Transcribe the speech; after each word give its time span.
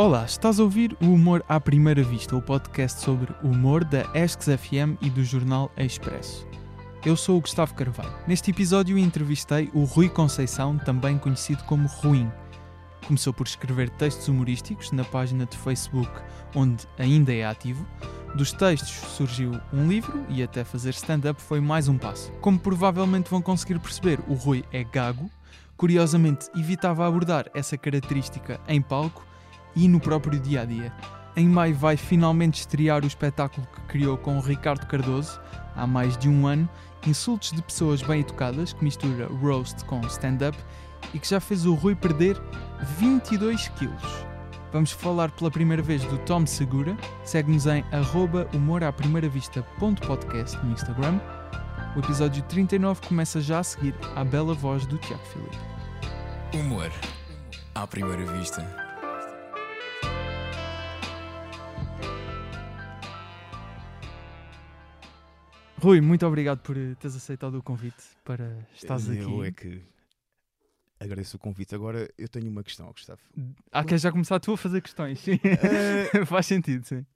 Olá, 0.00 0.24
estás 0.24 0.58
a 0.58 0.62
ouvir 0.62 0.96
o 0.98 1.12
Humor 1.12 1.44
à 1.46 1.60
Primeira 1.60 2.02
Vista, 2.02 2.34
o 2.34 2.40
podcast 2.40 3.02
sobre 3.02 3.34
humor 3.42 3.84
da 3.84 4.10
Esques 4.14 4.46
FM 4.46 4.96
e 5.02 5.10
do 5.10 5.22
jornal 5.22 5.70
Expresso. 5.76 6.46
Eu 7.04 7.14
sou 7.14 7.36
o 7.36 7.40
Gustavo 7.42 7.74
Carvalho. 7.74 8.10
Neste 8.26 8.50
episódio 8.50 8.96
entrevistei 8.96 9.70
o 9.74 9.84
Rui 9.84 10.08
Conceição, 10.08 10.78
também 10.78 11.18
conhecido 11.18 11.62
como 11.64 11.86
Ruim. 11.86 12.32
Começou 13.06 13.34
por 13.34 13.46
escrever 13.46 13.90
textos 13.90 14.26
humorísticos 14.26 14.90
na 14.90 15.04
página 15.04 15.44
de 15.44 15.58
Facebook, 15.58 16.10
onde 16.54 16.88
ainda 16.98 17.34
é 17.34 17.44
ativo. 17.44 17.86
Dos 18.34 18.52
textos 18.52 19.06
surgiu 19.10 19.60
um 19.70 19.86
livro 19.86 20.24
e 20.30 20.42
até 20.42 20.64
fazer 20.64 20.94
stand-up 20.94 21.42
foi 21.42 21.60
mais 21.60 21.88
um 21.88 21.98
passo. 21.98 22.32
Como 22.40 22.58
provavelmente 22.58 23.28
vão 23.28 23.42
conseguir 23.42 23.78
perceber, 23.78 24.18
o 24.26 24.32
Rui 24.32 24.64
é 24.72 24.82
gago. 24.82 25.30
Curiosamente, 25.76 26.46
evitava 26.56 27.06
abordar 27.06 27.50
essa 27.52 27.76
característica 27.76 28.58
em 28.66 28.80
palco 28.80 29.28
e 29.74 29.88
no 29.88 30.00
próprio 30.00 30.38
dia 30.38 30.62
a 30.62 30.64
dia. 30.64 30.92
Em 31.36 31.48
maio 31.48 31.74
vai 31.74 31.96
finalmente 31.96 32.60
estrear 32.60 33.04
o 33.04 33.06
espetáculo 33.06 33.66
que 33.74 33.80
criou 33.82 34.18
com 34.18 34.40
Ricardo 34.40 34.86
Cardoso 34.86 35.40
há 35.76 35.86
mais 35.86 36.16
de 36.16 36.28
um 36.28 36.46
ano, 36.46 36.68
Insultos 37.06 37.52
de 37.52 37.62
Pessoas 37.62 38.02
Bem 38.02 38.20
Educadas, 38.20 38.72
que 38.72 38.84
mistura 38.84 39.26
roast 39.26 39.84
com 39.84 40.00
stand-up 40.02 40.58
e 41.14 41.18
que 41.18 41.28
já 41.28 41.40
fez 41.40 41.64
o 41.64 41.74
Rui 41.74 41.94
perder 41.94 42.40
22 42.98 43.68
quilos. 43.68 44.30
Vamos 44.72 44.92
falar 44.92 45.30
pela 45.30 45.50
primeira 45.50 45.82
vez 45.82 46.04
do 46.04 46.18
Tom 46.18 46.46
Segura. 46.46 46.96
Segue-nos 47.24 47.66
em 47.66 47.84
humoraprimeiravista.podcast 48.54 50.56
no 50.64 50.72
Instagram. 50.72 51.18
O 51.96 51.98
episódio 51.98 52.40
39 52.44 53.00
começa 53.08 53.40
já 53.40 53.58
a 53.58 53.64
seguir 53.64 53.96
à 54.14 54.22
bela 54.22 54.54
voz 54.54 54.86
do 54.86 54.96
Tiago 54.98 55.24
Filipe. 55.24 55.58
Humor 56.54 56.92
à 57.74 57.84
primeira 57.86 58.24
vista. 58.32 58.89
Rui, 65.80 66.00
muito 66.00 66.26
obrigado 66.26 66.58
por 66.60 66.76
eh, 66.76 66.94
teres 66.96 67.16
aceitado 67.16 67.56
o 67.58 67.62
convite 67.62 68.02
para 68.24 68.66
estás 68.74 69.08
eu 69.08 69.40
aqui. 69.40 69.48
é 69.48 69.52
que 69.52 69.82
agradeço 70.98 71.36
o 71.36 71.40
convite. 71.40 71.74
Agora 71.74 72.08
eu 72.18 72.28
tenho 72.28 72.50
uma 72.50 72.62
questão, 72.62 72.86
Gustavo. 72.92 73.20
Ah, 73.72 73.82
queres 73.82 74.02
já 74.02 74.12
começar 74.12 74.38
tu 74.40 74.52
a 74.52 74.56
fazer 74.58 74.82
questões? 74.82 75.18
Sim. 75.20 75.40
Eh, 75.42 76.24
Faz 76.26 76.46
sentido, 76.46 76.84
sim. 76.86 77.06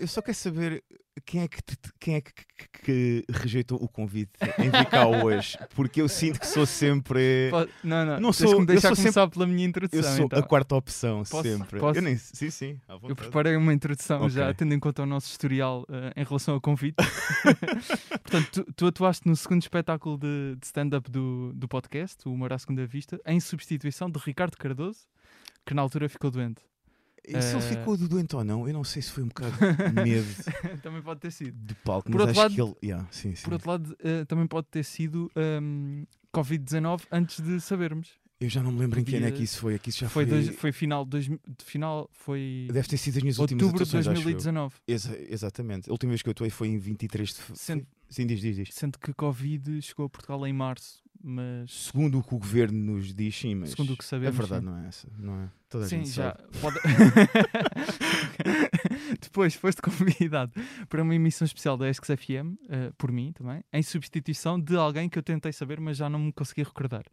eu 0.00 0.06
só 0.06 0.22
quero 0.22 0.36
saber 0.36 0.84
quem 1.26 1.42
é 1.42 1.48
que, 1.48 1.62
te- 1.62 1.76
quem 2.00 2.14
é 2.16 2.20
que, 2.20 2.32
que- 2.32 2.44
que 2.84 3.24
rejeitou 3.30 3.78
o 3.82 3.86
convite 3.88 4.32
em 4.58 4.70
vir 4.70 4.86
cá 4.86 5.06
hoje, 5.06 5.56
porque 5.74 6.00
eu 6.00 6.08
sinto 6.08 6.40
que 6.40 6.46
sou 6.46 6.64
sempre. 6.66 7.50
Po- 7.50 7.68
Não, 7.84 8.04
não, 8.06 8.20
Não 8.20 8.32
sou- 8.32 8.60
me 8.60 8.74
eu 8.74 8.80
sou 8.80 8.96
começar 8.96 9.28
pela 9.28 9.46
minha 9.46 9.64
Eu 9.64 9.68
introdução. 9.68 10.16
sou 10.16 10.24
então. 10.26 10.38
a 10.38 10.42
quarta 10.42 10.74
opção, 10.74 11.18
Posso- 11.18 11.42
sempre. 11.42 11.78
posso? 11.78 11.98
Eu 11.98 12.02
nem, 12.02 12.16
sim, 12.16 12.50
sim, 12.50 12.80
Eu 13.08 13.14
preparei 13.14 13.54
uma 13.56 13.72
introdução 13.72 14.28
já, 14.30 14.44
Ok. 14.44 14.54
tendo 14.54 14.74
em 14.74 14.80
conta 14.80 15.02
o 15.02 15.06
nosso 15.06 15.28
historial 15.30 15.84
eh, 15.88 16.12
em 16.16 16.24
relação 16.24 16.54
ao 16.54 16.60
convite. 16.60 16.96
Portanto, 18.22 18.50
tu, 18.64 18.72
tu 18.74 18.86
atuaste 18.86 19.28
no 19.28 19.36
segundo 19.36 19.62
espetáculo 19.62 20.16
de, 20.18 20.56
de 20.58 20.66
stand-up 20.66 21.10
do, 21.10 21.52
do 21.54 21.68
podcast, 21.68 22.26
o 22.28 22.32
Humor 22.32 22.52
à 22.52 22.58
Segunda 22.58 22.86
Vista, 22.86 23.20
em 23.26 23.38
substituição 23.40 24.10
de 24.10 24.18
Ricardo 24.18 24.56
Cardoso, 24.56 25.00
que 25.66 25.74
na 25.74 25.82
altura 25.82 26.08
ficou 26.08 26.30
doente. 26.30 26.62
E 27.26 27.40
se 27.40 27.54
ele 27.54 27.64
Eh, 27.64 27.68
ficou 27.68 27.96
do 27.96 28.08
doente 28.08 28.34
ou 28.34 28.42
não, 28.44 28.66
eu 28.66 28.74
não 28.74 28.82
sei 28.84 29.00
se 29.02 29.10
foi 29.10 29.22
um 29.22 29.28
bocado 29.28 29.52
medo 30.04 30.26
Também 30.82 31.00
pode 31.02 31.20
ter 31.20 31.30
sido. 31.30 31.52
de 31.52 31.74
palco, 31.76 32.10
Por 32.10 32.18
mas 32.18 32.28
outro 32.28 32.42
acho 32.42 32.54
que 32.54 32.60
ele. 32.62 32.74
Yeah, 32.82 33.06
sim, 33.12 33.34
sim. 33.34 33.44
Por 33.44 33.52
outro 33.52 33.70
lado, 33.70 33.96
eh, 34.02 34.24
também 34.24 34.46
pode 34.46 34.66
ter 34.68 34.82
sido 34.84 35.30
ehm, 35.36 36.04
Covid-19 36.34 37.02
antes 37.12 37.40
de 37.40 37.60
sabermos. 37.60 38.10
Eu 38.40 38.48
já 38.48 38.60
não 38.60 38.72
me 38.72 38.80
lembro 38.80 38.98
em 38.98 39.04
que 39.04 39.14
ano 39.14 39.26
é 39.26 39.30
que 39.30 39.44
isso 39.44 39.58
foi. 39.60 39.74
É 39.74 39.78
que 39.78 39.90
isso 39.90 40.00
já 40.00 40.08
foi, 40.08 40.26
foi. 40.26 40.42
dois- 40.42 40.56
foi 40.56 40.72
final, 40.72 41.04
dois, 41.04 41.26
de 41.26 41.38
final 41.64 42.10
foi 42.12 42.66
Deve 42.72 42.88
ter 42.88 42.96
sido 42.96 43.18
as 43.18 43.22
minhas 43.22 43.38
últimas 43.38 43.62
outubro 43.62 43.84
de 43.84 43.88
atuações, 43.88 44.08
acho 44.08 44.28
eu. 44.28 44.32
2019. 44.34 44.74
Exa- 44.88 45.16
exatamente. 45.32 45.88
A 45.88 45.92
última 45.92 46.10
vez 46.10 46.22
que 46.22 46.28
eu 46.28 46.32
atuei 46.32 46.50
foi 46.50 46.66
em 46.68 46.78
23 46.78 47.28
de 47.28 47.34
fe- 47.36 47.52
Sendo- 47.54 47.86
Sim, 48.08 48.26
diz, 48.26 48.40
diz, 48.40 48.56
diz. 48.56 48.68
Sendo 48.72 48.98
que 48.98 49.14
Covid 49.14 49.80
chegou 49.80 50.06
a 50.06 50.08
Portugal 50.08 50.44
em 50.44 50.52
março, 50.52 51.00
mas 51.22 51.70
Segundo 51.86 52.18
o 52.18 52.22
que 52.22 52.34
o 52.34 52.38
governo 52.38 52.94
nos 52.94 53.14
diz, 53.14 53.36
sim, 53.36 53.54
mas 53.54 53.70
segundo 53.70 53.92
o 53.92 53.96
que 53.96 54.04
a 54.04 54.06
sabemos. 54.06 54.36
verdade 54.36 54.64
sim. 54.64 54.70
não 54.70 54.78
é 54.78 54.86
essa, 54.88 55.08
não 55.18 55.34
é? 55.42 55.50
Toda 55.68 55.86
Sim, 55.86 56.04
já 56.04 56.32
pode. 56.60 56.78
Depois 59.20 59.54
foste 59.54 59.80
convidado 59.80 60.52
para 60.88 61.02
uma 61.02 61.14
emissão 61.14 61.44
especial 61.46 61.76
da 61.76 61.88
Esques 61.88 62.08
FM, 62.10 62.56
eh, 62.68 62.92
por 62.98 63.10
mim 63.10 63.32
também, 63.32 63.62
em 63.72 63.82
substituição 63.82 64.60
de 64.60 64.76
alguém 64.76 65.08
que 65.08 65.18
eu 65.18 65.22
tentei 65.22 65.52
saber, 65.52 65.80
mas 65.80 65.96
já 65.96 66.10
não 66.10 66.18
me 66.18 66.32
consegui 66.32 66.62
recordar. 66.62 67.04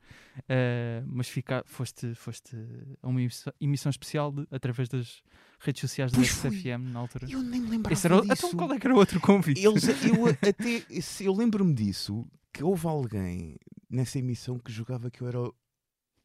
Eh, 0.48 1.04
mas 1.08 1.30
fica, 1.30 1.64
foste, 1.66 2.14
foste 2.16 2.56
a 3.02 3.08
uma 3.08 3.22
emissão, 3.22 3.54
emissão 3.62 3.90
especial 3.90 4.32
de- 4.32 4.48
através 4.52 4.90
das 4.90 5.22
redes 5.60 5.82
sociais 5.82 6.12
da 6.12 6.18
Pois 6.18 6.28
Esques 6.30 6.42
fui. 6.42 6.60
FM 6.62 6.92
na 6.92 7.00
altura. 7.00 7.28
Eu 7.30 7.42
nem 7.42 7.62
me 7.62 7.70
lembrava 7.70 7.94
Esse 7.94 8.08
era 8.08 8.22
disso. 8.22 8.34
então 8.34 8.52
qual 8.58 8.74
é 8.74 8.80
que 8.80 8.88
era 8.88 8.96
o 8.96 8.98
outro 8.98 9.20
convite? 9.20 9.66
Eles, 9.66 9.84
eu 10.04 10.26
até, 10.28 10.84
eu 11.22 11.34
lembro-me 11.34 11.74
disso, 11.74 12.26
que 12.52 12.64
houve 12.64 12.88
alguém 12.88 13.58
nessa 13.90 14.20
emissão 14.20 14.60
que 14.60 14.72
jogava 14.72 15.10
que 15.10 15.22
eu 15.22 15.28
era 15.28 15.40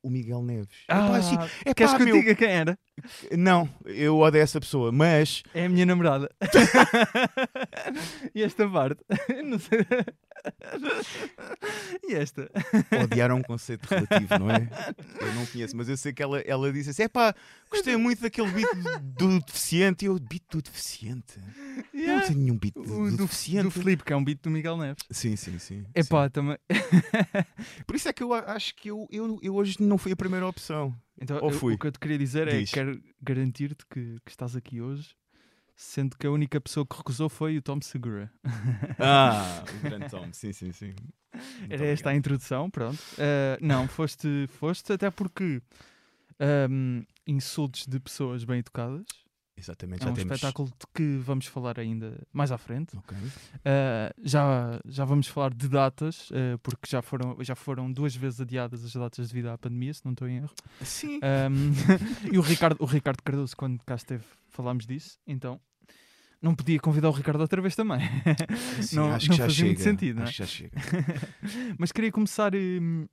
o 0.05 0.11
Miguel 0.11 0.43
Neves. 0.43 0.69
Ah, 0.87 1.07
Epá, 1.07 1.17
assim, 1.17 1.35
epá, 1.35 1.75
queres 1.75 1.95
que 1.95 2.03
eu 2.03 2.07
meu, 2.07 2.17
diga 2.17 2.35
quem 2.35 2.49
era? 2.49 2.79
Não, 3.37 3.69
eu 3.87 4.19
odeio 4.19 4.43
essa 4.43 4.61
pessoa, 4.61 4.93
mas 4.93 5.43
É 5.55 5.65
a 5.65 5.69
minha 5.69 5.87
namorada. 5.87 6.29
e 8.35 8.43
esta 8.43 8.69
parte? 8.69 9.03
Não 9.45 9.59
sei. 9.59 9.79
E 12.09 12.15
esta? 12.15 12.51
odiar 13.03 13.31
é 13.31 13.35
um 13.35 13.43
conceito 13.43 13.87
relativo, 13.87 14.39
não 14.39 14.51
é? 14.51 14.69
Eu 15.21 15.35
não 15.35 15.47
conheço, 15.47 15.77
mas 15.77 15.89
eu 15.89 15.97
sei 15.97 16.13
que 16.13 16.23
ela, 16.23 16.41
ela 16.41 16.73
disse 16.73 16.91
assim: 16.91 17.03
epá, 17.05 17.35
gostei 17.71 17.97
muito 17.97 18.23
daquele 18.23 18.51
beat 18.51 18.69
do, 19.17 19.29
do 19.29 19.41
deficiente. 19.41 20.05
E 20.05 20.09
eu, 20.09 20.19
beat 20.19 20.43
do 20.51 20.63
deficiente? 20.63 21.39
Eu 21.93 22.01
Yeah. 22.05 22.21
não 22.21 22.27
tenho 22.29 22.39
nenhum 22.41 22.59
beat 22.59 22.75
do, 22.75 22.83
do 22.83 23.11
do, 23.11 23.17
deficiente. 23.17 23.63
do 23.65 23.71
Filipe, 23.71 24.05
que 24.05 24.13
é 24.13 24.17
um 24.17 24.23
beat 24.25 24.41
do 24.43 24.51
Miguel 24.51 24.77
Neves. 24.77 25.03
Sim, 25.11 25.37
sim, 25.37 25.59
sim. 25.59 25.85
Epá, 25.95 26.29
também. 26.29 26.59
sim. 26.71 26.79
Por 27.87 27.97
isso 27.97 28.09
é 28.09 28.13
que 28.13 28.23
eu 28.23 28.33
acho 28.35 28.75
que 28.77 28.91
eu, 28.91 29.07
eu, 29.11 29.39
eu 29.43 29.55
hoje 29.55 29.77
não 29.81 29.97
fui 29.97 30.13
a 30.13 30.17
primeira 30.17 30.47
opção. 30.47 30.95
então, 31.21 31.39
Ou 31.43 31.51
eu- 31.51 31.59
fui? 31.59 31.75
o 31.75 31.79
que 31.79 31.87
eu 31.87 31.93
te 31.93 31.99
queria 31.99 32.19
dizer 32.19 32.47
Diz. 32.49 32.71
é: 32.71 32.75
quero 32.75 33.03
garantir-te 33.23 33.85
que, 33.87 34.19
que 34.25 34.31
estás 34.31 34.55
aqui 34.55 34.81
hoje, 34.81 35.15
sendo 35.77 36.17
que 36.17 36.27
a 36.27 36.31
única 36.31 36.61
pessoa 36.61 36.87
que 36.87 36.97
recusou 36.97 37.29
foi 37.29 37.57
o 37.59 37.63
Tom 37.63 37.81
Segura. 37.81 38.31
Ah, 38.99 39.65
o 39.69 39.83
grande 39.83 40.09
Tom, 40.09 40.29
sim, 40.33 40.53
sim, 40.53 40.73
sim. 40.73 40.95
Muito 41.59 41.73
Era 41.73 41.87
esta 41.87 42.09
a 42.09 42.13
obrigado. 42.13 42.17
introdução, 42.17 42.71
pronto. 42.71 42.99
Ah, 43.19 43.59
não, 43.61 43.89
foste, 43.89 44.47
foste 44.59 44.93
até 44.93 45.11
porque 45.11 45.61
ahm, 46.39 47.03
insultos 47.27 47.87
de 47.87 47.99
pessoas 48.01 48.45
bem 48.45 48.59
educadas. 48.59 49.05
Exatamente, 49.57 50.03
É 50.03 50.07
já 50.07 50.11
um 50.11 50.15
temos. 50.15 50.35
espetáculo 50.35 50.69
de 50.69 50.87
que 50.93 51.17
vamos 51.19 51.47
falar 51.47 51.79
ainda 51.79 52.21
mais 52.33 52.51
à 52.51 52.59
frente. 52.59 52.97
Ok. 52.97 53.17
Uh, 53.17 53.31
já, 54.25 54.81
já 54.85 55.05
vamos 55.05 55.29
falar 55.29 55.55
de 55.55 55.69
datas, 55.69 56.29
uh, 56.31 56.59
porque 56.61 56.89
já 56.91 57.01
foram, 57.01 57.37
já 57.41 57.55
foram 57.55 57.91
duas 57.93 58.17
vezes 58.17 58.41
adiadas 58.41 58.85
as 58.85 58.93
datas 58.95 59.29
devido 59.29 59.47
à 59.51 59.57
pandemia, 59.57 59.95
se 59.95 60.05
não 60.05 60.11
estou 60.11 60.29
em 60.29 60.39
erro. 60.39 60.51
Sim. 60.83 61.21
Um, 61.23 61.71
e 62.35 62.37
o 62.37 62.41
Ricardo, 62.43 62.77
o 62.81 62.85
Ricardo 62.85 63.23
Cardoso, 63.23 63.57
quando 63.57 63.81
cá 63.85 63.95
esteve, 63.95 64.25
falámos 64.55 64.87
disso, 64.87 65.19
então 65.27 65.61
não 66.41 66.55
podia 66.55 66.79
convidar 66.79 67.09
o 67.09 67.13
Ricardo 67.13 67.41
outra 67.41 67.61
vez 67.63 67.75
também. 67.75 67.99
sim, 68.83 68.97
não- 68.97 69.13
acho 69.15 69.29
não 69.29 69.37
que 69.37 69.39
já 69.39 69.45
fazia 69.47 69.55
chega. 69.55 69.67
muito 69.69 69.83
sentido, 69.83 70.17
não 70.17 70.23
é? 70.23 70.25
acho 70.25 70.33
que 70.33 70.39
já 70.39 70.47
chega. 70.47 70.81
Mas 71.79 71.91
queria 71.93 72.13
começar 72.13 72.53
hum, 72.55 73.07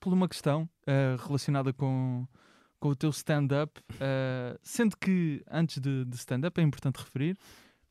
por 0.00 0.12
uma 0.12 0.28
questão 0.28 0.68
uh, 0.86 1.22
relacionada 1.26 1.72
com, 1.72 2.26
com 2.78 2.88
o 2.90 2.96
teu 2.96 3.10
stand-up, 3.10 3.80
uh, 3.94 4.58
sendo 4.62 4.96
que 4.96 5.42
antes 5.50 5.78
de, 5.78 6.04
de 6.04 6.16
stand-up 6.16 6.60
é 6.60 6.64
importante 6.64 6.96
referir, 6.96 7.36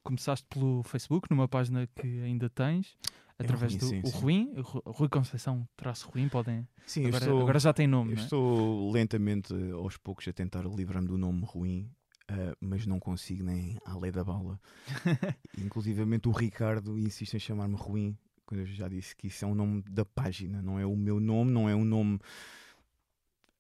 começaste 0.04 0.46
pelo 0.50 0.84
Facebook, 0.84 1.30
numa 1.30 1.48
página 1.48 1.88
que 1.88 2.22
ainda 2.22 2.50
tens, 2.50 2.96
É 3.40 3.44
através 3.44 3.74
Ruim, 3.74 3.80
do 3.80 3.86
sim, 3.88 4.02
o 4.04 4.08
sim. 4.08 4.18
Ruim, 4.20 4.54
Rui 4.86 5.10
Conceição 5.10 5.68
traço 5.76 6.08
Ruim, 6.10 6.30
podem. 6.30 6.68
Sim, 6.86 7.08
Agora, 7.08 7.26
estou, 7.26 7.42
agora 7.42 7.60
já 7.60 7.74
tem 7.74 7.88
nome, 7.88 8.12
eu 8.14 8.18
é? 8.18 8.22
estou 8.22 8.92
lentamente, 8.92 9.54
aos 9.74 9.98
poucos, 9.98 10.26
a 10.28 10.32
tentar 10.34 10.64
livrar-me 10.66 11.08
do 11.08 11.18
nome 11.18 11.44
ruim. 11.46 11.90
Ah, 12.30 12.56
mas 12.60 12.86
não 12.86 13.00
consigo 13.00 13.44
nem 13.44 13.78
à 13.86 13.98
lei 13.98 14.12
da 14.12 14.24
bala. 14.24 14.60
Inclusivamente 15.58 16.28
o 16.28 16.32
Ricardo 16.32 16.98
insiste 17.00 17.34
em 17.36 17.40
chamar-me 17.40 17.76
ruim, 17.76 18.18
quando 18.46 18.62
eu 18.62 18.66
já 18.68 18.88
disse 18.88 19.16
que 19.16 19.28
isso 19.28 19.44
é 19.44 19.48
um 19.48 19.56
nome 19.56 19.82
da 19.90 20.06
página, 20.06 20.62
não 20.62 20.80
é 20.80 20.86
o 20.86 20.96
meu 20.96 21.20
nome, 21.20 21.52
não 21.52 21.68
é 21.70 21.76
um 21.76 21.84
nome 21.86 22.20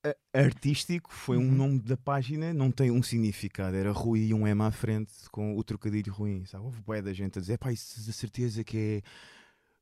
a- 0.04 0.16
artístico, 0.40 1.12
foi 1.12 1.38
um 1.38 1.42
Uhum. 1.42 1.56
nome 1.56 1.80
da 1.80 1.98
página, 1.98 2.54
não 2.54 2.72
tem 2.72 2.92
um 2.92 3.02
significado, 3.04 3.76
era 3.76 3.92
Rui 3.92 4.20
e 4.28 4.34
um 4.34 4.48
M 4.48 4.62
à 4.62 4.72
frente 4.72 5.12
com 5.32 5.58
o 5.58 5.64
trocadilho 5.64 6.14
ruim. 6.14 6.46
Sabe? 6.46 6.64
Houve 6.64 6.82
bué 6.82 7.02
da 7.02 7.12
gente 7.14 7.38
a 7.38 7.42
dizer, 7.42 7.58
pá, 7.58 7.72
isso 7.72 8.02
de 8.02 8.14
certeza 8.14 8.64
que 8.64 8.78
é 8.78 9.02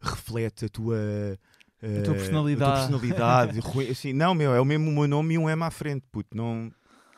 reflete 0.02 0.66
a 0.66 0.70
tua. 0.70 0.98
eh, 1.82 2.02
tua 2.02 2.16
personalidade." 2.16 2.72
A 2.72 2.88
tua 2.90 3.00
personalidade. 3.00 3.60
Assim, 3.92 4.14
não, 4.14 4.34
meu, 4.34 4.54
é 4.56 4.60
o 4.62 4.66
mesmo 4.66 4.90
o 4.90 4.94
meu 4.94 5.08
nome 5.08 5.36
e 5.36 5.38
um 5.38 5.50
M 5.50 5.64
à 5.64 5.70
frente, 5.72 6.06
puto, 6.12 6.36
não 6.36 6.72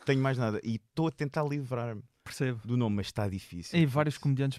tenho 0.08 0.22
mais 0.22 0.38
nada. 0.38 0.60
E 0.64 0.76
estou 0.76 1.08
a 1.08 1.10
tentar 1.10 1.44
livrar-me 1.44 2.02
Percebo. 2.24 2.60
do 2.66 2.76
nome, 2.76 2.96
mas 2.96 3.06
está 3.06 3.28
difícil. 3.28 3.78
E 3.78 3.84
vários 3.86 4.16
comediantes, 4.16 4.58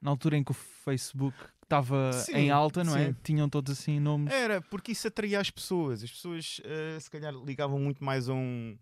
na 0.00 0.10
altura 0.10 0.36
em 0.38 0.44
que 0.44 0.50
o 0.52 0.54
Facebook 0.54 1.36
estava 1.62 2.10
em 2.32 2.50
alta, 2.50 2.82
não 2.82 2.96
é? 2.96 3.08
sim. 3.08 3.16
Tinham 3.22 3.48
todos 3.48 3.78
assim 3.78 4.00
nomes. 4.00 4.32
Era, 4.32 4.60
porque 4.62 4.92
isso 4.92 5.06
atraía 5.06 5.38
as 5.38 5.50
pessoas. 5.50 6.02
As 6.02 6.10
pessoas, 6.10 6.60
eh, 6.64 6.98
se 6.98 7.10
calhar, 7.10 7.34
ligavam 7.34 7.78
muito 7.78 8.02
mais 8.02 8.28
a 8.28 8.32
um. 8.34 8.78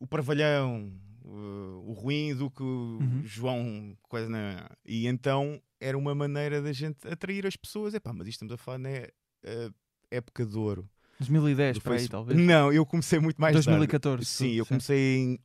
O 0.00 0.06
Parvalhão, 0.06 0.92
uh, 1.24 1.82
o 1.86 1.92
ruim 1.92 2.34
do 2.34 2.50
que 2.50 2.62
o 2.62 2.98
Uhum. 3.00 3.22
João. 3.24 3.96
Coisa, 4.08 4.28
na... 4.28 4.68
E 4.84 5.06
então 5.06 5.60
era 5.80 5.96
uma 5.96 6.14
maneira 6.14 6.60
da 6.62 6.72
gente 6.72 7.06
atrair 7.06 7.46
as 7.46 7.56
pessoas. 7.56 7.94
Epá, 7.94 8.12
mas 8.12 8.26
isto 8.28 8.44
estamos 8.44 8.52
a 8.54 8.56
falar 8.56 8.78
na 8.78 8.90
uh, 8.90 9.74
época 10.10 10.44
de 10.46 10.56
ouro. 10.56 10.88
2010, 11.18 11.78
do 11.78 11.82
para 11.82 11.96
aí, 11.96 12.08
talvez. 12.08 12.38
Não, 12.38 12.72
eu 12.72 12.86
comecei 12.86 13.18
muito 13.18 13.40
mais 13.40 13.52
tarde. 13.54 13.66
2014. 13.66 14.24
Sim, 14.24 14.52
eu 14.52 14.64
comecei 14.66 15.16
em. 15.18 15.38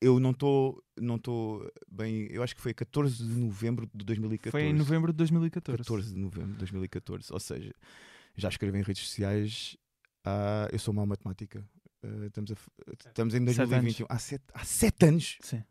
Eu 0.00 0.18
não 0.18 0.30
estou 0.30 0.82
não 1.00 1.16
estou 1.16 1.70
bem. 1.90 2.26
Eu 2.30 2.42
acho 2.42 2.54
que 2.56 2.60
foi 2.62 2.72
14 2.74 3.16
de 3.16 3.34
novembro 3.34 3.88
de 3.94 4.04
2014. 4.04 4.50
Foi 4.50 4.62
em 4.62 4.72
novembro 4.72 5.12
de 5.12 5.16
2014. 5.18 5.78
14 5.78 6.14
de 6.14 6.18
novembro 6.20 6.52
de 6.52 6.58
2014. 6.58 7.32
Ou 7.32 7.40
seja, 7.40 7.72
já 8.36 8.48
escrevi 8.48 8.78
em 8.78 8.82
redes 8.82 9.02
sociais. 9.06 9.76
há- 10.24 10.68
eu 10.72 10.78
sou 10.78 10.92
mau 10.94 11.06
matemática. 11.06 11.64
Uh, 12.02 12.26
estamos, 12.26 12.50
a 12.52 12.54
estamos 13.08 13.34
em 13.34 13.46
Sete 13.46 13.56
2021. 13.68 14.06
Há 14.08 14.18
7 14.18 14.44
há 14.54 14.64
sete 14.64 15.06
anos. 15.06 15.38
Sim. 15.40 15.64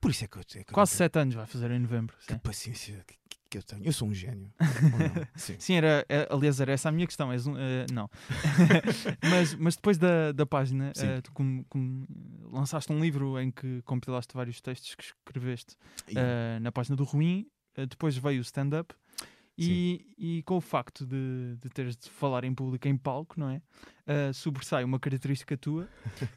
Por 0.00 0.10
isso 0.12 0.24
é 0.24 0.28
que 0.28 0.38
eu, 0.38 0.40
é 0.40 0.64
que 0.64 0.72
Quase 0.72 0.92
não 0.92 0.98
7 0.98 1.18
anos 1.18 1.34
vai 1.34 1.46
fazer 1.46 1.70
em 1.72 1.78
novembro. 1.80 2.14
Sim. 2.20 2.34
Que 2.34 2.38
paciência 2.38 3.04
que, 3.06 3.17
que 3.50 3.58
eu 3.58 3.62
tenho. 3.62 3.84
Eu 3.84 3.92
sou 3.92 4.08
um 4.08 4.14
gênio. 4.14 4.52
Sim. 5.36 5.56
Sim, 5.58 5.74
era, 5.74 6.04
é, 6.08 6.26
aliás, 6.30 6.60
era 6.60 6.72
essa 6.72 6.88
a 6.88 6.92
minha 6.92 7.06
questão. 7.06 7.32
És 7.32 7.46
um, 7.46 7.56
eh, 7.56 7.86
não. 7.92 8.08
mas, 9.30 9.54
mas 9.54 9.76
depois 9.76 9.96
da, 9.98 10.32
da 10.32 10.44
página, 10.46 10.92
eh, 10.96 11.20
tu 11.20 11.32
com- 11.32 11.64
com- 11.68 12.06
lançaste 12.52 12.92
um 12.92 13.00
livro 13.00 13.38
em 13.40 13.50
que 13.50 13.82
compilaste 13.82 14.34
vários 14.34 14.60
textos 14.60 14.94
que 14.94 15.04
escreveste 15.04 15.76
eh, 16.14 16.58
na 16.60 16.70
página 16.72 16.96
do 16.96 17.04
Ruim. 17.04 17.46
depois 17.88 18.16
veio 18.16 18.38
o 18.38 18.42
stand-up. 18.42 18.94
E, 19.58 20.06
e 20.16 20.42
com 20.44 20.56
o 20.56 20.60
facto 20.60 21.04
de, 21.06 21.56
de 21.60 21.68
teres 21.70 21.96
de 21.96 22.08
falar 22.10 22.44
em 22.44 22.54
público 22.54 22.86
em 22.86 22.96
palco, 22.96 23.38
não 23.38 23.50
é? 23.50 23.60
Eh, 24.06 24.32
sobressai 24.32 24.84
uma 24.84 24.98
característica 24.98 25.56
tua 25.56 25.88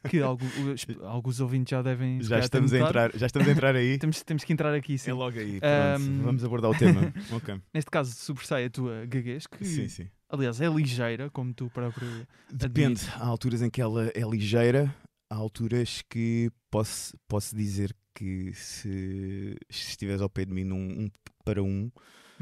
que 0.09 0.19
os- 0.23 0.87
alguns 1.03 1.39
ouvintes 1.39 1.71
já 1.71 1.81
devem. 1.81 2.21
já, 2.21 2.39
estamos 2.39 2.73
a 2.73 2.79
entrar, 2.79 3.11
já 3.17 3.25
estamos 3.27 3.47
a 3.47 3.51
entrar 3.51 3.75
aí. 3.75 3.97
Temos, 3.99 4.23
temos 4.23 4.43
que 4.43 4.51
entrar 4.53 4.73
aqui, 4.73 4.97
sim. 4.97 5.11
É 5.11 5.13
logo 5.13 5.37
aí. 5.39 5.59
Ahm, 5.61 6.03
Pronto, 6.05 6.23
vamos 6.23 6.43
abordar 6.43 6.71
o 6.71 6.75
tema. 6.77 7.13
ok. 7.31 7.61
Neste 7.73 7.91
caso, 7.91 8.11
sobressai 8.13 8.65
a 8.65 8.69
tua 8.69 9.05
gaguez, 9.05 9.45
que 9.47 9.63
Sim, 9.63 9.87
sim. 9.87 10.07
aliás 10.29 10.59
é 10.59 10.67
ligeira, 10.67 11.29
como 11.29 11.53
tu 11.53 11.69
próprio. 11.69 12.27
Depende. 12.51 13.01
Há 13.15 13.25
alturas 13.25 13.61
em 13.61 13.69
que 13.69 13.81
ela 13.81 14.07
é 14.15 14.21
ligeira, 14.21 14.93
há 15.29 15.35
alturas 15.35 16.01
que 16.09 16.51
posso, 16.69 17.15
posso 17.27 17.55
dizer 17.55 17.95
que 18.13 18.51
se, 18.53 19.55
se 19.69 19.89
estiveres 19.91 20.21
ao 20.21 20.29
pé 20.29 20.43
de 20.43 20.51
mim 20.53 20.65
num 20.65 21.05
um 21.05 21.09
para 21.45 21.63
um, 21.63 21.89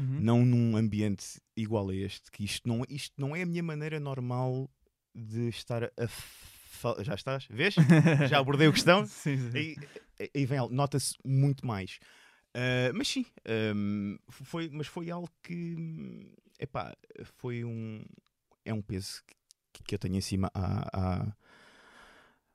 Uhum. 0.00 0.20
não 0.20 0.44
num 0.44 0.76
ambiente 0.76 1.40
igual 1.56 1.88
a 1.90 1.94
este, 1.94 2.30
que 2.30 2.44
isto 2.44 2.68
não, 2.68 2.82
isto 2.88 3.14
não 3.18 3.34
é 3.36 3.42
a 3.42 3.46
minha 3.46 3.62
maneira 3.62 4.00
normal 4.00 4.70
de 5.14 5.48
estar 5.48 5.84
a. 5.84 6.08
fa- 6.08 6.96
Já 7.02 7.14
estás? 7.14 7.46
Vês? 7.50 7.74
Já 8.28 8.38
abordei 8.38 8.68
a 8.68 8.72
questão? 8.72 9.04
Sim, 9.06 9.36
sim. 9.50 9.56
Aí, 9.58 9.76
aí 10.34 10.46
vem, 10.46 10.58
algo, 10.58 10.74
nota-se 10.74 11.14
muito 11.24 11.66
mais. 11.66 11.98
Ah, 12.54 12.90
mas 12.94 13.06
sim, 13.08 13.24
ahm, 13.46 14.16
foi, 14.28 14.68
mas 14.72 14.86
foi 14.86 15.10
algo 15.10 15.30
que 15.42 15.76
epá, 16.58 16.94
foi 17.36 17.64
um 17.64 18.02
é 18.64 18.74
um 18.74 18.82
peso 18.82 19.22
que, 19.72 19.82
que 19.84 19.94
eu 19.94 19.98
tenho 19.98 20.16
em 20.16 20.20
cima 20.20 20.50
há, 20.54 20.88
há, 20.92 21.32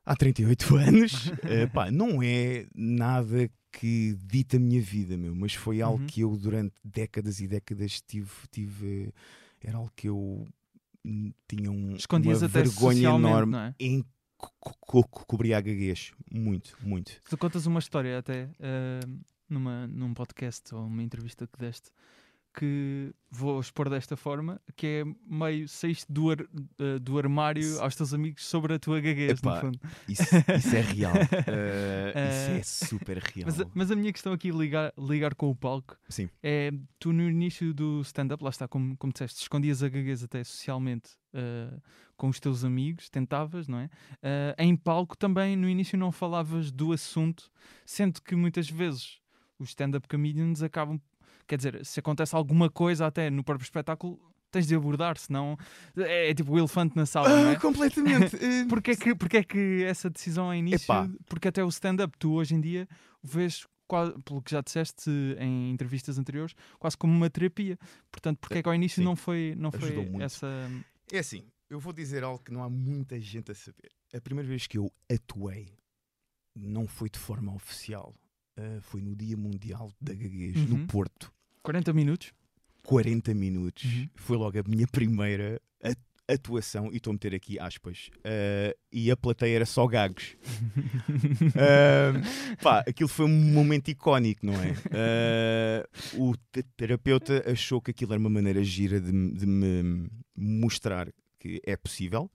há 0.05 0.15
38 0.15 0.75
anos. 0.77 1.31
Epá, 1.49 1.89
não 1.91 2.21
é 2.21 2.65
nada 2.75 3.49
que 3.71 4.15
dita 4.25 4.57
a 4.57 4.59
minha 4.59 4.81
vida, 4.81 5.17
meu, 5.17 5.35
mas 5.35 5.53
foi 5.53 5.81
algo 5.81 5.99
Uhum. 6.01 6.07
que 6.07 6.21
eu 6.21 6.37
durante 6.37 6.73
décadas 6.83 7.39
e 7.41 7.47
décadas 7.47 8.01
tive, 8.01 8.29
tive 8.49 9.13
era 9.61 9.77
algo 9.77 9.91
que 9.95 10.07
eu 10.07 10.47
tinha 11.47 11.71
um, 11.71 11.95
Escondias 11.95 12.41
uma 12.41 12.47
vergonha 12.47 13.09
enorme 13.09 13.57
é? 13.57 13.75
em 13.79 14.03
co- 14.37 14.51
co- 14.59 15.03
co- 15.07 15.25
cobrir 15.25 15.53
a 15.55 15.61
gaguez. 15.61 16.11
Muito, 16.31 16.77
muito. 16.81 17.19
Tu 17.29 17.37
contas 17.37 17.65
uma 17.65 17.79
história 17.79 18.17
até 18.19 18.49
eh, 18.59 18.99
numa, 19.49 19.87
num 19.87 20.13
podcast 20.13 20.73
ou 20.73 20.85
uma 20.85 21.01
entrevista 21.03 21.45
que 21.47 21.57
deste 21.59 21.89
que 22.57 23.11
vou 23.29 23.59
expor 23.59 23.89
desta 23.89 24.15
forma, 24.15 24.61
que 24.77 24.87
é 24.87 25.03
meio 25.27 25.67
saíste 25.67 26.05
do, 26.11 26.29
ar- 26.31 26.45
eh, 26.79 26.99
do 26.99 27.17
armário 27.17 27.81
aos 27.81 27.95
teus 27.95 28.13
amigos 28.13 28.45
sobre 28.45 28.73
a 28.75 28.79
tua 28.79 29.01
gaguez, 29.01 29.41
no 29.41 29.49
Epá, 29.51 29.61
fundo. 29.61 29.79
Isso, 30.07 30.23
isso 30.57 30.75
é 30.75 30.81
real. 30.81 31.13
Uh, 31.13 31.17
isso 32.29 32.51
Eh, 32.51 32.57
é 32.59 32.63
super 32.63 33.17
real. 33.17 33.45
Mas, 33.47 33.59
a- 33.61 33.65
mas 33.73 33.91
a 33.91 33.95
minha 33.95 34.13
questão 34.13 34.31
aqui 34.33 34.51
ligar, 34.51 34.93
ligar 34.97 35.35
com 35.35 35.49
o 35.49 35.55
palco 35.55 35.97
Sim. 36.07 36.29
é 36.41 36.71
tu 36.99 37.11
no 37.11 37.29
início 37.29 37.73
do 37.73 38.01
stand-up, 38.01 38.43
lá 38.43 38.49
está, 38.49 38.67
como, 38.67 38.95
como 38.97 39.11
disseste, 39.11 39.41
escondias 39.41 39.83
a 39.83 39.89
gaguez 39.89 40.23
até 40.23 40.43
socialmente 40.43 41.11
eh, 41.33 41.77
com 42.15 42.29
os 42.29 42.39
teus 42.39 42.63
amigos, 42.63 43.09
tentavas, 43.09 43.67
não 43.67 43.79
é? 43.79 43.89
Eh, 44.23 44.55
em 44.59 44.75
palco 44.77 45.17
também 45.17 45.55
no 45.57 45.67
início 45.67 45.97
não 45.97 46.11
falavas 46.11 46.71
do 46.71 46.93
assunto, 46.93 47.51
sendo 47.85 48.21
que 48.21 48.35
muitas 48.35 48.69
vezes 48.69 49.19
os 49.59 49.69
stand-up 49.69 50.07
comedians 50.07 50.61
acabam, 50.61 50.99
quer 51.47 51.57
dizer, 51.57 51.85
se 51.85 51.99
acontece 51.99 52.35
alguma 52.35 52.69
coisa 52.69 53.05
até 53.07 53.29
no 53.29 53.43
próprio 53.43 53.63
espetáculo, 53.65 54.19
tens 54.51 54.67
de 54.67 54.75
abordar, 54.75 55.17
senão 55.17 55.57
é, 55.97 56.29
é 56.29 56.33
tipo 56.33 56.53
o 56.53 56.57
elefante 56.57 56.95
na 56.95 57.05
sala, 57.05 57.27
não 57.29 57.49
é? 57.49 57.55
Ah, 57.55 57.59
completamente. 57.59 58.37
Porquê 58.69 58.91
é 58.91 58.95
que, 58.95 59.15
porquê 59.15 59.37
é 59.37 59.43
que 59.43 59.83
essa 59.83 60.09
decisão 60.09 60.51
é 60.51 60.57
início? 60.57 60.85
Epá. 60.85 61.09
Porque 61.25 61.47
até 61.49 61.63
o 61.63 61.67
stand-up, 61.69 62.17
tu 62.17 62.33
hoje 62.33 62.55
em 62.55 62.61
dia 62.61 62.87
vês, 63.21 63.65
qua- 63.87 64.13
pelo 64.23 64.41
que 64.41 64.51
já 64.51 64.61
disseste 64.61 65.09
em 65.39 65.71
entrevistas 65.71 66.17
anteriores, 66.17 66.55
quase 66.79 66.95
como 66.97 67.11
uma 67.13 67.29
terapia. 67.29 67.77
Portanto, 68.11 68.37
porquê 68.39 68.59
é 68.59 68.63
que 68.63 68.69
ao 68.69 68.75
início 68.75 69.01
Sim. 69.01 69.03
não 69.05 69.15
foi, 69.15 69.53
não 69.57 69.71
foi 69.71 69.89
Ajudou 69.89 70.03
muito. 70.05 70.23
essa. 70.23 70.47
É 71.11 71.19
assim, 71.19 71.43
eu 71.69 71.79
vou 71.79 71.91
dizer 71.91 72.23
algo 72.23 72.41
que 72.41 72.51
não 72.53 72.63
há 72.63 72.69
muita 72.69 73.19
gente 73.19 73.51
a 73.51 73.55
saber. 73.55 73.91
A 74.13 74.21
primeira 74.21 74.47
vez 74.47 74.67
que 74.67 74.77
eu 74.77 74.89
atuei 75.11 75.73
não 76.55 76.87
foi 76.87 77.09
de 77.09 77.19
forma 77.19 77.53
oficial. 77.53 78.15
Uh, 78.57 78.79
foi 78.79 79.01
no 79.01 79.13
Dia 79.13 79.35
Mundial 79.35 79.91
da 79.99 80.13
Gaguez, 80.13 80.55
Uhum. 80.55 80.77
no 80.77 80.87
Porto. 80.87 81.33
40 81.65 81.93
minutos? 81.93 82.31
40 82.83 83.33
minutos. 83.33 83.83
Uhum. 83.83 84.09
Foi 84.15 84.37
logo 84.37 84.59
a 84.59 84.63
minha 84.67 84.87
primeira 84.87 85.59
atuação, 86.27 86.89
e 86.91 86.97
estou 86.97 87.11
a 87.11 87.13
meter 87.13 87.35
aqui 87.35 87.59
aspas. 87.59 88.09
Uh, 88.17 88.75
e 88.91 89.11
a 89.11 89.17
plateia 89.17 89.55
era 89.57 89.65
só 89.65 89.85
gagos. 89.87 90.35
Uh, 91.55 92.57
pá, 92.61 92.83
aquilo 92.87 93.07
foi 93.07 93.25
um 93.25 93.29
momento 93.29 93.89
icónico, 93.89 94.45
não 94.45 94.53
é? 94.55 94.71
Uh, 96.17 96.29
o 96.31 96.35
te- 96.51 96.63
terapeuta 96.75 97.43
achou 97.49 97.79
que 97.81 97.91
aquilo 97.91 98.13
era 98.13 98.19
uma 98.19 98.29
maneira 98.29 98.63
gira 98.63 98.99
de, 98.99 99.11
de 99.31 99.45
me 99.45 100.09
mostrar 100.35 101.07
que 101.39 101.61
é 101.65 101.77
possível. 101.77 102.29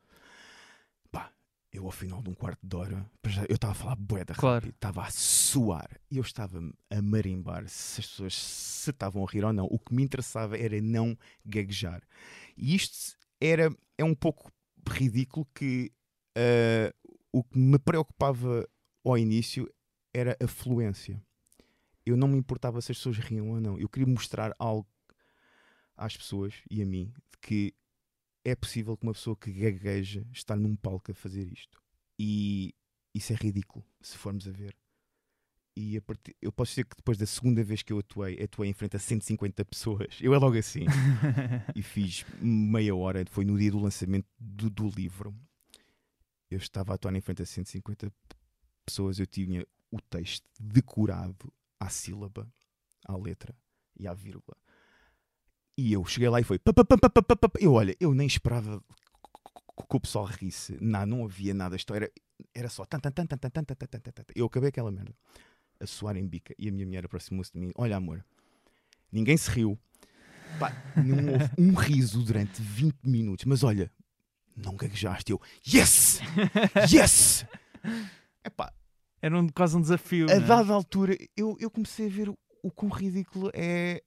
Eu 1.72 1.84
ao 1.87 1.93
final 1.93 2.20
de 2.20 2.28
um 2.31 2.34
quarto 2.34 2.58
de 2.67 2.75
hora, 2.76 3.11
eu 3.49 3.55
estava 3.55 3.72
a 3.72 3.75
falar 3.76 3.94
boeda 3.96 4.34
Claro. 4.34 4.55
rápido, 4.56 4.75
estava 4.75 5.02
a 5.04 5.11
suar 5.11 5.88
e 6.11 6.16
eu 6.16 6.23
estava 6.23 6.59
a 6.90 7.02
marimbar 7.02 7.68
se 7.68 8.00
as 8.00 8.06
pessoas 8.09 8.35
se 8.35 8.90
estavam 8.90 9.25
a 9.25 9.30
rir 9.30 9.45
ou 9.45 9.52
não. 9.52 9.66
O 9.66 9.78
que 9.78 9.95
me 9.95 10.02
interessava 10.02 10.59
era 10.59 10.80
não 10.80 11.16
gaguejar. 11.45 12.02
E 12.56 12.75
isto 12.75 13.16
era, 13.40 13.73
é 13.97 14.02
um 14.04 14.14
pouco 14.16 14.50
ridículo 14.88 15.47
que 15.54 15.92
uh, 16.37 16.92
o 17.33 17.45
que 17.45 17.56
me 17.56 17.78
preocupava 17.78 18.68
ao 19.04 19.16
início 19.16 19.73
era 20.12 20.37
a 20.42 20.49
fluência. 20.49 21.23
Eu 22.04 22.16
não 22.16 22.26
me 22.26 22.37
importava 22.37 22.80
se 22.80 22.90
as 22.90 22.99
pessoas 22.99 23.18
riam 23.18 23.49
ou 23.50 23.61
não. 23.61 23.78
Eu 23.78 23.88
queria 23.88 24.12
mostrar 24.12 24.52
algo 24.59 24.88
às 25.97 26.16
pessoas 26.16 26.54
e 26.68 26.83
a 26.83 26.87
mim 26.87 27.12
de 27.30 27.38
que 27.40 27.75
é 28.44 28.54
possível 28.54 28.97
que 28.97 29.04
uma 29.04 29.12
pessoa 29.12 29.37
que 29.37 29.52
gagueja 29.52 30.26
estar 30.32 30.56
num 30.56 30.75
palco 30.76 31.11
a 31.11 31.14
fazer 31.14 31.47
isto. 31.47 31.80
E 32.18 32.75
isso 33.14 33.32
é 33.32 33.37
ridículo, 33.37 33.85
se 34.00 34.16
formos 34.16 34.47
a 34.47 34.50
ver. 34.50 34.76
E 35.76 35.97
a 35.97 36.02
partir, 36.02 36.37
eu 36.42 36.52
posso 36.52 36.73
dizer 36.73 36.85
que 36.85 36.97
depois 36.97 37.16
da 37.16 37.26
segunda 37.26 37.62
vez 37.62 37.82
que 37.82 37.92
eu 37.92 37.99
atuei, 37.99 38.42
atuei 38.42 38.68
em 38.68 38.73
frente 38.73 38.97
a 38.97 38.99
150 38.99 39.64
pessoas. 39.64 40.18
Eu 40.20 40.35
é 40.35 40.38
logo 40.38 40.59
assim. 40.59 40.85
e 41.75 41.82
fiz 41.82 42.25
meia 42.40 42.94
hora, 42.94 43.25
foi 43.30 43.44
no 43.44 43.59
dia 43.59 43.70
do 43.70 43.78
lançamento 43.78 44.26
do, 44.38 44.68
do 44.68 44.88
livro. 44.88 45.35
Eu 46.50 46.59
estava 46.59 46.92
a 46.92 46.94
atuar 46.97 47.14
em 47.14 47.20
frente 47.20 47.42
a 47.42 47.47
150 47.47 48.12
pessoas, 48.85 49.18
eu 49.18 49.26
tinha 49.26 49.64
o 49.90 50.00
texto 50.00 50.44
decorado 50.59 51.52
à 51.78 51.88
sílaba, 51.88 52.52
à 53.06 53.16
letra 53.16 53.54
e 53.99 54.06
à 54.06 54.12
vírgula. 54.12 54.56
E 55.80 55.94
eu 55.94 56.04
cheguei 56.04 56.28
lá 56.28 56.38
e 56.38 56.44
foi. 56.44 56.58
pa, 56.58 56.75
pa, 56.75 56.84
pa. 56.84 57.50
Eu, 57.58 57.72
olha, 57.72 57.96
eu 57.99 58.12
nem 58.12 58.26
esperava 58.26 58.84
que 59.88 59.96
o 59.96 59.99
pessoal 60.00 60.26
risse. 60.26 60.76
Não, 60.78 61.06
não 61.06 61.25
havia 61.25 61.54
nada. 61.54 61.75
Isto 61.75 61.94
era, 61.94 62.12
era 62.54 62.68
só. 62.68 62.84
Tan, 62.84 63.00
tan, 63.00 63.10
tan, 63.10 63.25
tan, 63.25 63.38
tan, 63.38 63.50
tan, 63.50 63.64
tan, 63.64 63.75
tan, 63.75 63.87
tan, 63.87 63.99
tan, 63.99 64.12
tan. 64.12 64.25
Eu 64.34 64.44
acabei 64.44 64.68
aquela 64.68 64.90
merda 64.90 65.14
a 65.80 65.87
suar 65.87 66.18
em 66.18 66.28
bica. 66.28 66.54
E 66.58 66.68
a 66.68 66.72
minha 66.72 66.84
mulher 66.84 67.06
aproximou-se 67.06 67.50
de 67.50 67.58
mim. 67.58 67.72
Olha, 67.76 67.96
amor, 67.96 68.22
ninguém 69.10 69.38
se 69.38 69.50
riu. 69.50 69.78
Pá, 70.58 70.70
não 70.96 71.32
houve 71.32 71.50
um 71.56 71.72
riso 71.72 72.22
durante 72.22 72.60
20 72.60 72.96
minutos. 73.02 73.46
Mas 73.46 73.64
olha, 73.64 73.90
não 74.54 74.76
gaguejaste. 74.76 75.32
Eu, 75.32 75.40
yes! 75.66 76.20
Yes! 76.92 77.46
Epá, 78.44 78.70
Era 79.22 79.40
um, 79.40 79.49
quase 79.49 79.78
um 79.78 79.80
desafio. 79.80 80.26
a 80.30 80.34
não 80.34 80.44
é? 80.44 80.46
dada 80.46 80.75
altura 80.75 81.16
eu, 81.34 81.56
eu 81.58 81.70
comecei 81.70 82.04
a 82.06 82.10
ver 82.10 82.28
o, 82.28 82.38
o 82.62 82.70
quão 82.70 82.90
ridículo 82.90 83.50
é, 83.54 84.02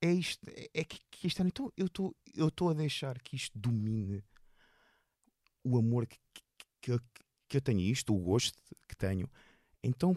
é 0.00 0.12
isto. 0.12 0.40
É, 0.48 0.68
é 0.74 0.84
que, 0.84 0.98
que 1.10 1.26
isto 1.26 1.42
é. 1.42 1.46
Então 1.46 1.72
eu 1.76 1.86
estou 1.86 2.16
eu 2.34 2.48
estou 2.48 2.70
a 2.70 2.74
deixar 2.74 3.20
que 3.20 3.36
isto 3.36 3.58
domine 3.58 4.22
o 5.64 5.76
amor 5.76 6.06
que, 6.06 6.18
que, 6.80 6.98
que 7.48 7.56
eu 7.56 7.60
tenho, 7.60 7.80
isto, 7.80 8.14
o 8.14 8.18
gosto 8.18 8.56
que 8.86 8.96
tenho. 8.96 9.28
Então 9.82 10.16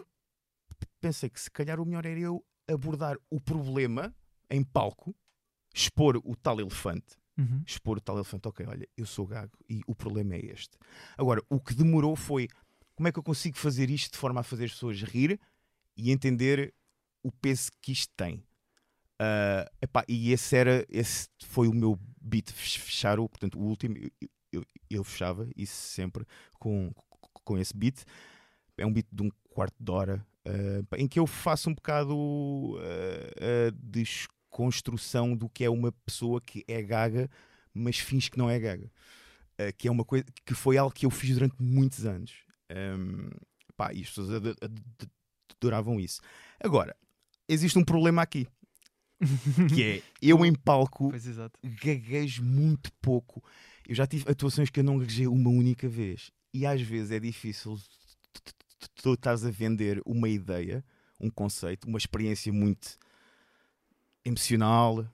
pensei 1.00 1.28
que 1.28 1.40
se 1.40 1.50
calhar 1.50 1.80
o 1.80 1.84
melhor 1.84 2.06
era 2.06 2.18
eu 2.18 2.44
abordar 2.68 3.16
o 3.30 3.40
problema 3.40 4.14
em 4.48 4.62
palco, 4.62 5.14
expor 5.74 6.16
o 6.24 6.36
tal 6.36 6.60
elefante, 6.60 7.16
Uhum. 7.36 7.62
expor 7.66 7.96
o 7.96 8.00
tal 8.00 8.16
elefante, 8.16 8.46
ok, 8.46 8.66
olha, 8.66 8.86
eu 8.94 9.06
sou 9.06 9.26
gago 9.26 9.56
e 9.68 9.80
o 9.86 9.94
problema 9.94 10.34
é 10.34 10.44
este. 10.46 10.76
Agora, 11.16 11.42
o 11.48 11.58
que 11.58 11.74
demorou 11.74 12.14
foi 12.14 12.46
como 12.94 13.08
é 13.08 13.12
que 13.12 13.18
eu 13.18 13.22
consigo 13.22 13.56
fazer 13.56 13.90
isto 13.90 14.12
de 14.12 14.18
forma 14.18 14.40
a 14.40 14.44
fazer 14.44 14.66
as 14.66 14.72
pessoas 14.72 15.02
rir 15.02 15.40
e 15.96 16.10
entender 16.12 16.74
o 17.22 17.32
peso 17.32 17.70
que 17.80 17.90
isto 17.90 18.12
tem. 18.14 18.44
Ah, 19.24 19.70
epá, 19.80 20.04
e 20.08 20.32
esse 20.32 20.56
era 20.56 20.84
esse 20.88 21.28
foi 21.44 21.68
o 21.68 21.72
meu 21.72 21.96
beat 22.20 22.50
fech- 22.50 22.80
fechar 22.80 23.20
o, 23.20 23.28
portanto, 23.28 23.56
o 23.56 23.62
último 23.62 23.96
eu, 23.96 24.10
eu, 24.52 24.64
eu 24.90 25.04
fechava 25.04 25.48
isso 25.56 25.74
sempre 25.76 26.24
com, 26.58 26.90
com 27.44 27.56
esse 27.56 27.76
beat. 27.76 28.02
É 28.76 28.84
um 28.84 28.92
beat 28.92 29.06
de 29.12 29.22
um 29.22 29.30
quarto 29.50 29.74
de 29.78 29.90
hora 29.92 30.26
pá, 30.88 30.96
em 30.98 31.06
que 31.06 31.20
eu 31.20 31.26
faço 31.26 31.70
um 31.70 31.74
bocado 31.74 32.76
a 33.38 33.70
desconstrução 33.80 35.36
do 35.36 35.48
que 35.48 35.62
é 35.64 35.70
uma 35.70 35.92
pessoa 36.04 36.40
que 36.40 36.64
é 36.66 36.82
gaga, 36.82 37.30
mas 37.72 37.98
finge 37.98 38.28
que 38.30 38.38
não 38.38 38.50
é 38.50 38.58
gaga. 38.58 38.90
Ah, 39.58 39.70
que 39.72 39.86
é 39.86 39.90
uma 39.90 40.04
coisa 40.04 40.24
que 40.44 40.54
foi 40.54 40.76
algo 40.76 40.92
que 40.94 41.06
eu 41.06 41.10
fiz 41.10 41.34
durante 41.34 41.54
muitos 41.62 42.04
anos. 42.06 42.32
Ahm, 42.70 43.30
pá, 43.76 43.92
e 43.92 44.00
as 44.02 44.08
pessoas 44.08 44.30
ad- 44.32 44.56
ad- 44.60 45.10
adoravam 45.56 46.00
isso. 46.00 46.20
Agora, 46.58 46.96
existe 47.48 47.78
um 47.78 47.84
problema 47.84 48.22
aqui, 48.22 48.48
que 49.74 49.82
é 49.82 50.02
eu 50.20 50.44
em 50.44 50.54
palco 50.54 51.10
Pois 51.10 51.24
gaguejo 51.84 52.42
muito 52.42 52.92
pouco. 53.00 53.42
Eu 53.88 53.94
já 53.94 54.06
tive 54.06 54.30
atuações 54.30 54.70
que 54.70 54.80
eu 54.80 54.84
não 54.84 54.98
gaguejei 54.98 55.26
uma 55.26 55.50
única 55.50 55.88
vez. 55.88 56.30
E 56.54 56.66
às 56.66 56.80
vezes 56.80 57.10
é 57.10 57.18
difícil 57.20 57.78
tu- 59.02 59.14
estás 59.14 59.44
a 59.44 59.50
vender 59.50 60.00
uma 60.04 60.28
ideia, 60.28 60.84
um 61.20 61.30
conceito, 61.30 61.86
uma 61.88 61.98
experiência 61.98 62.52
muito 62.52 62.98
emocional 64.24 65.06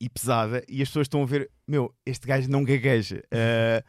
e 0.00 0.08
pesada 0.08 0.64
e 0.68 0.80
as 0.82 0.88
pessoas 0.88 1.04
estão 1.06 1.22
a 1.22 1.26
ver, 1.26 1.50
meu, 1.66 1.94
este 2.06 2.26
gajo 2.26 2.48
não 2.50 2.64
gagueja. 2.64 3.22
Ah, 3.32 3.82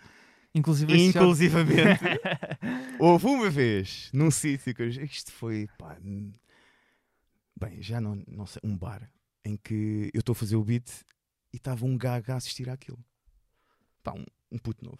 Inclusive, 0.53 0.93
inclusivamente, 1.07 2.03
houve 2.99 3.25
uma 3.27 3.49
vez 3.49 4.09
num 4.11 4.29
sítio 4.29 4.75
que 4.75 4.81
eu, 4.81 4.89
isto 4.89 5.31
foi, 5.31 5.69
pá, 5.77 5.97
bem, 7.57 7.81
já 7.81 8.01
não, 8.01 8.21
não 8.27 8.45
sei, 8.45 8.59
um 8.61 8.77
bar 8.77 9.09
em 9.43 9.57
que 9.57 10.09
eu 10.13 10.19
estou 10.19 10.33
a 10.33 10.35
fazer 10.35 10.55
o 10.55 10.63
beat 10.63 10.87
e 11.53 11.57
estava 11.57 11.85
um 11.85 11.97
gago 11.97 12.31
a 12.31 12.35
assistir 12.35 12.69
àquilo. 12.69 12.99
Pá, 14.03 14.13
um, 14.13 14.25
um 14.51 14.57
puto 14.57 14.83
novo. 14.83 14.99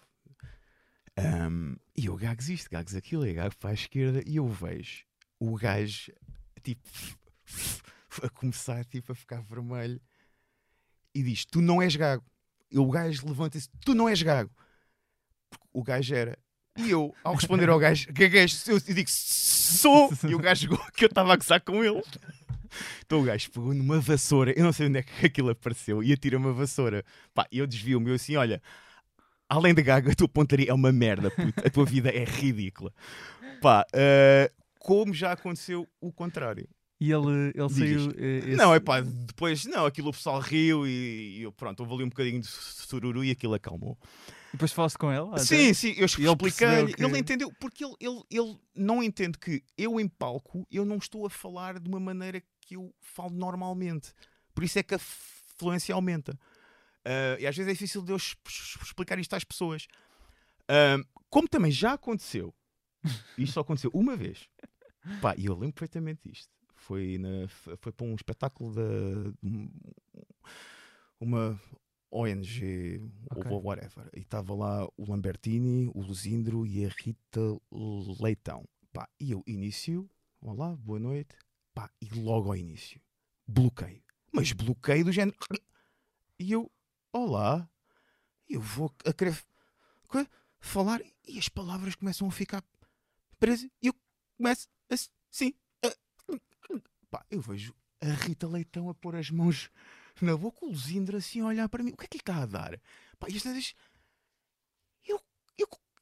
Ahm, 1.16 1.76
e 1.96 2.06
eu 2.06 2.16
gagos 2.16 2.48
isto, 2.48 2.70
gagos 2.70 2.94
aquilo, 2.94 3.26
e 3.26 3.34
gago 3.34 3.56
para 3.58 3.70
a 3.70 3.74
esquerda 3.74 4.22
e 4.26 4.36
eu 4.36 4.48
vejo 4.48 5.04
o 5.38 5.56
gajo 5.56 6.12
tipo 6.62 6.88
a 8.22 8.28
começar 8.28 8.84
tipo, 8.84 9.12
a 9.12 9.14
ficar 9.14 9.42
vermelho 9.42 10.00
e 11.14 11.22
diz: 11.22 11.44
Tu 11.44 11.60
não 11.60 11.82
és 11.82 11.94
gago. 11.96 12.24
E 12.70 12.78
o 12.78 12.88
gajo 12.90 13.26
levanta-se: 13.26 13.68
Tu 13.84 13.94
não 13.94 14.08
és 14.08 14.22
gago. 14.22 14.50
Porque 15.50 15.66
o 15.72 15.82
gajo 15.82 16.14
era. 16.14 16.38
E 16.76 16.90
eu, 16.90 17.14
ao 17.22 17.34
responder 17.34 17.68
ao 17.68 17.78
gajo, 17.78 18.10
gaguejo, 18.12 18.56
eu 18.70 18.80
digo: 18.80 19.10
Sou! 19.10 20.10
E 20.28 20.34
o 20.34 20.38
gajo 20.38 20.68
que 20.92 21.04
eu 21.04 21.08
estava 21.08 21.32
a 21.32 21.36
gozar 21.36 21.60
com 21.60 21.84
ele. 21.84 22.02
Então 23.12 23.20
o 23.20 23.24
gajo 23.24 23.50
pegou 23.50 23.74
numa 23.74 24.00
vassoura, 24.00 24.54
eu 24.56 24.64
não 24.64 24.72
sei 24.72 24.86
onde 24.88 25.00
é 25.00 25.02
que 25.02 25.10
aquilo 25.26 25.50
apareceu, 25.50 26.02
e 26.02 26.14
atira 26.14 26.38
uma 26.38 26.50
vassoura. 26.50 27.04
Pá, 27.34 27.46
eu 27.52 27.66
desvio-me, 27.66 28.08
eu 28.08 28.14
assim: 28.14 28.36
Olha, 28.36 28.62
além 29.46 29.74
de 29.74 29.82
gago, 29.82 30.10
a 30.10 30.14
tua 30.14 30.26
pontaria 30.26 30.70
é 30.70 30.72
uma 30.72 30.90
merda, 30.90 31.30
puto. 31.30 31.60
a 31.62 31.68
tua 31.68 31.84
vida 31.84 32.08
é 32.08 32.24
ridícula. 32.24 32.90
Pá, 33.60 33.84
eh, 33.92 34.50
como 34.78 35.12
já 35.12 35.32
aconteceu 35.32 35.86
o 36.00 36.10
contrário. 36.10 36.66
E 36.98 37.12
ele, 37.12 37.52
ele 37.54 37.68
Diz 37.68 37.78
saiu. 37.78 38.14
eh, 38.16 38.38
esse- 38.38 38.56
Não, 38.56 38.74
é 38.74 38.80
pá, 38.80 39.02
depois, 39.02 39.66
não, 39.66 39.84
aquilo 39.84 40.08
o 40.08 40.12
pessoal 40.12 40.40
riu 40.40 40.86
e, 40.86 41.36
e 41.38 41.42
eu, 41.42 41.52
pronto, 41.52 41.80
houve 41.80 41.92
ali 41.92 42.04
um 42.04 42.08
bocadinho 42.08 42.40
de 42.40 42.46
sururu 42.46 43.22
e 43.22 43.30
aquilo 43.30 43.52
acalmou. 43.52 43.98
E 44.48 44.52
depois 44.52 44.72
falaste 44.72 44.96
com 44.96 45.12
ele? 45.12 45.28
até? 45.32 45.40
Sim, 45.44 45.74
sim, 45.74 45.88
eu 45.90 45.96
ele 45.96 46.04
expliquei-lhe. 46.04 46.94
que- 46.94 47.04
Ele 47.04 47.18
entendeu, 47.18 47.52
porque 47.60 47.84
ele, 47.84 47.94
ele, 48.00 48.22
ele 48.30 48.56
não 48.74 49.02
entende 49.02 49.36
que 49.38 49.62
eu 49.76 50.00
em 50.00 50.08
palco 50.08 50.66
eu 50.70 50.84
não 50.86 50.96
estou 50.96 51.26
a 51.26 51.30
falar 51.30 51.78
de 51.78 51.88
uma 51.88 52.00
maneira 52.00 52.42
que 52.72 52.76
eu 52.76 52.94
falo 53.00 53.30
normalmente. 53.34 54.12
Por 54.54 54.64
isso 54.64 54.78
é 54.78 54.82
que 54.82 54.94
a 54.94 54.98
fluência 54.98 55.94
aumenta. 55.94 56.38
Ah, 57.04 57.36
e 57.38 57.46
às 57.46 57.54
vezes 57.56 57.68
é 57.68 57.72
difícil 57.72 58.02
de 58.02 58.12
eu 58.12 58.16
explicar 58.16 59.18
isto 59.18 59.34
às 59.34 59.44
pessoas. 59.44 59.86
Ah, 60.68 60.96
como 61.28 61.48
também 61.48 61.70
já 61.70 61.92
aconteceu, 61.94 62.54
isto 63.36 63.52
só 63.54 63.60
aconteceu 63.60 63.90
uma 63.92 64.16
vez. 64.16 64.48
Pá, 65.20 65.34
e 65.36 65.46
eu 65.46 65.54
lembro 65.54 65.74
perfeitamente 65.74 66.28
disto. 66.28 66.50
Foi, 66.74 67.18
na, 67.18 67.48
foi 67.48 67.92
para 67.92 68.06
um 68.06 68.14
espetáculo 68.14 68.74
da. 68.74 68.82
Uma 71.20 71.60
ONG 72.10 73.00
Ok. 73.30 73.50
ou 73.50 73.62
whatever. 73.62 74.08
E 74.14 74.20
estava 74.20 74.54
lá 74.54 74.86
o 74.96 75.08
Lambertini, 75.08 75.90
o 75.94 76.02
Luzindro 76.02 76.66
e 76.66 76.84
a 76.84 76.88
Rita 76.88 77.40
Leitão. 78.20 78.68
Pá, 78.92 79.08
e 79.18 79.30
eu 79.30 79.42
inicio, 79.46 80.10
olá, 80.40 80.76
boa 80.76 80.98
noite. 80.98 81.34
Pá, 81.74 81.90
e 82.00 82.08
logo 82.20 82.50
ao 82.50 82.56
início, 82.56 83.00
bloqueio. 83.46 84.02
Mas 84.32 84.52
bloqueio 84.52 85.04
do 85.04 85.12
género. 85.12 85.36
E 86.38 86.52
eu, 86.52 86.70
olá, 87.12 87.68
eu 88.48 88.60
vou 88.60 88.92
a 89.06 89.12
querer 89.12 89.36
falar 90.60 91.00
e 91.26 91.38
as 91.38 91.48
palavras 91.48 91.94
começam 91.94 92.26
a 92.28 92.30
ficar 92.32 92.62
presas. 93.38 93.68
E 93.80 93.86
eu 93.88 93.94
começo 94.36 94.68
assim. 94.90 95.54
a- 95.84 95.96
Pá, 97.10 97.24
eu 97.30 97.40
vejo 97.40 97.74
a 98.00 98.06
Rita 98.06 98.46
Leitão 98.48 98.88
a 98.88 98.94
pôr 98.94 99.14
as 99.16 99.30
mãos 99.30 99.70
na 100.20 100.36
boca, 100.36 100.64
o 100.64 100.68
Luzindro 100.68 101.16
assim 101.16 101.40
a 101.40 101.46
olhar 101.46 101.68
para 101.68 101.82
mim. 101.82 101.92
O 101.92 101.96
que 101.96 102.04
é 102.04 102.08
que 102.08 102.16
lhe 102.18 102.22
está 102.22 102.42
a 102.42 102.46
dar? 102.46 102.80
Pá, 103.18 103.28
e 103.28 103.36
as 103.36 103.42
vezes 103.42 103.74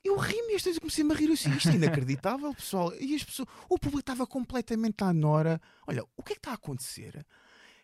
eu, 0.04 0.16
ri-me, 0.16 0.54
as 0.54 0.62
vezes 0.62 0.78
comecei-me 0.78 1.12
a 1.12 1.16
rir 1.16 1.30
assim. 1.30 1.50
Isto 1.50 1.70
é 1.70 1.74
inacreditável, 1.74 2.54
pessoal. 2.54 2.92
E 2.98 3.14
as 3.14 3.22
pessoas, 3.24 3.48
o 3.68 3.78
público 3.78 4.00
estava 4.00 4.26
completamente 4.26 5.02
à 5.04 5.12
nora. 5.12 5.60
Olha, 5.86 6.02
o 6.16 6.22
que 6.22 6.32
é 6.32 6.34
que 6.34 6.40
está 6.40 6.52
a 6.52 6.54
acontecer? 6.54 7.24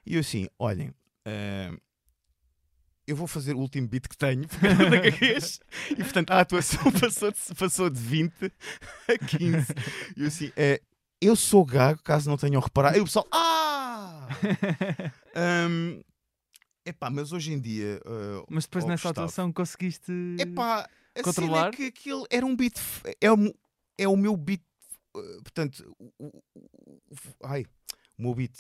E 0.05 0.15
eu 0.15 0.21
assim, 0.21 0.49
olhem, 0.59 0.93
ah, 1.27 1.77
eu 3.07 3.15
vou 3.15 3.27
fazer 3.27 3.55
o 3.55 3.59
último 3.59 3.87
beat 3.87 4.09
que 4.09 4.17
tenho 4.17 4.43
da 4.91 5.01
caguez. 5.01 5.61
E 5.91 5.97
portanto 5.97 6.31
a 6.31 6.41
atuação 6.41 6.91
passou 6.99 7.31
de, 7.31 7.55
passou 7.55 7.91
de 7.91 8.01
20 8.01 8.53
a 9.09 9.19
15. 9.27 9.75
E 10.17 10.23
eu 10.23 10.27
assim, 10.27 10.53
eh, 10.57 10.81
eu 11.21 11.37
sou 11.37 11.65
gago, 11.65 12.03
caso 12.03 12.29
não 12.29 12.37
tenham 12.37 12.61
reparado. 12.61 12.97
E 12.97 13.01
o 13.01 13.05
pessoal, 13.05 13.27
ah! 13.33 14.27
Ahm, 15.35 16.01
epá, 16.85 17.11
mas 17.11 17.33
hoje 17.33 17.53
em 17.53 17.61
dia. 17.61 18.01
ah, 18.05 18.45
Mas 18.51 18.65
depois 18.65 18.85
nessa 18.85 19.11
atuação 19.11 19.53
conseguiste. 19.53 20.13
Epá, 20.39 20.89
a 21.21 21.23
controlar? 21.23 21.59
cena 21.59 21.69
é 21.69 21.71
que 21.73 21.85
aquilo 21.87 22.27
era 22.31 22.45
um 22.47 22.55
beat. 22.57 22.79
É 23.21 23.31
o, 23.33 23.55
é 23.99 24.09
o 24.09 24.17
meu 24.17 24.37
beat. 24.37 24.63
uh, 25.17 25.43
portanto, 25.43 25.97
o, 25.99 26.13
o- 26.27 26.43
o- 26.55 27.01
ai, 27.45 27.65
o 28.19 28.23
meu 28.23 28.35
beat 28.35 28.55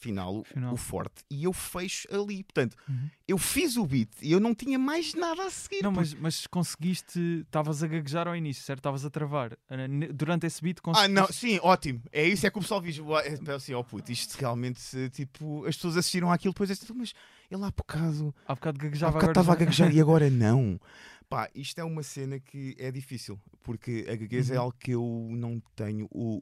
final, 0.00 0.36
o- 0.38 0.44
Final. 0.44 0.72
o 0.72 0.76
forte, 0.78 1.22
e 1.30 1.44
eu 1.44 1.52
fecho 1.52 2.08
ali. 2.10 2.42
Portanto, 2.42 2.74
Uhum. 2.88 3.10
eu 3.28 3.36
fiz 3.36 3.76
o 3.76 3.84
beat 3.84 4.08
e 4.22 4.32
eu 4.32 4.40
não 4.40 4.54
tinha 4.54 4.78
mais 4.78 5.12
nada 5.12 5.44
a 5.44 5.50
seguir. 5.50 5.82
Não, 5.82 5.92
porque- 5.92 6.14
mas, 6.14 6.20
mas 6.38 6.46
conseguiste. 6.46 7.20
Estavas 7.44 7.82
a 7.82 7.86
gaguejar 7.86 8.26
ao 8.26 8.34
início, 8.34 8.62
certo? 8.64 8.78
Estavas 8.80 9.04
a 9.04 9.10
travar. 9.10 9.58
Ah, 9.68 9.76
Durante 10.14 10.46
esse 10.46 10.62
beat 10.62 10.78
Ah, 10.78 10.82
conseguiste. 10.82 11.12
não, 11.14 11.26
sim, 11.26 11.58
ótimo. 11.62 12.02
É 12.10 12.26
isso, 12.26 12.46
é 12.46 12.50
que 12.50 12.56
o 12.58 12.62
pessoal 12.62 12.80
diz, 12.80 12.98
"Ué, 12.98 13.36
é 13.46 13.52
assim, 13.52 13.74
ó 13.74 13.82
puto, 13.82 14.10
isto 14.10 14.32
realmente, 14.38 14.80
tipo, 15.10 15.66
as 15.66 15.76
pessoas 15.76 15.98
assistiram 15.98 16.32
àquilo, 16.32 16.54
depois 16.54 16.70
é 16.70 16.74
tipo, 16.76 16.94
mas 16.94 17.12
ele 17.50 17.64
há 17.64 17.70
bocado 17.70 18.34
Há 18.46 18.54
bocado 18.54 18.78
Há 18.78 18.82
gaguejava 18.84 19.12
bocado 19.12 19.30
agora. 19.30 19.40
estava 19.40 19.52
a 19.52 19.54
já- 19.54 19.58
gaguejar 19.64 19.94
e 19.94 20.00
agora 20.00 20.30
não. 20.30 20.80
Pá, 21.28 21.48
isto 21.54 21.78
é 21.80 21.84
uma 21.84 22.02
cena 22.02 22.40
que 22.40 22.74
é 22.78 22.90
difícil, 22.90 23.38
porque 23.62 24.04
a 24.08 24.16
gaguez 24.16 24.50
é 24.50 24.54
Uhum. 24.54 24.60
algo 24.62 24.76
que 24.78 24.90
eu 24.92 25.28
não 25.30 25.60
tenho 25.76 26.08
o, 26.10 26.38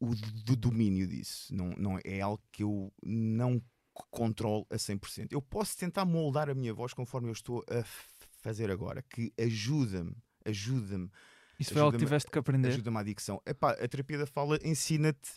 o, 0.00 0.08
o 0.10 0.14
do 0.44 0.54
domínio 0.56 1.06
disso. 1.06 1.54
Não, 1.54 1.70
não, 1.76 1.98
é 2.04 2.20
algo 2.20 2.42
que 2.52 2.62
eu 2.62 2.92
não 3.02 3.60
controlo 4.10 4.66
a 4.70 4.76
100%. 4.76 5.28
Eu 5.32 5.40
posso 5.42 5.76
tentar 5.76 6.04
moldar 6.04 6.48
a 6.50 6.54
minha 6.54 6.72
voz 6.74 6.92
conforme 6.92 7.28
eu 7.28 7.32
estou 7.32 7.64
a 7.70 7.82
fazer 8.42 8.70
agora, 8.70 9.02
que 9.02 9.32
ajuda-me, 9.38 10.14
ajuda-me 10.44 11.10
Isso 11.58 11.72
foi 11.72 11.80
algo 11.80 11.92
que 11.92 11.96
ajuda-me- 11.96 12.06
tiveste 12.06 12.30
que 12.30 12.38
aprender. 12.38 12.68
ajuda-me 12.68 12.98
à 12.98 13.02
dicção. 13.02 13.40
Epá, 13.46 13.70
a 13.72 13.88
terapia 13.88 14.18
da 14.18 14.26
fala 14.26 14.58
ensina-te 14.62 15.30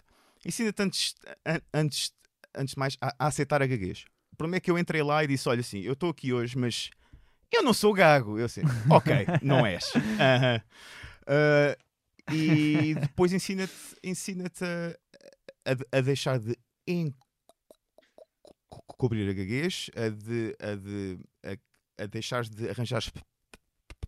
ensina-te 0.46 0.82
antes, 0.82 1.16
an- 1.46 1.62
antes, 1.74 2.12
antes 2.56 2.74
de 2.74 2.80
mais 2.80 2.98
a, 3.02 3.14
a 3.20 3.28
aceitar 3.28 3.62
a 3.62 3.68
gaguez. 3.68 4.06
O 4.32 4.36
problema 4.36 4.58
é 4.58 4.60
que 4.60 4.70
eu 4.70 4.78
entrei 4.78 5.02
lá 5.02 5.24
e 5.24 5.28
disse: 5.28 5.48
Olha, 5.50 5.62
assim, 5.62 5.80
eu 5.82 5.94
estou 5.94 6.10
aqui 6.10 6.34
hoje, 6.34 6.58
mas 6.58 6.90
eu 7.52 7.64
não 7.64 7.74
sou 7.74 7.94
gago. 7.94 8.38
Eu 8.38 8.46
assim, 8.46 8.62
ok, 8.90 9.26
não 9.42 9.66
és. 9.66 9.84
Aham. 10.20 10.62
Ah, 11.28 11.78
e 12.30 12.96
depois 13.00 13.32
ensina-te 13.34 13.74
ensina 14.04 14.46
a, 14.46 15.72
a, 15.72 15.98
a 15.98 16.02
deixar 16.02 16.40
de 16.40 16.58
encobrir 18.70 19.30
a 19.30 19.34
gaguez, 19.34 19.90
a 19.96 20.10
de, 20.10 20.56
a 20.60 20.76
de 20.76 21.20
a, 21.44 22.04
a 22.04 22.06
deixares 22.06 22.50
de 22.50 22.70
arranjar 22.70 23.04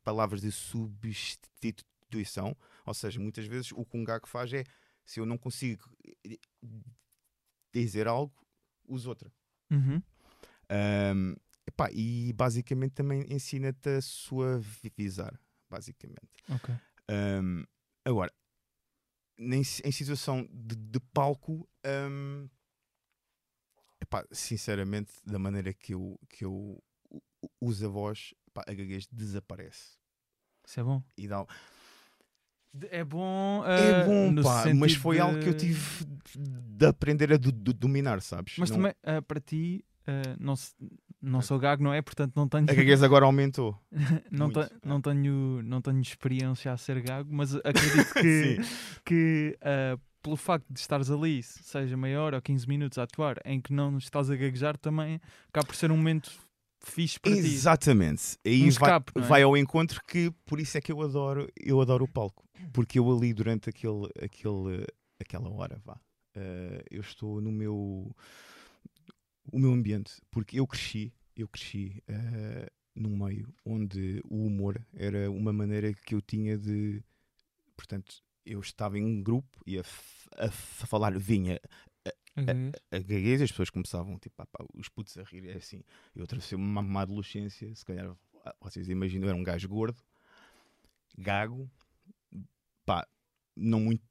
palavras 0.03 0.41
de 0.41 0.51
substituto 0.51 1.85
intuição, 2.09 2.57
ou 2.85 2.93
seja, 2.93 3.19
muitas 3.19 3.45
vezes 3.45 3.71
o 3.71 3.85
que 3.85 3.97
um 3.97 4.03
gago 4.03 4.27
faz 4.27 4.51
é 4.51 4.63
se 5.05 5.19
eu 5.19 5.25
não 5.25 5.37
consigo 5.37 5.89
eh, 6.25 6.39
dizer 7.73 8.07
algo, 8.07 8.33
uso 8.87 9.09
outra. 9.09 9.31
Uhum. 9.71 10.01
Um, 10.71 11.35
epá, 11.65 11.89
e 11.91 12.33
basicamente 12.33 12.93
também 12.93 13.25
ensina-te 13.29 13.89
a 13.89 14.01
suavizar, 14.01 15.39
basicamente. 15.69 16.29
Ok. 16.49 16.75
Um, 17.09 17.63
agora, 18.05 18.33
em, 19.37 19.61
em 19.61 19.91
situação 19.91 20.47
de, 20.51 20.75
de 20.75 20.99
palco, 21.13 21.67
um, 21.85 22.49
epá, 24.01 24.25
sinceramente, 24.31 25.13
da 25.25 25.39
maneira 25.39 25.73
que 25.73 25.93
eu, 25.93 26.19
que 26.29 26.45
eu 26.45 26.81
uso 27.61 27.85
a 27.85 27.89
voz, 27.89 28.33
epá, 28.47 28.63
a 28.67 28.73
gaguez 28.73 29.07
desaparece. 29.07 29.97
Isso 30.65 30.79
é 30.79 30.83
bom. 30.83 31.03
E 31.17 31.27
dá, 31.27 31.45
É 32.91 33.03
bom. 33.03 33.63
é 33.65 34.01
ah, 34.01 34.05
bom, 34.05 34.43
pá, 34.43 34.65
mas 34.75 34.93
foi 34.93 35.19
algo 35.19 35.39
que 35.39 35.49
eu 35.49 35.53
de- 35.53 35.59
tive 35.73 36.05
de 36.35 36.85
aprender 36.85 37.33
a 37.33 37.37
do- 37.37 37.51
do- 37.51 37.73
dominar, 37.73 38.21
sabes? 38.21 38.55
Mas 38.57 38.69
Não- 38.69 38.77
também, 38.77 38.93
ah, 39.03 39.21
para 39.21 39.39
ti, 39.39 39.83
ah, 40.07 40.35
não, 40.39 40.53
não 41.21 41.41
sou 41.41 41.57
gago, 41.59 41.83
não 41.83 41.91
é? 41.93 42.01
Portanto, 42.01 42.33
não 42.35 42.47
tenho. 42.47 42.65
A 42.69 42.73
gaguez 42.73 43.01
agora 43.01 43.25
aumentou. 43.25 43.75
não, 44.31 44.51
te- 44.51 44.59
é. 44.59 44.69
não, 44.85 45.01
tenho, 45.01 45.61
não 45.63 45.81
tenho 45.81 45.99
experiência 45.99 46.71
a 46.71 46.77
ser 46.77 47.01
gago, 47.01 47.29
mas 47.31 47.55
acredito 47.55 48.13
que, 48.13 48.57
que 49.03 49.57
pelo 50.21 50.35
facto 50.35 50.65
de 50.69 50.79
estares 50.79 51.09
ali, 51.09 51.41
seja 51.41 51.97
meia 51.97 52.21
hora 52.21 52.35
ou 52.37 52.41
15 52.41 52.67
minutos 52.67 52.97
a 52.97 53.03
atuar, 53.03 53.37
em 53.45 53.59
que 53.59 53.73
não 53.73 53.97
estás 53.97 54.29
a 54.29 54.35
gaguejar, 54.35 54.77
também 54.77 55.19
acaba 55.49 55.65
por 55.65 55.75
ser 55.75 55.91
um 55.91 55.97
momento 55.97 56.31
fixe 56.81 57.19
para 57.19 57.33
ti. 57.33 57.39
Exatamente. 57.39 58.37
Aí 58.45 58.59
Um 58.59 58.63
vai, 58.63 58.69
escape, 58.69 59.11
não 59.15 59.23
é? 59.23 59.27
vai 59.27 59.43
ao 59.43 59.57
encontro 59.57 60.01
que 60.07 60.31
por 60.45 60.59
isso 60.59 60.77
é 60.77 60.81
que 60.81 60.91
eu 60.91 61.01
adoro, 61.01 61.47
eu 61.59 61.79
adoro 61.81 62.05
o 62.05 62.07
palco. 62.07 62.43
Porque 62.73 62.99
eu 62.99 63.11
ali 63.11 63.33
durante 63.33 63.69
aquele, 63.69 64.09
aquele, 64.21 64.85
aquela 65.19 65.49
hora, 65.49 65.81
vá, 65.85 65.99
eh, 66.35 66.83
eu 66.89 67.01
estou 67.01 67.39
no 67.41 67.51
meu 67.51 68.13
o 69.51 69.59
meu 69.59 69.71
ambiente. 69.71 70.21
Porque 70.29 70.59
eu 70.59 70.67
cresci, 70.67 71.13
eu 71.35 71.47
cresci 71.47 72.03
eh, 72.07 72.69
num 72.95 73.17
meio 73.17 73.47
onde 73.65 74.21
o 74.29 74.45
humor 74.45 74.79
era 74.93 75.31
uma 75.31 75.53
maneira 75.53 75.93
que 75.93 76.13
eu 76.15 76.21
tinha 76.21 76.57
de 76.57 77.01
portanto, 77.75 78.21
eu 78.45 78.59
estava 78.59 78.97
em 78.99 79.05
um 79.05 79.21
grupo 79.23 79.61
e 79.65 79.79
a, 79.79 79.83
a 80.37 80.51
falar 80.51 81.17
vinha 81.17 81.59
A 82.39 82.53
gaguez. 82.53 82.71
a 82.91 82.99
gaguez, 82.99 83.41
as 83.41 83.51
pessoas 83.51 83.69
começavam, 83.69 84.17
tipo, 84.17 84.35
ah, 84.41 84.45
pá, 84.45 84.65
os 84.73 84.89
putos 84.89 85.17
a 85.17 85.23
rir, 85.23 85.49
é 85.49 85.57
assim. 85.57 85.81
Eu 86.15 86.23
atravessei 86.23 86.57
uma, 86.57 86.81
uma 86.81 87.01
adolescência, 87.01 87.73
se 87.73 87.85
calhar 87.85 88.15
ah, 88.45 88.55
vocês 88.61 88.89
imaginam, 88.89 89.25
eu 89.25 89.29
era 89.29 89.37
um 89.37 89.43
gajo 89.43 89.67
gordo, 89.67 90.01
gago, 91.17 91.69
pá, 92.85 93.07
não 93.55 93.79
muito 93.79 94.03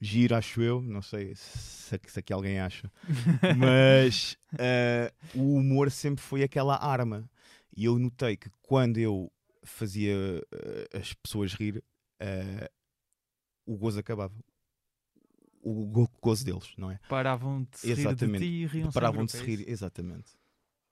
giro, 0.00 0.34
acho 0.36 0.62
eu, 0.62 0.80
não 0.80 1.02
sei 1.02 1.34
se, 1.34 1.98
se 2.06 2.18
aqui 2.18 2.32
alguém 2.32 2.60
acha, 2.60 2.90
mas 3.56 4.36
ah, 4.54 5.12
o 5.34 5.56
humor 5.56 5.90
sempre 5.90 6.22
foi 6.22 6.42
aquela 6.42 6.76
arma. 6.76 7.28
E 7.76 7.84
eu 7.84 7.98
notei 7.98 8.36
que 8.36 8.50
quando 8.62 8.98
eu 8.98 9.30
fazia 9.62 10.16
ah, 10.52 10.98
as 10.98 11.12
pessoas 11.14 11.54
rir, 11.54 11.82
ah, 12.20 12.70
o 13.66 13.76
gozo 13.76 14.00
acabava. 14.00 14.34
O 15.70 15.86
go- 15.86 16.10
gozo 16.22 16.44
deles, 16.44 16.72
não 16.76 16.90
é? 16.90 16.98
Paravam 17.08 17.62
de 17.64 17.78
se 17.78 17.86
rir 17.88 17.94
de 17.94 18.00
Exatamente. 18.00 18.38
ti 18.44 18.50
e 18.62 18.66
riam 18.66 18.90
Paravam 18.90 19.24
de 19.24 19.32
se 19.32 19.42
rir, 19.44 19.60
Isso? 19.60 19.70
exatamente. 19.70 20.30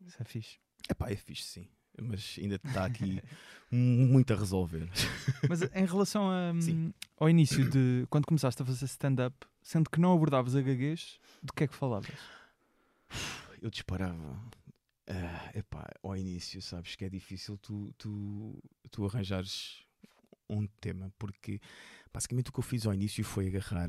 Isso 0.05 0.17
é 0.21 0.25
fixe. 0.25 0.59
Epá, 0.89 1.11
é 1.11 1.17
fixe 1.17 1.43
sim, 1.45 1.69
mas 2.01 2.37
ainda 2.41 2.57
está 2.57 2.85
aqui 2.85 3.21
muito 3.71 4.33
a 4.33 4.37
resolver. 4.37 4.89
Mas 5.49 5.63
em 5.63 5.85
relação 5.87 6.29
a, 6.31 6.53
hum, 6.53 6.93
ao 7.19 7.31
início 7.31 7.69
de 7.69 8.05
quando 8.11 8.27
começaste 8.27 8.61
a 8.63 8.65
fazer 8.67 8.85
stand-up, 8.87 9.35
sendo 9.63 9.89
que 9.91 10.01
não 10.01 10.13
abordavas 10.13 10.55
a 10.57 10.61
gaguez, 10.61 11.19
do 11.43 11.53
que 11.53 11.65
é 11.65 11.69
que 11.69 11.75
falavas? 11.75 12.11
Eu 13.63 13.71
disparava. 13.71 14.41
Ah, 15.09 15.51
epá, 15.55 15.89
ao 16.03 16.17
início, 16.17 16.61
sabes 16.61 16.97
que 16.97 17.05
é 17.05 17.09
difícil 17.09 17.57
tu, 17.59 17.93
tu, 17.97 18.61
tu 18.91 19.07
arranjares 19.07 19.85
um 20.51 20.67
tema, 20.81 21.13
porque 21.19 21.61
basicamente 22.13 22.51
o 22.51 22.53
que 22.53 22.59
eu 22.59 22.63
fiz 22.65 22.87
ao 22.87 22.95
início 22.95 23.25
foi 23.25 23.47
agarrar 23.49 23.89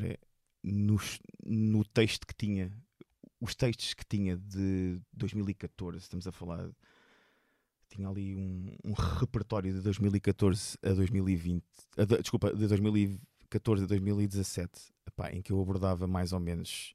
no 0.63 1.83
texto 1.85 2.25
que 2.27 2.33
tinha, 2.35 2.71
os 3.39 3.53
textos 3.55 3.93
que 3.93 4.05
tinha 4.05 4.37
de 4.37 4.99
2014, 5.13 5.97
estamos 5.99 6.27
a 6.27 6.31
falar, 6.31 6.69
tinha 7.89 8.07
ali 8.09 8.35
um, 8.35 8.71
um 8.83 8.93
repertório 8.93 9.71
de 9.73 9.81
2014 9.81 10.77
a 10.83 10.93
2020, 10.93 11.63
a 11.97 12.03
de- 12.05 12.17
desculpa, 12.21 12.53
de 12.53 12.67
2014 12.67 13.83
a 13.83 13.87
2017, 13.87 14.71
epá, 15.07 15.31
em 15.31 15.41
que 15.41 15.51
eu 15.51 15.61
abordava 15.61 16.07
mais 16.07 16.33
ou 16.33 16.39
menos 16.39 16.93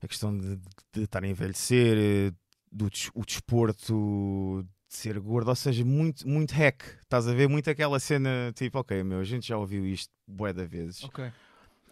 a 0.00 0.08
questão 0.08 0.36
de, 0.36 0.56
de 0.92 1.02
estar 1.04 1.22
a 1.24 1.28
envelhecer, 1.28 2.34
do 2.70 2.88
o 3.14 3.24
desporto, 3.24 4.66
de 4.88 4.96
ser 4.96 5.18
gordo, 5.20 5.48
ou 5.48 5.54
seja, 5.54 5.84
muito, 5.84 6.28
muito 6.28 6.52
hack. 6.52 6.82
Estás 7.00 7.26
a 7.28 7.32
ver? 7.32 7.48
Muito 7.48 7.70
aquela 7.70 8.00
cena 8.00 8.52
tipo, 8.54 8.78
ok, 8.78 9.02
meu, 9.04 9.20
a 9.20 9.24
gente 9.24 9.46
já 9.46 9.56
ouviu 9.56 9.86
isto 9.86 10.12
bué 10.26 10.52
de 10.52 10.66
vezes. 10.66 11.04
Ok. 11.04 11.30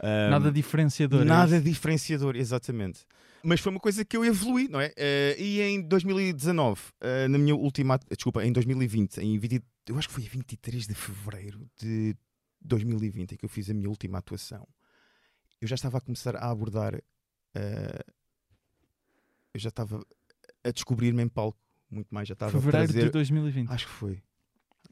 Ahm, 0.03 0.31
Nada 0.31 0.51
diferenciador. 0.53 1.23
é 1.23 1.25
Nada 1.25 1.57
isso? 1.57 1.65
diferenciador, 1.65 2.37
exatamente. 2.37 3.05
Mas 3.43 3.61
foi 3.61 3.71
uma 3.71 3.81
coisa 3.81 4.05
que 4.05 4.17
eu 4.17 4.25
evolui, 4.25 4.69
não 4.69 4.81
é? 4.81 4.93
Eh, 4.97 5.37
e 5.39 5.61
em 5.63 5.81
2019, 5.83 6.81
eh, 7.01 7.27
na 7.29 7.39
minha 7.39 7.55
última, 7.55 7.99
desculpa, 8.11 8.45
em 8.45 8.53
2020, 8.53 9.19
em 9.19 9.39
20, 9.39 9.63
eu 9.89 9.99
acho 9.99 10.09
que 10.09 10.15
foi 10.15 10.25
23 10.25 10.87
de 10.87 10.95
fevereiro 10.95 11.67
de 11.79 12.15
2020 12.61 13.33
em 13.33 13.37
que 13.37 13.45
eu 13.45 13.49
fiz 13.49 13.71
a 13.71 13.75
minha 13.75 13.89
última 13.89 14.19
atuação. 14.19 14.67
Eu 15.61 15.67
já 15.69 15.75
estava 15.75 15.99
a 15.99 16.01
começar 16.01 16.37
a 16.37 16.51
abordar, 16.51 16.95
eh, 17.55 18.05
eu 19.55 19.61
já 19.61 19.69
estava 19.71 20.01
a 20.65 20.71
descobrir-me 20.71 21.23
em 21.23 21.29
palco 21.29 21.59
muito 21.91 22.09
mais, 22.15 22.29
já 22.29 22.35
estava 22.35 22.57
a 22.57 22.61
Fevereiro 22.61 22.93
trazer, 22.93 23.07
de 23.07 23.11
2020. 23.11 23.71
acho 23.71 23.87
que 23.87 23.93
foi, 23.93 24.23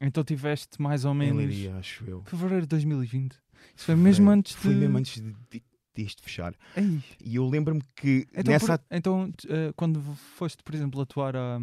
Então 0.01 0.23
tiveste 0.23 0.81
mais 0.81 1.03
ou 1.05 1.13
em 1.13 1.17
menos. 1.17 1.37
Leiria, 1.45 1.75
acho 1.77 2.03
eu. 2.05 2.23
Fevereiro 2.23 2.61
de 2.63 2.69
2020. 2.69 3.33
Isso 3.75 3.85
foi 3.85 3.95
mesmo 3.95 4.29
antes 4.29 4.53
de. 4.55 4.61
Foi 4.61 4.73
mesmo 4.73 4.97
antes 4.97 5.21
de, 5.21 5.35
de, 5.51 5.63
disto 5.95 6.23
fechar. 6.23 6.53
Ei. 6.77 7.01
E 7.23 7.35
eu 7.35 7.47
lembro-me 7.47 7.81
que 7.95 8.25
Então, 8.33 8.53
nessa 8.53 8.77
por- 8.77 8.85
então, 8.89 9.31
eh, 9.49 9.73
quando 9.75 10.01
foste, 10.37 10.63
por 10.63 10.73
exemplo, 10.73 11.01
atuar 11.01 11.35
a, 11.35 11.59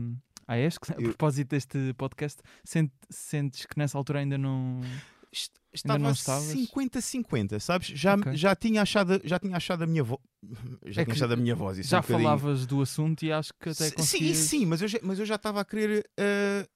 à 0.46 0.58
ESC, 0.58 0.90
a 0.92 0.94
Eu- 1.00 1.02
propósito 1.08 1.48
deste 1.48 1.94
podcast, 1.94 2.42
sent- 2.62 2.92
sentes 3.08 3.64
que 3.64 3.78
nessa 3.78 3.96
altura 3.96 4.18
ainda 4.20 4.36
não. 4.36 4.80
Estava 5.72 6.10
estavas? 6.10 6.46
50-50, 6.54 7.60
sabes? 7.60 7.88
Já, 7.88 8.14
Ok. 8.14 8.34
já, 8.36 8.54
tinha 8.56 8.80
achado, 8.80 9.20
já 9.24 9.38
tinha 9.38 9.56
achado 9.56 9.82
a 9.82 9.86
minha 9.86 10.02
voz. 10.02 10.20
Já 10.86 11.02
É 11.02 11.04
tinha 11.04 11.14
achado 11.14 11.32
a 11.34 11.36
minha 11.36 11.54
voz. 11.54 11.78
É 11.78 11.82
Já 11.82 11.98
um 12.00 12.02
falavas 12.02 12.64
do 12.66 12.80
assunto 12.80 13.22
e 13.24 13.32
acho 13.32 13.52
que 13.60 13.68
até 13.68 13.84
Sim, 13.84 13.90
Sim, 13.90 13.96
conseguias... 13.96 14.36
sim, 14.38 14.64
mas 14.66 14.80
eu 14.80 14.88
já, 14.88 14.98
mas 15.02 15.18
eu 15.18 15.26
já 15.26 15.34
estava 15.34 15.60
a 15.60 15.64
querer 15.64 16.08
eh, 16.16 16.66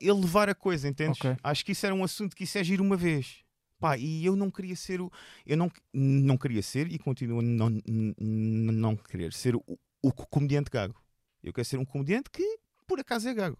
elevar 0.00 0.48
a 0.48 0.54
coisa, 0.54 0.88
entendes? 0.88 1.20
Ok. 1.20 1.36
Acho 1.42 1.64
que 1.64 1.72
isso 1.72 1.84
era 1.86 1.94
um 1.94 2.02
assunto 2.02 2.34
que 2.34 2.44
isso 2.44 2.58
é 2.58 2.64
giro 2.64 2.82
uma 2.82 2.96
vez. 2.96 3.44
Pá, 3.78 3.96
e 3.96 4.24
eu 4.24 4.36
não 4.36 4.50
queria 4.50 4.76
ser 4.76 5.00
o. 5.00 5.10
Eu 5.46 5.56
não, 5.56 5.72
não 5.92 6.36
queria 6.36 6.62
ser 6.62 6.92
e 6.92 6.98
continuo 6.98 7.40
a 7.40 7.42
não, 7.42 7.70
não 8.18 8.96
querer 8.96 9.32
ser 9.32 9.56
o, 9.56 9.64
o 10.02 10.12
comediante 10.12 10.70
gago. 10.70 10.94
Eu 11.42 11.52
quero 11.52 11.64
ser 11.64 11.78
um 11.78 11.84
comediante 11.84 12.30
que 12.30 12.58
por 12.86 13.00
acaso 13.00 13.28
é 13.28 13.34
gago. 13.34 13.58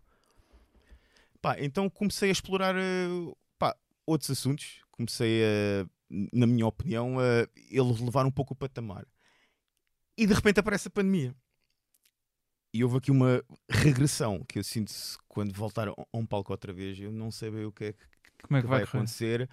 Pá, 1.41 1.57
então 1.59 1.89
comecei 1.89 2.29
a 2.29 2.33
explorar 2.33 2.75
eh, 2.77 3.09
pá, 3.59 3.75
outros 4.05 4.31
assuntos. 4.31 4.83
Comecei 4.91 5.43
a, 5.43 5.87
na 6.33 6.47
minha 6.47 6.67
opinião, 6.67 7.19
a 7.19 7.49
ele 7.71 8.05
levar 8.05 8.27
um 8.27 8.31
pouco 8.31 8.53
o 8.53 8.57
patamar. 8.57 9.07
E 10.19 10.27
de 10.27 10.35
repente 10.35 10.61
aparece 10.61 10.89
a 10.89 10.91
pandemia. 10.91 11.35
E 12.73 12.85
houve 12.85 12.99
aqui 12.99 13.11
uma 13.11 13.43
regressão 13.69 14.45
que 14.45 14.59
eu 14.59 14.65
sinto 14.65 14.93
quando 15.29 15.53
voltar 15.53 15.89
a 15.89 15.95
um 16.15 16.25
palco 16.25 16.53
outra 16.53 16.73
vez. 16.73 16.99
Eu 16.99 17.11
não 17.11 17.31
sei 17.31 17.51
bem 17.51 17.65
o 17.65 17.73
que 17.73 17.85
é 17.85 17.93
que, 17.93 17.99
Como 18.43 18.57
é 18.57 18.61
que 18.61 18.67
que 18.67 18.71
vai, 18.71 18.79
vai 18.81 18.83
acontecer. 18.85 19.49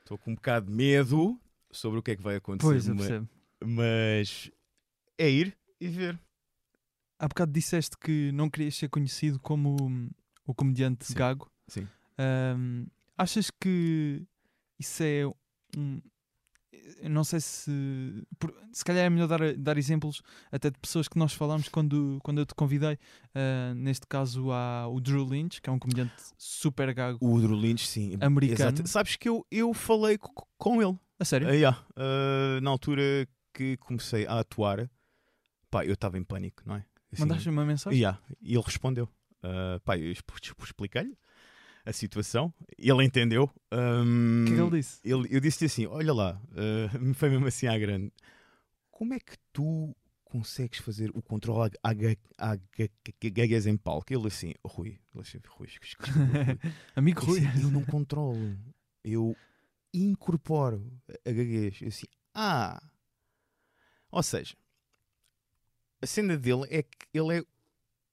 Estou 0.00 0.16
com 0.16 0.30
um 0.30 0.34
bocado 0.34 0.66
de 0.66 0.72
medo 0.72 1.38
sobre 1.70 1.98
o 1.98 2.02
que 2.02 2.12
é 2.12 2.16
que 2.16 2.22
vai 2.22 2.36
acontecer. 2.36 2.68
Pois, 2.68 2.88
eu 2.88 2.96
percebo. 2.96 3.28
mas 3.64 4.50
é 5.18 5.28
ir 5.28 5.56
e 5.80 5.88
ver. 5.88 6.18
Há 7.18 7.26
bocado 7.26 7.52
disseste 7.52 7.98
que 7.98 8.30
não 8.32 8.48
querias 8.48 8.76
ser 8.76 8.88
conhecido 8.88 9.40
como 9.40 9.76
o 10.46 10.54
comediante 10.54 11.04
Sim. 11.06 11.14
gago. 11.14 11.50
Sim. 11.66 11.88
Ahm, 12.16 12.86
achas 13.16 13.50
que 13.50 14.22
isso 14.78 15.02
é 15.02 15.26
um. 15.76 16.00
Não 17.08 17.24
sei 17.24 17.40
se. 17.40 17.70
se 18.72 18.84
calhar 18.84 19.04
é 19.04 19.10
melhor 19.10 19.26
dar, 19.28 19.54
dar 19.56 19.76
exemplos 19.78 20.22
até 20.50 20.70
de 20.70 20.78
pessoas 20.78 21.08
que 21.08 21.18
nós 21.18 21.32
falamos 21.32 21.68
quando, 21.68 22.18
quando 22.22 22.38
eu 22.38 22.46
te 22.46 22.54
convidei. 22.54 22.98
Ah, 23.34 23.72
neste 23.74 24.06
caso 24.06 24.50
há 24.52 24.86
o 24.88 25.00
Drew 25.00 25.24
Lynch, 25.24 25.60
que 25.60 25.68
é 25.68 25.72
um 25.72 25.78
comediante 25.78 26.14
super 26.36 26.92
gago. 26.94 27.18
O 27.20 27.40
Drew 27.40 27.56
Lynch, 27.56 27.86
sim. 27.86 28.16
Americano. 28.20 28.70
Exato. 28.70 28.88
Sabes 28.88 29.16
que 29.16 29.28
eu, 29.28 29.46
eu 29.50 29.72
falei 29.74 30.18
co- 30.18 30.46
com 30.56 30.82
ele. 30.82 30.98
A 31.18 31.24
sério? 31.24 31.48
Ah, 31.48 31.52
yeah. 31.52 31.84
Ah, 31.96 32.60
na 32.62 32.70
altura 32.70 33.28
que 33.52 33.76
comecei 33.78 34.26
a 34.26 34.38
atuar, 34.40 34.88
pá, 35.70 35.84
eu 35.84 35.94
estava 35.94 36.16
em 36.18 36.22
pânico, 36.24 36.62
não 36.64 36.76
é? 36.76 36.84
Assim, 37.12 37.22
Mandaste 37.22 37.48
uma 37.48 37.64
mensagem? 37.64 37.98
Yeah, 37.98 38.20
E 38.40 38.54
ele 38.54 38.62
respondeu. 38.64 39.08
Uh, 39.42 39.80
pá, 39.84 39.96
eu 39.96 40.10
exp- 40.12 40.30
exp- 40.42 40.62
expliquei-lhe 40.62 41.16
a 41.88 41.92
situação. 41.92 42.52
Ele 42.76 43.02
entendeu. 43.02 43.50
Um, 43.72 44.42
O 44.42 44.46
que 44.46 44.52
é 44.52 44.56
que 44.56 44.62
ele 44.62 44.70
disse? 44.70 45.00
Ele, 45.02 45.28
eu 45.30 45.40
disse-lhe 45.40 45.66
assim: 45.66 45.86
Olha 45.86 46.12
lá, 46.12 46.40
uh, 46.52 47.14
foi 47.14 47.30
mesmo 47.30 47.46
assim 47.46 47.66
à 47.66 47.78
grande. 47.78 48.12
Como 48.90 49.14
é 49.14 49.18
que 49.18 49.36
tu 49.52 49.96
consegues 50.24 50.80
fazer 50.80 51.10
o 51.14 51.22
controle 51.22 51.70
à, 51.82 51.94
gaguez 53.30 53.66
em 53.66 53.76
palco? 53.76 54.12
Ele 54.12 54.26
assim, 54.26 54.52
Rui, 54.62 54.98
assim, 55.18 55.38
Rui, 55.48 55.68
Rui. 55.68 56.58
amigo 56.94 57.24
Rui. 57.24 57.46
Assim, 57.46 57.62
eu 57.62 57.70
não 57.70 57.84
controlo, 57.84 58.56
eu 59.02 59.34
incorporo 59.94 60.92
a 61.24 61.30
gaguez. 61.30 61.80
Eu 61.80 61.88
assim, 61.88 62.06
ah, 62.34 62.82
ou 64.10 64.22
seja, 64.22 64.54
a 66.02 66.06
cena 66.06 66.36
dele 66.36 66.66
é 66.68 66.82
que 66.82 67.06
ele 67.14 67.38
é 67.38 67.44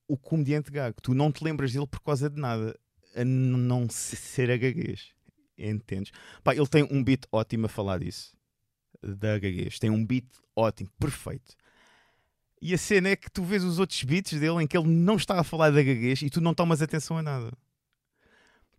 o 0.07 0.15
comediante 0.15 0.71
gago. 0.71 1.01
Tu 1.01 1.13
não 1.13 1.31
te 1.31 1.43
lembras 1.43 1.73
dele 1.73 1.87
por 1.87 1.99
causa 1.99 2.29
de 2.29 2.39
nada, 2.39 2.77
a 3.15 3.23
não 3.23 3.89
ser 3.89 4.51
a 4.51 4.57
gaguez. 4.57 5.13
Entendes? 5.57 6.11
Pá, 6.43 6.53
ele 6.53 6.67
tem 6.67 6.83
um 6.83 7.03
beat 7.03 7.25
ótimo 7.31 7.65
a 7.65 7.69
falar 7.69 7.99
disso. 7.99 8.35
Da 9.01 9.39
gaguez. 9.39 9.79
Tem 9.79 9.89
um 9.89 10.05
beat 10.05 10.25
ótimo, 10.55 10.89
perfeito. 10.99 11.55
E 12.61 12.73
a 12.73 12.77
cena 12.77 13.09
é 13.09 13.15
que 13.15 13.29
tu 13.31 13.43
vês 13.43 13.63
os 13.63 13.79
outros 13.79 14.03
beats 14.03 14.39
dele 14.39 14.63
em 14.63 14.67
que 14.67 14.77
ele 14.77 14.87
não 14.87 15.15
está 15.15 15.39
a 15.39 15.43
falar 15.43 15.69
da 15.71 15.83
gaguez 15.83 16.21
e 16.21 16.29
tu 16.29 16.41
não 16.41 16.53
tomas 16.53 16.81
atenção 16.81 17.17
a 17.17 17.21
nada. 17.21 17.51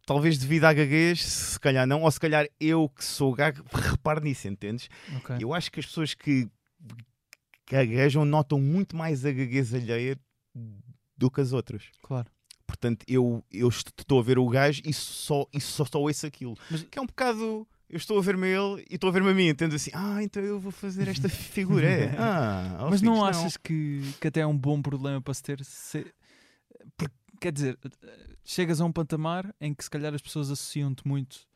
Talvez 0.04 0.38
devido 0.38 0.64
à 0.64 0.72
gaguez, 0.72 1.24
se 1.24 1.58
calhar 1.58 1.86
não, 1.86 2.02
ou 2.02 2.10
se 2.10 2.20
calhar 2.20 2.48
eu 2.60 2.88
que 2.88 3.04
sou 3.04 3.34
gago, 3.34 3.64
reparo 3.72 4.22
nisso, 4.22 4.46
entendes? 4.46 4.88
Okay. 5.18 5.38
Eu 5.40 5.52
acho 5.52 5.70
que 5.70 5.80
as 5.80 5.86
pessoas 5.86 6.14
que 6.14 6.48
gaguejam 7.68 8.24
notam 8.24 8.60
muito 8.60 8.96
mais 8.96 9.24
a 9.24 9.32
gaguez 9.32 9.74
alheia 9.74 10.16
do 11.16 11.30
que 11.30 11.40
as 11.40 11.52
outras. 11.52 11.90
Claro. 12.02 12.30
Portanto, 12.66 13.04
eu, 13.08 13.44
eu 13.52 13.68
estou 13.68 14.18
a 14.18 14.22
ver 14.22 14.38
o 14.38 14.48
gajo 14.48 14.82
e 14.84 14.92
só, 14.92 15.46
e 15.52 15.60
só, 15.60 15.84
só 15.84 16.00
ouço 16.00 16.26
aquilo. 16.26 16.54
Mas... 16.70 16.82
Que 16.82 16.98
é 16.98 17.02
um 17.02 17.06
bocado. 17.06 17.66
Eu 17.88 17.96
estou 17.96 18.18
a 18.18 18.20
ver-me 18.20 18.48
ele 18.48 18.84
e 18.90 18.96
estou 18.96 19.08
a 19.08 19.12
ver-me 19.12 19.30
a 19.30 19.34
mim, 19.34 19.46
entendo 19.46 19.76
assim, 19.76 19.92
ah, 19.94 20.20
então 20.20 20.42
eu 20.42 20.58
vou 20.58 20.72
fazer 20.72 21.06
esta 21.06 21.28
figura. 21.30 21.86
É. 21.86 22.16
Ah, 22.18 22.88
Mas 22.90 23.00
não 23.00 23.24
achas 23.24 23.56
Que, 23.56 24.02
que 24.20 24.26
até 24.26 24.40
é 24.40 24.46
um 24.46 24.58
bom 24.58 24.82
problema 24.82 25.20
para 25.20 25.32
se 25.32 25.42
ter. 25.42 25.64
Se... 25.64 26.04
Porque, 26.96 27.14
quer 27.40 27.52
dizer, 27.52 27.78
chegas 28.44 28.80
a 28.80 28.84
um 28.84 28.90
patamar 28.90 29.54
em 29.60 29.72
que 29.72 29.84
se 29.84 29.90
calhar 29.90 30.12
as 30.12 30.20
pessoas 30.20 30.50
associam-te 30.50 31.06
muito 31.06 31.46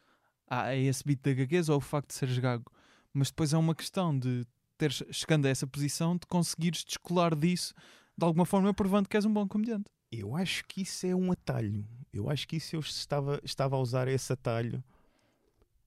a, 0.46 0.66
a 0.66 0.76
esse 0.76 1.02
beat 1.04 1.20
da 1.20 1.32
gagueza 1.32 1.72
ou 1.72 1.76
ao 1.76 1.80
facto 1.80 2.10
de 2.10 2.14
seres 2.14 2.38
gago. 2.38 2.70
Mas 3.12 3.28
depois 3.28 3.52
é 3.52 3.58
uma 3.58 3.74
questão 3.74 4.16
de 4.16 4.46
teres, 4.78 5.02
chegando 5.10 5.46
a 5.46 5.48
essa 5.48 5.66
posição, 5.66 6.14
de 6.16 6.26
conseguires 6.28 6.84
descolar 6.84 7.34
disso 7.34 7.74
de 8.16 8.24
alguma 8.24 8.44
forma 8.44 8.72
provando 8.74 9.08
que 9.08 9.16
és 9.16 9.24
um 9.24 9.32
bom 9.32 9.48
comediante. 9.48 9.90
Eu 10.10 10.34
acho 10.34 10.64
que 10.66 10.82
isso 10.82 11.06
é 11.06 11.14
um 11.14 11.30
atalho. 11.30 11.86
Eu 12.12 12.28
acho 12.28 12.46
que 12.48 12.56
isso 12.56 12.76
eu 12.76 12.80
estava, 12.80 13.40
estava 13.44 13.76
a 13.76 13.78
usar 13.78 14.08
esse 14.08 14.32
atalho 14.32 14.82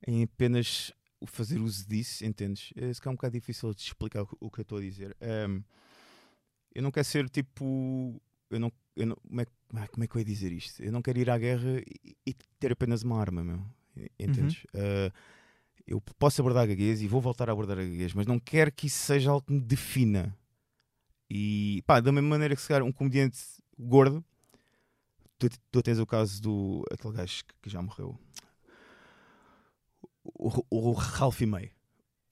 em 0.07 0.23
apenas 0.23 0.91
fazer 1.25 1.59
uso 1.59 1.87
disso, 1.87 2.25
entendes? 2.25 2.71
É, 2.75 2.85
é 2.85 3.09
um 3.09 3.15
bocado 3.15 3.33
difícil 3.33 3.73
de 3.73 3.81
explicar 3.81 4.25
o 4.39 4.49
que 4.49 4.59
eu 4.59 4.63
estou 4.63 4.77
a 4.77 4.81
dizer. 4.81 5.15
Um, 5.21 5.61
eu 6.73 6.81
não 6.81 6.91
quero 6.91 7.05
ser 7.05 7.29
tipo. 7.29 8.21
Eu 8.49 8.59
não, 8.59 8.71
eu 8.95 9.07
não, 9.07 9.15
como, 9.15 9.41
é, 9.41 9.45
como 9.87 10.03
é 10.03 10.07
que 10.07 10.15
eu 10.15 10.19
ia 10.19 10.25
dizer 10.25 10.51
isto? 10.51 10.83
Eu 10.83 10.91
não 10.91 11.01
quero 11.01 11.19
ir 11.19 11.29
à 11.29 11.37
guerra 11.37 11.81
e, 12.03 12.15
e 12.25 12.33
ter 12.59 12.71
apenas 12.71 13.03
uma 13.03 13.19
arma, 13.19 13.43
meu. 13.43 13.65
Entendes? 14.19 14.63
Uhum. 14.73 15.07
Uh, 15.07 15.13
eu 15.85 16.01
posso 16.17 16.41
abordar 16.41 16.63
a 16.63 16.67
gaguez 16.67 17.01
e 17.01 17.07
vou 17.07 17.21
voltar 17.21 17.49
a 17.49 17.51
abordar 17.51 17.77
a 17.77 17.83
gaguez, 17.83 18.13
mas 18.13 18.25
não 18.25 18.39
quero 18.39 18.71
que 18.71 18.87
isso 18.87 19.05
seja 19.05 19.31
algo 19.31 19.45
que 19.45 19.53
me 19.53 19.61
defina. 19.61 20.35
E 21.29 21.83
pá, 21.85 21.99
da 21.99 22.11
mesma 22.11 22.29
maneira 22.29 22.55
que 22.55 22.61
se 22.61 22.67
calhar 22.67 22.83
um 22.83 22.91
comediante 22.91 23.37
gordo, 23.77 24.23
tu, 25.37 25.49
tu 25.71 25.81
tens 25.81 25.99
o 25.99 26.05
caso 26.05 26.41
do 26.41 26.83
aquele 26.91 27.13
gajo 27.13 27.43
que 27.61 27.69
já 27.69 27.81
morreu, 27.81 28.17
o, 30.23 30.49
o, 30.69 30.89
o 30.89 30.91
Ralphie 30.93 31.45
May. 31.45 31.71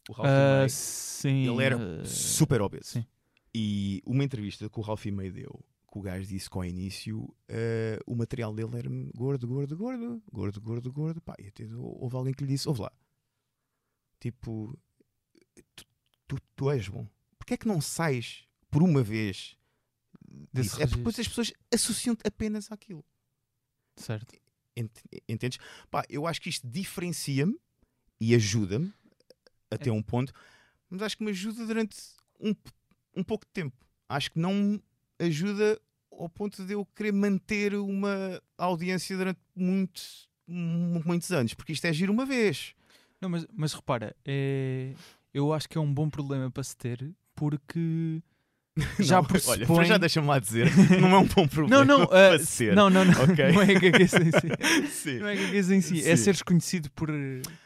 O 0.10 0.14
Ralphie 0.14 0.32
uh, 0.32 0.60
May, 0.60 0.70
sim, 0.70 1.48
ele 1.48 1.64
era 1.64 1.78
uh, 1.78 2.06
super 2.06 2.62
obeso. 2.62 2.86
Sim. 2.86 3.06
E 3.54 4.02
uma 4.06 4.24
entrevista 4.24 4.70
que 4.70 4.80
o 4.80 4.82
Ralphie 4.82 5.12
May 5.12 5.30
deu, 5.30 5.64
que 5.92 6.00
o 6.00 6.02
gajo 6.02 6.26
disse 6.26 6.50
que 6.50 6.58
ao 6.58 6.64
início 6.64 7.20
uh, 7.20 8.00
o 8.08 8.16
material 8.16 8.54
dele 8.54 8.78
era 8.78 8.90
gordo, 9.14 9.48
gordo, 9.48 9.78
gordo, 9.78 10.24
gordo, 10.32 10.62
gordo, 10.62 10.92
gordo. 10.92 11.22
Pá, 11.22 11.36
e 11.38 11.48
até 11.48 11.66
houve 11.76 12.16
alguém 12.16 12.34
que 12.34 12.44
lhe 12.44 12.52
disse: 12.54 12.68
ouve 12.68 12.82
lá, 12.82 12.92
tipo, 14.20 14.74
tu, 15.76 15.86
tu, 16.28 16.38
tu 16.56 16.72
és 16.72 16.88
bom, 16.88 17.06
porque 17.38 17.56
é 17.56 17.58
que 17.58 17.68
não 17.68 17.82
sais 17.82 18.46
por 18.70 18.82
uma 18.82 19.04
vez 19.04 19.58
É 20.54 20.86
porque 20.86 20.98
depois 20.98 21.20
as 21.20 21.28
pessoas 21.28 21.54
associam-te 21.74 22.22
apenas 22.26 22.72
àquilo. 22.72 23.04
Certo. 23.96 24.34
Entendes? 25.28 25.60
Pá, 25.90 26.04
eu 26.10 26.26
acho 26.26 26.42
que 26.42 26.50
isto 26.50 26.68
diferencia-me 26.68 27.60
e 28.20 28.34
ajuda-me 28.36 28.94
até 29.70 29.90
é. 29.90 29.94
um 29.94 30.02
ponto, 30.02 30.34
mas 30.90 31.02
acho 31.02 31.18
que 31.18 31.24
me 31.24 31.32
ajuda 31.32 31.66
durante 31.66 31.98
um, 32.40 32.54
um 33.16 33.24
pouco 33.24 33.46
de 33.46 33.52
tempo. 33.52 33.76
Acho 34.08 34.32
que 34.32 34.40
não 34.40 34.54
me 34.54 34.84
ajuda 35.20 35.80
ao 36.12 36.30
ponto 36.30 36.64
de 36.66 36.74
eu 36.74 36.86
querer 36.86 37.14
manter 37.14 37.74
uma 37.76 38.42
audiência 38.58 39.16
durante 39.18 39.40
muitos, 39.56 40.30
muitos 40.48 41.32
anos, 41.32 41.54
porque 41.54 41.72
isto 41.72 41.86
é 41.86 41.94
giro 41.94 42.12
uma 42.12 42.26
vez. 42.26 42.76
Não, 43.20 43.30
mas, 43.30 43.46
mas 43.54 43.74
repara, 43.74 44.16
é... 44.26 44.94
eu 45.34 45.54
acho 45.54 45.70
que 45.70 45.78
é 45.78 45.82
um 45.82 45.94
bom 45.94 46.10
problema 46.10 46.52
para 46.52 46.64
se 46.64 46.76
ter, 46.76 47.14
porque 47.36 48.22
já 49.00 49.18
não, 49.18 49.26
pressupõe... 49.26 49.78
Olha, 49.78 49.86
já 49.86 49.98
deixa-me 49.98 50.28
lá 50.28 50.40
dizer, 50.40 50.72
não 51.00 51.10
é 51.10 51.18
um 51.20 51.28
bom 51.28 51.48
problema 51.48 51.84
não, 51.84 52.00
não, 52.00 52.06
uh, 52.06 52.40
ser. 52.40 52.74
Não, 52.74 52.90
não, 52.90 53.04
não. 53.04 53.24
Okay. 53.24 53.52
Não 53.52 53.62
é 53.62 53.74
gagueza 53.74 54.18
em 54.22 54.32
si. 54.32 54.88
Sim. 54.92 55.20
Não 55.20 55.28
é 55.28 55.36
gagueza 55.36 55.76
em 55.76 55.82
si. 55.82 56.00
É 56.00 56.02
Sim. 56.02 56.10
É 56.10 56.16
seres 56.16 56.42
conhecido 56.42 56.90
por, 56.92 57.10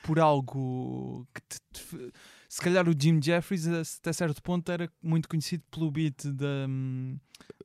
por 0.03 0.19
algo 0.19 1.27
que 1.33 1.41
te, 1.41 1.59
te, 1.73 2.11
se 2.49 2.61
calhar 2.61 2.89
o 2.89 2.93
Jim 2.97 3.19
Jeffries 3.21 3.67
até 3.67 4.11
certo 4.13 4.41
ponto 4.41 4.71
era 4.71 4.89
muito 5.03 5.29
conhecido 5.29 5.63
pelo 5.69 5.91
beat 5.91 6.25
da, 6.25 6.65
hum, 6.67 7.17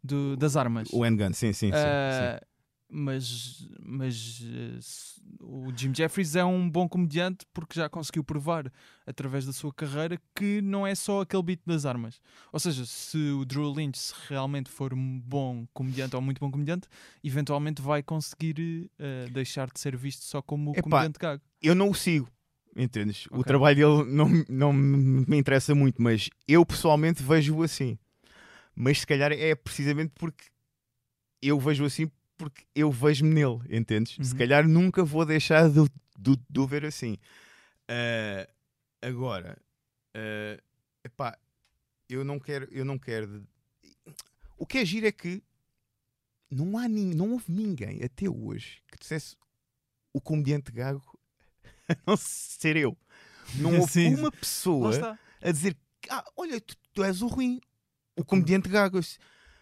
do, 0.04 0.36
das 0.36 0.56
armas. 0.56 0.88
O 0.92 1.02
handgun, 1.02 1.32
sim, 1.32 1.52
sim, 1.52 1.70
uh, 1.70 1.72
sim, 1.72 2.38
sim 2.38 2.49
mas, 2.90 3.68
mas 3.80 4.40
uh, 4.40 5.68
o 5.68 5.72
Jim 5.76 5.94
Jeffries 5.94 6.34
é 6.34 6.44
um 6.44 6.68
bom 6.68 6.88
comediante 6.88 7.46
porque 7.52 7.78
já 7.78 7.88
conseguiu 7.88 8.24
provar 8.24 8.70
através 9.06 9.46
da 9.46 9.52
sua 9.52 9.72
carreira 9.72 10.20
que 10.34 10.60
não 10.60 10.86
é 10.86 10.94
só 10.94 11.20
aquele 11.20 11.42
beat 11.42 11.60
das 11.64 11.86
armas. 11.86 12.20
Ou 12.52 12.58
seja, 12.58 12.84
se 12.84 13.16
o 13.30 13.44
Drew 13.44 13.72
Lynch 13.72 14.12
realmente 14.28 14.70
for 14.70 14.92
um 14.92 15.20
bom 15.20 15.66
comediante 15.72 16.16
ou 16.16 16.22
muito 16.22 16.40
bom 16.40 16.50
comediante, 16.50 16.88
eventualmente 17.22 17.80
vai 17.80 18.02
conseguir 18.02 18.90
uh, 18.98 19.30
deixar 19.30 19.70
de 19.70 19.78
ser 19.78 19.96
visto 19.96 20.22
só 20.24 20.42
como 20.42 20.72
Epá, 20.72 20.82
comediante 20.82 21.18
gago. 21.18 21.42
Eu 21.62 21.74
não 21.74 21.90
o 21.90 21.94
sigo. 21.94 22.28
Entendes? 22.76 23.26
Okay. 23.26 23.38
O 23.38 23.44
trabalho 23.44 23.76
dele 23.76 24.10
não, 24.12 24.28
não 24.48 24.72
me 24.72 25.36
interessa 25.36 25.74
muito, 25.74 26.00
mas 26.00 26.30
eu 26.46 26.64
pessoalmente 26.64 27.22
vejo-o 27.22 27.62
assim. 27.62 27.98
Mas 28.74 29.00
se 29.00 29.06
calhar 29.06 29.32
é 29.32 29.54
precisamente 29.54 30.12
porque 30.14 30.44
eu 31.42 31.58
vejo 31.58 31.84
assim 31.84 32.08
porque 32.40 32.64
eu 32.74 32.90
vejo-me 32.90 33.34
nele, 33.34 33.60
entendes? 33.68 34.16
Uhum. 34.16 34.24
Se 34.24 34.34
calhar 34.34 34.66
nunca 34.66 35.04
vou 35.04 35.26
deixar 35.26 35.68
de, 35.68 35.84
de, 36.18 36.40
de 36.48 36.58
o 36.58 36.66
ver 36.66 36.86
assim. 36.86 37.18
Uh, 37.82 38.50
agora, 39.02 39.58
uh, 40.16 40.62
epá, 41.04 41.38
eu 42.08 42.24
não 42.24 42.40
quero, 42.40 42.66
eu 42.72 42.82
não 42.82 42.98
quero. 42.98 43.46
O 44.56 44.64
que 44.64 44.78
é 44.78 44.86
giro 44.86 45.06
é 45.06 45.12
que 45.12 45.42
não 46.50 46.78
há 46.78 46.88
ninguém, 46.88 47.14
não 47.14 47.32
houve 47.32 47.52
ninguém 47.52 48.02
até 48.02 48.26
hoje 48.26 48.82
que 48.90 48.98
dissesse 48.98 49.36
o 50.10 50.18
comediante 50.18 50.72
gago 50.72 51.20
a 51.90 51.96
não 52.06 52.16
ser 52.16 52.74
eu. 52.78 52.96
Não 53.56 53.76
houve 53.80 53.92
Sim. 53.92 54.14
uma 54.14 54.32
pessoa 54.32 55.18
a 55.42 55.52
dizer 55.52 55.76
ah, 56.08 56.24
olha, 56.38 56.58
tu, 56.58 56.74
tu 56.94 57.04
és 57.04 57.20
o 57.20 57.26
ruim, 57.26 57.60
o 58.16 58.24
comediante 58.24 58.70
gago. 58.70 58.98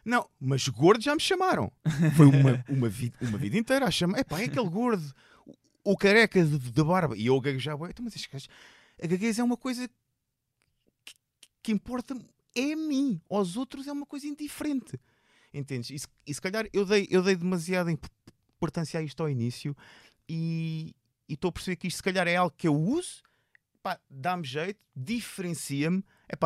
Não, 0.08 0.26
mas 0.40 0.66
gordo 0.68 1.04
já 1.04 1.14
me 1.14 1.20
chamaram. 1.20 1.70
Foi 2.16 2.24
uma, 2.24 2.64
uma, 2.66 2.88
vida, 2.88 3.14
uma 3.20 3.36
vida 3.36 3.58
inteira 3.58 3.84
a 3.84 3.90
chamar. 3.90 4.20
Epá, 4.20 4.40
é 4.40 4.44
aquele 4.44 4.66
gordo, 4.70 5.14
o, 5.84 5.92
o 5.92 5.96
careca 5.98 6.42
de, 6.42 6.82
barba. 6.82 7.14
E 7.14 7.26
eu 7.26 7.38
gaguejava. 7.38 7.90
Então, 7.90 8.02
mas 8.02 8.16
este 8.16 8.26
gajo, 8.32 8.48
a 9.02 9.06
gaguez 9.06 9.38
é 9.38 9.44
uma 9.44 9.58
coisa 9.58 9.86
que, 11.04 11.14
que, 11.62 11.72
importa 11.72 12.16
é 12.56 12.72
a 12.72 12.76
mim. 12.76 13.20
Aos 13.28 13.54
outros 13.58 13.86
é 13.86 13.92
uma 13.92 14.06
coisa 14.06 14.26
indiferente. 14.26 14.98
Entendes? 15.52 15.90
E 15.90 15.98
se, 15.98 16.06
e 16.26 16.32
se 16.32 16.40
calhar 16.40 16.66
eu 16.72 16.86
dei, 16.86 17.06
eu 17.10 17.22
dei 17.22 17.36
demasiada 17.36 17.92
importância 17.92 18.98
a 18.98 19.02
isto 19.02 19.22
ao 19.22 19.28
início 19.28 19.76
e 20.26 20.96
estou 21.28 21.50
a 21.50 21.52
perceber 21.52 21.76
que 21.76 21.86
isto 21.86 21.98
se 21.98 22.02
calhar 22.02 22.26
é 22.26 22.36
algo 22.36 22.54
que 22.56 22.66
eu 22.66 22.74
uso, 22.74 23.22
dá-me 24.08 24.44
jeito, 24.44 24.80
diferencia-me, 24.96 26.02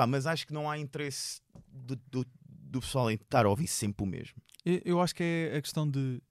mas 0.09 0.27
acho 0.27 0.49
que 0.49 0.53
não 0.53 0.69
há 0.69 0.77
interesse 0.79 1.41
do, 1.69 1.95
do, 2.11 2.27
do 2.73 2.81
pessoal 2.81 3.11
em 3.11 3.15
estar 3.15 3.47
a 3.47 3.49
ouvir 3.49 3.67
sempre 3.67 4.03
o 4.03 4.07
mesmo. 4.07 4.41
Eu 4.65 5.01
acho 5.01 5.15
que 5.15 5.23
é 5.23 5.57
a 5.57 5.63
questão 5.63 5.89
de. 5.89 6.23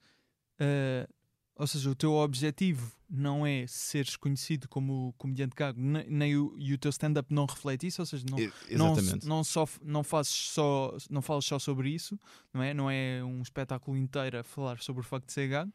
Uh, 0.60 1.08
ou 1.56 1.68
seja, 1.68 1.90
o 1.90 1.96
teu 1.96 2.14
objetivo 2.14 2.92
não 3.10 3.46
é 3.46 3.66
seres 3.68 4.16
conhecido 4.16 4.68
como 4.70 5.14
comediante 5.18 5.54
gago, 5.56 5.80
nem, 5.80 6.10
nem 6.10 6.38
o, 6.38 6.56
e 6.58 6.74
o 6.74 6.78
teu 6.78 6.90
stand-up 6.90 7.32
não 7.34 7.46
reflete 7.46 7.88
isso, 7.88 8.02
ou 8.02 8.06
seja, 8.06 8.26
não, 8.30 8.38
não, 8.78 8.96
não, 9.24 9.44
só, 9.44 9.68
não, 9.84 10.04
fazes 10.04 10.32
só, 10.32 10.96
não 11.10 11.22
falas 11.22 11.46
só 11.46 11.60
sobre 11.60 11.90
isso, 11.90 12.18
não 12.54 12.64
é? 12.64 12.74
Não 12.74 12.90
é 12.90 13.22
um 13.24 13.42
espetáculo 13.42 13.98
inteiro 13.98 14.40
a 14.40 14.44
falar 14.44 14.82
sobre 14.82 15.02
o 15.02 15.04
facto 15.04 15.28
de 15.28 15.34
ser 15.34 15.50
gago, 15.50 15.72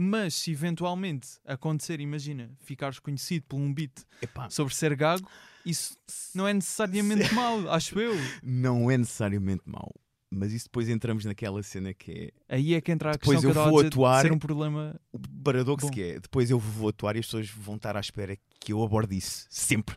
Mas 0.00 0.34
se 0.34 0.52
eventualmente 0.52 1.28
acontecer, 1.44 1.98
imagina, 2.00 2.50
ficares 2.60 3.00
conhecido 3.00 3.44
por 3.48 3.56
um 3.56 3.74
beat 3.74 3.90
Epá, 4.22 4.48
sobre 4.48 4.72
ser 4.74 4.94
gago, 4.94 5.28
isso 5.66 5.96
não 6.32 6.46
é 6.46 6.54
necessariamente 6.54 7.32
mau, 7.34 7.68
acho 7.70 7.98
eu. 7.98 8.14
não 8.42 8.88
é 8.90 8.96
necessariamente 8.96 9.62
mau. 9.66 9.92
Mas 10.30 10.52
isso 10.52 10.66
depois 10.66 10.88
entramos 10.90 11.24
naquela 11.24 11.62
cena 11.62 11.92
que 11.94 12.32
é 12.48 12.54
Aí 12.56 12.74
é 12.74 12.80
que 12.82 12.92
entra 12.92 13.08
a 13.10 13.12
Depois 13.14 13.40
questão 13.40 13.50
eu 13.50 13.64
que 13.64 13.70
vou 13.70 13.80
atuar- 13.80 14.22
ser 14.22 14.30
um 14.32 14.38
problema. 14.38 15.00
o 15.10 15.18
paradoxo 15.42 15.86
Bom. 15.86 15.92
que 15.92 16.02
é. 16.02 16.20
Depois 16.20 16.50
eu 16.50 16.58
vou 16.58 16.90
atuar 16.90 17.16
e 17.16 17.20
as 17.20 17.24
pessoas 17.26 17.48
vão 17.48 17.76
estar 17.76 17.96
à 17.96 18.00
espera 18.00 18.36
que 18.60 18.72
eu 18.72 18.82
aborde 18.82 19.16
isso. 19.16 19.46
Sempre. 19.48 19.96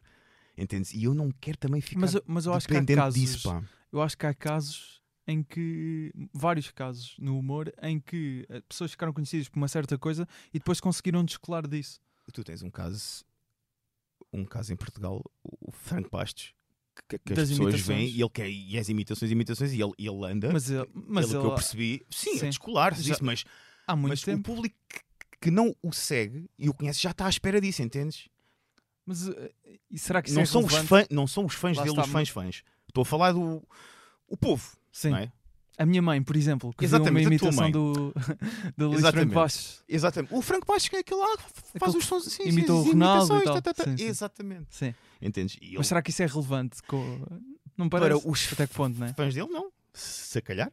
Entendes? 0.57 0.93
E 0.93 1.03
eu 1.03 1.13
não 1.13 1.29
quero 1.31 1.57
também 1.57 1.81
ficar 1.81 1.99
Mas, 1.99 2.15
mas 2.25 2.45
eu 2.45 2.53
acho 2.53 2.65
que 2.67 2.75
há 2.77 2.85
casos. 2.85 3.19
disso, 3.19 3.49
pá. 3.49 3.61
eu 3.91 4.01
acho 4.01 4.17
que 4.17 4.25
há 4.25 4.33
casos 4.33 5.00
em 5.27 5.43
que 5.43 6.11
vários 6.33 6.71
casos 6.71 7.15
no 7.19 7.37
humor 7.37 7.71
em 7.81 7.99
que 7.99 8.45
eh, 8.49 8.61
pessoas 8.67 8.91
ficaram 8.91 9.13
conhecidas 9.13 9.47
por 9.47 9.57
uma 9.57 9.67
certa 9.67 9.97
coisa 9.97 10.27
e 10.53 10.59
depois 10.59 10.79
conseguiram 10.79 11.23
descolar 11.23 11.67
disso. 11.67 11.99
Tu 12.33 12.43
tens 12.43 12.61
um 12.63 12.69
caso, 12.69 13.23
um 14.31 14.45
caso 14.45 14.71
em 14.73 14.75
Portugal, 14.75 15.21
o 15.43 15.71
Franco 15.71 16.09
Bastos, 16.09 16.53
que, 17.09 17.19
que 17.19 17.33
as 17.33 17.49
pessoas 17.49 17.57
imitações. 17.73 17.85
vêm 17.85 18.07
e 18.09 18.21
ele 18.21 18.29
quer 18.29 18.49
e 18.49 18.77
as 18.79 18.89
imitações, 18.89 19.31
imitações, 19.31 19.73
e 19.73 19.81
ele, 19.81 19.93
ele 19.97 20.25
anda. 20.25 20.51
Mas, 20.51 20.69
ele, 20.69 20.87
mas 20.93 21.25
pelo 21.25 21.37
ele, 21.37 21.41
que 21.41 21.47
eu 21.51 21.55
percebi, 21.55 22.05
sim, 22.09 22.37
Sim. 22.37 22.45
a 22.45 22.49
descolar-se 22.49 23.03
Já- 23.03 23.13
disso, 23.13 23.23
mas, 23.25 23.43
há 23.87 23.95
muito 23.95 24.11
mas 24.11 24.21
o 24.21 24.25
tempo. 24.25 24.43
público 24.43 24.75
que, 25.41 25.51
não 25.51 25.75
o 25.83 25.91
segue 25.91 26.49
e 26.57 26.69
o 26.69 26.73
conhece 26.73 27.01
já 27.01 27.11
está 27.11 27.25
à 27.25 27.29
espera 27.29 27.59
disso, 27.59 27.81
entendes? 27.81 28.27
Mas 29.05 29.27
eh, 29.27 29.51
e 29.89 29.97
será 29.99 30.21
que 30.21 30.29
isso 30.29 30.35
Não 30.35 30.43
é 30.43 30.45
são, 30.45 30.63
os 30.63 30.71
relevante? 30.71 31.07
fã, 31.09 31.15
não 31.15 31.27
são 31.27 31.45
os 31.45 31.53
fãs 31.55 31.77
Lá 31.77 31.83
dele 31.83 31.99
os 31.99 32.07
fãs 32.07 32.29
fãs. 32.29 32.63
Estou 32.87 33.01
a 33.01 33.05
falar 33.05 33.31
do 33.33 33.61
o 34.31 34.37
povo, 34.37 34.71
Sim. 34.91 35.13
é? 35.15 35.31
A 35.77 35.85
minha 35.85 36.01
mãe, 36.01 36.21
por 36.21 36.35
exemplo, 36.35 36.71
que 36.73 36.83
uma 36.83 36.87
Exatamente, 36.87 37.25
a 37.25 37.29
tua 37.39 37.47
imitação 37.49 37.71
do, 37.71 38.13
do 38.77 38.87
Luís 38.89 38.99
Exatamente. 38.99 39.11
Franco 39.29 39.33
Bastos. 39.33 39.83
Exatamente. 39.89 40.33
O 40.35 40.41
Franco 40.41 40.67
Bastos 40.67 40.89
que 40.89 40.95
é 40.97 40.99
aquele 40.99 41.19
lá 41.19 41.37
que 41.37 41.79
faz 41.79 41.95
os 41.95 42.05
sons 42.05 42.23
sim, 42.25 42.43
imitou 42.43 42.81
o 42.81 42.83
Ronaldo 42.83 43.33
e 43.33 43.37
imitações, 43.37 43.43
tal. 43.45 43.53
tá, 43.55 43.61
tá, 43.61 43.73
tá. 43.73 43.83
Sim, 43.85 43.97
sim. 43.97 44.05
Exatamente. 44.05 44.67
Sim. 44.69 44.93
Entendes? 45.21 45.57
Ele, 45.61 45.77
Mas 45.77 45.87
será 45.87 46.01
que 46.01 46.11
isso 46.11 46.21
é 46.21 46.27
relevante? 46.27 46.83
Co- 46.83 47.27
Não 47.77 47.89
para 47.89 48.01
parece? 48.09 48.27
os 48.27 48.53
Até 48.53 48.67
que 48.67 48.73
ponto, 48.75 48.99
não 48.99 49.07
é? 49.07 49.13
fãs 49.13 49.33
dele, 49.33 49.47
não. 49.49 49.71
Se 49.93 50.39
calhar. 50.41 50.71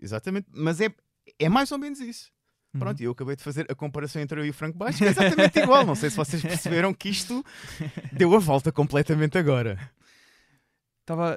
Exatamente. 0.00 0.46
Mas 0.52 0.80
é, 0.80 0.88
é 1.38 1.48
mais 1.48 1.72
ou 1.72 1.78
menos 1.78 2.00
isso. 2.00 2.30
Uhum. 2.74 2.80
Pronto, 2.80 3.00
e 3.00 3.04
eu 3.04 3.12
acabei 3.12 3.36
de 3.36 3.42
fazer 3.42 3.66
a 3.70 3.74
comparação 3.74 4.20
entre 4.20 4.38
eu 4.40 4.44
e 4.44 4.50
o 4.50 4.54
Franco 4.54 4.76
Bastos, 4.76 4.98
que 4.98 5.04
é 5.04 5.08
exatamente 5.10 5.58
igual. 5.62 5.86
Não 5.86 5.94
sei 5.94 6.10
se 6.10 6.16
vocês 6.16 6.42
perceberam 6.42 6.92
que 6.92 7.08
isto 7.08 7.42
deu 8.12 8.34
a 8.34 8.38
volta 8.38 8.70
completamente 8.72 9.38
agora. 9.38 9.78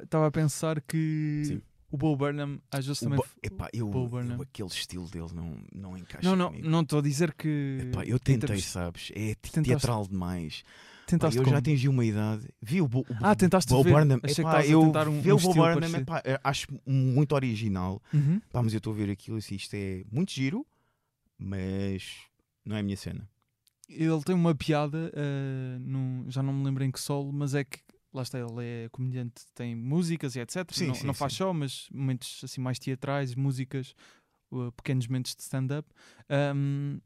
Estava 0.04 0.28
a 0.28 0.32
pensar 0.32 0.82
que 0.82 1.44
Sim. 1.46 1.62
o 1.92 1.98
Bo 1.98 2.16
Burnham 2.16 2.60
às 2.72 2.86
vezes 2.86 3.02
também. 3.02 3.18
Bo- 3.18 3.26
epá, 3.44 3.70
eu, 3.74 3.88
Bo 3.90 4.08
Burnham. 4.08 4.36
eu- 4.38 4.42
aquele 4.42 4.70
estilo 4.70 5.08
dele 5.10 5.28
não, 5.34 5.58
não 5.74 5.98
encaixa 5.98 6.28
Não, 6.28 6.36
não, 6.36 6.50
comigo. 6.50 6.70
não 6.70 6.82
estou 6.82 7.00
a 7.00 7.02
dizer 7.02 7.34
que. 7.34 7.80
Epá, 7.82 8.06
eu 8.06 8.18
tentei, 8.20 8.48
termos- 8.48 8.66
sabes? 8.66 9.12
É 9.14 9.36
te- 9.36 9.52
Tentaste- 9.52 9.64
teatral 9.64 10.08
demais. 10.08 10.64
Pá, 10.64 11.12
Tentaste 11.12 11.38
eu 11.38 11.44
como? 11.44 11.54
já 11.54 11.60
atingi 11.60 11.88
uma 11.88 12.04
idade. 12.04 12.48
Vi 12.62 12.82
o, 12.82 12.88
Bo, 12.88 13.06
Ah, 13.22 13.34
tentaste 13.36 13.70
Bo 13.72 13.82
ver. 13.84 13.92
Burnham. 13.94 14.20
Achei 14.24 14.36
que 14.36 14.42
Epá, 14.42 14.60
a 14.60 14.66
eu 14.66 14.82
tentar 14.82 15.08
um- 15.08 15.22
vi 15.22 15.32
um 15.32 15.36
o 15.36 15.40
Bo 15.40 15.54
Burnham, 15.54 15.96
epá, 16.02 16.22
acho 16.44 16.68
muito 16.86 17.34
original. 17.34 18.02
Uhum. 18.14 18.42
Pá, 18.52 18.62
mas 18.62 18.74
eu 18.74 18.78
estou 18.80 18.92
a 18.92 18.96
ver 18.98 19.10
aquilo 19.10 19.38
assim, 19.38 19.56
isto 19.56 19.74
é 19.74 20.04
muito 20.12 20.32
giro, 20.34 20.66
mas 21.38 22.04
não 22.66 22.76
é 22.76 22.80
a 22.80 22.84
minha 22.84 22.98
cena. 22.98 23.28
Ele 23.90 24.22
tem 24.24 24.36
uma 24.36 24.54
piada, 24.54 25.12
eh, 25.16 25.78
num- 25.80 26.26
já 26.30 26.44
não 26.44 26.52
me 26.52 26.66
lembro 26.66 26.84
em 26.84 26.92
que 26.92 27.00
solo, 27.00 27.32
mas 27.32 27.54
é 27.56 27.64
que 27.64 27.80
lá 28.14 28.22
está, 28.24 28.40
ele 28.40 28.64
é 28.64 28.90
comediante, 28.90 29.46
tem 29.54 29.76
músicas 29.76 30.36
e 30.36 30.40
etc. 30.40 30.70
Sim, 30.72 30.88
não, 30.88 30.96
sim, 30.96 31.08
não 31.08 31.14
faz 31.14 31.34
sim. 31.34 31.38
só, 31.40 31.54
mas 31.54 31.88
momentos 31.92 32.42
assim 32.44 32.62
mais 32.62 32.80
teatrais, 32.80 33.36
músicas, 33.36 33.94
uh, 34.52 34.72
pequenos 34.72 35.08
momentos 35.08 35.36
de 35.36 35.42
stand-up, 35.42 35.88
ahm, 36.30 37.00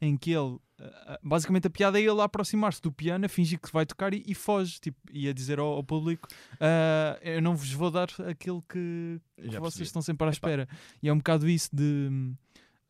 em 0.00 0.16
que 0.16 0.30
ele 0.30 0.40
uh, 0.40 0.58
uh, 0.58 1.18
basicamente 1.22 1.66
a 1.66 1.70
piada 1.70 1.98
é 1.98 2.02
ele 2.02 2.20
aproximar-se 2.20 2.80
do 2.80 2.92
piano, 2.92 3.26
a 3.26 3.28
fingir 3.28 3.58
que 3.60 3.72
vai 3.72 3.84
tocar 3.84 4.14
e, 4.14 4.22
e 4.26 4.34
foge, 4.34 4.80
tipo, 4.80 4.98
e 5.12 5.28
a 5.28 5.32
dizer 5.32 5.58
ao, 5.58 5.66
ao 5.74 5.84
público: 5.84 6.28
"Ah, 6.60 7.18
Eu 7.22 7.42
não 7.42 7.54
vos 7.56 7.72
vou 7.72 7.90
dar 7.90 8.08
aquilo 8.28 8.62
que, 8.62 9.20
que 9.36 9.58
vocês 9.58 9.60
percebi. 9.60 9.84
estão 9.84 10.02
sempre 10.02 10.26
à 10.26 10.30
espera. 10.30 10.68
E 11.02 11.08
é 11.08 11.12
um 11.12 11.18
bocado 11.18 11.48
isso 11.48 11.70
de 11.74 12.32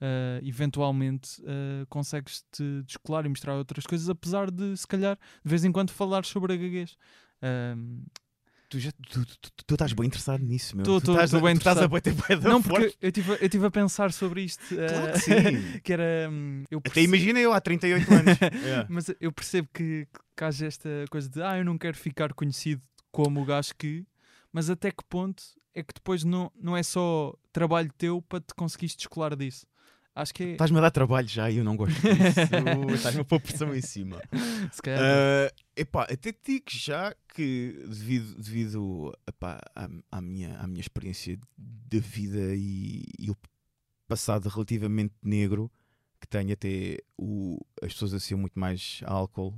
ah, 0.01 0.39
eventualmente 0.43 1.43
ah, 1.47 1.85
consegues-te 1.89 2.83
descolar 2.85 3.27
e 3.27 3.29
mostrar 3.29 3.55
outras 3.57 3.85
coisas, 3.87 4.09
apesar 4.09 4.51
de 4.51 4.77
se 4.77 4.87
calhar 4.87 5.17
de 5.17 5.51
vez 5.51 5.65
em 5.65 5.73
quando 5.73 5.91
falar 5.91 6.25
sobre 6.25 6.53
a 6.53 6.57
gaguez. 6.57 6.97
Ahm, 7.43 8.03
Tu, 8.69 8.79
já, 8.81 8.93
tu, 8.93 9.25
tu, 9.25 9.51
tu- 9.65 9.75
estás 9.75 9.95
bem 9.95 10.07
interessado 10.07 10.45
nisso, 10.45 10.77
meu. 10.77 10.85
Tô- 10.85 11.01
Tu 11.01 11.07
tô- 11.07 11.13
estás, 11.13 11.31
tô 11.31 11.41
bem 11.41 11.55
tu 11.55 11.59
estás 11.59 11.79
a 11.79 11.89
bater 11.89 12.15
não, 12.43 12.63
porque 12.63 12.95
eu 13.01 13.09
estive 13.09 13.39
eu 13.41 13.49
tive 13.49 13.65
a 13.67 13.71
pensar 13.71 14.13
sobre 14.13 14.43
isto. 14.43 14.63
Claro 14.77 15.09
ah, 15.09 15.13
que 15.13 15.19
sim. 15.75 15.81
que 15.83 15.93
era. 15.93 16.29
hum, 16.31 16.65
eu 16.71 16.79
Até 16.85 17.01
imagina 17.01 17.41
eu 17.41 17.55
há 17.55 17.61
38 17.63 18.13
anos. 18.13 18.25
É. 18.69 18.87
Mas 18.91 19.07
eu 19.21 19.33
percebo 19.33 19.69
que, 19.73 20.07
que 20.37 20.45
haja 20.45 20.67
esta 20.67 20.89
coisa 21.11 21.31
de 21.31 21.43
ah, 21.43 21.57
eu 21.57 21.65
não 21.65 21.79
quero 21.79 21.97
ficar 21.97 22.35
conhecido 22.35 22.83
como 23.11 23.41
o 23.41 23.45
gajo 23.45 23.73
que, 23.79 24.07
mas 24.53 24.69
até 24.69 24.91
que 24.91 25.03
ponto 25.09 25.43
é 25.75 25.83
que 25.83 25.95
depois 25.95 26.23
não, 26.23 26.53
não 26.61 26.77
é 26.77 26.83
só 26.83 27.35
trabalho 27.53 27.91
teu 27.97 28.21
para 28.21 28.41
te 28.41 28.53
conseguires 28.55 28.95
descolar 28.95 29.35
disso. 29.35 29.67
Acho 30.21 30.35
que. 30.35 30.43
Estás-me 30.45 30.79
a 30.79 30.81
dar 30.81 30.91
trabalho 30.91 31.29
já 31.29 31.51
e 31.51 31.59
eu 31.59 31.65
não 31.65 31.77
gosto 31.77 31.95
disso. 32.01 32.41
Estás-me 32.95 33.21
a 33.21 33.25
pôr 33.25 33.41
pressão 33.41 33.75
em 33.75 33.81
cima. 33.81 34.21
Se 34.73 34.83
calhar. 34.83 35.01
Ah, 35.01 35.53
epá, 35.77 36.03
até 36.05 36.33
te 36.33 36.39
digo 36.53 36.65
já 36.71 37.15
que 37.35 37.85
devido, 37.89 38.35
devido 38.37 39.17
epá, 39.29 39.61
à, 39.77 39.89
à 40.11 40.21
minha, 40.21 40.59
à 40.59 40.67
minha 40.67 40.81
experiência 40.81 41.39
de 41.57 42.01
vida 42.01 42.55
e, 42.57 43.05
e 43.19 43.31
o 43.31 43.37
passado 44.09 44.49
relativamente 44.49 45.15
negro 45.23 45.71
que 46.21 46.27
tenho 46.27 46.53
até 46.53 46.99
o, 47.17 47.61
as 47.81 47.93
pessoas 47.93 48.13
associam 48.15 48.39
muito 48.41 48.59
mais 48.59 49.01
a 49.05 49.13
álcool 49.13 49.55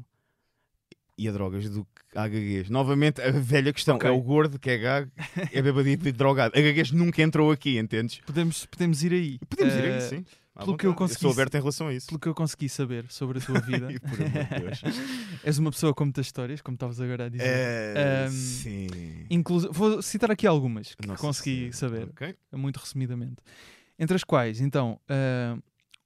e 1.16 1.28
a 1.28 1.32
drogas 1.32 1.68
do 1.70 1.84
que 1.84 2.18
a 2.18 2.26
gaguez. 2.28 2.68
Novamente, 2.70 3.20
a 3.20 3.30
velha 3.30 3.72
questão 3.72 3.96
Ok. 3.96 4.08
é 4.08 4.12
o 4.12 4.20
gordo 4.20 4.58
que 4.58 4.70
é 4.70 4.78
gago, 4.78 5.10
é 5.52 5.60
bebadito 5.62 6.08
e 6.08 6.12
drogado. 6.12 6.58
A 6.58 6.60
gaguez 6.60 6.90
nunca 6.92 7.22
entrou 7.22 7.50
aqui, 7.50 7.78
entendes? 7.78 8.20
podemos, 8.26 8.66
podemos 8.66 9.02
ir 9.02 9.12
aí. 9.12 9.38
Podemos 9.48 9.74
ir 9.74 9.84
Eh, 9.84 9.94
aí, 9.94 10.00
sim. 10.00 10.24
À 10.54 10.64
pelo 10.64 10.76
que 10.76 10.86
eu 10.86 10.94
consegui- 10.94 11.20
sou 11.20 11.30
aberto 11.30 11.54
em 11.54 11.58
relação 11.58 11.86
a 11.88 11.94
isso. 11.94 12.06
Pelo 12.08 12.18
que 12.18 12.28
eu 12.28 12.34
consegui 12.34 12.68
saber 12.68 13.06
sobre 13.08 13.38
a 13.38 13.40
tua 13.40 13.60
vida, 13.62 13.88
por 14.00 14.18
Deus. 14.60 14.82
és 15.44 15.58
uma 15.58 15.70
pessoa 15.70 15.94
com 15.94 16.04
muitas 16.04 16.26
histórias, 16.26 16.60
como 16.60 16.74
estavas 16.74 17.00
agora 17.00 17.26
a 17.26 17.28
dizer. 17.28 17.44
Eh, 17.46 18.26
Ahm, 18.26 18.30
sim. 18.32 18.86
Incluso, 19.30 19.70
vou 19.72 20.02
citar 20.02 20.30
aqui 20.30 20.46
algumas 20.46 20.94
que 20.94 21.06
Nossa 21.06 21.20
consegui 21.20 21.72
Senhora. 21.72 22.00
saber. 22.00 22.08
Ok. 22.10 22.34
muito 22.54 22.76
resumidamente. 22.78 23.36
Entre 23.98 24.16
as 24.16 24.24
quais, 24.24 24.60
então, 24.60 24.98
ah, 25.08 25.56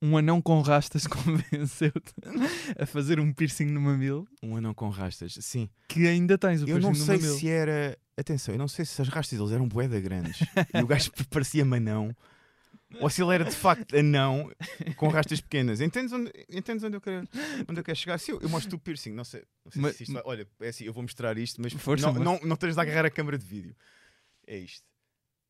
um 0.02 0.16
anão 0.18 0.42
com 0.42 0.60
rastas 0.60 1.06
convenceu-te 1.08 2.12
a 2.78 2.84
fazer 2.84 3.18
um 3.18 3.32
piercing 3.32 3.66
no 3.66 3.80
mamilo, 3.80 4.28
Um 4.42 4.56
anão 4.56 4.74
com 4.74 4.88
rastas, 4.90 5.36
sim. 5.40 5.68
que 5.88 6.06
ainda 6.06 6.36
tens 6.36 6.60
o 6.60 6.64
Eu 6.64 6.78
piercing 6.78 6.82
não 6.82 6.90
no 6.90 6.96
sei 6.96 7.16
mamilo. 7.16 7.38
se 7.38 7.48
era. 7.48 7.96
Atenção, 8.16 8.54
eu 8.54 8.58
não 8.58 8.68
sei 8.68 8.84
se 8.84 9.00
as 9.02 9.08
rastas 9.08 9.36
deles 9.38 9.52
eram 9.52 9.66
boeda 9.66 9.98
grandes 10.00 10.38
e 10.72 10.80
o 10.82 10.86
gajo 10.86 11.10
parecia-me 11.30 11.78
anão 11.78 12.14
ou 13.00 13.10
se 13.10 13.22
ele 13.22 13.34
era 13.34 13.44
de 13.44 13.54
facto 13.54 13.96
anão 13.96 14.50
com 14.96 15.08
rastas 15.08 15.40
pequenas. 15.40 15.80
Entendes 15.80 16.12
onde, 16.12 16.30
entendes 16.50 16.82
onde, 16.84 16.96
eu, 16.96 17.00
quero, 17.00 17.28
onde 17.68 17.80
eu 17.80 17.84
quero 17.84 17.98
chegar? 17.98 18.18
Se 18.18 18.30
eu, 18.30 18.40
eu 18.40 18.48
mostro 18.48 18.76
o 18.76 18.78
piercing, 18.78 19.12
não 19.12 19.24
sei, 19.24 19.42
não 19.64 19.72
sei 19.72 19.82
Mas- 19.82 19.96
se 19.96 20.02
isto 20.04 20.12
vai. 20.12 20.22
Olha, 20.24 20.46
é 20.60 20.68
assim, 20.68 20.84
eu 20.84 20.92
vou 20.92 21.02
mostrar 21.02 21.36
isto, 21.38 21.60
mas 21.60 21.72
Força, 21.72 22.10
não, 22.12 22.22
não, 22.22 22.40
não 22.42 22.56
tens 22.56 22.74
de 22.74 22.80
agarrar 22.80 23.06
a 23.06 23.10
câmara 23.10 23.36
de 23.38 23.44
vídeo. 23.46 23.74
É 24.46 24.58
isto. 24.58 24.84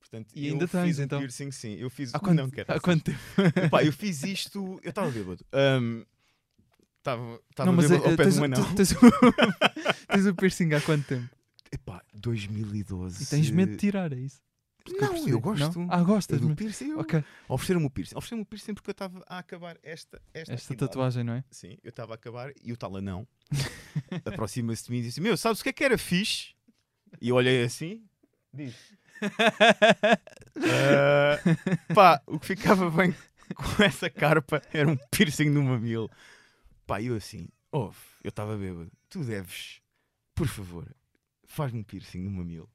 Portanto, 0.01 0.29
E 0.35 0.49
ainda 0.49 0.67
fiz 0.69 0.81
tens, 0.81 0.99
um 0.99 1.03
então? 1.03 1.19
piercing, 1.19 1.51
sim. 1.51 1.75
Eu 1.77 1.89
fiz 1.91 2.15
Há 2.15 2.19
quanto, 2.21 2.37
não, 2.37 2.51
quero 2.51 2.73
há 2.73 2.79
quanto 2.81 3.05
tempo? 3.05 3.19
Epá, 3.67 3.83
eu 3.83 3.93
fiz 3.93 4.23
isto, 4.23 4.79
eu 4.83 4.91
estava 4.91 5.11
bêbado. 5.11 5.45
Ahm, 5.53 6.03
Estava 6.99 7.41
estava 7.51 7.67
Não, 7.71 7.77
mas 7.77 7.91
bêbado 7.91 8.09
eh, 8.09 8.11
ao 8.13 8.17
pé 8.17 8.23
tens, 8.25 8.35
de 8.35 8.41
um 8.41 8.75
tens, 8.75 8.95
tens 10.09 10.27
o 10.27 10.35
piercing 10.35 10.73
há 10.73 10.81
quanto 10.81 11.07
tempo? 11.07 11.29
Epá, 11.71 12.03
2012. 12.15 13.23
E 13.25 13.27
tens 13.27 13.51
medo 13.51 13.73
de 13.73 13.77
tirar, 13.79 14.11
é 14.13 14.17
isso? 14.17 14.41
Não, 14.91 15.29
eu 15.29 15.41
gosto. 15.41 15.79
Não? 15.79 15.89
Ah, 15.91 16.03
gostas? 16.03 16.41
do 16.41 16.55
piercing. 16.55 16.91
eu- 16.91 16.99
Ok, 17.01 17.25
Ofereceram-me 17.49 17.87
o 17.87 17.91
piercing. 17.91 18.17
Ofereceram-me 18.17 18.43
o 18.43 18.47
piercing 18.47 18.75
porque 18.75 18.91
eu 18.91 18.93
estava 18.93 19.25
a 19.27 19.39
acabar 19.39 19.79
esta, 19.83 20.21
esta, 20.35 20.53
esta 20.53 20.75
tatuagem, 20.75 21.25
não 21.25 21.33
é? 21.35 21.45
Sim, 21.51 21.79
eu 21.83 21.89
estava 21.91 22.13
a 22.13 22.17
acabar 22.17 22.53
e 22.63 22.73
o 22.73 22.77
tal 22.77 22.95
anão 22.97 23.27
aproxima-se 24.25 24.85
de 24.85 24.91
mim 24.93 24.99
e 24.99 25.03
disse: 25.03 25.21
Meu, 25.21 25.37
sabes 25.37 25.61
o 25.61 25.63
que 25.63 25.71
é 25.71 25.73
que 25.73 25.85
era 25.85 25.97
fixe? 25.97 26.55
E 27.21 27.29
eu 27.31 27.37
olhei 27.37 27.63
assim, 27.65 28.05
diz: 28.53 28.75
"Ah, 30.57 31.39
Pá, 31.95 32.23
o 32.27 32.39
que 32.39 32.47
ficava 32.47 32.91
bem 32.91 33.15
com 33.55 33.83
essa 33.83 34.09
carpa 34.11 34.63
era 34.73 34.89
um 34.89 34.97
piercing 35.11 35.51
no 35.51 35.63
mamilo. 35.63 36.11
Pá, 36.87 37.01
eu 37.01 37.15
assim, 37.17 37.49
oh, 37.73 37.91
eu 38.23 38.29
estava 38.29 38.57
bêbado, 38.57 38.91
tu 39.09 39.25
deves, 39.25 39.81
por 40.35 40.47
favor, 40.47 40.87
faz-me 41.47 41.81
um 41.81 41.85
piercing 41.85 42.19
no 42.19 42.31
mamilo. 42.31 42.69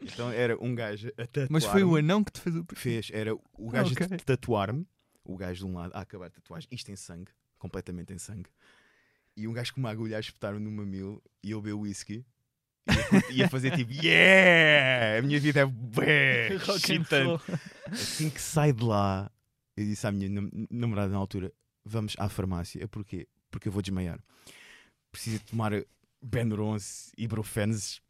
Então 0.00 0.30
era 0.30 0.56
um 0.62 0.74
gajo 0.74 1.08
a 1.16 1.26
tatuar. 1.26 1.48
Mas 1.50 1.64
foi 1.64 1.82
o 1.82 1.96
anão 1.96 2.22
que 2.22 2.32
te 2.32 2.40
fez 2.40 2.56
o. 2.56 2.64
Fez, 2.74 3.10
era 3.12 3.34
o 3.34 3.70
gajo 3.70 3.92
Ok. 3.92 4.06
a 4.06 4.18
tatuar-me, 4.18 4.86
o 5.24 5.36
gajo 5.36 5.66
de 5.66 5.72
um 5.72 5.74
lado 5.76 5.92
a 5.94 6.00
acabar 6.00 6.26
a 6.26 6.30
tatuagem, 6.30 6.68
isto 6.70 6.90
em 6.90 6.96
sangue, 6.96 7.30
completamente 7.58 8.12
em 8.12 8.18
sangue, 8.18 8.50
e 9.36 9.48
um 9.48 9.52
gajo 9.52 9.72
com 9.74 9.80
uma 9.80 9.90
agulha 9.90 10.16
a 10.16 10.20
espetar-me 10.20 10.60
no 10.60 10.70
mamilo 10.70 11.22
e 11.42 11.50
eu 11.52 11.60
beber 11.62 11.74
whisky. 11.74 12.24
e 13.32 13.38
Ia, 13.38 13.48
fazer 13.48 13.72
tipo, 13.74 13.90
yeah! 14.04 15.18
A 15.18 15.22
minha 15.22 15.40
vida 15.40 15.60
é 15.60 15.66
bué, 15.66 16.56
Rock 16.64 16.70
and 16.70 16.74
excitante." 17.00 17.24
roll. 17.26 17.40
Assim 17.90 18.30
que 18.30 18.40
sai 18.40 18.72
de 18.72 18.84
lá, 18.84 19.30
eu 19.76 19.84
disse 19.84 20.06
à 20.06 20.12
minha 20.12 20.28
nam- 20.28 20.50
namorada 20.70 21.10
na 21.12 21.18
altura: 21.18 21.52
vamos 21.84 22.14
à 22.18 22.28
farmácia. 22.28 22.86
Porquê? 22.86 23.26
Porque 23.50 23.66
eu 23.68 23.72
vou 23.72 23.82
desmaiar. 23.82 24.20
Preciso 25.10 25.42
tomar 25.44 25.72
Benuron 26.22 26.76
e 27.16 27.24
Ibuprofenes 27.24 28.00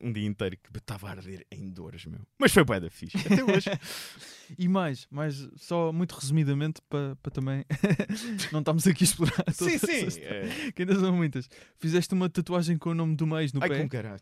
um 0.00 0.12
dia 0.12 0.26
inteiro 0.26 0.56
que 0.56 0.76
estava 0.78 1.08
a 1.08 1.10
arder 1.12 1.46
em 1.50 1.70
dores, 1.70 2.04
meu. 2.06 2.20
Mas 2.38 2.52
foi 2.52 2.64
bué 2.64 2.80
da 2.80 2.90
fixe. 2.90 3.16
Até 3.18 3.42
hoje. 3.44 3.70
E 4.58 4.68
mais, 4.68 5.06
mais 5.10 5.48
só 5.56 5.90
muito 5.90 6.12
resumidamente 6.12 6.78
para 6.90 7.16
para 7.16 7.32
também 7.32 7.64
não 8.52 8.60
estamos 8.60 8.86
aqui 8.86 9.02
a 9.02 9.06
explorar 9.06 9.44
sim, 9.50 9.78
sim. 9.78 10.20
É. 10.20 10.70
que 10.70 10.82
ainda 10.82 11.00
são 11.00 11.16
muitas. 11.16 11.48
Fizeste 11.78 12.12
uma 12.12 12.28
tatuagem 12.28 12.76
com 12.76 12.90
o 12.90 12.94
nome 12.94 13.16
do 13.16 13.26
mês 13.26 13.54
no 13.54 13.62
Ai, 13.62 13.70
pé 13.70 13.80
com 13.82 13.88
caralho. 13.88 14.20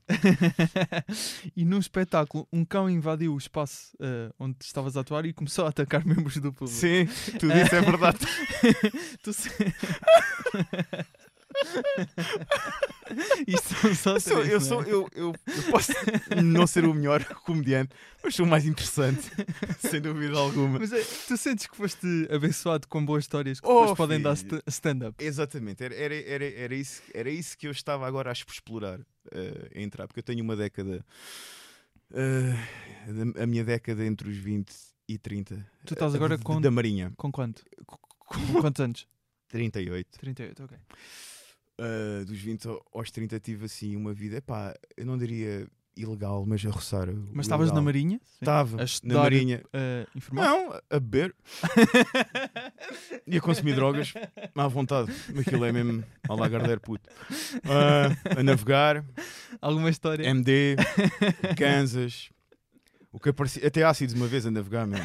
e 1.56 1.64
num 1.64 1.80
espetáculo 1.80 2.46
um 2.52 2.64
cão 2.64 2.88
invadiu 2.88 3.34
o 3.34 3.36
espaço 3.36 3.96
eh, 4.00 4.32
onde 4.38 4.56
estavas 4.60 4.96
a 4.96 5.00
atuar 5.00 5.26
e 5.26 5.32
começou 5.32 5.66
a 5.66 5.70
atacar 5.70 6.06
membros 6.06 6.36
do 6.36 6.52
público. 6.52 6.78
Sim, 6.78 7.04
tudo 7.40 7.52
isso 7.58 7.74
é 7.74 7.80
verdade. 7.80 8.18
Tu 9.24 9.32
se- 9.32 9.50
Isto 13.46 13.74
são 13.74 13.94
só 13.94 14.14
Eu, 14.14 14.20
sou, 14.20 14.36
três, 14.40 14.50
eu, 14.52 14.56
é? 14.56 14.60
sou, 14.60 14.82
eu, 14.84 15.08
eu, 15.14 15.34
eu 15.56 15.62
posso 15.70 15.92
não 16.42 16.66
ser 16.66 16.84
o 16.84 16.94
melhor 16.94 17.22
comediante, 17.44 17.94
mas 18.22 18.34
sou 18.34 18.46
o 18.46 18.48
mais 18.48 18.64
interessante, 18.64 19.30
sem 19.78 20.00
dúvida 20.00 20.36
alguma. 20.36 20.78
Mas 20.78 20.92
é, 20.92 21.02
tu 21.28 21.36
sentes 21.36 21.66
que 21.66 21.76
foste 21.76 22.06
abençoado 22.30 22.88
com 22.88 23.04
boas 23.04 23.24
histórias 23.24 23.60
que 23.60 23.66
Oh, 23.68 23.80
depois 23.80 23.96
podem 23.96 24.20
dar 24.22 24.34
stand-up. 24.66 25.22
Exatamente, 25.22 25.84
era, 25.84 25.94
era, 25.94 26.14
era, 26.14 26.44
era, 26.44 26.74
isso, 26.74 27.02
era 27.12 27.30
isso 27.30 27.56
que 27.58 27.66
eu 27.66 27.70
estava 27.72 28.06
agora 28.06 28.30
a 28.30 28.32
explorar, 28.32 29.00
eh, 29.30 29.70
a 29.76 29.80
entrar, 29.80 30.06
porque 30.06 30.20
eu 30.20 30.24
tenho 30.24 30.42
uma 30.42 30.56
década, 30.56 31.04
da- 32.10 33.42
a 33.42 33.46
minha 33.46 33.64
década 33.64 34.04
entre 34.04 34.28
os 34.30 34.36
20 34.36 34.72
e 35.08 35.18
30. 35.18 35.56
Tu 35.84 35.94
estás 35.94 36.14
eh, 36.14 36.16
agora 36.16 36.38
de- 36.38 36.44
com- 36.44 36.60
Da 36.60 36.70
Marinha, 36.70 37.12
Com 37.16 37.30
quanto? 37.30 37.62
Com 37.86 38.60
quantos 38.60 38.80
anos? 38.80 39.06
38. 39.48 40.18
38, 40.18 40.64
ok. 40.64 40.78
Uh, 41.80 42.24
dos 42.24 42.38
20 42.38 42.68
ao- 42.68 42.84
aos 42.94 43.10
30 43.10 43.40
tive 43.40 43.64
assim 43.64 43.96
uma 43.96 44.12
vida, 44.12 44.36
epá, 44.36 44.74
eu 44.96 45.04
não 45.06 45.16
diria 45.18 45.66
ilegal, 45.96 46.44
mas 46.46 46.64
a 46.64 46.70
roçar. 46.70 47.08
Mas 47.32 47.46
estavas 47.46 47.72
na. 47.72 47.80
Marinha? 47.82 48.20
Estava 48.40 48.76
na 49.02 49.14
Marinha. 49.14 49.62
informática? 50.14 50.56
Não, 50.56 50.72
a 50.90 51.00
beber 51.00 51.34
e 53.26 53.36
a 53.36 53.40
consumir 53.40 53.74
drogas 53.74 54.12
à 54.54 54.68
vontade. 54.68 55.10
Aquilo 55.38 55.64
é 55.64 55.72
mesmo 55.72 56.04
a 56.28 56.34
Lagardère 56.34 56.80
puto. 56.80 57.08
Ah, 57.64 58.38
a 58.38 58.42
navegar, 58.42 59.04
Alguma 59.60 59.90
história? 59.90 60.24
MD, 60.28 60.76
Kansas. 61.56 62.30
O 63.12 63.20
que 63.20 63.28
aparecia, 63.28 63.66
até 63.66 63.82
ácidos 63.82 64.14
uma 64.14 64.26
vez 64.26 64.46
a 64.46 64.50
navegar, 64.50 64.86
meu. 64.86 64.98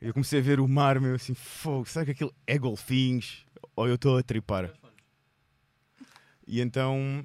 Eu 0.00 0.12
comecei 0.12 0.38
a 0.38 0.42
ver 0.42 0.60
o 0.60 0.68
mar, 0.68 1.00
meu, 1.00 1.14
assim, 1.16 1.34
fogo, 1.34 1.86
será 1.86 2.04
que 2.04 2.12
aquilo 2.12 2.32
é 2.46 2.56
golfinhos? 2.58 3.44
Ou 3.74 3.88
eu 3.88 3.96
estou 3.96 4.16
a 4.16 4.22
tripar? 4.22 4.70
E 6.46 6.60
então 6.60 7.24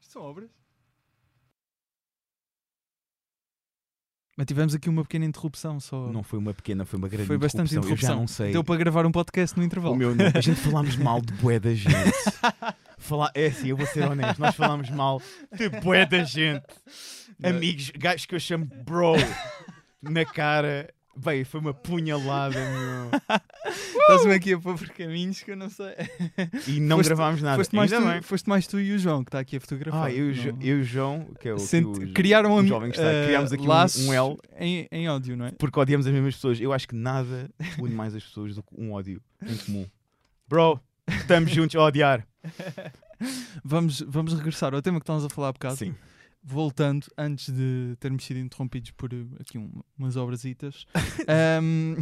Isto 0.00 0.12
são 0.12 0.22
obras? 0.22 0.50
Mas 4.36 4.46
tivemos 4.46 4.74
aqui 4.74 4.88
uma 4.88 5.02
pequena 5.02 5.24
interrupção 5.24 5.78
só. 5.78 6.08
Não 6.10 6.24
foi 6.24 6.40
uma 6.40 6.52
pequena, 6.52 6.84
foi 6.84 6.98
uma 6.98 7.08
grande 7.08 7.26
Foi 7.26 7.38
bastante 7.38 7.68
interrupção. 7.70 7.94
interrupção. 7.94 8.10
Eu 8.10 8.14
já 8.16 8.20
não 8.20 8.26
sei. 8.26 8.50
Deu 8.52 8.64
para 8.64 8.76
gravar 8.76 9.06
um 9.06 9.12
podcast 9.12 9.56
no 9.56 9.62
O 9.62 9.66
intervalo. 9.66 9.94
meu 9.94 10.12
nome. 10.14 10.30
A 10.34 10.40
gente 10.40 10.60
falámos 10.60 10.96
mal 10.96 11.20
de 11.20 11.32
bué 11.34 11.60
da 11.60 11.72
gente. 11.72 11.94
Falar... 12.98 13.30
É 13.34 13.46
assim, 13.46 13.68
eu 13.68 13.76
vou 13.76 13.86
ser 13.86 14.04
honesto. 14.10 14.40
Nós 14.40 14.56
falámos 14.56 14.90
mal 14.90 15.22
de 15.56 15.68
bué 15.68 16.04
da 16.04 16.24
gente. 16.24 16.64
Amigos, 17.42 17.90
gajos 17.90 18.26
que 18.26 18.34
eu 18.34 18.40
chamo 18.40 18.64
bro 18.84 19.12
na 20.02 20.24
cara. 20.24 20.92
Bem, 21.16 21.44
foi 21.44 21.60
uma 21.60 21.72
punhalada, 21.72 22.56
meu. 22.58 23.10
Estás-me 24.00 24.34
aqui 24.34 24.52
a 24.52 24.58
pôr 24.58 24.76
por 24.76 24.88
caminhos 24.90 25.42
que 25.42 25.50
eu 25.52 25.56
não 25.56 25.70
sei. 25.70 25.94
E 26.66 26.80
não 26.80 26.96
Foste- 26.98 27.08
gravámos 27.08 27.40
nada. 27.42 27.56
Foste 27.56 27.74
mais, 27.76 27.90
tu, 27.90 28.22
foste 28.22 28.48
mais 28.48 28.66
tu 28.66 28.80
e 28.80 28.92
o 28.92 28.98
João, 28.98 29.22
que 29.24 29.28
está 29.28 29.38
aqui 29.38 29.56
a 29.56 29.60
fotografar. 29.60 30.04
Ah, 30.06 30.12
eu, 30.12 30.30
e 30.32 30.36
Não- 30.36 30.58
eu 30.60 30.78
e 30.78 30.80
o 30.80 30.84
João, 30.84 31.26
que 31.40 31.48
é 31.48 31.54
o, 31.54 31.58
Sente- 31.58 31.98
que 32.00 32.04
o, 32.06 32.12
criaram 32.12 32.52
o 32.54 32.58
a 32.58 32.64
jovem 32.66 32.90
que 32.90 32.96
está, 32.98 33.10
eh, 33.10 33.26
criámos 33.26 33.52
aqui 33.52 33.62
um- 33.62 34.08
um, 34.08 34.12
L 34.12 34.36
em, 34.58 34.88
em 34.90 35.06
áudio, 35.06 35.36
não 35.36 35.46
é? 35.46 35.52
porque 35.52 35.78
odiamos 35.78 36.06
as 36.06 36.12
mesmas 36.12 36.34
pessoas. 36.34 36.60
Eu 36.60 36.72
acho 36.72 36.88
que 36.88 36.94
nada 36.96 37.48
une 37.78 37.94
mais 37.94 38.14
as 38.14 38.22
pessoas 38.24 38.54
do 38.56 38.62
que 38.62 38.68
um 38.76 38.92
ódio 38.92 39.22
em 39.46 39.56
comum. 39.56 39.86
Bro, 40.48 40.80
estamos 41.08 41.50
juntos 41.52 41.74
a 41.76 41.80
odiar. 41.84 42.26
Vamos, 43.64 44.00
vamos 44.06 44.34
regressar 44.34 44.74
ao 44.74 44.82
tema 44.82 44.98
que 44.98 45.04
estávamos 45.04 45.24
a 45.24 45.34
falar 45.34 45.48
há 45.48 45.52
bocado. 45.52 45.76
Sim. 45.76 45.94
Voltando, 46.46 47.06
antes 47.16 47.48
de 47.48 47.96
termos 47.98 48.22
sido 48.24 48.38
interrompidos 48.38 48.90
por 48.90 49.10
eh, 49.14 49.24
aqui 49.40 49.56
um- 49.56 49.82
umas 49.98 50.14
obrasitas. 50.16 50.84
Ahm, 51.26 51.94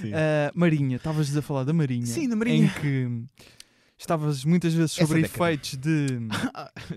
Sim. 0.00 0.10
ah, 0.18 0.50
Marinha, 0.52 0.96
estavas 0.96 1.34
a 1.36 1.40
falar 1.40 1.62
da 1.62 1.72
Marinha. 1.72 2.06
Sim, 2.06 2.26
na 2.26 2.34
Marinha. 2.34 2.66
Em 2.66 2.80
que 2.80 3.24
estavas 3.96 4.44
muitas 4.44 4.74
vezes 4.74 4.92
sobre 4.92 5.20
efeitos 5.20 5.76
de. 5.76 6.06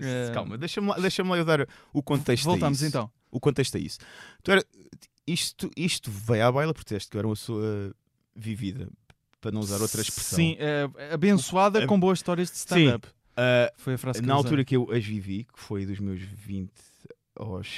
Eh, 0.00 0.30
Calma, 0.34 0.58
deixa-me 0.58 0.88
lá, 0.88 0.98
deixa 0.98 1.22
lá 1.22 1.36
eu 1.38 1.44
dar 1.44 1.68
o 1.92 2.02
contexto 2.02 2.46
a 2.48 2.50
Voltamos 2.50 2.78
isso. 2.78 2.88
então. 2.88 3.08
O 3.30 3.38
contexto 3.38 3.76
é 3.76 3.80
isso. 3.80 3.98
Tu 4.42 4.50
era, 4.50 4.64
isto, 5.24 5.70
isto 5.76 6.10
veio 6.10 6.44
à 6.46 6.50
baila 6.50 6.74
porque 6.74 6.98
que 6.98 7.16
eu 7.16 7.18
era 7.20 7.28
uma 7.28 7.34
pessoa 7.36 7.94
vivida, 8.34 8.88
para 9.40 9.52
não 9.52 9.60
usar 9.60 9.80
outra 9.80 10.00
expressão. 10.02 10.36
Sim, 10.36 10.56
eh, 10.58 10.88
abençoada 11.14 11.84
A- 11.84 11.86
com 11.86 11.98
boas 11.98 12.18
histórias 12.18 12.50
de 12.50 12.56
stand-up. 12.56 13.06
Ah, 13.42 13.72
Foi 13.78 13.94
a 13.94 13.98
frase 13.98 14.20
que 14.20 14.26
na 14.26 14.34
usei. 14.34 14.44
altura 14.46 14.64
que 14.64 14.76
eu 14.76 14.90
as 14.90 15.04
vivi, 15.04 15.44
que 15.44 15.58
foi 15.58 15.86
dos 15.86 15.98
meus 15.98 16.20
20 16.20 16.72
aos 17.36 17.68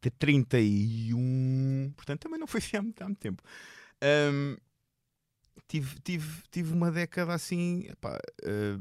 t- 0.00 0.10
31, 0.10 1.92
portanto 1.96 2.20
também 2.20 2.38
não 2.38 2.46
foi 2.46 2.58
assim 2.60 2.76
há 2.76 2.82
muito, 2.82 3.02
há 3.02 3.06
muito 3.06 3.18
tempo. 3.18 3.42
Ahm, 4.00 4.56
tive, 5.66 5.98
tive, 6.00 6.42
tive 6.50 6.72
uma 6.72 6.90
década 6.90 7.32
assim, 7.34 7.86
epá, 7.88 8.18
ah, 8.44 8.78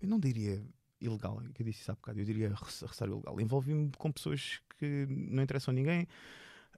eu 0.00 0.08
não 0.08 0.18
diria 0.18 0.60
ilegal, 1.00 1.40
que 1.54 1.62
eu 1.62 1.66
disse 1.66 1.82
isso 1.82 1.92
há 1.92 1.94
bocado, 1.94 2.18
eu 2.18 2.24
diria 2.24 2.52
roçar 2.54 3.08
ilegal. 3.08 3.40
Envolvi-me 3.40 3.90
com 3.96 4.10
pessoas 4.10 4.60
que 4.78 5.06
não 5.08 5.42
interessam 5.42 5.72
a 5.72 5.74
ninguém. 5.74 6.06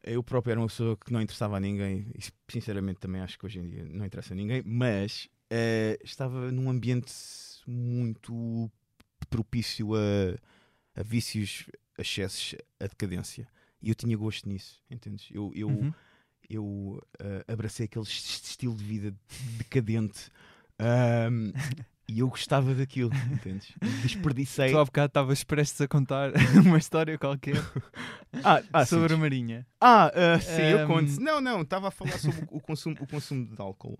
Eu 0.02 0.22
próprio 0.22 0.52
era 0.52 0.60
uma 0.60 0.66
pessoa 0.66 0.96
que 0.96 1.12
não 1.12 1.20
interessava 1.20 1.56
a 1.56 1.60
ninguém, 1.60 2.10
e 2.14 2.20
sinceramente 2.50 3.00
também 3.00 3.20
acho 3.20 3.38
que 3.38 3.46
hoje 3.46 3.58
em 3.58 3.68
dia 3.68 3.84
não 3.84 4.04
interessa 4.04 4.32
a 4.32 4.36
ninguém, 4.36 4.62
mas 4.64 5.28
eh, 5.50 5.98
estava 6.02 6.50
num 6.50 6.70
ambiente 6.70 7.10
muito 7.66 8.70
propício 9.28 9.94
a, 9.94 10.98
a 10.98 11.02
vícios, 11.02 11.66
a 11.98 12.02
excessos, 12.02 12.54
a 12.78 12.86
decadência. 12.86 13.46
E 13.82 13.88
eu 13.88 13.94
tinha 13.94 14.16
gosto 14.16 14.48
nisso, 14.48 14.82
entendes? 14.90 15.28
Eu, 15.30 15.52
eu, 15.54 15.68
Uhum. 15.68 15.92
eu 16.48 17.02
eh, 17.18 17.44
abracei 17.48 17.86
aquele 17.86 18.04
est- 18.04 18.44
estilo 18.44 18.74
de 18.74 18.84
vida 18.84 19.14
decadente 19.58 20.30
ahm, 20.78 21.52
e 22.08 22.18
eu 22.18 22.28
gostava 22.28 22.74
daquilo, 22.74 23.10
entendes? 23.32 23.72
Desperdicei. 24.02 24.70
Tu 24.72 24.78
há 24.78 24.84
bocado 24.84 25.06
estavas 25.06 25.44
prestes 25.44 25.80
a 25.80 25.88
contar 25.88 26.32
uma 26.66 26.76
história 26.78 27.16
qualquer 27.18 27.62
Ah, 28.44 28.62
ah, 28.72 28.84
sim, 28.84 28.96
sobre 28.96 29.14
a 29.14 29.16
Marinha. 29.16 29.66
Ah, 29.80 30.10
ah, 30.14 30.40
sim, 30.40 30.62
eu 30.62 30.80
Ahm. 30.80 30.86
conto. 30.86 31.20
Não, 31.20 31.40
não, 31.40 31.62
estava 31.62 31.88
a 31.88 31.90
falar 31.90 32.18
sobre 32.18 32.44
o, 32.50 32.60
consumo, 32.60 32.96
o 33.00 33.06
consumo 33.06 33.46
de 33.46 33.60
álcool 33.60 33.98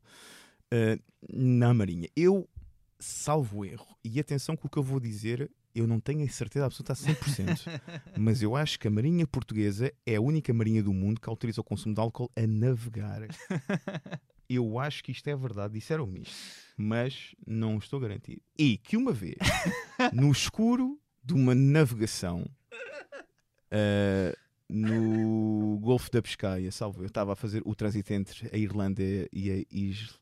ah, 0.73 0.99
na 1.33 1.73
Marinha. 1.73 2.09
Eu, 2.17 2.49
salvo 3.01 3.65
erro, 3.65 3.97
e 4.05 4.21
atenção 4.21 4.57
com 4.57 4.69
o 4.69 4.71
que 4.71 4.77
eu 4.77 4.83
vou 4.83 5.01
dizer, 5.01 5.51
eu 5.75 5.87
não 5.87 5.99
tenho 5.99 6.25
a 6.25 6.29
certeza 6.29 6.67
absoluta 6.67 6.93
a 6.93 6.97
100%, 6.97 7.81
mas 8.19 8.43
eu 8.43 8.55
acho 8.55 8.79
que 8.79 8.87
a 8.87 8.91
Marinha 8.91 9.27
Portuguesa 9.27 9.93
é 10.07 10.17
a 10.17 10.21
única 10.21 10.53
marinha 10.53 10.83
do 10.83 10.93
mundo 10.93 11.21
que 11.21 11.29
autoriza 11.29 11.61
o 11.61 11.65
consumo 11.65 11.95
de 11.95 12.01
álcool 12.01 12.31
a 12.37 12.47
navegar. 12.47 13.23
Eu 14.53 14.81
acho 14.81 15.05
que 15.05 15.13
isto 15.13 15.29
é 15.29 15.37
verdade, 15.37 15.75
disseram-me 15.75 16.23
isto, 16.23 16.35
mas 16.77 17.37
não 17.47 17.79
estou 17.79 18.01
garantido. 18.01 18.43
E 18.59 18.79
que 18.79 18.97
uma 18.97 19.13
vez, 19.13 19.37
no 20.13 20.29
escuro 20.33 21.01
de 21.23 21.35
uma 21.35 21.55
navegação 21.55 22.51
ah, 23.71 24.37
no 24.69 25.79
Golfo 25.81 26.11
da 26.11 26.23
Pescaia, 26.23 26.71
salvo 26.71 27.03
eu, 27.03 27.07
estava 27.07 27.33
a 27.33 27.37
fazer 27.37 27.63
o 27.65 27.75
trânsito 27.75 28.13
entre 28.13 28.51
a 28.53 28.57
Irlanda 28.57 29.03
e 29.03 29.51
a 29.51 29.65
Isla. 29.71 30.19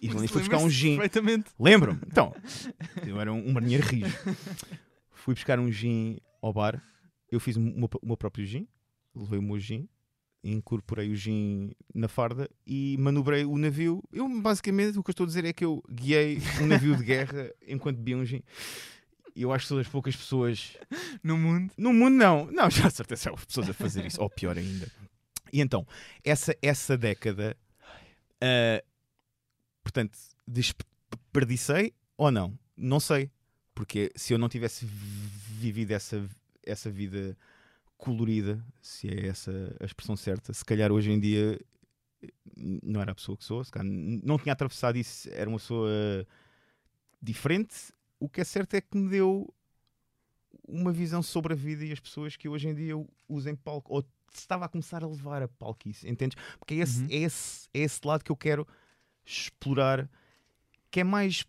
E 0.00 0.08
fui 0.08 0.26
buscar 0.40 0.58
um 0.58 0.70
gin. 0.70 0.96
Perfeitamente. 0.96 1.50
Lembro-me. 1.58 2.00
Então, 2.06 2.34
eu 3.06 3.20
era 3.20 3.32
um, 3.32 3.48
um 3.48 3.52
marinheiro 3.52 3.86
rijo. 3.86 4.16
Fui 5.12 5.34
buscar 5.34 5.58
um 5.58 5.70
gin 5.70 6.18
ao 6.40 6.52
bar. 6.52 6.82
Eu 7.30 7.38
fiz 7.40 7.56
o 7.56 7.60
meu, 7.60 7.88
o 8.02 8.06
meu 8.06 8.16
próprio 8.16 8.44
gin. 8.44 8.66
Levei 9.14 9.38
o 9.38 9.42
meu 9.42 9.58
gin. 9.58 9.88
Incorporei 10.44 11.08
o 11.10 11.14
gin 11.14 11.70
na 11.94 12.08
farda 12.08 12.50
e 12.66 12.96
manobrei 12.98 13.44
o 13.44 13.56
navio. 13.56 14.02
Eu, 14.12 14.28
basicamente, 14.40 14.98
o 14.98 15.02
que 15.02 15.10
eu 15.10 15.12
estou 15.12 15.24
a 15.24 15.26
dizer 15.28 15.44
é 15.44 15.52
que 15.52 15.64
eu 15.64 15.82
guiei 15.88 16.38
um 16.60 16.66
navio 16.66 16.96
de 16.96 17.04
guerra 17.04 17.52
enquanto 17.66 17.98
bebia 17.98 18.16
um 18.16 18.24
gin. 18.24 18.42
Eu 19.36 19.52
acho 19.52 19.64
que 19.64 19.68
sou 19.68 19.78
das 19.78 19.88
poucas 19.88 20.14
pessoas 20.16 20.76
No 21.22 21.38
mundo. 21.38 21.72
no 21.78 21.92
mundo, 21.92 22.14
não. 22.16 22.46
Não, 22.46 22.68
já 22.68 22.88
de 22.88 22.94
certeza 22.94 23.30
há 23.30 23.32
pessoas 23.34 23.70
a 23.70 23.72
fazer 23.72 24.04
isso. 24.04 24.20
Ou 24.20 24.28
pior 24.28 24.58
ainda. 24.58 24.90
E 25.52 25.60
então, 25.60 25.86
essa, 26.24 26.56
essa 26.60 26.98
década, 26.98 27.56
ah, 28.40 28.82
portanto, 29.82 30.18
desperdicei 30.46 31.92
ou 32.16 32.30
não? 32.30 32.58
Não 32.76 33.00
sei. 33.00 33.30
Porque 33.74 34.10
se 34.14 34.32
eu 34.34 34.38
não 34.38 34.48
tivesse 34.48 34.84
vivido 34.86 35.92
essa, 35.92 36.28
essa 36.62 36.90
vida 36.90 37.36
colorida, 37.96 38.62
se 38.80 39.08
é 39.08 39.28
essa 39.28 39.74
a 39.80 39.84
expressão 39.84 40.16
certa, 40.16 40.52
se 40.52 40.64
calhar 40.64 40.92
hoje 40.92 41.10
em 41.10 41.18
dia 41.18 41.58
n- 42.56 42.80
não 42.82 43.00
era 43.00 43.12
a 43.12 43.14
pessoa 43.14 43.36
que 43.36 43.44
sou, 43.44 43.64
calhar 43.66 43.86
não 43.90 44.38
tinha 44.38 44.52
atravessado 44.52 44.96
isso, 44.98 45.28
era 45.32 45.48
uma 45.48 45.58
pessoa 45.58 46.26
diferente. 47.20 47.92
O 48.20 48.28
que 48.28 48.40
é 48.40 48.44
certo 48.44 48.74
é 48.74 48.80
que 48.80 48.96
me 48.96 49.08
deu 49.08 49.52
uma 50.68 50.92
visão 50.92 51.22
sobre 51.22 51.52
a 51.52 51.56
vida 51.56 51.84
e 51.84 51.92
as 51.92 52.00
pessoas 52.00 52.36
que 52.36 52.48
hoje 52.48 52.68
em 52.68 52.74
dia 52.74 52.90
eu 52.90 53.08
uso 53.28 53.48
em 53.48 53.56
palco, 53.56 53.92
ou 53.94 54.04
estava 54.32 54.64
a 54.64 54.68
começar 54.68 55.02
a 55.02 55.06
levar 55.06 55.42
a 55.42 55.48
palco 55.48 55.88
isso, 55.88 56.06
entendes? 56.08 56.36
Porque 56.58 56.74
é 56.74 56.78
esse, 56.78 57.00
Uhum. 57.02 57.08
é 57.10 57.16
esse, 57.16 57.68
é 57.74 57.78
esse 57.80 58.00
lado 58.06 58.24
que 58.24 58.30
eu 58.32 58.36
quero 58.36 58.66
explorar, 59.24 60.08
que 60.90 61.00
é 61.00 61.04
mais 61.04 61.44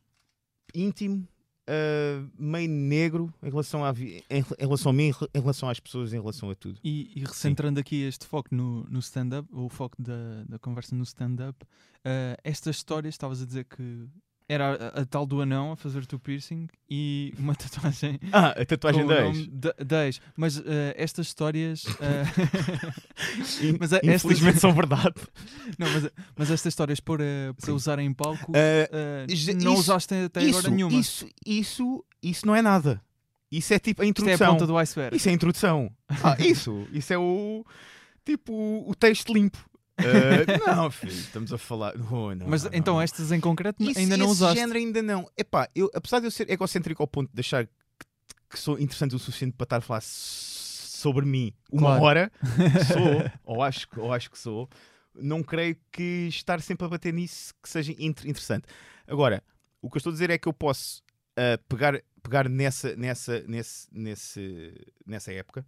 íntimo, 0.73 1.27
ah, 1.65 2.25
meio 2.37 2.69
negro 2.69 3.33
em 3.41 3.49
relação, 3.49 3.85
à 3.85 3.91
em, 3.91 4.25
em 4.29 4.43
relação 4.59 4.89
a 4.89 4.93
mim, 4.93 5.11
em 5.33 5.39
relação 5.39 5.69
às 5.69 5.79
pessoas, 5.79 6.13
em 6.13 6.19
relação 6.19 6.49
a 6.49 6.55
tudo. 6.55 6.79
E, 6.83 7.11
e 7.15 7.23
recentrando 7.23 7.79
aqui 7.79 8.03
este 8.03 8.25
foco 8.25 8.53
no, 8.53 8.83
no 8.85 8.99
stand-up, 8.99 9.47
o 9.51 9.69
foco 9.69 10.01
da, 10.01 10.43
da 10.47 10.59
conversa 10.59 10.95
no 10.95 11.03
stand-up, 11.03 11.65
eh, 12.03 12.37
estas 12.43 12.75
histórias, 12.75 13.13
estavas 13.13 13.41
a 13.41 13.45
dizer 13.45 13.65
que 13.65 14.05
era 14.47 14.91
a, 14.95 15.01
a 15.01 15.05
tal 15.05 15.25
do 15.25 15.41
anão 15.41 15.71
a 15.71 15.75
fazer-te 15.75 16.15
o 16.15 16.19
piercing 16.19 16.67
e 16.89 17.33
uma 17.37 17.55
tatuagem. 17.55 18.19
Ah, 18.31 18.49
a 18.59 18.65
tatuagem 18.65 19.01
com 19.01 19.07
o 19.07 19.13
10. 19.15 19.23
nome 19.23 19.47
de- 19.47 19.85
de 19.85 19.95
ex. 20.05 20.21
Mas 20.35 20.57
eh, 20.57 20.93
estas 20.97 21.27
histórias. 21.27 21.83
eh, 22.01 22.23
In- 23.65 23.77
mas 23.79 23.93
é- 23.93 23.97
estas- 23.97 24.13
Infelizmente 24.25 24.59
são 24.59 24.73
verdade. 24.73 25.15
não, 25.77 25.89
mas, 25.91 26.09
mas 26.37 26.51
estas 26.51 26.71
histórias 26.71 26.99
para, 26.99 27.23
para 27.57 27.65
Sim. 27.65 27.71
usar 27.71 27.99
em 27.99 28.13
palco 28.13 28.51
eh, 28.55 29.25
já- 29.29 29.53
não 29.53 29.73
isso- 29.73 29.81
usaste 29.81 30.13
até 30.15 30.43
isso, 30.43 30.59
agora 30.59 30.73
nenhuma. 30.75 30.97
Isso, 30.99 31.27
isso, 31.45 32.05
isso 32.21 32.45
não 32.45 32.55
é 32.55 32.61
nada. 32.61 33.01
Isso 33.51 33.73
é 33.73 33.79
tipo 33.79 34.01
a 34.01 34.05
Isto 34.05 34.21
é 34.21 34.31
a 34.31 34.33
introdução. 34.33 34.53
ponta 34.53 34.67
do 34.67 34.77
iceberg. 34.77 35.15
Isso 35.15 35.29
é 35.29 35.31
a 35.31 35.35
introdução. 35.35 35.91
Ah, 36.09 36.35
isso. 36.39 36.87
Isso 36.91 37.13
é 37.13 37.17
o 37.17 37.63
tipo 38.25 38.83
o 38.87 38.95
texto 38.95 39.31
limpo. 39.33 39.57
Ah, 39.97 40.75
não, 40.75 40.91
filho, 40.91 41.11
estamos 41.13 41.53
a 41.53 41.57
falar. 41.57 41.93
Oh, 42.11 42.33
não, 42.33 42.47
Mas 42.47 42.63
não, 42.63 42.71
então 42.73 42.93
não. 42.95 43.01
estas 43.01 43.31
em 43.31 43.39
concreto 43.39 43.81
Isso- 43.83 43.99
ainda 43.99 44.17
não 44.17 44.27
usaste. 44.27 44.57
género 44.59 44.77
ainda 44.79 45.01
não. 45.01 45.29
Epá, 45.37 45.69
eu, 45.75 45.89
apesar 45.93 46.19
de 46.19 46.25
eu 46.27 46.31
ser 46.31 46.49
egocêntrico 46.49 47.01
ao 47.03 47.07
ponto 47.07 47.29
de 47.33 47.39
achar 47.39 47.65
que, 47.65 47.71
que 48.49 48.59
sou 48.59 48.79
interessante 48.79 49.15
o 49.15 49.19
suficiente 49.19 49.55
para 49.55 49.65
estar 49.65 49.77
a 49.77 49.81
falar 49.81 50.01
sobre 50.01 51.25
mim 51.25 51.53
uma 51.71 51.89
Claro. 51.97 52.03
hora, 52.03 52.31
sou, 52.91 53.31
ou 53.43 53.61
acho, 53.61 53.87
que- 53.87 53.99
ou 53.99 54.11
acho 54.13 54.31
que 54.31 54.37
sou, 54.39 54.69
não 55.15 55.43
creio 55.43 55.77
que 55.91 56.27
estar 56.27 56.59
sempre 56.61 56.85
a 56.85 56.89
bater 56.89 57.13
nisso 57.13 57.53
que 57.61 57.69
seja 57.69 57.91
inter- 57.99 58.27
interessante. 58.27 58.65
Agora, 59.07 59.43
o 59.81 59.89
que 59.89 59.97
eu 59.97 59.99
estou 59.99 60.09
a 60.11 60.13
dizer 60.13 60.29
é 60.29 60.37
que 60.37 60.47
eu 60.47 60.53
posso 60.53 61.03
ah, 61.37 61.59
pegar, 61.69 62.01
pegar 62.21 62.49
nessa, 62.49 62.95
nessa, 62.95 63.41
nesse, 63.47 63.87
nesse, 63.91 64.73
nessa 65.05 65.31
época. 65.31 65.65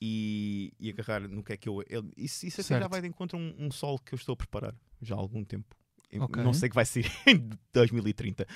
E, 0.00 0.72
e 0.78 0.90
agarrar 0.90 1.20
no 1.28 1.42
que 1.42 1.52
é 1.52 1.56
que 1.56 1.68
eu. 1.68 1.82
eu- 1.88 2.08
isso 2.16 2.46
isso 2.46 2.60
até 2.60 2.78
já 2.78 2.86
vai 2.86 3.00
de 3.00 3.08
encontro 3.08 3.36
a 3.36 3.40
um, 3.40 3.66
um 3.66 3.70
solo 3.70 3.98
que 3.98 4.14
eu 4.14 4.16
estou 4.16 4.34
a 4.34 4.36
preparar 4.36 4.74
já 5.02 5.14
há 5.16 5.18
algum 5.18 5.42
tempo. 5.44 5.74
Eu 6.10 6.22
Ok. 6.22 6.42
Não 6.42 6.54
sei 6.54 6.68
que 6.68 6.74
vai 6.74 6.84
ser 6.86 7.04
em 7.26 7.50
2030. 7.72 8.46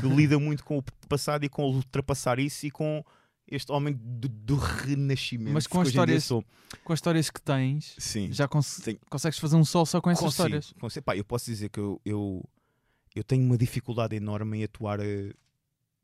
Que 0.00 0.06
lida 0.08 0.38
muito 0.38 0.64
com 0.64 0.78
o 0.78 0.82
passado 1.08 1.44
e 1.44 1.48
com 1.48 1.64
ultrapassar 1.64 2.38
isso 2.38 2.66
e 2.66 2.70
com 2.70 3.04
este 3.48 3.70
homem 3.72 3.94
do, 4.00 4.28
do 4.28 4.54
renascimento. 4.56 5.52
Mas 5.52 5.66
com 5.66 5.78
que 5.78 5.82
as 5.82 5.88
histórias- 5.88 6.24
sou. 6.24 6.44
Com 6.84 6.92
as 6.92 6.98
histórias 6.98 7.28
que 7.30 7.42
tens, 7.42 7.96
Sim. 7.98 8.32
já 8.32 8.46
cons- 8.48 8.66
Sim. 8.66 8.96
consegues 9.10 9.38
fazer 9.38 9.56
um 9.56 9.64
sol 9.64 9.84
só 9.84 10.00
com 10.00 10.08
essas 10.08 10.22
Consigo, 10.22 10.42
histórias. 10.46 10.72
consigo. 10.80 11.04
Pá, 11.04 11.16
eu 11.16 11.24
posso 11.24 11.46
dizer 11.46 11.68
que 11.68 11.80
eu, 11.80 12.00
eu, 12.04 12.48
eu 13.14 13.24
tenho 13.24 13.44
uma 13.44 13.58
dificuldade 13.58 14.14
enorme 14.16 14.58
em 14.60 14.64
atuar 14.64 15.00
a 15.00 15.04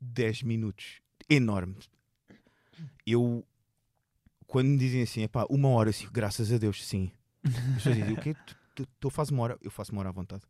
10 0.01 0.43
minutos. 0.43 1.01
Enorme. 1.29 1.75
Eu, 3.05 3.43
quando 4.49 4.67
me 4.67 4.77
dizem 4.77 5.01
assim, 5.03 5.21
epá, 5.23 5.45
uma 5.49 5.69
hora, 5.69 5.91
assim, 5.91 6.07
graças 6.11 6.51
a 6.51 6.57
Deus, 6.57 6.83
sim. 6.85 7.11
As 7.45 7.53
pessoas 7.75 7.95
dizem, 7.95 8.13
o 8.13 8.17
quê? 8.19 8.35
Tu, 8.45 8.55
tu, 8.75 8.87
tu 8.99 9.09
fazes 9.09 9.31
uma 9.31 9.43
hora? 9.43 9.57
Eu 9.61 9.69
faço 9.71 9.91
uma 9.91 9.99
hora 10.01 10.09
à 10.09 10.11
vontade. 10.11 10.41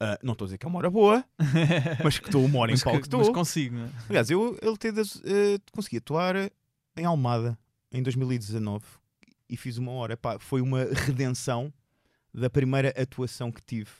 Ah, 0.00 0.18
não 0.22 0.32
estou 0.32 0.46
a 0.46 0.48
dizer 0.48 0.58
que 0.58 0.64
é 0.64 0.68
uma 0.68 0.78
hora 0.78 0.88
boa, 0.90 1.22
mas 2.02 2.18
que 2.18 2.26
estou 2.26 2.42
uma 2.44 2.58
hora 2.60 2.72
em 2.72 2.78
palco 2.78 3.00
que- 3.02 3.08
que 3.08 3.16
mas 3.16 3.26
estou. 3.26 3.34
consigo, 3.34 3.76
não 3.76 3.84
é? 3.84 3.90
Aliás, 4.08 4.30
eu, 4.30 4.58
eu 4.62 4.76
te- 4.76 4.88
eh, 4.88 5.58
consegui 5.72 5.98
atuar 5.98 6.50
em 6.96 7.04
Almada 7.04 7.58
em 7.92 8.02
2019 8.02 8.82
e 9.48 9.56
fiz 9.58 9.76
uma 9.76 9.92
hora. 9.92 10.16
Pá, 10.16 10.38
foi 10.38 10.62
uma 10.62 10.84
redenção 10.84 11.72
da 12.32 12.48
primeira 12.48 12.88
atuação 13.00 13.52
que 13.52 13.60
tive. 13.62 13.90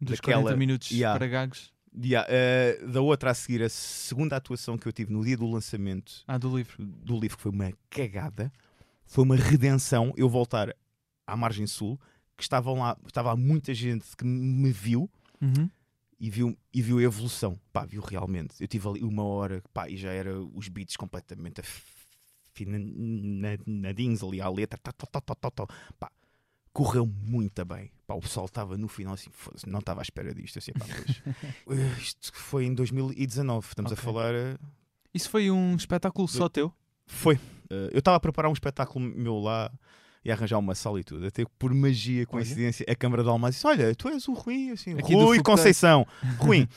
Dos 0.00 0.18
Daquela- 0.18 0.42
40 0.42 0.56
minutos 0.56 0.90
Yeah. 0.92 1.18
para 1.18 1.26
gagos. 1.28 1.72
Yeah, 1.94 2.26
eh, 2.30 2.86
da 2.86 3.00
outra 3.02 3.32
a 3.32 3.34
seguir, 3.34 3.62
a 3.62 3.68
segunda 3.68 4.34
atuação 4.36 4.78
que 4.78 4.86
eu 4.88 4.92
tive 4.92 5.12
no 5.12 5.22
dia 5.22 5.36
do 5.36 5.46
lançamento 5.46 6.24
Ah, 6.26 6.38
do 6.38 6.56
livro. 6.56 6.76
do 6.84 7.18
livro, 7.20 7.36
que 7.36 7.42
foi 7.42 7.52
uma 7.52 7.70
cagada, 7.90 8.50
foi 9.04 9.24
uma 9.24 9.36
redenção. 9.36 10.12
Eu 10.16 10.28
voltar 10.28 10.74
à 11.26 11.36
margem 11.36 11.66
sul, 11.66 12.00
que 12.36 12.42
estavam 12.42 12.78
lá, 12.78 12.96
estava 13.06 13.36
muita 13.36 13.74
gente 13.74 14.16
que 14.16 14.24
me 14.24 14.72
viu 14.72 15.10
Uhum. 15.40 15.68
e 16.18 16.30
viu, 16.30 16.56
e 16.72 16.80
viu 16.80 16.98
a 16.98 17.02
evolução. 17.02 17.60
Pá, 17.72 17.84
viu 17.84 18.00
realmente. 18.00 18.54
Eu 18.58 18.66
tive 18.68 18.88
ali 18.88 19.02
uma 19.02 19.24
hora 19.24 19.62
pá, 19.74 19.86
e 19.88 19.96
já 19.98 20.12
era 20.12 20.40
os 20.40 20.68
beats 20.68 20.96
completamente 20.96 21.60
afinadinhos 22.54 24.22
ali 24.22 24.40
à 24.40 24.48
letra. 24.48 24.78
Tal, 24.82 24.92
tal, 24.94 25.08
tal, 25.10 25.22
tal, 25.22 25.36
tal, 25.36 25.50
tal. 25.50 25.68
Pá, 25.98 26.10
correu 26.72 27.06
muito 27.06 27.64
bem. 27.64 27.90
Pá, 28.06 28.14
o 28.14 28.20
pessoal 28.20 28.46
estava 28.46 28.76
no 28.76 28.88
final 28.88 29.14
assim, 29.14 29.30
"Foda-se, 29.32 29.68
não 29.68 29.78
estava 29.80 30.00
à 30.00 30.02
espera 30.02 30.34
disto. 30.34 30.58
Assim, 30.58 30.72
pá, 30.72 30.84
pois. 30.86 31.22
Eh, 31.78 31.98
isto 32.00 32.32
foi 32.34 32.64
em 32.64 32.74
2019. 32.74 33.66
Estamos 33.68 33.92
Ok. 33.92 34.00
a 34.00 34.04
falar. 34.04 34.34
eh, 34.34 34.56
Isso 35.14 35.28
foi 35.30 35.50
um 35.50 35.76
espetáculo 35.76 36.26
só 36.28 36.48
teu? 36.48 36.72
Foi. 37.06 37.38
Eh, 37.70 37.90
eu 37.92 37.98
estava 37.98 38.16
a 38.16 38.20
preparar 38.20 38.50
um 38.50 38.54
espetáculo 38.54 39.04
meu 39.04 39.38
lá 39.38 39.70
e 40.24 40.30
arranjar 40.30 40.58
uma 40.58 40.74
sala 40.74 41.00
e 41.00 41.04
tudo. 41.04 41.26
Até 41.26 41.44
por 41.58 41.74
magia, 41.74 42.24
coincidência, 42.26 42.86
a 42.88 42.94
Câmara 42.94 43.22
de 43.22 43.28
Almada 43.28 43.52
disse: 43.52 43.66
Olha, 43.66 43.94
tu 43.94 44.08
és 44.08 44.26
o 44.28 44.32
Rui, 44.32 44.70
assim, 44.70 44.92
Aqui 44.92 45.14
Rui 45.14 45.36
Fogoteiro." 45.38 45.42
Conceição. 45.44 46.06
Rui. 46.38 46.68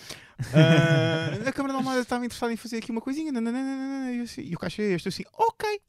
Ah, 0.54 1.48
a 1.48 1.52
Câmara 1.54 1.74
de 1.74 1.78
Almada 1.80 2.00
estava 2.02 2.26
interessada 2.26 2.52
em 2.52 2.58
fazer 2.58 2.78
aqui 2.78 2.92
uma 2.92 3.02
coisinha. 3.02 3.32
nananana, 3.32 4.12
E, 4.12 4.22
assim, 4.22 4.42
e 4.42 4.54
o 4.56 4.60
caixa 4.60 4.82
é 4.82 4.92
este. 4.94 5.08
Eu 5.08 5.10
assim, 5.10 5.24
ok, 5.34 5.80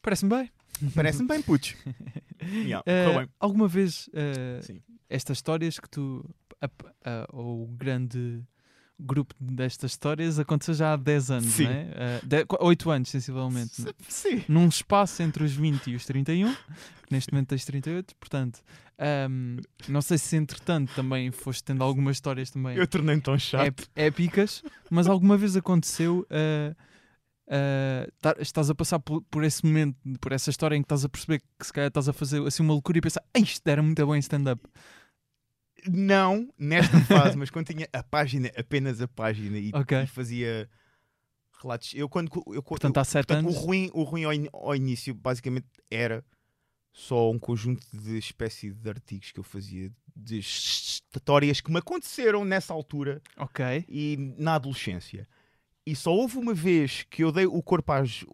Parece-me 0.00 0.30
bem. 0.30 0.50
parece-me 0.94 1.28
bem, 1.28 1.42
putos. 1.42 1.74
Yeah, 2.50 2.82
bem. 2.86 3.28
alguma 3.40 3.68
vez 3.68 4.08
Sim. 4.62 4.80
estas 5.08 5.38
histórias 5.38 5.78
que 5.78 5.88
tu. 5.88 6.24
ou 7.32 7.64
o 7.64 7.66
grande 7.66 8.42
grupo 9.04 9.34
destas 9.40 9.90
histórias 9.92 10.38
aconteceu 10.38 10.74
já 10.74 10.92
há 10.92 10.96
10 10.96 11.30
anos, 11.32 11.46
Sim. 11.52 11.64
não 11.64 11.70
é? 11.72 12.20
De- 12.22 12.46
8 12.60 12.88
anos, 12.90 13.08
sensivelmente. 13.08 13.82
S- 13.82 13.94
Sim. 14.08 14.44
Num 14.48 14.68
espaço 14.68 15.22
entre 15.24 15.42
os 15.42 15.52
20 15.52 15.90
e 15.90 15.96
os 15.96 16.06
31, 16.06 16.52
que 16.54 17.10
neste 17.10 17.32
momento 17.32 17.48
tens 17.48 17.64
38, 17.64 18.14
portanto, 18.16 18.60
ahm, 18.96 19.56
não 19.88 20.00
sei 20.00 20.18
se 20.18 20.36
entretanto 20.36 20.92
também 20.94 21.32
foste 21.32 21.64
tendo 21.64 21.82
algumas 21.82 22.16
histórias 22.16 22.48
também 22.50 22.76
Eu 22.76 22.86
tornei-me 22.86 23.20
tão 23.20 23.36
chato. 23.36 23.66
ép- 23.66 23.86
épicas, 23.96 24.62
mas 24.88 25.08
alguma 25.08 25.36
vez 25.36 25.56
aconteceu 25.56 26.24
ah, 26.30 26.72
tar- 28.20 28.36
estás 28.40 28.70
a 28.70 28.74
passar 28.74 28.98
por, 28.98 29.22
por 29.22 29.44
esse 29.44 29.64
momento, 29.64 29.96
por 30.20 30.32
essa 30.32 30.50
história 30.50 30.76
em 30.76 30.82
que 30.82 30.86
estás 30.86 31.04
a 31.04 31.08
perceber 31.08 31.40
que 31.58 31.66
se 31.66 31.72
calhar 31.72 31.88
estás 31.88 32.08
a 32.08 32.12
fazer 32.12 32.40
assim 32.46 32.62
uma 32.62 32.72
loucura 32.72 32.98
e 32.98 33.00
pensar, 33.00 33.22
"Ai, 33.34 33.42
isto 33.42 33.66
era 33.68 33.82
muito 33.82 34.04
bom 34.06 34.14
em 34.14 34.18
stand-up. 34.20 34.62
Não 35.88 36.48
nesta 36.58 36.96
fase, 37.34 37.36
mas 37.36 37.50
quando 37.50 37.66
tinha 37.66 37.88
a 37.92 38.02
página, 38.02 38.50
apenas 38.56 39.00
a 39.00 39.08
página 39.08 39.58
e, 39.58 39.70
Ok. 39.74 40.02
e 40.02 40.06
fazia 40.06 40.70
relatos. 41.60 41.92
Eu 41.94 42.08
quando. 42.08 42.30
Eu, 42.48 42.62
Portanto, 42.62 42.96
eu- 42.96 43.00
há 43.00 43.04
7 43.04 43.26
Portanto, 43.26 43.46
o 43.46 43.48
anos. 43.50 43.60
ruim, 43.62 43.90
o 43.92 44.02
ruim 44.04 44.24
ao, 44.24 44.32
in- 44.32 44.48
ao 44.52 44.76
início 44.76 45.12
basicamente 45.14 45.66
era 45.90 46.24
só 46.92 47.30
um 47.30 47.38
conjunto 47.38 47.84
de 47.92 48.16
espécie 48.18 48.70
de 48.72 48.88
artigos 48.88 49.32
que 49.32 49.40
eu 49.40 49.44
fazia 49.44 49.90
de 50.14 50.38
histórias 50.38 51.60
que 51.60 51.70
me 51.72 51.78
aconteceram 51.78 52.44
nessa 52.44 52.72
altura 52.72 53.20
Ok. 53.38 53.84
e 53.88 54.34
na 54.38 54.54
adolescência. 54.56 55.26
E 55.86 55.96
só 55.96 56.12
houve 56.12 56.36
uma 56.38 56.54
vez 56.54 57.04
que 57.10 57.24
eu 57.24 57.32
dei 57.32 57.46
o 57.46 57.62
corpo 57.62 57.92
às, 57.92 58.24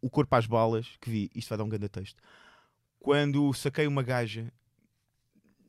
o 0.00 0.10
corpo 0.10 0.34
às 0.36 0.46
balas, 0.46 0.86
que 1.00 1.08
vi, 1.10 1.30
isto 1.34 1.48
vai 1.48 1.58
dar 1.58 1.64
um 1.64 1.68
grande 1.68 1.88
texto, 1.88 2.20
quando 2.98 3.52
saquei 3.54 3.86
uma 3.86 4.02
gaja 4.02 4.52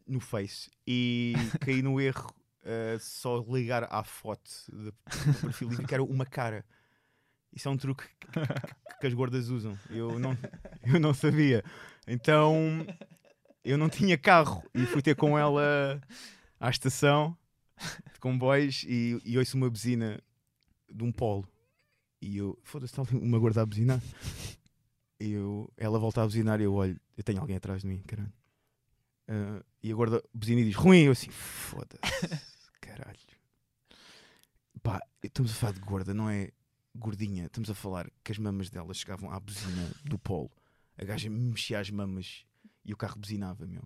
no 0.08 0.20
Face 0.20 0.70
e 0.86 1.34
caí 1.62 1.82
no 1.82 2.00
erro 2.02 2.30
uh, 2.64 3.00
só 3.00 3.46
ligar 3.48 3.88
à 3.92 4.04
foto 4.04 4.50
do 4.70 4.94
perfil 5.42 5.72
e 5.74 5.86
que 5.86 5.94
era 5.94 6.04
uma 6.04 6.26
cara. 6.26 6.66
Isso 7.54 7.68
é 7.68 7.72
um 7.72 7.78
truque 7.78 8.04
que, 8.20 8.28
que- 8.32 9.00
que 9.00 9.08
as 9.08 9.14
gordas 9.14 9.48
usam. 9.50 9.78
Eu 9.90 10.20
não, 10.20 10.38
eu 10.84 11.00
não 11.00 11.14
sabia. 11.14 11.64
Então 12.06 12.86
eu 13.64 13.78
não 13.78 13.88
tinha 13.90 14.18
carro 14.18 14.62
e 14.74 14.86
fui 14.86 15.02
ter 15.02 15.16
com 15.16 15.38
ela 15.40 16.02
à 16.60 16.70
estação 16.70 17.38
de 18.14 18.20
comboios 18.20 18.84
e, 18.84 19.20
e 19.24 19.38
ouço 19.38 19.56
uma 19.56 19.70
buzina 19.70 20.22
de 20.92 21.04
um 21.04 21.12
polo. 21.12 21.48
E 22.22 22.38
eu, 22.38 22.58
foda-se, 22.64 22.92
está 22.92 23.02
ali 23.02 23.24
uma 23.24 23.40
gorda 23.40 23.62
a 23.62 23.66
buzinar. 23.66 24.02
E 25.20 25.32
eu, 25.32 25.72
ela 25.78 26.00
volta 26.00 26.22
a 26.22 26.26
buzinar 26.26 26.60
e 26.62 26.64
eu 26.64 26.74
olho, 26.74 27.00
eu 27.18 27.24
tenho 27.24 27.40
alguém 27.40 27.56
atrás 27.56 27.82
de 27.82 27.88
mim, 27.88 28.02
caralho. 28.04 28.34
Ah, 29.28 29.64
e 29.84 29.92
a 29.92 29.96
gorda 29.96 30.24
buzina 30.34 30.62
e 30.62 30.66
diz 30.66 30.76
ruim, 30.76 31.04
eu 31.04 31.12
assim, 31.12 31.30
foda-se, 31.30 32.02
caralho. 32.82 33.20
Pá, 34.82 35.00
estamos 35.22 35.52
a 35.52 35.56
falar 35.56 35.74
de 35.74 35.80
gorda, 35.82 36.14
não 36.14 36.30
é 36.30 36.52
gordinha. 36.96 37.46
Estamos 37.46 37.70
a 37.70 37.76
falar 37.76 38.10
que 38.24 38.32
as 38.32 38.38
mamas 38.38 38.70
dela 38.70 38.94
chegavam 38.94 39.32
à 39.32 39.40
buzina 39.40 39.92
do 40.04 40.18
polo. 40.18 40.52
A 40.98 41.06
gaja 41.06 41.30
mexia 41.30 41.80
as 41.80 41.90
mamas 41.90 42.46
e 42.84 42.94
o 42.94 42.98
carro 42.98 43.20
buzinava, 43.20 43.68
meu. 43.68 43.84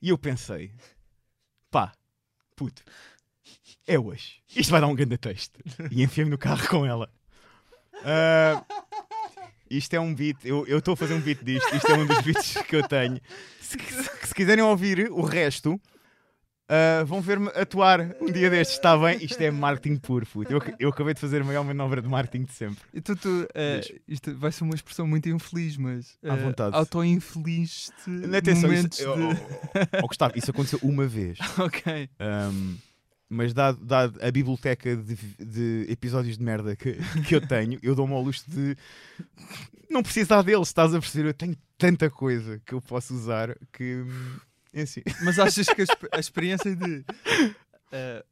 E 0.00 0.08
eu 0.08 0.16
pensei, 0.16 0.72
pá, 1.70 1.92
puto, 2.56 2.82
é 3.86 3.98
hoje. 3.98 4.36
Isto 4.54 4.70
vai 4.70 4.80
dar 4.80 4.86
um 4.88 4.94
grande 4.94 5.16
texto. 5.18 5.58
E 5.90 6.02
enfiei-me 6.02 6.30
no 6.30 6.38
carro 6.38 6.66
com 6.68 6.84
ela. 6.86 7.10
Ah, 8.04 8.64
isto 9.70 9.94
é 9.94 10.00
um 10.00 10.14
beat, 10.14 10.36
eu 10.44 10.78
estou 10.78 10.94
a 10.94 10.96
fazer 10.96 11.14
um 11.14 11.20
beat 11.20 11.42
disto. 11.44 11.74
Isto 11.74 11.92
é 11.92 11.94
um 11.94 12.06
dos 12.06 12.20
beats 12.22 12.54
que 12.66 12.76
eu 12.76 12.86
tenho. 12.86 13.20
Se, 13.60 13.78
se- 13.78 14.26
se 14.26 14.34
quiserem 14.34 14.64
ouvir 14.64 15.10
o 15.12 15.20
resto, 15.22 15.80
ah, 16.68 17.04
vão 17.04 17.20
ver-me 17.20 17.48
atuar 17.48 18.00
um 18.20 18.26
dia 18.32 18.48
destes, 18.50 18.76
está 18.76 18.96
bem? 18.96 19.22
Isto 19.24 19.40
é 19.42 19.50
marketing 19.50 19.96
puro, 19.96 20.26
puto. 20.26 20.52
Eu, 20.52 20.60
eu 20.78 20.88
acabei 20.88 21.14
de 21.14 21.20
fazer 21.20 21.42
a 21.42 21.44
maior 21.44 21.62
manobra 21.64 22.00
de 22.02 22.08
marketing 22.08 22.44
de 22.46 22.52
sempre. 22.52 22.78
Então 22.94 23.14
tu, 23.14 23.46
Diz. 23.80 23.92
isto 24.08 24.34
vai 24.36 24.50
ser 24.50 24.64
uma 24.64 24.74
expressão 24.74 25.06
muito 25.06 25.28
infeliz, 25.28 25.76
mas 25.76 26.16
À 26.24 26.34
eh, 26.34 26.36
vontade. 26.36 26.74
auto-infeliz-te 26.76 28.36
Atenção, 28.36 28.68
momentos 28.70 28.98
isso, 28.98 29.14
de... 29.14 29.20
oh, 29.22 29.30
oh, 29.32 29.98
oh, 30.04 30.06
Gustavo, 30.08 30.32
isso 30.36 30.50
aconteceu 30.50 30.78
uma 30.82 31.06
vez. 31.06 31.38
ok. 31.58 32.08
Um, 32.20 32.76
mas 33.30 33.54
dado, 33.54 33.82
dado 33.84 34.18
a 34.20 34.30
biblioteca 34.30 34.96
de, 34.96 35.14
de 35.38 35.86
episódios 35.88 36.36
de 36.36 36.42
merda 36.42 36.74
que, 36.74 36.98
que 37.26 37.36
eu 37.36 37.40
tenho, 37.40 37.78
eu 37.80 37.94
dou-me 37.94 38.12
ao 38.12 38.20
luxo 38.20 38.44
de 38.50 38.76
não 39.88 40.02
precisar 40.02 40.42
deles, 40.42 40.68
estás 40.68 40.92
a 40.92 41.00
perceber? 41.00 41.28
Eu 41.28 41.34
tenho 41.34 41.56
tanta 41.78 42.10
coisa 42.10 42.60
que 42.66 42.74
eu 42.74 42.80
posso 42.80 43.14
usar 43.14 43.56
que 43.72 44.04
é 44.72 44.82
assim. 44.82 45.02
Mas 45.22 45.38
achas 45.38 45.66
que 45.68 45.82
a, 45.82 45.86
a 46.12 46.18
experiência 46.20 46.74
de 46.74 47.04
eh, 47.92 48.24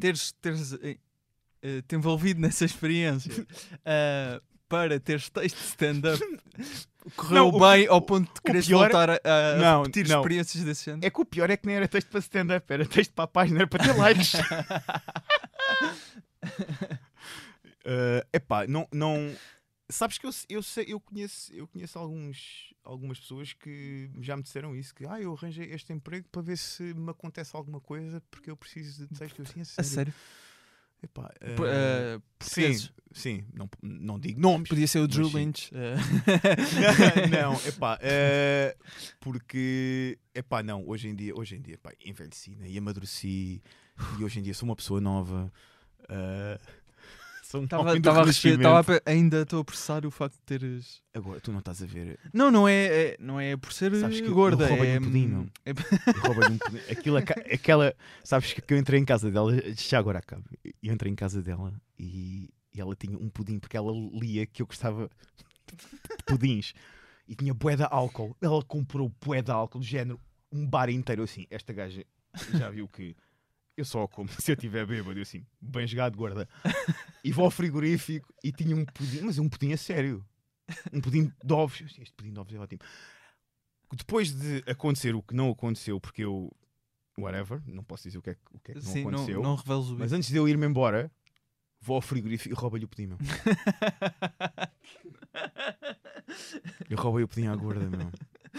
teres, 0.00 0.32
teres 0.40 0.72
eh, 0.82 1.82
te 1.86 1.96
envolvido 1.96 2.40
nessa 2.40 2.64
experiência 2.64 3.46
eh, 3.84 4.40
para 4.68 4.98
teres 4.98 5.28
texto 5.28 5.56
de 5.56 5.64
stand-up 5.64 6.22
correu 7.14 7.34
Não, 7.36 7.48
o 7.48 7.60
bem 7.60 7.86
ao 7.86 8.00
ponto 8.02 8.30
de 8.50 8.58
é- 8.58 8.60
voltar 8.62 9.10
a, 9.10 9.14
a 9.24 9.56
Não, 9.56 9.82
repetir 9.82 10.08
não. 10.08 10.16
experiências 10.20 10.64
desse 10.64 10.84
género? 10.86 11.06
É 11.06 11.10
que 11.10 11.20
o 11.20 11.24
pior 11.24 11.50
é 11.50 11.56
que 11.56 11.66
nem 11.66 11.76
era 11.76 11.86
texto 11.88 12.08
para 12.08 12.20
stand-up, 12.20 12.72
era 12.72 12.86
texto 12.86 13.12
para 13.12 13.24
a 13.24 13.28
página, 13.28 13.58
era 13.60 13.66
para 13.66 13.84
ter 13.84 13.96
likes. 13.96 14.34
Uh, 17.84 18.22
epá, 18.32 18.66
não, 18.66 18.88
não. 18.92 19.34
Sabes 19.88 20.18
que 20.18 20.26
eu, 20.26 20.30
eu, 20.48 20.62
sei, 20.62 20.86
eu 20.88 20.98
conheço, 20.98 21.52
eu 21.54 21.68
conheço 21.68 21.96
alguns, 21.96 22.74
algumas 22.82 23.20
pessoas 23.20 23.52
que 23.52 24.10
já 24.20 24.36
me 24.36 24.42
disseram 24.42 24.74
isso: 24.74 24.94
que 24.94 25.06
ah, 25.06 25.20
eu 25.20 25.32
arranjei 25.32 25.70
este 25.72 25.92
emprego 25.92 26.26
para 26.30 26.42
ver 26.42 26.58
se 26.58 26.82
me 26.94 27.10
acontece 27.10 27.54
alguma 27.54 27.80
coisa 27.80 28.20
porque 28.30 28.50
eu 28.50 28.56
preciso 28.56 29.06
de 29.06 29.14
texto. 29.18 29.38
Eu 29.38 29.44
assim, 29.44 29.60
a 29.60 29.80
A 29.80 29.84
sério. 29.84 30.12
Epá, 31.02 31.30
uh, 31.42 31.64
eh, 31.66 32.18
sim, 32.40 32.88
sim, 33.12 33.44
não, 33.52 33.68
não 33.82 34.18
digo 34.18 34.40
nomes. 34.40 34.68
Podia 34.68 34.88
ser 34.88 35.00
o 35.00 35.08
Drew. 35.08 35.28
Lynch. 35.28 35.70
eh. 35.74 35.96
não, 37.30 37.54
epá, 37.66 37.98
eh, 38.00 38.76
porque, 39.20 40.18
epá, 40.34 40.62
não, 40.62 40.86
hoje 40.88 41.08
em 41.08 41.14
dia, 41.14 41.34
hoje 41.34 41.56
em 41.56 41.60
dia, 41.60 41.78
pá, 41.78 41.92
envelheci 42.04 42.56
né, 42.56 42.68
e 42.68 42.78
amadureci 42.78 43.62
e 44.18 44.24
hoje 44.24 44.38
em 44.40 44.42
dia 44.42 44.54
sou 44.54 44.68
uma 44.68 44.76
pessoa 44.76 45.00
nova. 45.00 45.52
Eh, 47.46 47.50
sou 47.50 47.60
um 47.60 47.64
Estava 47.64 47.82
homem 47.82 47.94
do 47.94 47.98
estava 47.98 48.20
a 48.22 48.24
receber- 48.24 48.56
renascimento. 48.56 48.60
estava 48.60 48.96
a 48.96 49.00
pe- 49.00 49.10
ainda 49.10 49.42
estou 49.42 49.60
a 49.60 49.64
processar 49.64 50.04
o 50.06 50.10
facto 50.10 50.34
de 50.34 50.42
teres. 50.42 51.02
Agora, 51.14 51.40
tu 51.40 51.52
não 51.52 51.60
estás 51.60 51.82
a 51.82 51.86
ver, 51.86 52.18
Não, 52.32 52.50
não 52.50 52.68
é, 52.68 52.86
é- 52.86 53.16
não 53.20 53.38
é 53.40 53.56
por 53.56 53.72
ser 53.72 53.94
Sabes 53.96 54.20
que 54.20 54.26
eu- 54.26 54.34
gorda. 54.34 54.68
eu 54.68 54.84
é, 54.84 54.98
um 54.98 55.02
pudim, 55.02 55.26
meu. 55.26 55.46
é- 55.64 55.70
eu 56.16 56.22
roubo-lhe 56.34 56.54
um. 56.54 56.92
Aquilo, 56.92 57.16
aca- 57.16 57.40
aquela, 57.52 57.94
sabes 58.24 58.52
que 58.52 58.74
eu 58.74 58.78
entrei 58.78 59.00
em 59.00 59.04
casa 59.04 59.30
dela, 59.30 59.52
já 59.76 59.98
agora 59.98 60.18
acaba, 60.18 60.44
eu 60.82 60.92
entrei 60.92 61.10
em 61.12 61.16
casa 61.16 61.42
dela 61.42 61.72
e, 61.98 62.50
e 62.74 62.80
ela 62.80 62.94
tinha 62.96 63.16
um 63.18 63.28
pudim, 63.30 63.58
porque 63.58 63.76
ela 63.76 63.92
lia 64.12 64.46
que 64.46 64.62
eu 64.62 64.66
gostava 64.66 65.08
de 65.66 66.24
pudins 66.26 66.72
e 67.28 67.34
tinha 67.34 67.52
bué 67.54 67.76
de 67.76 67.82
álcool. 67.84 68.36
Ela 68.40 68.62
comprou 68.62 69.12
bué 69.24 69.42
de 69.42 69.50
álcool, 69.50 69.78
do 69.80 69.84
género, 69.84 70.20
um 70.52 70.66
bar 70.66 70.88
inteiro 70.90 71.22
assim. 71.22 71.46
Esta 71.50 71.72
gaja 71.72 72.04
já 72.54 72.70
viu 72.70 72.86
que 72.88 73.16
eu 73.76 73.84
só 73.84 74.06
como 74.08 74.28
se 74.40 74.50
eu 74.50 74.54
estiver 74.54 74.86
bêbado, 74.86 75.18
eu 75.18 75.22
assim, 75.22 75.44
bem 75.60 75.86
jogado, 75.86 76.16
gorda. 76.16 76.48
E 77.22 77.30
vou 77.32 77.44
ao 77.44 77.50
frigorífico 77.50 78.32
e 78.42 78.50
tinha 78.52 78.74
um 78.74 78.84
pudim, 78.84 79.20
mas 79.22 79.38
um 79.38 79.48
pudim 79.48 79.72
a 79.72 79.76
sério. 79.76 80.24
Um 80.92 81.00
pudim 81.00 81.30
de 81.44 81.52
ovos. 81.52 81.82
Assim, 81.84 82.02
este 82.02 82.14
pudim 82.14 82.32
de 82.32 82.40
ovos 82.40 82.54
é 82.54 82.58
ótimo. 82.58 82.80
Depois 83.94 84.32
de 84.32 84.64
acontecer 84.66 85.14
o 85.14 85.22
que 85.22 85.34
não 85.34 85.50
aconteceu, 85.50 86.00
porque 86.00 86.24
eu. 86.24 86.50
Whatever, 87.18 87.62
não 87.66 87.82
posso 87.82 88.02
dizer 88.02 88.18
o 88.18 88.22
que 88.22 88.30
é, 88.30 88.34
que- 88.34 88.40
o 88.52 88.58
que, 88.60 88.72
é 88.72 88.74
que 88.74 88.84
não 88.84 88.92
Sim, 88.92 89.02
não, 89.04 89.10
aconteceu. 89.10 89.42
não 89.42 89.54
reveles 89.56 89.86
o 89.86 89.96
Mas 89.98 90.12
antes 90.12 90.28
de 90.28 90.36
eu 90.36 90.46
ir-me 90.46 90.66
embora, 90.66 91.10
vou 91.80 91.96
ao 91.96 92.02
frigorífico 92.02 92.54
e 92.54 92.58
roubo-lhe 92.58 92.84
o 92.84 92.88
pudim, 92.88 93.06
meu. 93.06 93.16
Eu 96.90 96.96
roubei 96.98 97.24
o 97.24 97.28
pudim 97.28 97.46
à 97.46 97.56
gorda, 97.56 97.88
meu. 97.88 98.10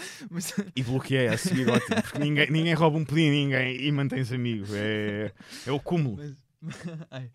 Mas- 0.30 0.54
E 0.76 0.84
bloqueei 0.84 1.28
a 1.28 1.38
seguir, 1.38 1.70
ótimo. 1.70 2.02
Porque 2.02 2.20
ninguém, 2.20 2.50
ninguém 2.52 2.74
rouba 2.74 2.98
um 2.98 3.06
pudim 3.06 3.30
ninguém, 3.30 3.76
e 3.82 3.92
mantém-se 3.92 4.36
amigo. 4.36 4.66
É, 4.74 5.32
é 5.66 5.72
o 5.72 5.80
cúmulo. 5.80 6.18
Mas, 6.18 6.36
Ai. 7.12 7.30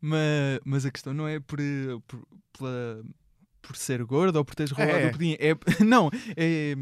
mas, 0.00 0.60
mas 0.64 0.86
a 0.86 0.90
questão 0.90 1.12
não 1.12 1.26
é 1.26 1.40
por, 1.40 1.58
por, 2.06 2.26
pela- 2.56 3.02
por 3.60 3.76
ser 3.76 4.02
gordo 4.04 4.36
ou 4.36 4.44
por 4.44 4.54
teres 4.54 4.70
roubado 4.72 4.98
É. 4.98 5.06
o 5.08 5.12
pudim. 5.12 5.36
É, 5.38 5.54
não, 5.84 6.08
é, 6.36 6.72
eh, 6.72 6.74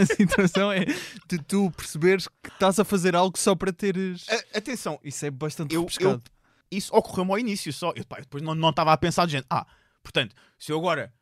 a 0.00 0.06
situação 0.06 0.70
é 0.70 0.84
de 1.28 1.38
tu 1.46 1.70
perceberes 1.72 2.28
que 2.28 2.50
estás 2.52 2.78
a 2.78 2.84
fazer 2.84 3.16
algo 3.16 3.36
só 3.38 3.54
para 3.54 3.72
teres. 3.72 4.26
A- 4.28 4.58
atenção, 4.58 5.00
Isso 5.02 5.24
é 5.26 5.30
bastante 5.30 5.74
Eu- 5.74 5.82
refrescado. 5.82 6.22
isso 6.70 6.94
ocorreu-me 6.94 7.30
ao 7.32 7.38
início 7.38 7.72
só. 7.72 7.92
Eu, 7.96 8.04
pá, 8.04 8.20
depois 8.20 8.42
não 8.42 8.54
não 8.54 8.70
estava 8.70 8.92
a 8.92 8.96
pensar 8.96 9.26
de 9.26 9.32
gente. 9.32 9.46
Ah, 9.50 9.66
portanto, 10.02 10.34
se 10.58 10.70
eu 10.70 10.78
agora 10.78 11.12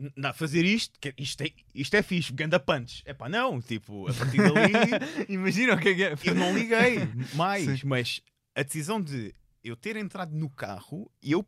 n- 0.00 0.12
na- 0.16 0.32
fazer 0.32 0.64
isto, 0.64 0.98
que 0.98 1.14
isto 1.18 1.42
é, 1.42 1.50
isto 1.74 1.94
é 1.94 2.02
fixe, 2.02 2.32
ganda 2.32 2.58
punch. 2.58 3.02
É 3.04 3.12
pá, 3.12 3.28
não, 3.28 3.60
tipo, 3.60 4.08
a 4.08 4.14
partir 4.14 4.38
dali 4.38 4.72
Imagina 5.28 5.74
o 5.74 5.78
que 5.80 5.88
é 5.90 5.94
que 5.94 6.02
é. 6.04 6.14
eu 6.30 6.34
não 6.34 6.56
liguei 6.56 6.98
mais. 7.34 7.80
Sim. 7.80 7.86
Mas 7.86 8.20
a 8.54 8.62
decisão 8.62 9.00
de 9.00 9.34
eu 9.62 9.76
ter 9.76 9.96
entrado 9.96 10.34
no 10.34 10.48
carro, 10.48 11.10
eu, 11.22 11.46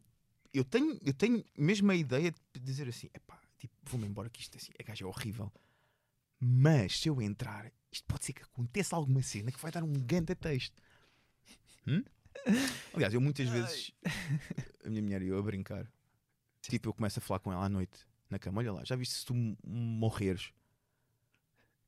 eu, 0.53 0.65
tenho, 0.65 0.99
eu 1.05 1.15
tenho 1.15 1.43
mesmo 1.57 1.91
a 1.91 1.97
ideia 1.97 2.31
de 2.55 2.61
dizer 2.61 2.89
assim: 2.89 3.09
é 3.15 3.19
pá, 3.21 3.41
tipo, 3.59 3.75
vou-me 3.85 4.07
embora 4.07 4.29
que 4.31 4.41
isto 4.41 4.57
assim, 4.57 4.73
a 4.79 4.83
gaja 4.83 5.05
é 5.05 5.09
horrível. 5.09 5.51
Mas 6.39 6.99
se 7.01 7.09
eu 7.09 7.23
entrar, 7.23 7.71
isto 7.91 8.05
pode 8.07 8.25
ser 8.25 8.33
que 8.33 8.43
aconteça 8.43 8.97
alguma 8.97 9.23
cena 9.23 9.51
que 9.53 9.61
vai 9.61 9.71
dar 9.71 9.83
um 9.85 9.93
ganda 9.93 10.35
texto. 10.35 10.83
Hum? 11.87 12.03
Aliás, 12.95 13.15
eu 13.15 13.21
muitas 13.21 13.49
vezes, 13.49 13.93
a 14.85 14.91
minha 14.91 15.03
mulher 15.03 15.23
e 15.23 15.29
eu 15.29 15.39
a 15.39 15.43
brincar, 15.43 15.87
tipo, 16.63 16.89
eu 16.89 16.93
começo 16.95 17.19
a 17.19 17.23
falar 17.23 17.39
com 17.39 17.53
ela 17.53 17.65
à 17.65 17.69
noite 17.69 18.07
na 18.33 18.39
cama: 18.39 18.61
olha 18.61 18.73
lá, 18.73 18.83
já 18.85 18.97
viste 18.97 19.15
se 19.15 19.25
tu 19.25 19.35
morreres? 19.65 20.51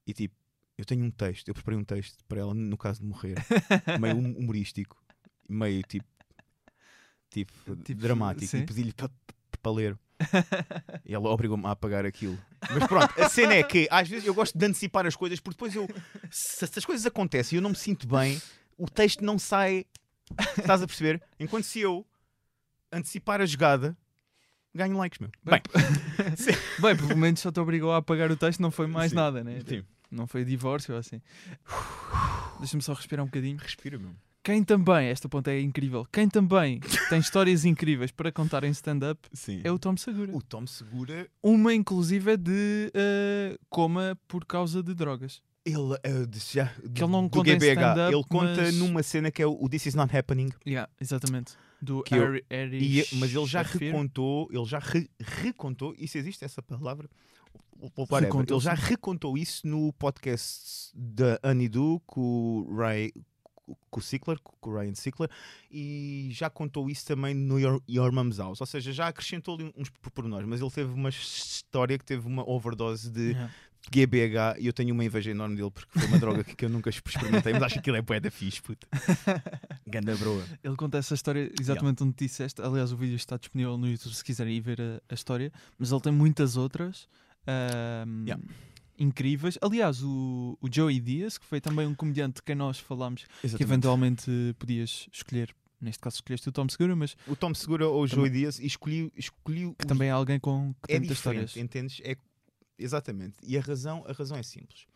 E 0.06 0.12
tipo, 0.12 0.34
eu 0.78 0.84
tenho 0.84 1.04
um 1.04 1.10
texto, 1.10 1.48
eu 1.48 1.54
preparei 1.54 1.78
um 1.80 1.84
texto 1.84 2.22
para 2.28 2.40
ela 2.40 2.54
no 2.54 2.76
caso 2.76 3.00
de 3.00 3.06
morrer, 3.06 3.34
meio 4.00 4.16
hum- 4.16 4.36
humorístico, 4.38 5.02
meio 5.48 5.82
tipo, 5.82 6.06
tipo, 7.30 7.76
Tipo, 7.76 8.00
dramático, 8.00 8.46
sim. 8.46 8.58
e 8.58 8.66
pedi-lhe 8.66 8.92
para 8.92 9.10
pa 9.60 9.70
ler. 9.70 9.98
E 11.04 11.12
ela 11.14 11.28
obrigou-me 11.28 11.66
a 11.66 11.72
apagar 11.72 12.06
aquilo. 12.06 12.38
Mas 12.72 12.86
pronto, 12.86 13.20
a 13.20 13.28
cena 13.28 13.54
é 13.54 13.62
que 13.62 13.86
às 13.90 14.08
vezes 14.08 14.26
eu 14.26 14.32
gosto 14.34 14.56
de 14.56 14.64
antecipar 14.64 15.04
as 15.06 15.16
coisas, 15.16 15.40
porque 15.40 15.54
depois 15.56 15.74
eu, 15.74 15.86
se 16.30 16.64
as 16.64 16.84
coisas 16.84 17.04
acontecem 17.04 17.56
e 17.56 17.58
eu 17.58 17.62
não 17.62 17.70
me 17.70 17.76
sinto 17.76 18.06
bem, 18.06 18.40
o 18.78 18.88
texto 18.88 19.22
não 19.24 19.38
sai. 19.38 19.84
Estás 20.56 20.82
a 20.82 20.86
perceber? 20.86 21.22
Enquanto 21.38 21.64
se 21.64 21.80
eu 21.80 22.06
antecipar 22.92 23.40
a 23.40 23.46
jogada, 23.46 23.96
ganho 24.74 24.96
likes, 24.96 25.18
meu. 25.20 25.30
Bem, 25.44 25.60
Bem, 26.80 26.96
pelo 26.96 27.16
menos 27.16 27.40
só 27.40 27.50
te 27.52 27.60
obrigou 27.60 27.92
a 27.92 27.98
apagar 27.98 28.30
o 28.30 28.36
texto, 28.36 28.60
não 28.60 28.70
foi 28.70 28.86
mais 28.86 29.10
Sim. 29.10 29.16
nada, 29.16 29.42
né? 29.44 29.60
sim, 29.66 29.82
Não 30.10 30.26
foi 30.26 30.44
divórcio 30.44 30.94
ou 30.94 31.00
assim. 31.00 31.20
Deixa-me 32.58 32.82
só 32.82 32.92
respirar 32.92 33.22
um 33.24 33.26
bocadinho. 33.28 33.56
respira, 33.58 33.98
meu. 33.98 34.10
Quem 34.42 34.62
também, 34.62 35.08
esta 35.08 35.26
ponta 35.26 35.50
é 35.50 35.58
incrível, 35.60 36.06
quem 36.12 36.28
também 36.28 36.78
tem 37.08 37.18
histórias 37.18 37.64
incríveis 37.64 38.10
para 38.10 38.30
contar 38.30 38.62
em 38.64 38.70
stand-up 38.72 39.18
é 39.64 39.72
o 39.72 39.78
Tom 39.78 39.96
Segura. 39.96 40.36
O 40.36 40.42
Tom 40.42 40.66
Segura, 40.66 41.26
Uma, 41.42 41.72
inclusive, 41.72 42.32
é 42.32 42.36
de 42.36 42.90
eh, 42.92 43.56
coma 43.70 44.18
por 44.28 44.44
causa 44.44 44.82
de 44.82 44.92
drogas. 44.92 45.40
ele, 45.64 45.96
de- 46.28 46.38
já, 46.40 46.66
Que 46.94 47.02
ele 47.02 47.10
não 47.10 47.22
do 47.26 47.30
conta 47.30 47.52
GBH, 47.52 48.12
ele 48.12 48.24
conta 48.28 48.62
mas- 48.64 48.74
numa 48.76 49.02
cena 49.02 49.30
que 49.30 49.40
é 49.40 49.46
o 49.46 49.56
o 49.58 49.66
This 49.66 49.86
Is 49.86 49.94
Not 49.94 50.14
Happening. 50.14 50.50
Yeah, 50.66 50.90
exatamente. 51.00 51.54
Do 51.84 52.02
Que 52.02 52.14
eu- 52.14 52.40
E, 53.12 53.16
mas 53.16 53.34
ele 53.34 53.46
já 53.46 53.62
Shafir. 53.64 53.92
recontou, 53.92 54.48
ele 54.50 54.64
já 54.64 54.78
re- 54.78 55.08
recontou, 55.20 55.94
e 55.98 56.08
se 56.08 56.18
existe 56.18 56.44
essa 56.44 56.62
palavra, 56.62 57.08
ele 58.54 58.60
já 58.60 58.74
recontou 58.74 59.36
isso 59.36 59.66
no 59.66 59.92
podcast 59.94 60.90
da 60.94 61.38
Anidu 61.42 62.00
com 62.06 62.20
o 62.68 62.76
Ray 62.76 63.12
com 63.90 63.98
o 63.98 64.02
Sickler, 64.02 64.38
com 64.42 64.70
o 64.70 64.78
Ryan 64.78 64.94
Sickler, 64.94 65.30
e 65.70 66.28
já 66.32 66.50
contou 66.50 66.90
isso 66.90 67.06
também 67.06 67.32
no 67.34 67.58
Your, 67.58 67.80
Your 67.88 68.12
Mom's 68.12 68.36
House, 68.38 68.60
ou 68.60 68.66
seja, 68.66 68.92
já 68.92 69.08
acrescentou 69.08 69.54
ali 69.54 69.72
uns 69.74 69.88
pormenores, 70.12 70.46
mas 70.46 70.60
ele 70.60 70.70
teve 70.70 70.92
uma 70.92 71.08
história 71.08 71.98
que 71.98 72.04
teve 72.04 72.26
uma 72.26 72.46
overdose 72.48 73.10
de 73.10 73.30
Yeah. 73.30 73.50
GBH 73.90 74.58
e 74.58 74.66
eu 74.66 74.72
tenho 74.72 74.92
uma 74.94 75.04
inveja 75.04 75.30
enorme 75.30 75.56
dele 75.56 75.70
porque 75.70 75.98
foi 75.98 76.08
uma 76.08 76.18
droga 76.18 76.42
que, 76.44 76.54
que 76.56 76.64
eu 76.64 76.68
nunca 76.68 76.90
experimentei, 76.90 77.52
mas 77.52 77.62
acho 77.64 77.74
que 77.74 77.80
aquilo 77.80 77.96
é 77.96 78.02
bué 78.02 78.18
da 78.20 78.30
fixe, 78.30 78.60
puto. 78.62 78.86
Ganda 79.86 80.16
broa. 80.16 80.42
Ele 80.62 80.76
conta 80.76 80.98
essa 80.98 81.14
história 81.14 81.50
exatamente 81.60 82.02
onde 82.02 82.14
disseste. 82.16 82.60
Aliás, 82.62 82.92
o 82.92 82.96
vídeo 82.96 83.16
está 83.16 83.36
disponível 83.36 83.76
no 83.76 83.86
YouTube 83.88 84.14
se 84.14 84.24
quiserem 84.24 84.56
ir 84.56 84.60
ver 84.60 84.80
a, 84.80 85.00
a 85.08 85.14
história. 85.14 85.52
Mas 85.78 85.92
ele 85.92 86.00
tem 86.00 86.12
muitas 86.12 86.56
outras. 86.56 87.08
Yeah. 88.26 88.42
incríveis. 88.98 89.58
Aliás, 89.60 90.02
o, 90.02 90.56
o 90.60 90.68
Joey 90.72 90.98
Diaz, 91.00 91.36
que 91.38 91.44
foi 91.44 91.60
também 91.60 91.86
um 91.86 91.94
comediante 91.94 92.36
de 92.36 92.42
quem 92.42 92.54
nós 92.54 92.78
falámos, 92.78 93.26
que 93.56 93.62
eventualmente 93.62 94.30
podias 94.58 95.08
escolher. 95.12 95.54
Neste 95.80 96.00
caso 96.00 96.16
escolheste 96.16 96.48
o 96.48 96.52
Tom 96.52 96.66
Segura, 96.70 96.96
mas 96.96 97.14
O 97.26 97.36
Tom 97.36 97.52
Segura 97.52 97.86
ou 97.86 98.04
o 98.04 98.06
Joey 98.06 98.30
Dias 98.30 98.58
e 98.58 98.64
escolhi, 98.66 99.12
escolhi 99.16 99.60
que 99.78 99.84
os- 99.84 99.86
também 99.86 100.08
é 100.08 100.12
alguém 100.12 100.40
com 100.40 100.72
que 100.86 100.92
é 100.92 100.94
tem 100.94 101.00
muitas 101.00 101.16
diferente, 101.18 101.44
histórias. 101.48 101.56
entendes? 101.64 102.00
É, 102.02 102.16
exatamente. 102.78 103.36
E 103.42 103.56
a 103.56 103.60
razão, 103.60 104.04
a 104.06 104.12
razão 104.12 104.36
é 104.36 104.42
simples. 104.42 104.86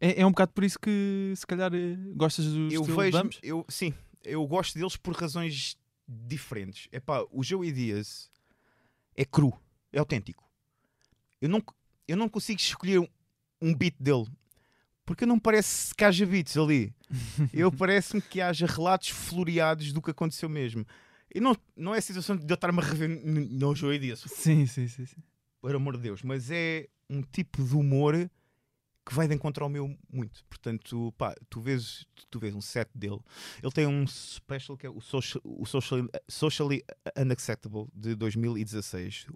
É, 0.00 0.22
é 0.22 0.26
um 0.26 0.30
bocado 0.30 0.52
por 0.52 0.64
isso 0.64 0.78
que 0.78 1.32
se 1.36 1.46
calhar 1.46 1.72
eh, 1.74 1.96
gostas 2.14 2.46
do 2.46 2.72
eu 2.72 2.82
vejo, 2.84 3.16
ambos? 3.16 3.38
eu, 3.42 3.64
sim, 3.68 3.92
eu 4.24 4.46
gosto 4.46 4.78
deles 4.78 4.96
por 4.96 5.14
razões 5.14 5.76
diferentes. 6.08 6.88
Epá, 6.90 7.24
o 7.30 7.44
Joey 7.44 7.70
Diaz 7.72 8.30
é 9.14 9.24
cru, 9.24 9.52
é 9.92 9.98
autêntico. 9.98 10.48
Eu 11.40 11.48
não, 11.48 11.62
eu 12.08 12.16
não 12.16 12.28
consigo 12.28 12.60
escolher 12.60 12.98
um, 12.98 13.08
um 13.60 13.74
beat 13.74 13.94
dele 14.00 14.26
porque 15.10 15.26
não 15.26 15.40
parece 15.40 15.92
que 15.92 16.04
haja 16.04 16.24
beats 16.24 16.56
ali. 16.56 16.94
Eu 17.52 17.72
parece-me 17.72 18.22
que 18.22 18.40
haja 18.40 18.64
relatos 18.64 19.08
floreados 19.08 19.92
do 19.92 20.00
que 20.00 20.12
aconteceu 20.12 20.48
mesmo. 20.48 20.86
E 21.34 21.40
não, 21.40 21.56
não 21.76 21.92
é 21.92 21.98
a 21.98 22.00
situação 22.00 22.36
de 22.36 22.48
eu 22.48 22.54
estar-me 22.54 22.78
a 22.78 22.82
rever 22.82 23.08
no 23.08 23.74
Joey 23.74 23.98
Diaz, 23.98 24.20
Sim, 24.20 24.66
sim, 24.66 24.86
sim. 24.86 25.06
sim. 25.06 25.22
Por 25.60 25.74
amor 25.74 25.96
de 25.96 26.02
Deus, 26.02 26.22
mas 26.22 26.50
é 26.50 26.88
um 27.08 27.22
tipo 27.22 27.62
de 27.64 27.74
humor 27.74 28.30
que 29.04 29.14
vai 29.14 29.26
de 29.26 29.34
encontro 29.34 29.64
ao 29.64 29.70
meu 29.70 29.96
muito. 30.12 30.44
Portanto, 30.44 31.12
pá, 31.18 31.34
tu 31.48 31.60
vês, 31.60 32.06
tu 32.30 32.38
vês 32.38 32.54
um 32.54 32.60
set 32.60 32.88
dele. 32.94 33.18
Ele 33.62 33.72
tem 33.72 33.86
um 33.86 34.06
special 34.06 34.76
que 34.76 34.86
é 34.86 34.90
o, 34.90 35.00
social, 35.00 35.42
o 35.44 35.66
social, 35.66 36.06
Socially 36.28 36.84
Unacceptable 37.18 37.86
de 37.94 38.14
2016, 38.14 39.26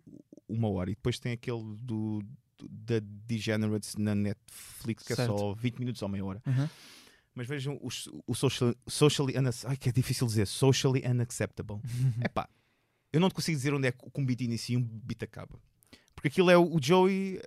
uma 0.49 0.69
hora, 0.69 0.91
e 0.91 0.95
depois 0.95 1.19
tem 1.19 1.33
aquele 1.33 1.63
do, 1.81 2.21
do- 2.59 2.69
da 2.69 3.01
Degenerates 3.27 3.97
na 3.97 4.15
Netflix 4.15 5.03
que 5.03 5.15
Certo. 5.15 5.35
é 5.35 5.39
só 5.39 5.55
20 5.55 5.79
minutos 5.79 6.03
ou 6.03 6.09
meia 6.09 6.25
hora. 6.25 6.43
Uhum. 6.47 6.69
Mas 7.35 7.49
vejam 7.49 7.79
os- 7.83 8.09
o 8.29 8.35
social, 8.35 8.75
Socially 8.87 9.37
Unacceptable. 9.37 9.73
Ai, 9.73 9.77
que 9.77 9.89
é 9.89 9.93
difícil 9.93 10.27
dizer. 10.27 10.47
Socially 10.47 11.03
Unacceptable. 11.05 11.81
É 12.25 12.29
pá, 12.29 12.49
eu 13.13 13.19
não 13.21 13.29
te 13.29 13.35
consigo 13.35 13.57
dizer 13.57 13.75
onde 13.75 13.89
é 13.89 13.93
que 13.93 13.99
um 14.15 14.25
beat 14.25 14.43
inicia 14.43 14.75
e 14.75 14.77
um 14.77 14.83
beat 14.83 15.23
acaba. 15.25 15.59
Porque 16.25 16.41
aquilo 16.41 16.49
é 16.51 16.57
o 16.57 16.79
Joey 16.81 17.39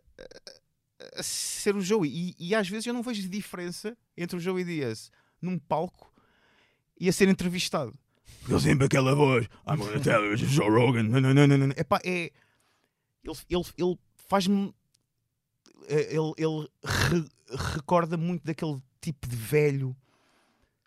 a, 1.17 1.23
ser 1.23 1.75
o 1.75 1.81
Joey. 1.81 2.35
E, 2.39 2.49
e 2.49 2.53
às 2.53 2.69
vezes 2.69 2.85
eu 2.85 2.93
não 2.93 3.01
vejo 3.01 3.27
diferença 3.27 3.97
entre 4.15 4.37
o 4.37 4.39
Joey 4.39 4.63
Diaz 4.63 5.11
num 5.41 5.57
palco 5.57 6.13
e 6.99 7.09
a 7.09 7.11
ser 7.11 7.27
entrevistado. 7.27 7.91
Porque 8.41 8.53
ele 8.53 8.61
sempre 8.61 8.85
aquela 8.85 9.15
voz. 9.15 9.47
I'm 9.67 9.77
gonna 9.77 9.99
tell 9.99 10.23
you, 10.23 10.37
Joe 10.37 10.69
Rogan. 10.69 11.03
Não, 11.03 11.19
não, 11.19 11.33
não, 11.47 11.57
não. 11.57 11.69
Epá, 11.75 11.99
é. 12.05 12.31
Ele, 13.23 13.35
ele, 13.49 13.63
ele 13.79 13.97
faz-me. 14.29 14.71
eh, 15.87 16.13
Ele, 16.15 16.33
ele 16.37 16.69
re- 16.83 17.29
recorda 17.73 18.15
muito 18.15 18.45
daquele 18.45 18.79
tipo 19.01 19.27
de 19.27 19.35
velho 19.35 19.95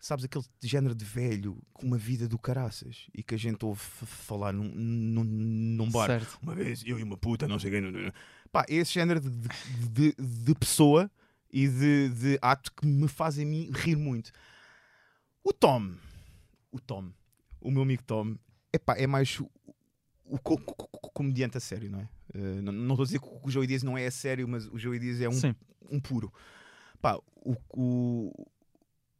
sabes, 0.01 0.25
aquele 0.25 0.45
género 0.63 0.95
de 0.95 1.05
velho 1.05 1.61
com 1.73 1.87
uma 1.87 1.99
vida 1.99 2.27
do 2.29 2.39
caraças 2.39 3.07
e 3.15 3.23
que 3.23 3.35
a 3.35 3.39
gente 3.39 3.65
ouve 3.65 3.81
falar 3.81 4.53
num, 4.53 4.69
num, 4.75 5.25
num 5.25 5.91
bar. 5.91 6.07
Certo. 6.07 6.39
Uma 6.43 6.55
vez 6.55 6.83
eu 6.87 6.99
e 6.99 7.03
uma 7.03 7.17
puta, 7.17 7.47
não 7.47 7.59
sei 7.59 7.71
quem. 7.71 7.83
Pá, 8.51 8.65
é 8.69 8.75
esse 8.77 8.93
género 8.95 9.21
de, 9.21 9.31
de, 9.31 10.15
de- 10.15 10.17
de 10.45 10.55
pessoa 10.55 11.11
e 11.53 11.69
de, 11.69 12.09
de 12.11 12.39
ato 12.41 12.73
que 12.73 12.87
me 12.87 13.09
fazem 13.09 13.45
mim 13.47 13.71
rir 13.75 13.97
muito. 13.97 14.31
O 15.45 15.53
Tom, 15.53 15.93
o 16.71 16.79
Tom, 16.81 17.11
o 17.61 17.71
meu 17.71 17.83
amigo 17.83 18.03
Tom, 18.03 18.37
epá, 18.73 18.95
é 18.97 19.07
mais 19.07 19.39
o, 19.41 19.51
o 20.25 20.39
co- 20.39 20.59
co- 20.59 20.75
co- 20.89 21.11
comediante 21.11 21.57
a 21.57 21.61
sério, 21.61 21.91
não 21.91 22.01
é? 22.01 22.09
Eh, 22.35 22.61
não 22.63 22.91
estou 22.95 23.03
a 23.03 23.07
dizer 23.07 23.21
que 23.21 23.29
o 23.43 23.51
Joey 23.51 23.67
Diaz 23.67 23.83
não 23.83 23.97
é 23.99 24.07
a 24.07 24.11
sério, 24.11 24.47
mas 24.47 24.67
o 24.69 24.79
Joey 24.79 24.99
Diaz 25.01 25.21
é 25.21 25.29
um 25.29 25.33
Sim. 25.33 25.55
um 25.91 25.99
puro. 26.01 26.33
Pá, 27.01 27.17
o, 27.37 27.57
o- 27.75 28.47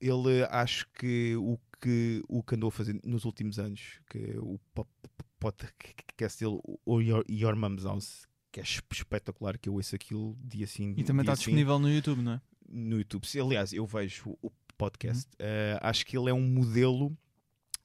ele 0.01 0.45
acho 0.51 0.87
que 0.93 1.35
o 1.37 1.59
que 1.81 2.23
o 2.29 2.43
que 2.43 2.55
andou 2.55 2.69
a 2.69 2.73
fazer 2.73 2.99
nos 3.05 3.25
últimos 3.25 3.59
anos, 3.59 4.01
que 4.11 4.19
é 4.19 4.39
o 4.39 4.59
po- 4.75 4.85
po- 4.85 5.25
podcast 5.39 6.39
dele, 6.45 6.61
o 6.85 7.01
Your, 7.01 7.25
Your 7.31 7.57
Mom's 7.57 7.85
House, 7.85 8.27
que 8.53 8.61
é 8.61 8.63
es- 8.63 8.83
espetacular, 8.93 9.57
que 9.59 9.69
eu 9.69 9.75
ouço 9.75 9.95
aquilo 9.95 10.37
dia 10.45 10.67
sim 10.67 10.95
E 10.97 11.05
também 11.05 11.23
está 11.23 11.35
sim, 11.35 11.41
disponível 11.41 11.79
no 11.79 11.91
YouTube, 11.91 12.21
não 12.23 12.33
é? 12.33 12.41
no 12.69 12.99
YouTube. 12.99 13.27
Se- 13.27 13.41
Aliás, 13.41 13.73
eu 13.73 13.87
vejo 13.87 14.37
o 14.43 14.51
podcast. 14.77 15.25
Uhum. 15.27 15.33
Eh, 15.47 15.79
acho 15.83 16.05
que 16.07 16.17
ele 16.17 16.31
é 16.31 16.35
um 16.35 16.43
modelo 16.47 17.17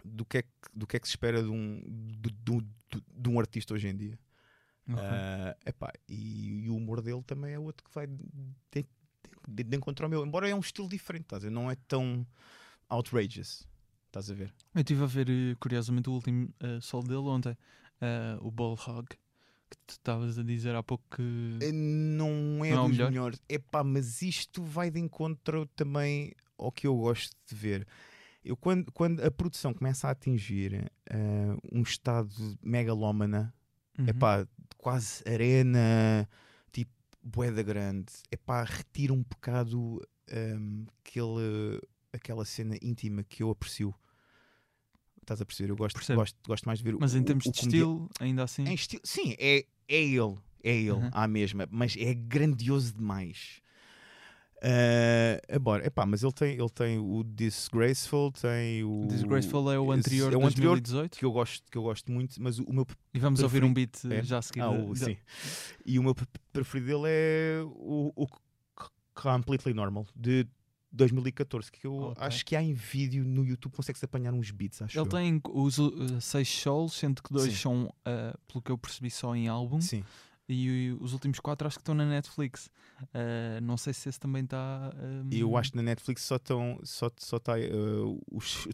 do 0.03 0.23
que 0.25 0.37
é 0.39 0.41
que, 0.43 0.49
do 0.73 0.85
que, 0.85 0.97
é 0.97 0.99
que 0.99 1.07
se 1.07 1.13
espera 1.13 1.41
de 1.41 1.49
um, 1.49 1.81
de, 2.21 2.29
de- 2.31 2.67
de- 3.17 3.29
um 3.29 3.39
artista 3.39 3.73
hoje 3.73 3.87
em 3.87 3.95
dia. 3.95 4.19
Ok. 4.87 5.01
Ah, 5.01 5.57
epá, 5.65 5.91
e, 6.07 6.65
e 6.65 6.69
o 6.69 6.75
humor 6.75 7.01
dele 7.01 7.23
também 7.23 7.53
é 7.53 7.59
outro 7.59 7.83
que 7.83 7.93
vai 7.95 8.05
de, 9.47 9.63
de, 9.63 9.77
encontro 9.77 10.05
ao 10.05 10.09
meu. 10.09 10.25
Embora 10.25 10.49
é 10.49 10.55
um 10.55 10.59
estilo 10.59 10.87
diferente, 10.87 11.23
estás 11.23 11.43
a 11.43 11.47
ver? 11.47 11.51
Não 11.51 11.69
é 11.69 11.75
tão 11.87 12.25
outrageous. 12.89 13.67
Estás 14.07 14.31
a 14.31 14.33
ver? 14.33 14.53
Eu 14.73 14.81
estive 14.81 15.03
a 15.03 15.07
ver, 15.07 15.29
eh, 15.29 15.55
curiosamente, 15.59 16.09
o 16.09 16.13
último 16.13 16.49
eh, 16.59 16.79
solo 16.81 17.03
dele 17.03 17.17
ontem, 17.17 17.57
eh, 17.99 18.37
o 18.39 18.49
Ball 18.49 18.73
Hog, 18.87 19.07
que 19.07 19.77
tu 19.85 19.91
estavas 19.91 20.39
a 20.39 20.43
dizer 20.43 20.73
há 20.75 20.81
pouco 20.81 21.03
que. 21.15 21.21
Não 21.73 22.63
é 22.63 22.71
Não 22.71 22.77
é 22.77 22.81
o 22.81 22.87
dos 22.87 22.91
melhor? 22.91 23.09
melhores. 23.09 23.41
Epá, 23.49 23.83
mas 23.83 24.21
isto 24.21 24.63
vai 24.63 24.89
de 24.89 24.99
encontro 24.99 25.65
também 25.75 26.31
ao 26.57 26.71
que 26.71 26.87
eu 26.87 26.95
gosto 26.95 27.35
de 27.47 27.55
ver. 27.55 27.87
Eu, 28.43 28.55
quando, 28.55 28.91
quando 28.91 29.21
a 29.21 29.31
produção 29.31 29.73
começa 29.73 30.07
a 30.07 30.11
atingir 30.11 30.89
ah, 31.09 31.57
um 31.71 31.81
estado 31.81 32.31
megalómana, 32.61 33.53
Uhum. 33.97 34.07
epá, 34.07 34.47
quase 34.77 35.23
arena, 35.27 36.27
boeda 37.25 37.63
grande, 37.63 38.13
epá, 38.31 38.63
retira 38.63 39.11
um 39.11 39.23
bocado 39.23 39.99
hum, 40.31 40.85
aquele, 40.99 41.81
aquela 42.13 42.45
cena 42.45 42.77
íntima 42.81 43.23
que 43.23 43.41
eu 43.41 43.49
aprecio. 43.49 43.93
Estás 45.21 45.41
a 45.41 45.45
perceber? 45.45 45.71
Eu 45.71 45.75
gosto, 45.75 45.97
gosto, 46.15 46.37
gosto 46.47 46.65
mais 46.65 46.77
de 46.79 46.83
ver 46.85 46.95
Mas 46.99 47.15
o, 47.15 47.17
em 47.17 47.23
termos 47.23 47.45
o 47.47 47.51
de 47.51 47.59
comedia- 47.59 47.79
estilo, 47.79 48.09
ainda 48.19 48.43
assim. 48.43 48.63
Em 48.63 48.75
estilo, 48.75 49.01
sim, 49.03 49.35
é, 49.39 49.65
é 49.87 50.01
ele, 50.03 50.37
é 50.63 50.71
ele, 50.75 50.91
Uhum. 50.91 51.09
à 51.11 51.27
mesma, 51.27 51.67
mas 51.71 51.95
é 51.97 52.13
grandioso 52.13 52.93
demais. 52.93 53.59
Ah, 54.61 55.39
embora, 55.55 55.85
epá, 55.85 56.05
mas 56.05 56.23
ele 56.23 56.31
tem, 56.33 56.53
ele 56.57 56.69
tem 56.69 56.97
o 56.97 57.23
Disgraceful, 57.23 58.31
tem 58.31 58.83
o 58.83 59.05
Disgraceful 59.07 59.71
é 59.71 59.79
o 59.79 59.91
anterior 59.91 60.27
é 60.27 60.29
de 60.31 60.35
o 60.37 60.45
anterior 60.45 60.75
2018. 60.79 61.17
que 61.19 61.25
eu 61.25 61.31
gosto, 61.31 61.63
que 61.69 61.77
eu 61.77 61.83
gosto 61.83 62.11
muito, 62.11 62.41
mas 62.41 62.57
o, 62.59 62.71
meu 62.73 62.85
E 63.13 63.19
vamos 63.19 63.41
ouvir 63.43 63.63
um 63.63 63.73
beat 63.73 63.93
eh, 64.05 64.15
É? 64.19 64.23
já 64.23 64.39
a 64.39 64.41
seguir. 64.41 64.61
ah, 64.61 64.69
de- 64.69 64.91
o, 64.91 64.95
sim. 64.95 65.17
E 65.85 65.99
o 65.99 66.03
meu 66.03 66.15
pre- 66.15 66.25
preferido 66.53 66.87
dele 66.87 67.03
é 67.07 67.61
o, 67.63 68.11
o 68.15 68.27
Completely 69.13 69.73
Normal 69.73 70.05
de 70.15 70.47
2014, 70.91 71.71
que 71.71 71.85
eu 71.85 71.93
Ok. 72.11 72.23
acho 72.25 72.45
que 72.45 72.55
há 72.55 72.63
em 72.63 72.73
vídeo 72.73 73.23
no 73.25 73.45
YouTube, 73.45 73.73
consegue-se 73.75 74.05
apanhar 74.05 74.33
uns 74.33 74.49
beats, 74.51 74.81
acho 74.81 74.97
Ele 74.97 75.05
eu. 75.05 75.09
tem 75.09 75.41
os 75.49 75.77
uh, 75.77 76.19
seis 76.21 76.47
solos, 76.49 76.93
sendo 76.93 77.21
que 77.21 77.31
dois 77.31 77.51
Sim. 77.53 77.59
são, 77.59 77.83
uh, 77.85 78.37
pelo 78.47 78.61
que 78.61 78.71
eu 78.71 78.77
percebi, 78.77 79.11
só 79.11 79.35
em 79.35 79.47
álbum. 79.47 79.81
Sim. 79.81 80.03
E 80.47 80.95
os 80.99 81.13
últimos 81.13 81.39
quatro 81.39 81.67
acho 81.67 81.77
que 81.77 81.81
estão 81.81 81.95
na 81.95 82.05
Netflix. 82.05 82.69
Uh, 83.01 83.59
não 83.63 83.77
sei 83.77 83.93
se 83.93 84.09
esse 84.09 84.19
também 84.19 84.43
está. 84.43 84.93
um, 84.95 85.27
E 85.31 85.39
eu 85.39 85.57
acho 85.57 85.71
que 85.71 85.77
na 85.77 85.83
Netflix 85.83 86.21
só 86.21 86.35
estão 86.35 86.79
só 86.83 87.09
só 87.17 87.39
tá, 87.39 87.59
eh, 87.59 87.69
os 88.31 88.67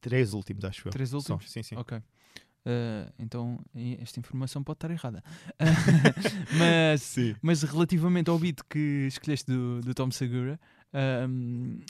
três 0.00 0.34
últimos, 0.34 0.64
acho 0.64 0.88
eu. 0.88 0.92
Três 0.92 1.10
Só. 1.10 1.18
últimos? 1.18 1.50
Sim, 1.50 1.62
sim. 1.62 1.76
Ok. 1.76 1.96
Uh, 1.98 3.12
então 3.18 3.58
e- 3.74 3.98
esta 4.00 4.20
informação 4.20 4.62
pode 4.62 4.76
estar 4.76 4.90
errada. 4.90 5.22
mas, 6.58 7.02
Sim. 7.02 7.34
mas 7.42 7.62
relativamente 7.62 8.30
ao 8.30 8.38
beat 8.38 8.58
que 8.68 9.06
escolheste 9.08 9.46
do, 9.50 9.80
do 9.80 9.94
Tom 9.94 10.10
Segura, 10.10 10.60
um, 11.28 11.78
uh, 11.80 11.84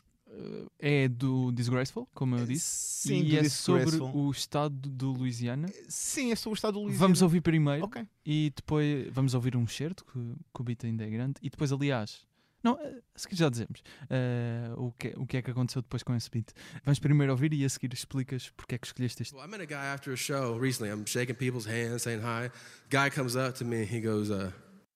é 0.79 1.09
do 1.09 1.51
Disgraceful, 1.53 2.09
como 2.15 2.37
eu 2.37 2.47
disse, 2.47 3.09
Sim, 3.09 3.21
e 3.21 3.31
do 3.31 3.37
é 3.39 3.49
sobre 3.49 3.97
o 3.97 4.31
estado 4.31 4.75
do 4.89 5.13
Louisiana. 5.13 5.69
Sim, 5.89 6.33
é 6.33 6.37
sobre 6.37 6.55
o 6.55 6.59
estado 6.59 6.75
do 6.75 6.81
Luís. 6.85 6.97
Vamos 6.97 7.23
ouvir 7.23 7.41
primeiro 7.41 7.85
Ok. 7.85 8.07
e 8.25 8.53
depois 8.55 9.09
vamos 9.13 9.35
ouvir 9.35 9.57
um 9.57 9.67
certo 9.67 10.05
que, 10.05 10.19
que 10.55 10.61
o 10.61 10.65
beat 10.65 10.85
ainda 10.85 11.05
é 11.05 11.11
grande 11.11 11.35
e 11.43 11.51
depois, 11.51 11.73
aliás, 11.73 12.27
não, 12.63 12.79
eh, 12.81 13.03
a 13.15 13.19
seguir 13.19 13.35
já 13.35 13.49
dizemos 13.49 13.83
eh, 14.09 14.71
o, 14.77 14.93
que, 14.93 15.13
o 15.17 15.27
que 15.27 15.37
é 15.37 15.43
que 15.43 15.51
aconteceu 15.51 15.83
depois 15.83 16.03
com 16.05 16.15
esse 16.15 16.31
beat. 16.31 16.51
Vamos 16.85 17.01
primeiro 17.01 17.33
ouvir 17.33 17.53
e 17.53 17.65
a 17.65 17.69
seguir 17.69 17.93
explicas 17.93 18.53
porque 18.57 18.77
é 18.77 18.79
que 18.79 18.87
escolheste 18.87 19.23
este. 19.23 19.35
Well, 19.35 19.45
I 19.45 19.49
met 19.51 19.61
a 19.63 19.67
guy 19.67 19.87
after 19.93 20.13
a 20.13 20.17
show 20.17 20.57
recently. 20.57 20.93
I'm 20.93 21.05
shaking 21.05 21.35
people's 21.35 21.67
hands, 21.67 22.03
saying 22.03 22.23
hi. 22.23 22.51
Guy 22.89 23.11
comes 23.11 23.35
up 23.35 23.59
to 23.59 23.65
me. 23.65 23.85
He 23.85 24.01
goes, 24.01 24.31
uh, 24.31 24.53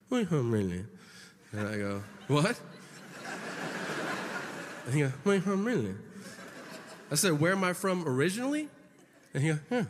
"Where 0.09 0.23
you 0.23 0.29
from, 0.29 0.53
really?" 0.53 0.87
And 1.53 1.67
I 1.69 1.79
go, 1.79 2.03
"What?" 2.29 2.57
And 4.87 4.95
he 4.95 5.01
goes, 5.01 5.13
"Where 5.25 5.37
you 5.37 5.41
from, 5.43 5.65
really?" 5.65 5.95
I 7.11 7.15
said, 7.17 7.39
"Where 7.41 7.53
am 7.53 7.65
I 7.65 7.73
from 7.73 8.07
originally?" 8.07 8.69
And 9.35 9.43
he 9.43 9.49
goes, 9.51 9.59
"Yeah." 9.71 9.85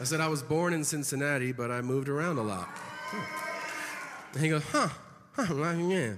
I 0.00 0.04
said, 0.04 0.20
"I 0.20 0.28
was 0.28 0.42
born 0.42 0.72
in 0.72 0.84
Cincinnati, 0.84 1.52
but 1.52 1.70
I 1.70 1.80
moved 1.80 2.08
around 2.08 2.38
a 2.38 2.42
lot." 2.42 2.68
And 4.34 4.42
he 4.42 4.48
goes, 4.48 4.62
"Huh? 4.70 4.88
Huh? 5.32 5.54
well, 5.54 5.76
Yeah, 5.76 6.14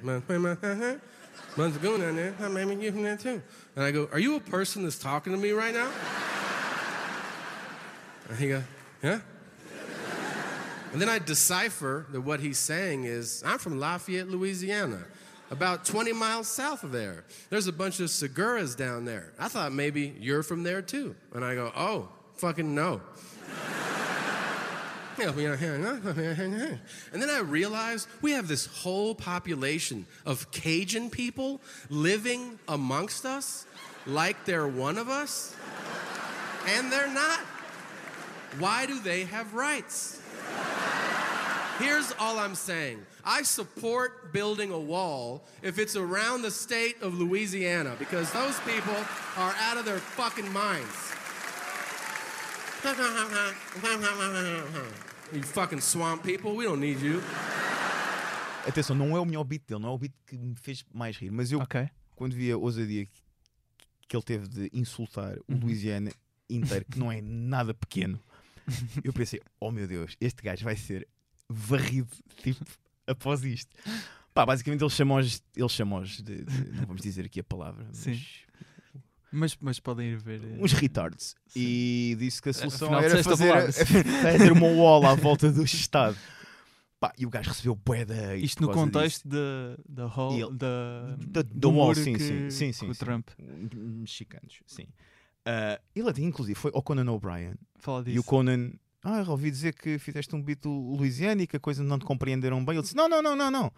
there. 2.16 2.34
Huh, 2.38 2.48
Maybe 2.48 2.74
you 2.82 2.92
from 2.92 3.02
there 3.02 3.16
too." 3.16 3.42
And 3.76 3.84
I 3.84 3.90
go, 3.90 4.08
Are 4.12 4.18
you 4.18 4.36
a 4.36 4.40
person 4.40 4.82
that's 4.82 4.98
talking 4.98 5.32
to 5.32 5.38
me 5.38 5.52
right 5.52 5.74
now? 5.74 5.90
And 8.28 8.38
he 8.38 8.48
goes, 8.48 8.62
Yeah? 9.02 9.20
And 10.92 11.00
then 11.00 11.08
I 11.08 11.18
decipher 11.18 12.06
that 12.12 12.20
what 12.20 12.40
he's 12.40 12.58
saying 12.58 13.04
is, 13.04 13.42
I'm 13.46 13.58
from 13.58 13.80
Lafayette, 13.80 14.28
Louisiana, 14.28 15.04
about 15.52 15.84
20 15.84 16.12
miles 16.14 16.48
south 16.48 16.82
of 16.82 16.92
there. 16.92 17.24
There's 17.50 17.66
a 17.66 17.72
bunch 17.72 18.00
of 18.00 18.06
Seguras 18.06 18.74
down 18.74 19.04
there. 19.04 19.34
I 19.38 19.48
thought 19.48 19.72
maybe 19.72 20.16
you're 20.18 20.42
from 20.42 20.62
there 20.62 20.80
too. 20.80 21.14
And 21.34 21.44
I 21.44 21.54
go, 21.54 21.70
oh, 21.76 22.08
fucking 22.36 22.74
no. 22.74 23.02
And 27.12 27.22
then 27.22 27.28
I 27.28 27.40
realized 27.40 28.08
we 28.22 28.32
have 28.32 28.48
this 28.48 28.64
whole 28.64 29.14
population 29.14 30.06
of 30.24 30.50
Cajun 30.52 31.10
people 31.10 31.60
living 31.90 32.58
amongst 32.66 33.26
us 33.26 33.66
like 34.06 34.46
they're 34.46 34.66
one 34.66 34.96
of 34.96 35.10
us, 35.10 35.54
and 36.66 36.90
they're 36.90 37.12
not. 37.12 37.40
Why 38.58 38.86
do 38.86 38.98
they 39.00 39.24
have 39.24 39.52
rights? 39.52 40.20
Here's 41.78 42.12
all 42.18 42.38
I'm 42.38 42.54
saying 42.54 43.04
I 43.24 43.42
support 43.44 44.32
building 44.32 44.72
a 44.72 44.78
wall 44.78 45.44
if 45.62 45.78
it's 45.78 45.94
around 45.96 46.42
the 46.42 46.50
state 46.50 46.96
of 47.02 47.14
Louisiana 47.14 47.94
because 47.98 48.30
those 48.32 48.58
people 48.66 48.96
are 49.36 49.54
out 49.70 49.76
of 49.78 49.84
their 49.84 49.98
fucking 49.98 50.52
minds. 50.52 51.12
you 55.32 55.42
fucking 55.42 55.80
swamp 55.80 56.22
people, 56.24 56.54
we 56.56 56.64
don't 56.64 56.80
need 56.80 57.00
you. 57.00 57.22
Atenção, 58.66 58.94
não 58.96 59.16
é 59.16 59.20
o 59.20 59.24
melhor 59.24 59.44
beat 59.44 59.66
dele, 59.66 59.80
não 59.80 59.90
é 59.90 59.92
o 59.92 59.98
beat 59.98 60.12
que 60.26 60.36
me 60.36 60.54
fez 60.54 60.84
mais 60.94 61.16
rir, 61.16 61.30
mas 61.30 61.50
eu, 61.50 61.58
Ok. 61.60 61.88
quando 62.14 62.34
vi 62.34 62.50
a 62.52 62.56
ousadia 62.56 63.06
que, 63.06 63.12
que 64.08 64.16
ele 64.16 64.22
teve 64.22 64.46
de 64.48 64.70
insultar 64.72 65.36
o 65.48 65.52
Uhum. 65.52 65.60
Louisiana 65.62 66.12
inteiro, 66.48 66.84
que 66.90 66.98
não 66.98 67.10
é 67.10 67.20
nada 67.20 67.74
pequeno, 67.74 68.20
eu 69.02 69.12
pensei, 69.12 69.40
oh 69.58 69.72
meu 69.72 69.86
Deus, 69.88 70.16
este 70.20 70.42
gajo 70.42 70.64
vai 70.64 70.76
ser 70.76 71.08
varrido 71.48 72.08
tipo, 72.42 72.64
após 73.06 73.42
isto. 73.44 73.70
Pá, 74.34 74.46
basicamente 74.46 74.82
ele 74.82 74.90
chamou-os, 74.90 75.42
ele 75.54 75.68
chamou-os 75.68 76.22
de, 76.22 76.44
de- 76.44 76.70
não 76.72 76.86
vamos 76.86 77.02
dizer 77.02 77.24
aqui 77.26 77.40
a 77.40 77.44
palavra, 77.44 77.84
mas 77.88 77.96
Sim. 77.98 78.20
Mas, 79.34 79.56
mas 79.60 79.80
podem 79.80 80.08
ir 80.10 80.18
ver. 80.18 80.42
eh, 80.44 80.58
uns 80.62 80.72
retards. 80.72 81.34
E 81.56 82.14
disse 82.18 82.40
que 82.42 82.50
a 82.50 82.52
solução 82.52 82.88
Afinal, 82.94 83.02
era 83.02 83.24
fazer, 83.24 83.72
fazer 84.20 84.52
uma 84.52 84.66
wall 84.66 85.06
à 85.06 85.14
volta 85.14 85.50
do 85.50 85.62
Estado. 85.64 86.18
Pá, 87.00 87.12
e 87.18 87.24
o 87.26 87.30
gajo 87.30 87.48
recebeu 87.48 87.74
bué 87.74 88.02
hate 88.02 88.44
Isto 88.44 88.62
no 88.62 88.70
contexto 88.72 89.26
da, 89.26 89.76
da 89.88 90.06
hall, 90.06 90.32
ele- 90.38 90.52
da, 90.56 91.16
Da- 91.18 91.42
da 91.42 91.68
wall, 91.68 91.94
sim, 91.94 92.12
que, 92.12 92.22
sim, 92.22 92.50
sim, 92.50 92.72
sim, 92.72 92.90
o 92.90 92.94
sim. 92.94 92.98
Trump. 93.04 93.28
Mexicanos, 93.74 94.60
sim. 94.66 94.86
Ah, 95.44 95.80
ele 95.96 96.08
até, 96.08 96.20
inclusive, 96.22 96.58
foi 96.58 96.70
ao 96.74 96.82
Conan 96.82 97.10
O'Brien. 97.10 97.54
E 98.06 98.18
o 98.18 98.22
Conan, 98.22 98.70
ah, 99.02 99.24
ouvi 99.28 99.50
dizer 99.50 99.74
que 99.74 99.98
fizeste 99.98 100.34
um 100.34 100.42
beat 100.42 100.64
Louisiana 100.64 101.42
e 101.42 101.46
que 101.46 101.56
a 101.56 101.60
coisa 101.60 101.82
não 101.82 101.98
te 101.98 102.04
compreenderam 102.04 102.64
bem. 102.64 102.74
Ele 102.76 102.82
disse, 102.82 102.96
não, 102.96 103.08
não, 103.08 103.20
não, 103.22 103.34
não, 103.34 103.50
não. 103.50 103.72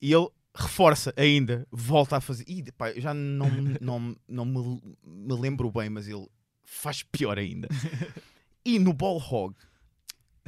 E 0.00 0.12
ele 0.12 0.28
reforça 0.54 1.12
ainda, 1.16 1.66
volta 1.70 2.16
a 2.16 2.20
fazer. 2.20 2.44
E 2.46 2.70
pá, 2.72 2.90
eu 2.90 3.00
já 3.00 3.14
não, 3.14 3.48
não, 3.80 4.16
não 4.28 4.44
me, 4.44 4.82
me 5.04 5.40
lembro 5.40 5.70
bem, 5.70 5.88
mas 5.88 6.08
ele 6.08 6.26
faz 6.64 7.02
pior 7.02 7.38
ainda. 7.38 7.68
E 8.64 8.78
no 8.78 8.92
Ball 8.92 9.18
Hog, 9.18 9.54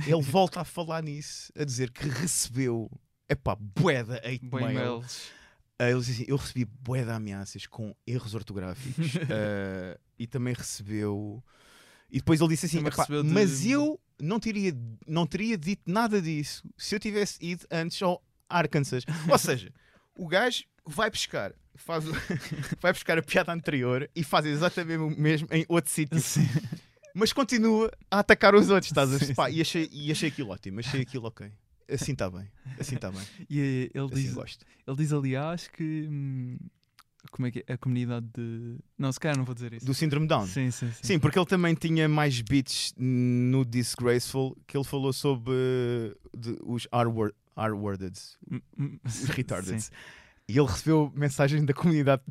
ele 0.06 0.22
volta 0.22 0.60
a 0.60 0.64
falar 0.64 1.02
nisso, 1.02 1.52
a 1.56 1.64
dizer 1.64 1.90
que 1.90 2.08
recebeu, 2.08 2.90
epá, 3.28 3.56
bué 3.56 4.02
de 4.02 4.14
hate 4.16 4.40
Bem 4.46 4.66
mail. 4.66 4.74
mails. 4.74 5.30
Ah, 5.78 5.90
ele 5.90 6.00
diz 6.00 6.10
assim: 6.10 6.24
Eu 6.28 6.36
recebi 6.36 6.64
de 6.64 7.10
ameaças 7.10 7.66
com 7.66 7.94
erros 8.06 8.34
ortográficos 8.34 9.16
ah, 9.30 9.98
e 10.18 10.26
também 10.26 10.54
recebeu. 10.54 11.42
E 12.10 12.18
depois 12.18 12.40
ele 12.40 12.50
disse 12.50 12.66
assim: 12.66 12.86
"Epá, 12.86 13.04
de- 13.06 13.22
Mas 13.24 13.64
eu 13.66 13.98
não 14.20 14.38
teria, 14.40 14.72
não 15.06 15.26
teria 15.26 15.56
dito 15.58 15.82
nada 15.86 16.20
disso 16.20 16.62
se 16.76 16.94
eu 16.94 17.00
tivesse 17.00 17.38
ido 17.44 17.66
antes 17.70 18.00
ao 18.02 18.22
Arkansas. 18.48 19.04
Ou 19.28 19.38
seja, 19.38 19.72
o 20.16 20.26
gajo 20.28 20.64
vai 20.86 21.10
buscar, 21.10 21.52
faz, 21.74 22.04
vai 22.80 22.92
buscar 22.92 23.18
a 23.18 23.22
piada 23.22 23.52
anterior 23.52 24.08
e 24.14 24.22
faz 24.22 24.44
exatamente 24.46 24.98
o 24.98 25.10
mesmo 25.10 25.48
em 25.50 25.64
outro 25.68 25.90
sítio. 25.90 26.18
Mas 27.14 27.32
continua 27.32 27.90
a 28.10 28.20
atacar 28.20 28.54
os 28.54 28.70
outros, 28.70 28.90
estás 28.90 29.12
a 29.12 29.18
ver? 29.18 29.34
Pá, 29.34 29.50
E, 29.50 29.60
achei, 29.60 29.88
e 29.92 30.10
achei 30.10 30.28
aquilo 30.30 30.50
ótimo, 30.50 30.80
achei 30.80 31.02
aquilo 31.02 31.26
ok. 31.26 31.50
Assim 31.90 32.12
está 32.12 32.30
bem, 32.30 32.48
assim 32.78 32.94
está 32.94 33.10
bem, 33.10 33.20
E 33.50 33.90
eh, 33.94 33.98
ele 33.98 34.06
assim 34.06 34.14
diz, 34.22 34.32
gosto. 34.32 34.64
ele 34.86 34.96
diz 34.96 35.12
aliás 35.12 35.68
que 35.68 36.06
hum, 36.08 36.56
como 37.30 37.46
é 37.46 37.50
que 37.50 37.64
é? 37.66 37.72
a 37.72 37.78
comunidade 37.78 38.26
de. 38.36 38.76
Não, 38.98 39.10
se 39.12 39.18
calhar 39.20 39.36
não 39.36 39.44
vou 39.44 39.54
dizer 39.54 39.72
isso. 39.72 39.86
Do 39.86 39.94
Síndrome 39.94 40.26
Down. 40.26 40.46
Sim, 40.46 40.70
sim, 40.70 40.90
sim. 40.92 41.00
Sim, 41.02 41.18
porque 41.18 41.38
ele 41.38 41.46
também 41.46 41.74
tinha 41.74 42.08
mais 42.08 42.40
beats 42.40 42.92
no 42.98 43.64
Disgraceful 43.64 44.56
que 44.66 44.76
ele 44.76 44.84
falou 44.84 45.12
sobre 45.12 45.52
de- 46.36 46.58
os 46.64 46.86
R-word- 46.92 47.34
R-worded, 47.56 48.18
hum, 48.78 48.98
os 49.04 49.24
retarded. 49.28 49.84
E 50.48 50.58
ele 50.58 50.66
recebeu 50.66 51.12
mensagens 51.14 51.64
da 51.64 51.72
comunidade 51.72 52.22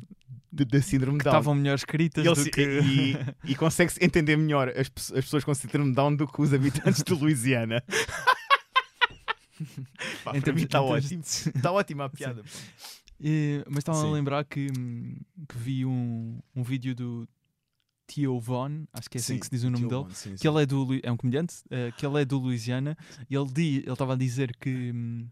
de- 0.52 0.64
da 0.66 0.82
Síndrome 0.82 1.18
Que 1.18 1.24
Down. 1.24 1.32
estavam 1.32 1.54
melhor 1.54 1.74
escritas 1.74 2.24
E, 2.24 2.28
ele 2.28 2.50
que. 2.50 2.60
e, 2.62 3.16
e 3.52 3.54
consegue-se 3.56 4.04
entender 4.04 4.36
melhor 4.36 4.68
as, 4.68 4.86
as 4.96 5.24
pessoas 5.24 5.42
com 5.44 5.54
Síndrome 5.54 5.94
Down 5.94 6.14
do 6.14 6.28
que 6.28 6.40
os 6.42 6.52
habitantes 6.52 7.02
de 7.02 7.14
Louisiana. 7.14 7.82
Pá, 10.24 10.32
para 10.40 10.52
mim 10.52 10.62
está 10.64 10.80
ótimo. 10.82 11.22
de- 11.22 11.28
Está 11.56 11.72
ótima 11.72 12.04
a 12.04 12.08
piada. 12.10 12.42
E- 13.22 13.62
mas 13.68 13.78
estava 13.78 14.02
a 14.06 14.10
lembrar 14.10 14.44
que, 14.44 14.68
hum, 14.76 15.16
que 15.48 15.56
vi 15.56 15.84
um, 15.86 16.40
um 16.56 16.62
vídeo 16.62 16.94
do 16.94 17.28
Tio 18.06 18.38
Von, 18.40 18.84
acho 18.92 19.08
que 19.08 19.18
é 19.18 19.20
assim 19.20 19.34
Sim, 19.34 19.38
que 19.40 19.46
se 19.46 19.50
diz 19.52 19.62
o 19.62 19.70
nome 19.70 19.78
Tio 19.78 19.88
dele, 19.88 20.02
Von, 20.02 20.10
sim, 20.10 20.30
que 20.32 20.38
sim. 20.38 20.48
ele 20.48 20.62
é 20.62 20.66
do 20.66 20.86
é 21.02 21.12
um 21.12 21.16
comediante, 21.16 21.54
eh, 21.70 21.92
que 21.96 22.04
ele 22.04 22.20
é 22.20 22.24
do 22.24 22.38
Louisiana 22.38 22.96
e 23.30 23.34
ele 23.34 23.46
di- 23.50 23.78
ele 23.78 23.92
estava 23.92 24.14
a 24.14 24.16
dizer 24.16 24.56
que 24.56 24.90
hum, 24.92 25.28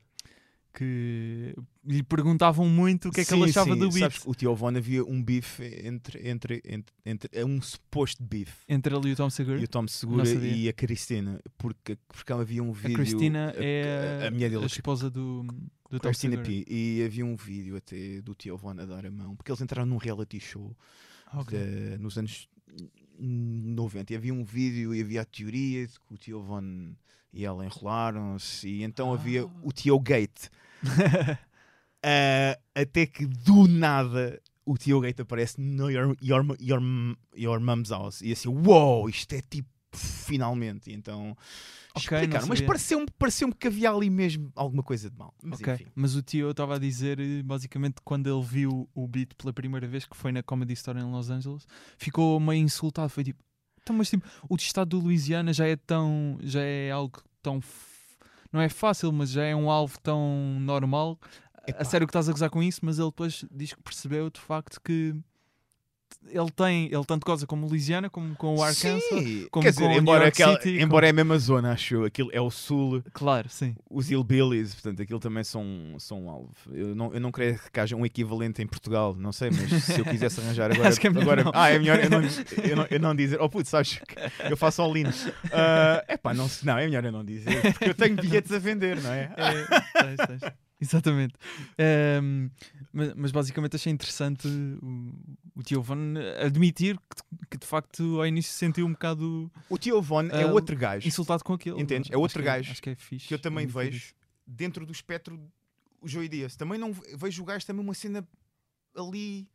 que 0.72 1.52
lhe 1.84 2.02
perguntavam 2.04 2.64
muito 2.68 3.08
o 3.08 3.12
que 3.12 3.22
é 3.22 3.24
que 3.24 3.34
ele 3.34 3.42
achava 3.50 3.74
do 3.74 3.90
sabes 3.90 4.18
que 4.18 4.28
o 4.30 4.34
Tio 4.36 4.54
Von 4.54 4.68
havia 4.76 5.04
um 5.04 5.20
bife 5.20 5.64
entre, 5.84 6.28
entre, 6.28 6.62
entre, 6.64 6.94
entre 7.04 7.28
é 7.32 7.44
um 7.44 7.60
suposto 7.60 8.22
bife 8.22 8.58
entre 8.68 8.94
ele 8.94 9.08
e 9.08 9.12
o 9.12 9.16
Tom 9.16 9.28
Segura. 9.30 9.60
e 9.60 9.64
o 9.64 9.68
Tom 9.68 9.88
Segura 9.88 10.28
e 10.28 10.68
a 10.68 10.72
Cristina, 10.72 11.40
porque, 11.58 11.98
porque 12.06 12.32
havia 12.32 12.62
um 12.62 12.70
A 12.70 12.74
vídeo. 12.74 12.94
Cristina 12.96 13.50
a- 13.50 13.54
é 13.64 14.22
a, 14.22 14.26
a 14.28 14.30
dele, 14.30 14.62
a 14.62 14.66
esposa 14.66 15.10
do, 15.10 15.44
do 15.90 15.98
Tom 16.00 16.08
Cristina 16.08 16.36
Segura. 16.36 16.48
P. 16.48 16.64
E 16.72 17.02
havia 17.04 17.26
um 17.26 17.36
vídeo 17.36 17.76
até 17.76 18.20
do 18.22 18.34
Tio 18.34 18.56
Von 18.56 18.70
a 18.78 18.84
dar 18.86 19.04
a 19.04 19.10
mão, 19.10 19.34
porque 19.36 19.50
eles 19.50 19.60
entraram 19.60 19.86
num 19.88 19.96
reality 19.98 20.38
show 20.40 20.74
Ah, 21.26 21.40
ok. 21.40 21.58
de- 21.58 21.98
nos 21.98 22.16
anos 22.16 22.48
90. 23.18 24.12
E 24.12 24.16
havia 24.16 24.32
um 24.32 24.44
vídeo 24.44 24.94
e 24.94 25.00
havia 25.02 25.22
a 25.22 25.24
teoria 25.24 25.86
de 25.86 25.92
que 26.00 26.14
o 26.14 26.16
Tio 26.16 26.40
Von 26.42 26.94
e 27.32 27.44
ela 27.44 27.64
enrolaram-se, 27.64 28.68
e 28.68 28.82
então 28.82 29.12
havia 29.12 29.42
Ah. 29.44 29.50
o 29.62 29.72
Tio 29.72 29.98
Gate. 30.00 30.48
Ah, 32.02 32.58
até 32.74 33.04
que 33.04 33.26
do 33.26 33.68
nada 33.68 34.40
o 34.64 34.78
Tio 34.78 35.00
Gate 35.00 35.20
aparece 35.20 35.60
no 35.60 35.90
Your, 35.90 36.16
your, 36.22 36.46
your, 36.58 36.80
your 37.36 37.60
Mom's 37.60 37.90
House 37.90 38.22
e 38.22 38.32
assim, 38.32 38.48
uou, 38.48 39.06
isto 39.10 39.34
é 39.34 39.42
tipo 39.42 39.68
finalmente. 39.92 40.90
E 40.90 40.94
então 40.94 41.36
Ok, 41.94 42.16
explicaram, 42.18 42.46
mas 42.46 42.60
pareceu-me 42.60 43.06
pareceu 43.18 43.52
que 43.52 43.66
havia 43.66 43.90
ali 43.90 44.08
mesmo 44.08 44.52
alguma 44.54 44.82
coisa 44.82 45.10
de 45.10 45.16
mal. 45.16 45.34
Mas 45.42 45.60
Ok, 45.60 45.74
enfim. 45.74 45.86
mas 45.94 46.14
o 46.14 46.22
tio 46.22 46.50
estava 46.50 46.76
a 46.76 46.78
dizer, 46.78 47.18
eh, 47.18 47.42
basicamente, 47.42 47.96
quando 48.04 48.28
ele 48.32 48.44
viu 48.46 48.88
o 48.94 49.08
beat 49.08 49.34
pela 49.36 49.52
primeira 49.52 49.86
vez, 49.86 50.04
que 50.06 50.16
foi 50.16 50.30
na 50.32 50.42
Comedy 50.42 50.72
Store 50.74 50.98
em 50.98 51.10
Los 51.10 51.30
Angeles, 51.30 51.66
ficou 51.98 52.38
meio 52.38 52.62
insultado. 52.62 53.08
Foi 53.08 53.24
tipo, 53.24 53.42
então, 53.82 53.96
mas 53.96 54.08
tipo, 54.10 54.26
o 54.48 54.56
estado 54.56 54.90
do 54.90 55.00
Louisiana 55.00 55.52
já 55.52 55.66
é 55.66 55.76
tão. 55.76 56.38
já 56.42 56.62
é 56.62 56.90
algo 56.90 57.20
tão. 57.42 57.60
não 58.52 58.60
é 58.60 58.68
fácil, 58.68 59.12
mas 59.12 59.30
já 59.30 59.44
é 59.44 59.54
um 59.56 59.70
alvo 59.70 59.98
tão 60.00 60.58
normal. 60.60 61.18
Epá. 61.66 61.82
A 61.82 61.84
sério 61.84 62.06
que 62.06 62.10
estás 62.10 62.28
a 62.28 62.32
gozar 62.32 62.50
com 62.50 62.62
isso, 62.62 62.80
mas 62.82 62.98
ele 62.98 63.08
depois 63.08 63.44
diz 63.50 63.74
que 63.74 63.82
percebeu 63.82 64.30
de 64.30 64.40
facto 64.40 64.80
que 64.80 65.14
ele 66.28 66.50
tem, 66.50 66.86
ele 66.86 67.04
tanto 67.04 67.24
goza 67.24 67.46
como 67.46 67.66
Louisiana, 67.66 68.08
como 68.10 68.34
com 68.36 68.54
o 68.56 68.62
Arkansas. 68.62 69.02
Sim, 69.08 69.46
como 69.50 69.64
quer 69.64 69.74
com 69.74 69.80
dizer, 69.88 69.90
embora, 69.98 70.28
aquela- 70.28 70.54
City, 70.60 70.80
embora 70.80 71.06
é 71.06 71.10
a 71.10 71.12
mesma 71.12 71.38
zona, 71.38 71.72
acho 71.72 71.94
eu, 71.94 72.04
aquilo 72.04 72.30
é 72.32 72.40
o 72.40 72.50
sul, 72.50 73.02
Claro, 73.12 73.48
sim. 73.48 73.74
os 73.90 74.10
hillbillies, 74.10 74.74
portanto, 74.74 75.02
aquilo 75.02 75.18
também 75.18 75.42
são, 75.44 75.64
são 75.98 76.24
um 76.24 76.30
alvo. 76.30 76.50
Eu 76.72 76.94
não, 76.94 77.12
eu 77.14 77.20
não 77.20 77.30
creio 77.32 77.58
que 77.72 77.80
haja 77.80 77.96
um 77.96 78.04
equivalente 78.06 78.62
em 78.62 78.66
Portugal, 78.66 79.14
não 79.18 79.32
sei, 79.32 79.50
mas 79.50 79.82
se 79.84 79.98
eu 80.00 80.04
quisesse 80.04 80.40
arranjar 80.40 80.70
agora. 80.72 80.88
Acho 80.90 81.00
que 81.00 81.06
é 81.06 81.10
melhor 81.10 81.22
agora 81.22 81.44
não. 81.44 81.52
Ah, 81.54 81.70
é 81.70 81.78
melhor 81.78 81.98
eu 82.02 82.10
não, 82.10 82.20
eu 82.64 82.76
não, 82.76 82.86
eu 82.90 83.00
não 83.00 83.14
dizer, 83.14 83.40
oh 83.40 83.48
putz, 83.48 83.68
sabes 83.70 83.98
que 83.98 84.14
eu 84.52 84.56
faço 84.56 84.82
all 84.82 84.96
in. 84.96 85.04
Ah, 85.52 86.04
epá, 86.08 86.32
não, 86.34 86.48
não, 86.62 86.78
é 86.78 86.84
melhor 86.86 87.04
eu 87.04 87.12
não 87.12 87.24
dizer, 87.24 87.60
porque 87.72 87.90
eu 87.90 87.94
tenho 87.94 88.16
bilhetes 88.16 88.52
a 88.52 88.58
vender, 88.58 89.00
não 89.00 89.12
é? 89.12 89.32
É, 89.36 90.02
tens, 90.16 90.26
tens. 90.40 90.52
Exatamente. 90.80 91.34
Ehm, 91.76 92.48
mas, 92.92 93.14
mas 93.14 93.32
basicamente 93.32 93.76
achei 93.76 93.92
interessante 93.92 94.48
o, 94.48 95.12
o 95.54 95.62
Tio 95.62 95.82
Von 95.82 96.14
admitir 96.44 96.96
que, 96.98 97.46
que 97.50 97.58
de 97.58 97.66
facto 97.66 98.18
ao 98.18 98.26
início 98.26 98.50
se 98.52 98.58
sentiu 98.58 98.86
um 98.86 98.92
bocado 98.92 99.50
O 99.68 99.76
Tio 99.76 100.00
Von 100.00 100.24
é 100.30 100.44
Ah, 100.44 100.46
outro 100.52 100.76
gajo 100.76 101.06
insultado 101.06 101.44
com 101.44 101.52
aquilo. 101.52 101.78
Entendes? 101.78 102.10
É 102.10 102.14
Acho 102.14 102.20
outro 102.22 102.38
que 102.40 102.46
gajo 102.46 102.70
Acho 102.72 102.82
que 102.82 102.90
é 102.90 102.94
fixe. 102.94 103.28
que 103.28 103.34
eu 103.34 103.38
também 103.38 103.64
admitir 103.64 103.90
vejo 103.92 104.04
isso. 104.06 104.14
dentro 104.46 104.86
do 104.86 104.92
espectro 104.92 105.38
o 106.00 106.08
Joey 106.08 106.28
Dias. 106.28 106.56
Também 106.56 106.78
não 106.78 106.92
ve- 106.94 107.14
vejo 107.16 107.42
o 107.42 107.44
gajo 107.44 107.66
também 107.66 107.84
uma 107.84 107.94
cena 107.94 108.26
ali 108.96 109.46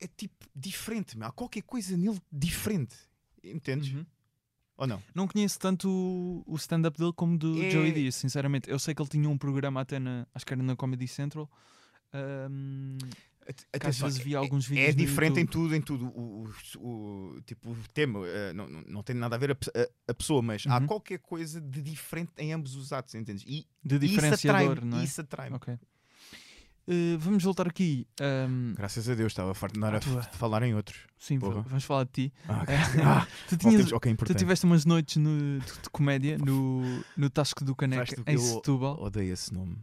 é 0.00 0.06
tipo 0.08 0.46
diferente, 0.54 1.16
meu. 1.16 1.28
há 1.28 1.32
qualquer 1.32 1.62
coisa 1.62 1.96
nele 1.96 2.20
diferente. 2.30 2.96
Entendes? 3.44 3.92
Uhum. 3.92 4.04
Ou 4.76 4.86
não? 4.86 5.02
Não 5.14 5.28
conheço 5.28 5.58
tanto 5.58 5.88
o, 5.88 6.42
o 6.46 6.56
stand-up 6.56 6.98
dele 6.98 7.12
como 7.12 7.36
do 7.38 7.62
É- 7.62 7.70
Joey 7.70 7.92
Diaz, 7.92 8.14
sinceramente. 8.16 8.68
Eu 8.70 8.78
sei 8.78 8.94
que 8.94 9.02
ele 9.02 9.08
tinha 9.08 9.28
um 9.28 9.38
programa 9.38 9.80
até 9.80 9.98
na. 9.98 10.26
Acho 10.34 10.44
que 10.46 10.52
era 10.54 10.62
na 10.62 10.74
Comedy 10.76 11.06
Central. 11.06 11.48
ahm, 12.12 12.98
que 13.44 13.50
às 13.50 13.66
Atenção, 13.74 14.06
vezes 14.08 14.22
via 14.22 14.38
alguns 14.38 14.66
vídeos. 14.66 14.88
É 14.88 14.92
diferente 14.92 15.40
em 15.40 15.46
tudo, 15.46 15.74
em 15.74 15.80
tudo. 15.80 16.06
O, 16.08 16.48
o- 16.78 17.34
o- 17.36 17.40
tipo, 17.42 17.70
o 17.72 17.76
tema 17.92 18.20
eh, 18.24 18.52
não, 18.52 18.68
não, 18.68 19.02
tem 19.02 19.16
nada 19.16 19.34
a 19.34 19.38
ver 19.38 19.50
a, 19.50 19.54
a- 19.54 19.88
a 20.08 20.14
pessoa, 20.14 20.40
mas 20.40 20.64
há 20.66 20.78
Uhum. 20.78 20.86
qualquer 20.86 21.18
coisa 21.18 21.60
de 21.60 21.82
diferente 21.82 22.30
em 22.38 22.52
ambos 22.52 22.76
os 22.76 22.92
atos, 22.92 23.14
entendes? 23.16 23.42
E 23.44 23.66
de 23.84 23.96
isso 23.96 24.06
diferenciador, 24.14 24.60
atrai-me. 24.70 24.90
não 24.90 24.98
é? 25.00 25.04
Isso 25.04 25.20
atrai-me. 25.20 25.56
Ok. 25.56 25.76
Eh, 26.88 27.16
vamos 27.18 27.42
voltar 27.44 27.66
aqui. 27.68 28.06
ahm, 28.20 28.74
Graças 28.74 29.08
a 29.08 29.14
Deus, 29.14 29.32
estava 29.32 29.54
farto 29.54 29.78
de 29.78 29.84
a 29.86 29.98
f- 29.98 30.36
falar 30.36 30.62
em 30.64 30.74
outros. 30.74 30.98
sim, 31.16 31.38
Porra. 31.38 31.62
vamos 31.62 31.84
falar 31.84 32.04
de 32.04 32.10
ti. 32.10 32.32
Ah, 32.48 32.64
Eh, 32.66 32.76
ah, 33.06 33.26
tu, 33.48 33.56
tinhas, 33.56 33.92
é 33.92 34.14
tu 34.16 34.34
tiveste 34.34 34.64
umas 34.66 34.84
noites 34.84 35.16
no- 35.16 35.60
de, 35.60 35.66
de 35.82 35.90
comédia 35.90 36.38
no, 36.38 36.82
no 37.16 37.30
Tasco 37.30 37.64
do 37.64 37.76
Caneca, 37.76 38.16
do- 38.16 38.28
em 38.28 38.36
Setúbal. 38.38 39.00
Odeio 39.00 39.32
esse 39.32 39.52
nome. 39.54 39.76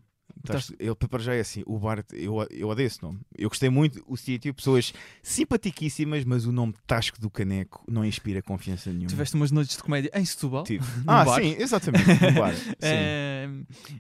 Tasco- 0.46 0.74
Ele 0.80 0.96
para 0.96 1.20
já 1.22 1.34
é 1.36 1.40
assim, 1.42 1.64
o 1.66 1.78
bar, 1.78 2.04
eu, 2.14 2.36
eu 2.50 2.68
odeio 2.70 2.88
esse 2.88 3.02
nome. 3.04 3.20
Eu 3.38 3.50
gostei 3.50 3.70
muito 3.70 4.04
o 4.08 4.16
sítio, 4.16 4.54
pessoas 4.54 4.94
simpaticíssimas, 5.22 6.24
mas 6.24 6.46
o 6.46 6.52
nome 6.52 6.74
Tasco 6.88 7.20
do 7.20 7.30
Caneco 7.30 7.84
não 7.88 8.06
inspira 8.06 8.42
confiança 8.42 8.90
nenhuma. 8.90 9.10
Tiveste 9.10 9.36
umas 9.36 9.52
noites 9.52 9.76
de 9.78 9.84
comédia 9.84 10.10
em 10.14 10.24
Setúbal. 10.26 10.64
Tive. 10.64 10.86
Ah, 11.08 11.26
bar. 11.26 11.42
sim, 11.42 11.56
exatamente. 11.60 12.06
No 12.08 12.34
bar. 12.40 12.54
Sim. 12.56 12.68
Eh, 12.82 13.50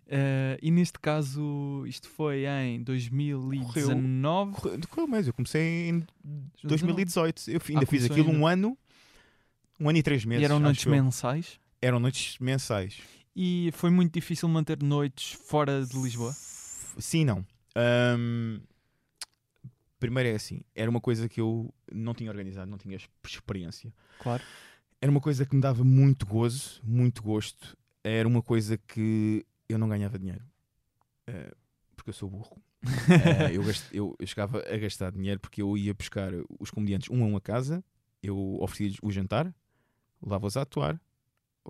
eh, 0.07 0.59
e 0.61 0.71
neste 0.71 0.97
caso, 0.99 1.83
isto 1.87 2.07
foi 2.09 2.45
em 2.45 2.81
2019. 2.83 4.51
Correu- 4.53 4.79
Correu 4.89 5.07
mais, 5.07 5.27
eu 5.27 5.33
comecei 5.33 5.89
em 5.89 6.03
2018. 6.63 7.49
Eu 7.51 7.59
fi- 7.59 7.73
ainda 7.73 7.83
Ah, 7.85 7.87
fiz 7.87 8.05
aquilo 8.05 8.29
ainda. 8.29 8.39
um 8.39 8.47
ano, 8.47 8.77
um 9.79 9.89
ano 9.89 9.97
e 9.97 10.03
três 10.03 10.23
meses. 10.25 10.41
E 10.41 10.45
eram 10.45 10.59
noites 10.59 10.85
mensais. 10.85 11.59
Eram 11.81 11.99
noites 11.99 12.37
mensais. 12.39 12.97
E 13.41 13.71
foi 13.71 13.89
muito 13.89 14.13
difícil 14.13 14.49
manter 14.49 14.83
noites 14.83 15.31
fora 15.31 15.85
de 15.85 15.97
Lisboa. 15.97 16.33
Sim, 16.33 17.23
não. 17.23 17.45
Ahm, 17.73 18.59
primeiro 19.97 20.27
é 20.29 20.35
assim, 20.35 20.61
era 20.75 20.89
uma 20.89 20.99
coisa 20.99 21.29
que 21.29 21.39
eu 21.39 21.73
não 21.89 22.13
tinha 22.13 22.29
organizado, 22.29 22.69
não 22.69 22.77
tinha 22.77 22.95
ex- 22.95 23.07
experiência. 23.25 23.93
Claro. 24.19 24.43
Era 25.01 25.09
uma 25.09 25.21
coisa 25.21 25.45
que 25.45 25.55
me 25.55 25.61
dava 25.61 25.85
muito 25.85 26.25
gozo, 26.25 26.81
muito 26.83 27.23
gosto. 27.23 27.77
Era 28.03 28.27
uma 28.27 28.41
coisa 28.41 28.77
que 28.77 29.45
eu 29.69 29.77
não 29.77 29.87
ganhava 29.87 30.19
dinheiro. 30.19 30.43
Eh, 31.27 31.53
porque 31.95 32.09
eu 32.09 32.13
sou 32.13 32.29
burro. 32.29 32.61
Eh, 33.51 33.55
eu, 33.55 33.63
gaste- 33.63 33.87
eu- 33.95 34.15
eu 34.19 34.27
chegava 34.27 34.59
a 34.59 34.77
gastar 34.77 35.11
dinheiro 35.11 35.39
porque 35.39 35.61
eu 35.61 35.77
ia 35.77 35.93
buscar 35.93 36.31
os 36.59 36.69
comediantes 36.71 37.09
um 37.09 37.23
a 37.23 37.27
um 37.27 37.35
a 37.37 37.41
casa, 37.41 37.81
eu 38.21 38.57
oferecia-lhes 38.61 38.97
o 39.01 39.09
jantar, 39.11 39.53
levava-os 40.21 40.57
a 40.57 40.61
atuar, 40.63 40.99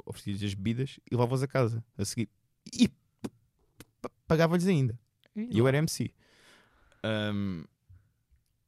oferecia-lhes 0.06 0.44
as 0.44 0.54
bebidas 0.54 1.00
e 1.10 1.16
levava-os 1.16 1.44
a 1.44 1.48
casa 1.48 1.84
a 1.98 2.06
seguir. 2.06 2.30
E 2.74 2.90
pagava-lhes 4.28 4.68
ainda. 4.68 5.00
E 5.36 5.58
eu 5.58 5.68
era 5.68 5.78
MC. 5.78 6.14
Ahm, 7.04 7.64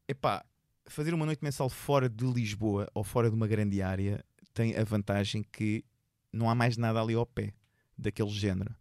epá, 0.07 0.45
fazer 0.85 1.13
uma 1.13 1.25
noite 1.25 1.43
mensal 1.43 1.69
fora 1.69 2.09
de 2.09 2.25
Lisboa 2.25 2.87
ou 2.93 3.03
fora 3.03 3.29
de 3.29 3.35
uma 3.35 3.47
grande 3.47 3.81
área 3.81 4.23
tem 4.53 4.75
a 4.75 4.83
vantagem 4.83 5.43
que 5.43 5.83
não 6.31 6.49
há 6.49 6.55
mais 6.55 6.77
nada 6.77 7.01
ali 7.01 7.13
ao 7.13 7.25
pé 7.25 7.53
daquele 7.97 8.29
género. 8.29 8.75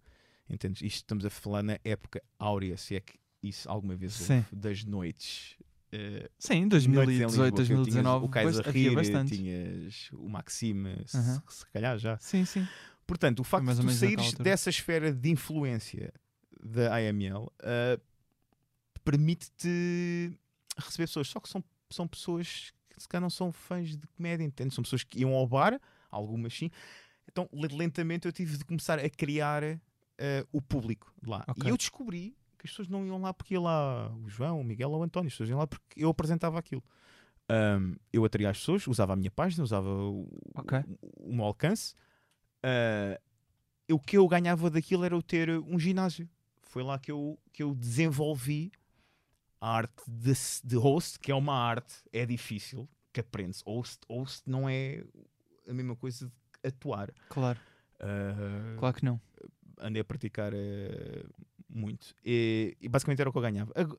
Entendes? 0.49 0.83
Isto 0.83 0.97
estamos 0.97 1.25
a 1.25 1.31
falar 1.31 1.63
na 1.63 1.79
época 1.85 2.23
áurea, 2.39 2.77
se 2.77 2.97
é 2.97 3.01
que 3.01 3.19
isso 3.43 3.71
alguma 3.71 3.95
vez 3.95 4.29
houve, 4.29 4.45
das 4.53 4.85
noites. 4.85 5.57
Eh, 5.93 6.31
Sim, 6.39 6.67
noites 6.67 6.85
em 6.87 6.91
2018, 6.91 7.31
Lisboa, 7.31 7.51
que 7.51 7.55
tinhas 7.67 7.69
2019. 7.87 8.25
O 8.25 8.29
Kaiser 8.29 8.69
Rir, 8.71 8.95
bastante. 8.95 9.37
tinhas 9.37 10.09
o 10.13 10.29
Maxime, 10.29 11.03
se- 11.07 11.17
Aham. 11.17 11.43
se 11.49 11.67
calhar 11.67 11.99
já. 11.99 12.19
Sim, 12.19 12.45
sim. 12.45 12.67
Portanto, 13.07 13.41
o 13.41 13.45
facto 13.45 13.67
de 13.75 13.81
tu 13.81 13.91
saíres 13.91 14.33
dessa 14.35 14.71
esfera 14.71 15.13
de 15.13 15.31
influência 15.31 16.13
da 16.63 16.95
AML 16.97 17.51
ah, 17.63 17.99
permite-te 19.05 20.39
receber 20.79 21.07
pessoas. 21.07 21.29
Só 21.29 21.41
que 21.41 21.49
são, 21.49 21.65
são 21.91 22.07
pessoas 22.07 22.73
que 22.91 23.03
se 23.03 23.09
calhar 23.09 23.23
não 23.23 23.31
são 23.31 23.51
fãs 23.53 23.97
de 23.97 24.07
comédia, 24.09 24.45
entende? 24.45 24.75
São 24.75 24.83
pessoas 24.83 25.03
que 25.05 25.21
iam 25.21 25.33
ao 25.35 25.47
bar, 25.47 25.81
algumas 26.11 26.55
sim. 26.55 26.71
Então, 27.29 27.49
le- 27.53 27.75
lentamente 27.77 28.27
eu 28.27 28.33
tive 28.33 28.57
de 28.57 28.65
começar 28.65 28.99
a 28.99 29.09
criar 29.11 29.63
ah, 29.65 30.47
o 30.53 30.61
público 30.61 31.13
lá. 31.27 31.45
Ok. 31.49 31.63
E 31.67 31.71
eu 31.71 31.77
descobri 31.77 32.37
que 32.61 32.67
as 32.67 32.71
pessoas 32.73 32.89
não 32.89 33.05
iam 33.07 33.21
lá 33.21 33.33
porque 33.35 33.55
ia 33.55 33.61
lá 33.61 34.13
o 34.15 34.29
João, 34.29 34.61
o 34.61 34.65
Miguel 34.65 34.91
ou 34.91 35.01
o 35.01 35.03
António. 35.03 35.29
As 35.29 35.33
pessoas 35.35 35.49
iam 35.51 35.59
lá 35.59 35.67
porque 35.67 36.05
eu 36.05 36.09
apresentava 36.11 36.59
aquilo. 36.59 36.83
Ahm, 37.49 37.95
eu 38.13 38.25
atraía 38.25 38.51
as 38.51 38.59
pessoas, 38.59 38.87
usava 38.87 39.15
a 39.15 39.17
minha 39.17 39.31
página, 39.31 39.65
usava 39.65 39.89
o, 39.89 40.29
Ok. 40.55 40.79
o, 41.03 41.31
o 41.31 41.35
meu 41.35 41.45
alcance. 41.47 41.95
Ah, 42.63 43.21
o 43.91 43.99
que 43.99 44.17
eu 44.19 44.29
ganhava 44.29 44.71
daquilo 44.71 45.05
era 45.05 45.15
eu 45.15 45.23
ter 45.23 45.51
um 45.59 45.79
ginásio. 45.79 46.29
Foi 46.63 46.83
lá 46.83 46.99
que 46.99 47.11
eu, 47.11 47.37
que 47.53 47.63
eu 47.63 47.75
desenvolvi 47.75 48.71
a 49.61 49.69
arte 49.77 50.03
de, 50.09 50.33
de 50.65 50.77
host, 50.77 51.19
que 51.19 51.33
é 51.33 51.35
uma 51.35 51.55
arte, 51.55 51.95
é 52.13 52.25
difícil, 52.25 52.89
que 53.13 53.21
aprende-se. 53.21 53.65
Host, 53.67 53.99
host 54.09 54.49
não 54.49 54.69
é 54.69 55.05
a 55.69 55.73
mesma 55.75 55.97
coisa 55.97 56.27
de 56.29 56.69
atuar. 56.69 57.11
Claro, 57.29 57.59
Ah, 57.99 58.77
claro 58.79 58.95
que 58.97 59.05
não. 59.05 59.21
andei 59.81 60.01
a 60.01 60.05
praticar 60.05 60.53
eh, 60.55 61.25
muito. 61.73 62.15
E, 62.25 62.77
e 62.81 62.89
basicamente 62.89 63.21
era 63.21 63.29
o 63.29 63.33
que 63.33 63.39
eu 63.39 63.43
ganhava. 63.43 63.73
Ag- 63.75 63.97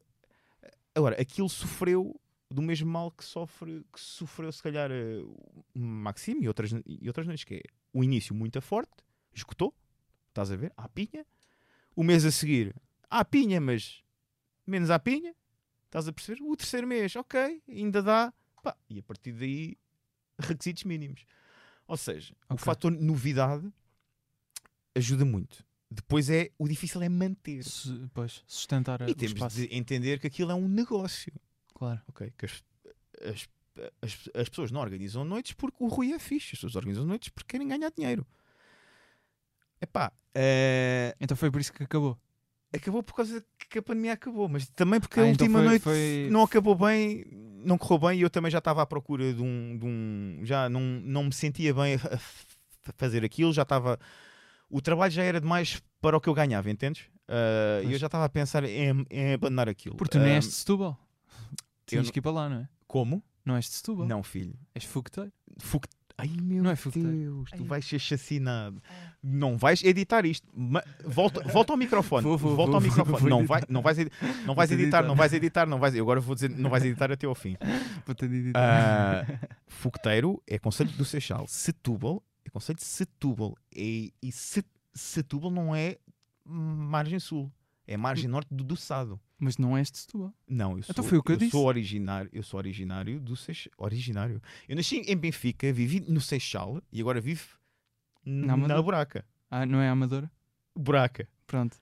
Agora, 0.94 1.20
aquilo 1.22 1.48
sofreu 1.48 2.20
do 2.50 2.62
mesmo 2.62 2.92
mal 2.92 3.10
que 3.12 3.24
sofre 3.24 3.86
que 3.94 4.00
sofreu 4.00 4.52
se 4.52 4.62
calhar 4.62 4.92
o 5.74 5.80
Maxime 5.80 6.44
e 6.44 6.48
outras, 6.50 6.72
e 6.86 7.08
outras 7.08 7.26
noites, 7.26 7.46
que 7.46 7.56
é 7.56 7.62
o 7.94 8.04
início 8.04 8.36
muito 8.36 8.62
forte, 8.62 8.92
esgotou, 9.34 9.74
estás 10.28 10.52
a 10.52 10.56
ver, 10.58 10.74
à 10.76 10.90
pinha. 10.90 11.26
O 11.96 12.04
mês 12.04 12.26
a 12.26 12.32
seguir, 12.32 12.76
à 13.10 13.24
pinha, 13.24 13.62
mas 13.62 14.04
menos 14.68 14.90
à 14.90 15.00
pinha, 15.00 15.34
estás 15.86 16.10
a 16.10 16.12
perceber? 16.14 16.42
O 16.44 16.56
terceiro 16.58 16.86
mês, 16.86 17.16
ok, 17.16 17.64
ainda 17.70 18.04
dá, 18.04 18.34
pá, 18.62 18.76
e 18.90 19.00
a 19.00 19.04
partir 19.04 19.32
daí, 19.32 19.78
requisitos 20.38 20.84
mínimos. 20.84 21.26
Ou 21.88 21.96
seja, 21.96 22.34
o 22.50 22.54
Ok. 22.56 22.66
fator 22.66 22.92
novidade 22.92 23.72
ajuda 24.96 25.24
muito. 25.26 25.66
Depois 25.94 26.30
é 26.30 26.52
o 26.58 26.68
difícil 26.70 27.02
é 27.04 27.10
manter. 27.10 27.64
Se- 27.66 28.08
pois, 28.14 28.42
sustentar 28.48 29.02
E 29.10 29.14
temos 29.14 29.34
espaço. 29.34 29.58
de 29.58 29.68
entender 29.76 30.20
que 30.20 30.28
aquilo 30.28 30.50
é 30.52 30.56
um 30.56 30.68
negócio. 30.68 31.34
Claro. 31.76 32.00
ok? 32.08 32.32
Que 32.38 32.46
as, 32.46 32.64
as, 33.22 33.50
as, 34.02 34.30
as 34.34 34.50
pessoas 34.50 34.72
não 34.72 34.80
organizam 34.80 35.26
noites 35.26 35.52
porque 35.54 35.78
o 35.84 35.88
Rui 35.88 36.14
é 36.14 36.20
fixe. 36.20 36.48
As 36.54 36.60
pessoas 36.60 36.76
organizam 36.78 37.06
noites 37.06 37.28
porque 37.30 37.50
querem 37.58 37.68
ganhar 37.68 37.92
dinheiro. 37.92 38.26
Epá, 39.82 40.12
eh, 40.34 41.16
Então 41.20 41.36
foi 41.36 41.50
por 41.52 41.60
isso 41.60 41.74
que 41.74 41.84
acabou. 41.84 42.18
acabou 42.74 43.04
por 43.04 43.14
causa 43.16 43.44
que 43.70 43.80
a 43.80 43.82
pandemia 43.82 44.14
acabou, 44.14 44.48
mas 44.48 44.70
também 44.70 45.00
porque 45.00 45.20
Ah, 45.20 45.24
a 45.24 45.28
então 45.30 45.46
última 45.46 45.60
foi- 45.60 45.68
noite 45.68 45.84
foi- 45.84 46.30
não 46.32 46.44
acabou 46.44 46.76
bem, 46.76 47.26
não 47.66 47.78
correu 47.78 48.00
bem 48.10 48.20
e 48.20 48.22
eu 48.22 48.30
também 48.30 48.52
já 48.52 48.60
estava 48.60 48.82
à 48.82 48.86
procura 48.86 49.34
de 49.34 49.42
um. 49.42 49.78
De 49.78 49.86
um 49.86 50.40
já 50.44 50.70
não, 50.70 50.80
não 50.82 51.24
me 51.26 51.34
sentia 51.34 51.74
bem 51.74 51.96
a, 51.96 52.18
fazer 52.98 53.26
aquilo, 53.26 53.52
já 53.52 53.64
estava. 53.64 54.00
O 54.72 54.82
trabalho 54.82 55.12
já 55.12 55.24
era 55.24 55.40
demais 55.42 55.82
para 56.02 56.18
o 56.18 56.22
que 56.22 56.30
eu 56.30 56.34
ganhava, 56.34 56.70
entendes? 56.70 57.04
Ah, 57.28 57.80
E 57.80 57.84
Pois. 57.84 57.94
eu 57.94 58.00
já 58.00 58.06
estava 58.08 58.26
a 58.26 58.30
pensar 58.30 58.64
em, 58.64 59.06
em 59.10 59.34
abandonar 59.34 59.68
aquilo. 59.70 59.96
Porque 59.96 60.18
tu 60.18 60.20
nem 60.22 60.34
Ah, 60.34 60.36
és 60.36 60.46
de 60.46 60.52
Setúbal. 60.54 60.98
Tinhas 61.86 62.06
não- 62.06 62.12
que 62.14 62.20
ir 62.20 62.22
para 62.22 62.32
lá, 62.32 62.50
não 62.50 62.58
é? 62.58 62.68
Como? 62.88 63.24
Não 63.46 63.56
és 63.56 63.66
de 63.66 63.72
Setúbal. 63.72 64.08
Não, 64.08 64.24
filho. 64.24 64.54
És 64.74 64.84
fogueteiro. 64.86 65.32
Fuc- 65.60 65.86
Ai 66.18 66.28
meu 66.40 66.62
Não 66.62 66.70
é 66.70 66.76
fogueteiro. 66.76 67.18
Deus, 67.18 67.50
tu 67.50 67.64
Ai. 67.64 67.68
vais 67.68 67.86
ser 67.86 67.98
chacinado. 67.98 68.80
Não 69.24 69.58
vais 69.58 69.84
editar 69.84 70.24
isto. 70.26 70.48
Volta, 71.04 71.42
volta 71.48 71.74
ao 71.74 71.78
microfone. 71.78 72.22
Vou, 72.24 72.38
vou, 72.38 72.56
volta 72.56 72.72
vou, 72.72 72.76
ao 72.76 72.82
vou, 72.82 72.90
microfone. 72.90 73.20
vou 73.22 73.30
não, 73.30 73.40
editar. 73.40 73.54
vai, 73.60 73.64
não 73.70 73.82
vais, 73.82 73.98
edi- 73.98 74.12
não 74.46 74.54
vais 74.54 74.72
editar, 74.72 74.84
editar. 75.00 75.08
não 75.08 75.16
vais 75.16 75.34
editar, 75.34 75.66
não 75.66 75.80
vais. 75.80 75.96
eu 75.96 76.04
Agora 76.04 76.20
vou 76.20 76.36
dizer, 76.36 76.50
não 76.52 76.70
vais 76.70 76.86
editar 76.86 77.12
até 77.12 77.26
ao 77.26 77.34
fim. 77.34 77.56
Para 78.06 78.14
ter 78.14 78.28
de 78.30 78.36
editar. 78.36 79.26
Ah, 79.28 79.48
Fogueteiro 79.68 80.44
é 80.46 80.60
Conselho 80.60 80.92
do 80.92 81.04
Seixal. 81.06 81.48
Setúbal 81.48 82.22
é 82.46 82.50
Conselho 82.50 82.78
de 82.78 82.86
Setúbal. 82.86 83.58
E, 83.72 84.14
e 84.22 84.32
Se- 84.32 84.66
Setúbal 84.94 85.52
não 85.52 85.76
é 85.76 85.98
margem 86.46 87.20
sul. 87.20 87.52
É 87.88 87.98
margem 87.98 88.28
norte 88.28 88.54
do, 88.54 88.64
do 88.64 88.76
Sado. 88.78 89.20
Mas 89.38 89.58
não 89.58 89.76
és 89.76 89.90
de 89.92 89.98
Setúbal. 89.98 90.34
Não, 90.48 90.78
eu 90.78 90.84
sou, 90.84 90.94
Então 90.94 91.04
foi 91.04 91.18
o 91.18 91.24
que 91.24 91.32
eu 91.32 91.38
disse. 91.38 91.52
sou 91.52 91.66
originário, 91.66 92.30
eu 92.32 92.44
sou 92.44 92.58
originário 92.60 93.20
do 93.20 93.36
Seixal. 93.36 93.72
Originário. 93.78 94.42
Eu 94.70 94.76
nasci 94.76 94.98
em 94.98 95.16
Benfica, 95.18 95.72
vivi 95.74 96.00
no 96.00 96.22
Seixal 96.22 96.82
e 96.92 97.02
agora 97.02 97.20
vivo 97.20 97.58
Na 98.24 98.54
Amadora. 98.54 98.76
na 98.76 98.82
Buraca. 98.84 99.26
Ah, 99.50 99.66
não 99.66 99.82
é 99.82 99.90
Amadora? 99.90 100.32
Buraca. 100.76 101.28
Pronto. 101.48 101.76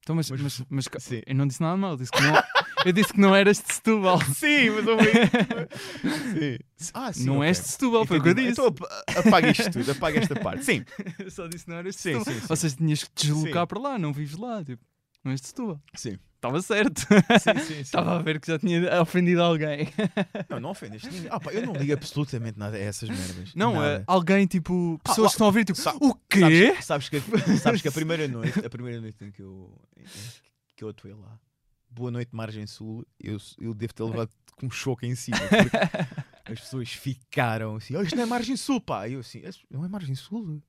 Então, 0.00 0.14
mas, 0.16 0.30
Mas- 0.30 0.40
mas, 0.70 0.88
mas, 0.88 0.88
eu 1.26 1.34
não 1.34 1.46
disse 1.46 1.60
nada 1.60 1.76
mal. 1.76 1.96
Disse 1.96 2.12
que 2.12 2.20
não, 2.22 2.32
eu 2.84 2.92
disse 2.92 3.12
que 3.12 3.20
não 3.20 3.34
eras 3.34 3.58
de 3.62 3.72
Setúbal. 3.74 4.20
Sim, 4.34 4.70
mas 4.70 4.86
eu 4.86 4.98
sim. 6.32 6.58
Ah, 6.94 7.12
sim. 7.12 7.24
não 7.24 7.36
ok. 7.38 7.48
és 7.48 7.60
de 7.60 7.68
Setúbal, 7.68 8.06
foi 8.06 8.18
o 8.18 8.22
que 8.22 8.28
eu 8.30 8.34
disse. 8.34 8.50
Então 8.52 8.66
ap- 8.66 9.26
apaga 9.26 9.50
isto 9.50 9.70
tudo, 9.70 9.90
apaga 9.92 10.18
esta 10.18 10.36
parte. 10.36 10.64
Sim, 10.64 10.84
Eu 11.18 11.30
só 11.30 11.46
disse 11.46 11.64
que 11.64 11.70
não 11.70 11.78
eras 11.78 11.94
de 11.94 12.00
Setúbal. 12.00 12.24
sim. 12.34 12.40
sim. 12.40 12.46
Ou 12.48 12.56
seja, 12.56 12.76
tinhas 12.76 13.04
que 13.04 13.10
te 13.14 13.26
deslocar 13.26 13.66
para 13.66 13.78
lá, 13.80 13.98
não 13.98 14.12
vives 14.12 14.36
lá. 14.38 14.64
Tipo, 14.64 14.82
não 15.24 15.32
és 15.32 15.40
de 15.40 15.48
Setúbal. 15.48 15.80
Sim. 15.94 16.18
estava 16.36 16.62
certo. 16.62 17.00
Sim, 17.00 17.58
sim, 17.58 17.74
sim. 17.74 17.80
Estava 17.80 18.16
a 18.18 18.22
ver 18.22 18.40
que 18.40 18.46
já 18.46 18.58
tinha 18.58 19.02
ofendido 19.02 19.42
alguém. 19.42 19.88
Não, 20.48 20.58
não 20.60 20.70
ofendes 20.70 21.02
ninguém. 21.04 21.28
Ah, 21.30 21.38
pá, 21.38 21.52
eu 21.52 21.66
não 21.66 21.74
ligo 21.74 21.92
absolutamente 21.92 22.58
nada 22.58 22.76
a 22.76 22.80
essas 22.80 23.08
merdas. 23.10 23.54
Não, 23.54 23.74
Nada. 23.74 23.98
eh, 24.00 24.04
alguém 24.06 24.46
tipo. 24.46 24.98
Ah, 25.04 25.08
Pessoas 25.10 25.18
lá- 25.24 25.28
que 25.28 25.34
estão 25.34 25.46
a 25.46 25.48
ouvir, 25.48 25.64
tipo, 25.66 25.78
Sa- 25.78 25.94
o 26.00 26.14
quê? 26.28 26.74
Sabes, 26.80 26.86
sabes 26.86 27.08
que, 27.10 27.20
sabes 27.58 27.82
que 27.82 27.88
a 27.88 27.92
primeira 27.92 28.26
noite, 28.26 28.64
a 28.64 28.70
primeira 28.70 29.00
noite 29.00 29.22
em 29.22 29.30
que 29.30 29.42
eu, 29.42 29.70
em 29.98 30.04
que 30.76 30.82
eu 30.84 30.88
atuei 30.88 31.12
lá, 31.12 31.38
Boa 31.90 32.10
Noite 32.10 32.34
Margem 32.34 32.66
Sul, 32.66 33.06
eu, 33.18 33.36
eu 33.58 33.74
devo 33.74 33.92
ter 33.92 34.02
levado 34.04 34.30
com 34.56 34.66
um 34.66 34.70
choque 34.70 35.06
em 35.06 35.14
cima. 35.14 35.38
As 36.44 36.60
pessoas 36.60 36.92
ficaram 36.92 37.76
assim: 37.76 37.96
oh, 37.96 38.02
isto 38.02 38.16
não 38.16 38.22
é 38.22 38.26
Margem 38.26 38.56
Sul, 38.56 38.80
pá. 38.80 39.08
E 39.08 39.14
eu 39.14 39.20
assim: 39.20 39.40
"Isso 39.46 39.64
não 39.70 39.84
é 39.84 39.88
Margem 39.88 40.14
Sul? 40.14 40.62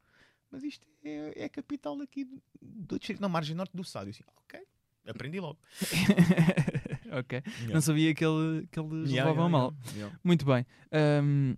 Mas 0.52 0.64
isto 0.64 0.86
é, 1.04 1.44
é 1.44 1.46
a 1.46 1.50
capital 1.50 2.00
aqui 2.02 2.26
do, 2.62 2.98
distrito. 3.00 3.22
Não, 3.22 3.30
Margem 3.30 3.56
Norte 3.56 3.72
do. 3.76 3.82
Eu 3.82 4.00
assim: 4.10 4.24
ok, 4.38 4.60
aprendi 5.08 5.40
logo. 5.40 5.60
ok. 7.20 7.44
Não 7.72 7.82
sabia 7.82 8.14
que, 8.14 8.24
ele, 8.26 8.68
que 8.72 8.80
eles 8.80 9.10
Yeah, 9.12 9.30
levavam 9.32 9.48
yeah, 9.48 9.50
mal. 9.50 9.74
yeah, 9.86 9.98
yeah. 9.98 10.20
Muito 10.24 10.46
bem. 10.46 10.66
Ahm, 10.92 11.56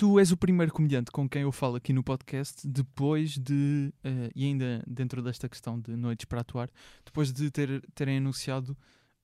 tu 0.00 0.18
és 0.18 0.32
o 0.32 0.36
primeiro 0.36 0.72
comediante 0.72 1.10
com 1.10 1.28
quem 1.28 1.42
eu 1.42 1.52
falo 1.52 1.76
aqui 1.76 1.92
no 1.92 2.02
podcast 2.02 2.66
depois 2.66 3.36
de, 3.36 3.92
eh, 4.02 4.30
e 4.34 4.46
ainda 4.46 4.82
dentro 4.86 5.22
desta 5.22 5.46
questão 5.46 5.78
de 5.78 5.94
noites 5.94 6.24
para 6.24 6.40
atuar, 6.40 6.70
depois 7.04 7.30
de 7.30 7.50
ter, 7.50 7.82
terem 7.94 8.16
anunciado 8.16 8.74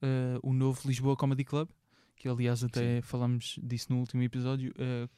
eh, 0.02 0.38
o 0.42 0.52
novo 0.52 0.86
Lisboa 0.86 1.16
Comedy 1.16 1.44
Club, 1.44 1.70
que 2.14 2.28
aliás 2.28 2.62
até 2.62 3.00
falámos 3.00 3.58
disso 3.62 3.86
no 3.88 4.00
último 4.00 4.22
episódio, 4.22 4.70
eh, 4.76 5.08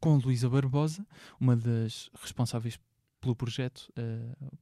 com 0.00 0.16
Luísa 0.16 0.50
Barbosa, 0.50 1.06
uma 1.38 1.54
das 1.54 2.10
responsáveis 2.20 2.76
pelo 3.20 3.36
projeto, 3.36 3.92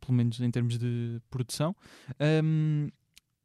pelo 0.00 0.12
menos 0.12 0.38
em 0.38 0.50
termos 0.50 0.78
de 0.78 1.18
produção. 1.30 1.74
Ahm, 2.20 2.90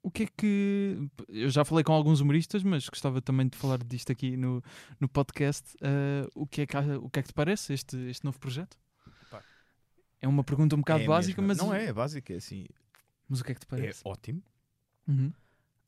o 0.03 0.11
que 0.11 0.23
é 0.23 0.27
que. 0.27 1.09
Eu 1.27 1.49
já 1.49 1.65
falei 1.65 1.83
com 1.83 1.91
alguns 1.93 2.21
humoristas, 2.21 2.63
mas 2.63 2.87
gostava 2.87 3.21
também 3.21 3.47
de 3.47 3.57
falar 3.57 3.77
disto 3.83 4.11
aqui 4.11 4.37
no, 4.37 4.63
no 4.99 5.07
podcast. 5.09 5.75
Ah, 5.81 6.27
o, 6.35 6.45
que 6.47 6.61
é 6.61 6.65
que, 6.67 6.77
o 6.77 7.09
que 7.09 7.19
é 7.19 7.21
que 7.23 7.27
te 7.29 7.33
parece 7.33 7.73
este, 7.73 7.97
este 8.09 8.23
novo 8.23 8.39
projeto? 8.39 8.77
Pá. 9.29 9.43
É 10.21 10.27
uma 10.27 10.43
pergunta 10.43 10.75
um 10.75 10.79
bocado 10.79 11.03
É 11.03 11.07
básica, 11.07 11.41
mesmo. 11.41 11.47
mas. 11.47 11.57
Não 11.69 11.73
é, 11.73 11.85
é 11.87 11.93
básica, 11.93 12.33
é 12.33 12.37
assim. 12.37 12.65
Mas 13.27 13.41
o 13.41 13.43
que 13.43 13.51
é 13.51 13.55
que 13.55 13.61
te 13.61 13.65
É 13.65 13.69
parece? 13.69 14.01
ótimo. 14.05 14.41
Uhum. 15.07 15.31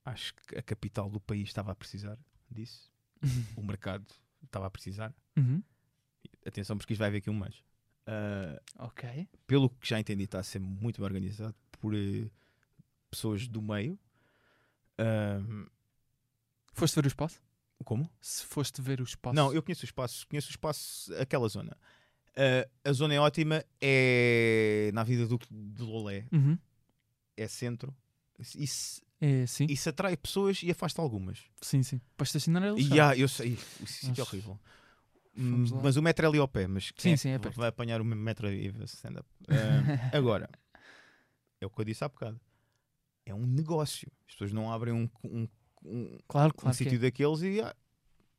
Acho 0.06 0.34
que 0.36 0.58
a 0.58 0.62
capital 0.62 1.10
do 1.10 1.20
país 1.20 1.48
estava 1.50 1.72
a 1.72 1.76
precisar 1.76 2.18
disso. 2.50 2.92
O 3.56 3.64
mercado 3.64 4.06
estava 4.44 4.66
a 4.66 4.70
precisar. 4.70 5.14
Uhum. 5.38 5.62
Atenção, 6.46 6.78
porque 6.78 6.94
isto 6.94 7.00
vai 7.00 7.10
haver 7.10 7.18
aqui 7.20 7.30
um 7.30 7.34
mais. 7.34 7.64
Ah, 8.08 8.60
Ok. 8.80 9.28
pelo 9.46 9.70
que 9.70 9.88
já 9.88 10.00
entendi, 10.00 10.24
está 10.24 10.40
a 10.40 10.44
ser 10.44 10.60
muito 10.60 10.98
bem 10.98 11.06
organizado 11.06 11.56
por 11.80 11.94
eh, 11.94 12.28
pessoas 13.10 13.48
do 13.48 13.62
meio. 13.62 13.98
Ah, 14.98 15.42
Foste 16.74 16.96
ver 16.96 17.06
o 17.06 17.08
espaço? 17.08 17.42
como? 17.86 18.10
Se 18.22 18.44
foste 18.46 18.82
ver 18.82 19.00
o 19.02 19.04
espaço. 19.04 19.36
Não, 19.36 19.54
eu 19.54 19.64
conheço 19.64 19.84
o 19.84 19.86
espaço, 19.86 20.28
conheço 20.28 20.48
o 20.48 20.52
espaço, 20.52 21.14
aquela 21.16 21.48
zona. 21.48 21.76
Ah, 22.36 22.68
a 22.90 22.94
zona 22.94 23.14
é 23.14 23.20
ótima, 23.20 23.64
é 23.82 24.92
na 24.94 25.04
vida 25.04 25.26
do, 25.28 25.38
do 25.50 25.86
Lolé, 25.86 26.26
Uhum. 26.32 26.58
é 27.38 27.48
centro. 27.48 27.96
Isso, 28.56 29.02
É, 29.20 29.46
sim. 29.46 29.66
isso 29.70 29.90
atrai 29.90 30.16
pessoas 30.16 30.62
e 30.64 30.72
afasta 30.72 31.02
algumas. 31.02 31.44
Sim, 31.62 31.84
sim. 31.84 32.00
Para 32.16 32.24
estacionar 32.26 32.64
é 32.64 32.70
E 32.70 32.74
lixado. 32.76 33.02
ah, 33.02 33.18
eu 33.18 33.28
sei, 33.28 33.58
o 33.82 33.86
sítio 33.88 34.22
é 34.22 34.24
horrível. 34.24 34.60
Mas 35.36 35.96
o 35.98 36.02
metro 36.02 36.26
é 36.26 36.30
ali 36.30 36.38
ao 36.38 36.48
pé, 36.48 36.68
mas 36.68 36.86
Sim, 36.88 36.94
quem 36.96 37.18
sim, 37.18 37.30
é 37.30 37.38
vai 37.40 37.70
apanhar 37.70 38.02
o 38.02 38.06
metro 38.06 38.50
e 38.52 38.68
stand-up. 38.86 39.28
Ah, 39.48 40.18
agora, 40.18 40.50
é 41.62 41.66
o 41.66 41.70
que 41.70 41.80
eu 41.82 41.86
disse 41.86 42.04
há 42.04 42.10
bocado. 42.10 42.40
É 43.30 43.34
um 43.36 43.46
negócio. 43.46 44.12
As 44.28 44.34
pessoas 44.34 44.52
não 44.52 44.72
abrem 44.72 44.94
um, 44.94 45.10
um, 45.24 45.48
um, 45.84 46.18
Claro, 46.28 46.50
um 46.56 46.58
claro. 46.60 46.74
é. 46.76 46.78
sítio 46.78 47.00
daqueles 47.00 47.42
e 47.42 47.62
ah, 47.62 47.76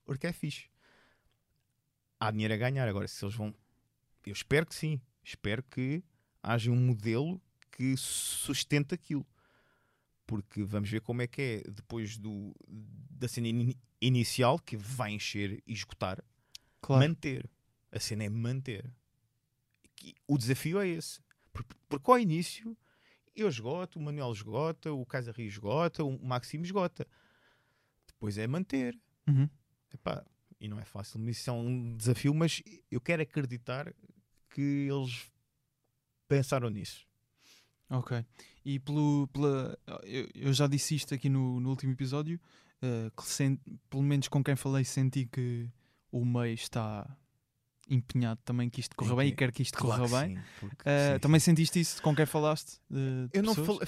porque 0.05 0.26
é 0.26 0.32
fixe. 0.32 0.68
Há 2.18 2.30
dinheiro 2.30 2.55
a 2.55 2.57
ganhar. 2.57 2.88
Agora, 2.88 3.07
se 3.09 3.24
eles 3.24 3.34
vão. 3.34 3.55
Eu 4.26 4.32
espero 4.32 4.66
que 4.66 4.74
sim. 4.74 5.01
Espero 5.22 5.62
que 5.62 6.03
haja 6.43 6.70
um 6.70 6.76
modelo 6.76 7.41
que 7.70 7.97
sustente 7.97 8.95
aquilo. 8.95 9.26
Porque 10.26 10.62
vamos 10.62 10.88
ver 10.91 11.01
como 11.01 11.22
é 11.22 11.26
que 11.26 11.41
é 11.66 11.70
depois 11.70 12.16
do, 12.18 12.55
da 12.68 13.26
cena 13.26 13.49
ini- 13.49 13.78
inicial, 14.01 14.59
que 14.59 14.76
vai 14.76 15.12
encher 15.12 15.62
e 15.66 15.72
esgotar, 15.72 16.22
Claro. 16.80 17.03
manter. 17.09 17.49
A 17.91 17.99
cena 17.99 18.24
é 18.24 18.28
manter. 18.28 18.88
O 20.28 20.38
desafio 20.38 20.80
é 20.80 20.88
esse. 20.88 21.20
Por- 21.53 21.64
Porque 21.88 22.11
ao 22.11 22.18
início 22.18 22.76
eu 23.35 23.49
esgoto, 23.49 23.99
o 23.99 24.03
Manuel 24.03 24.33
esgota, 24.33 24.93
o 24.93 25.05
Casa 25.07 25.33
Rio 25.33 25.47
esgota, 25.47 26.05
o 26.05 26.18
Maximo 26.24 26.64
esgota. 26.64 27.07
Depois 28.07 28.37
é 28.39 28.47
manter. 28.47 28.99
Uhum. 29.28 29.49
Epá, 29.93 30.24
e 30.61 30.68
não 30.68 30.78
é 30.78 30.85
fácil, 30.85 31.26
isso 31.28 31.49
é 31.49 31.53
um 31.53 31.97
desafio, 31.97 32.35
mas 32.35 32.62
eu 32.91 33.01
quero 33.01 33.22
acreditar 33.22 33.93
que 34.51 34.89
eles 34.91 35.31
pensaram 36.28 36.68
nisso. 36.70 37.07
Ok. 37.89 38.24
E 38.64 38.78
pelo, 38.78 39.26
pela, 39.28 39.76
eu, 40.05 40.28
eu 40.35 40.53
já 40.53 40.66
disse 40.66 40.95
isto 40.95 41.14
aqui 41.14 41.28
no, 41.28 41.59
no 41.61 41.70
último 41.70 41.93
episódio, 41.93 42.39
eh, 42.83 43.11
que 43.16 43.24
sen- 43.24 43.59
pelo 43.89 44.03
menos 44.03 44.28
com 44.28 44.45
quem 44.45 44.55
falei 44.55 44.85
senti 44.85 45.26
que 45.26 45.68
o 46.12 46.24
meio 46.24 46.55
está 46.55 47.16
empenhado 47.91 48.41
também 48.45 48.70
que 48.70 48.80
isto 48.80 48.95
corra 48.97 49.16
bem 49.16 49.26
e 49.26 49.32
Empenha- 49.32 49.36
quer 49.36 49.53
que 49.53 49.62
isto 49.62 49.76
corra 49.78 50.05
que 50.07 50.11
bem. 50.12 50.36
sim, 50.36 50.43
porque- 50.61 50.88
Eh, 50.88 51.12
sim, 51.14 51.18
também 51.18 51.41
sim. 51.41 51.45
sentiste 51.47 51.80
isso 51.80 52.01
com 52.03 52.14
quem 52.14 52.24
falaste? 52.24 52.80
de- 52.88 53.26
de 53.28 53.30
Eu 53.38 53.43
não 53.43 53.55
falei. 53.55 53.80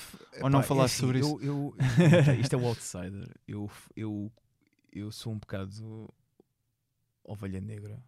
Ou 0.42 0.50
não 0.50 0.58
epá, 0.58 0.64
é 0.64 0.68
falaste 0.68 0.94
assim, 0.94 1.00
sobre 1.06 1.20
eu, 1.20 1.38
eu- 1.40 1.76
isto 2.40 2.52
é 2.54 2.56
o 2.58 2.66
outsider. 2.66 3.28
Eu, 3.46 3.70
eu, 3.96 4.32
eu 4.92 5.10
sou 5.12 5.32
um 5.32 5.38
bocado 5.38 6.12
ovelha 7.24 7.60
negra. 7.60 8.02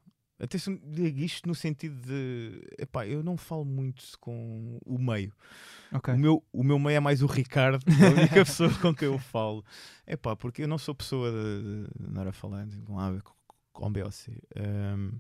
Digo 0.82 1.20
isto 1.20 1.49
no 1.49 1.55
sentido 1.55 1.95
de. 2.03 2.61
Epá, 2.76 3.07
eu 3.07 3.22
não 3.22 3.36
falo 3.36 3.64
muito 3.64 4.05
com 4.20 4.78
o 4.84 4.99
meio. 4.99 5.32
Ok. 5.92 6.12
O, 6.12 6.18
meu, 6.18 6.45
o 6.53 6.64
meu 6.64 6.78
meio 6.78 6.97
é 6.97 7.01
mais 7.01 7.22
o 7.22 7.26
Ricardo, 7.26 7.82
é 7.88 8.07
a 8.07 8.11
única 8.11 8.45
pessoa 8.45 8.68
com 8.80 8.92
quem 8.92 9.07
eu 9.07 9.18
falo. 9.18 9.64
É 10.05 10.16
pá, 10.16 10.34
porque 10.34 10.62
eu 10.62 10.68
não 10.68 10.76
sou 10.76 10.95
pessoa 10.95 11.30
de, 11.30 11.86
de 11.99 12.11
andar 12.11 12.26
a 12.26 12.32
falar 12.32 12.66
de- 12.66 12.82
com 12.82 12.99
A, 12.99 13.16
com- 13.72 13.92
B 13.92 14.03
ou 14.03 14.11
C. 14.11 14.36
Ahm, 14.57 15.12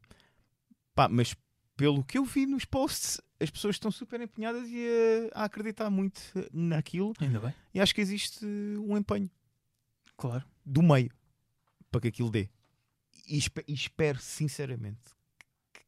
pá, 0.94 1.08
mas 1.08 1.34
pelo 1.76 2.04
que 2.04 2.18
eu 2.18 2.24
vi 2.24 2.46
nos 2.46 2.64
posts, 2.64 3.20
as 3.40 3.50
pessoas 3.50 3.74
estão 3.76 3.90
super 3.90 4.20
empenhadas 4.20 4.68
e 4.68 4.86
a, 5.34 5.40
a 5.42 5.44
acreditar 5.44 5.90
muito 5.90 6.20
naquilo. 6.52 7.12
Ainda 7.20 7.40
bem. 7.40 7.54
E 7.74 7.80
acho 7.80 7.94
que 7.94 8.00
existe 8.00 8.44
um 8.46 8.96
empenho 8.96 9.30
Claro. 10.16 10.44
do 10.64 10.82
meio 10.82 11.10
para 11.90 12.00
que 12.02 12.08
aquilo 12.08 12.30
dê. 12.30 12.48
E, 13.26 13.36
espe- 13.38 13.64
e 13.66 13.72
espero 13.74 14.20
sinceramente 14.20 15.00
que, 15.72 15.82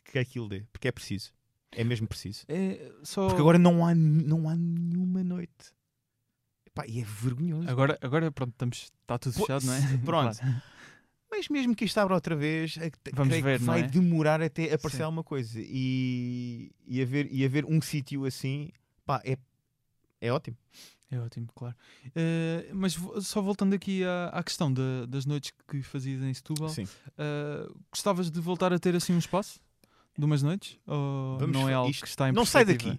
que- 0.00 0.10
que- 0.12 0.18
aquilo 0.18 0.48
dê, 0.48 0.64
porque 0.72 0.88
é 0.88 0.92
preciso. 0.92 1.32
É 1.70 1.82
mesmo 1.84 2.06
preciso. 2.06 2.44
É, 2.48 2.92
só... 3.02 3.26
Porque 3.26 3.40
agora 3.40 3.58
não 3.58 3.84
há, 3.86 3.94
não 3.94 4.48
há 4.48 4.54
nenhuma 4.56 5.22
noite. 5.24 5.72
Epá, 6.66 6.84
e 6.88 7.00
é 7.00 7.04
vergonhoso. 7.04 7.68
Agora, 7.68 7.98
agora 8.00 8.30
pronto, 8.32 8.52
estamos, 8.52 8.78
está 9.00 9.18
tudo 9.18 9.34
Pô, 9.34 9.40
fechado, 9.46 9.64
não 9.66 9.74
é? 9.74 9.98
pronto. 10.04 10.38
Mas 11.36 11.48
mesmo 11.48 11.74
que 11.74 11.84
isto 11.84 11.98
abra 11.98 12.14
outra 12.14 12.36
vez, 12.36 12.76
é 12.78 12.90
Vamos 13.12 13.34
ver, 13.40 13.58
vai 13.58 13.80
é? 13.80 13.82
demorar 13.88 14.40
até 14.40 14.72
aparecer 14.72 14.98
Sim. 14.98 15.02
alguma 15.02 15.24
coisa. 15.24 15.58
E, 15.60 16.70
e, 16.86 17.02
haver, 17.02 17.28
e 17.30 17.44
haver 17.44 17.64
um 17.64 17.80
sítio 17.82 18.24
assim, 18.24 18.70
pá, 19.04 19.20
é, 19.24 19.36
é 20.20 20.32
ótimo. 20.32 20.56
É 21.10 21.18
ótimo, 21.18 21.48
claro. 21.54 21.74
Eh, 22.14 22.70
mas 22.72 22.96
só 23.22 23.40
voltando 23.42 23.74
aqui 23.74 24.02
à, 24.04 24.28
à 24.28 24.42
questão 24.42 24.72
da- 24.72 25.06
das 25.08 25.24
noites 25.26 25.52
que 25.68 25.82
fazias 25.82 26.20
em 26.22 26.32
Setúbal, 26.34 26.72
eh, 27.18 27.68
gostavas 27.92 28.30
de 28.30 28.40
voltar 28.40 28.72
a 28.72 28.78
ter 28.78 28.94
assim 28.96 29.12
um 29.12 29.18
espaço 29.18 29.60
de 30.18 30.24
umas 30.24 30.42
noites? 30.42 30.78
Ou 30.86 31.38
Vamos 31.38 31.56
não 31.56 31.68
é 31.68 31.74
algo 31.74 31.90
isto- 31.90 32.02
que 32.02 32.08
está 32.08 32.28
em 32.28 32.32
Não 32.32 32.44
sai 32.44 32.64
daqui. 32.64 32.98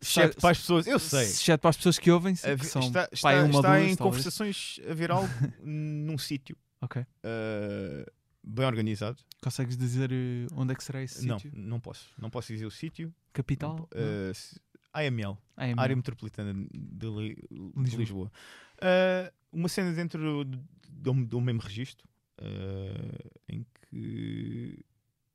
Exceto 0.00 0.40
para 0.40 0.50
as 0.50 0.58
pessoas, 0.58 0.86
eu 0.86 0.98
sei. 1.00 1.24
Exceto 1.24 1.60
para 1.60 1.70
as 1.70 1.76
pessoas 1.76 1.98
que 1.98 2.10
ouvem, 2.10 2.34
que 2.34 2.64
são 2.66 2.82
está 2.82 3.02
pá, 3.02 3.08
está, 3.12 3.30
uma 3.30 3.42
ou 3.42 3.48
está 3.50 3.76
duas, 3.78 3.90
em 3.92 3.96
talvez. 3.96 3.98
conversações 3.98 4.80
a 4.88 4.94
ver 4.94 5.10
algo 5.10 5.28
num 5.62 6.16
sítio 6.18 6.56
Ok. 6.80 7.02
uh, 7.02 8.12
bem 8.42 8.66
organizado. 8.66 9.18
Consegues 9.42 9.76
dizer 9.76 10.10
eh, 10.12 10.46
onde 10.54 10.72
é 10.72 10.76
que 10.76 10.82
será 10.84 11.02
esse 11.02 11.26
Não, 11.26 11.38
sítio? 11.38 11.58
não 11.58 11.80
posso. 11.80 12.08
Não 12.18 12.30
posso 12.30 12.52
dizer 12.52 12.66
o 12.66 12.70
sítio. 12.70 13.12
Capital? 13.32 13.76
Não 13.76 13.84
uh, 14.30 14.34
se- 14.34 14.60
AML. 14.92 15.36
Ah, 15.56 15.66
é 15.68 15.74
Área. 15.76 15.94
Metropolitana 15.96 16.52
de, 16.54 17.06
Li- 17.06 17.34
de 17.50 17.72
Lisboa. 17.76 17.98
Lisboa. 18.00 18.32
Uh, 18.78 19.32
uma 19.52 19.68
cena 19.68 19.92
dentro 19.92 20.44
do, 20.44 20.58
do, 20.88 21.26
do 21.26 21.40
mesmo 21.40 21.60
registro 21.60 22.08
uh, 22.40 23.30
em 23.48 23.64
que 23.90 24.84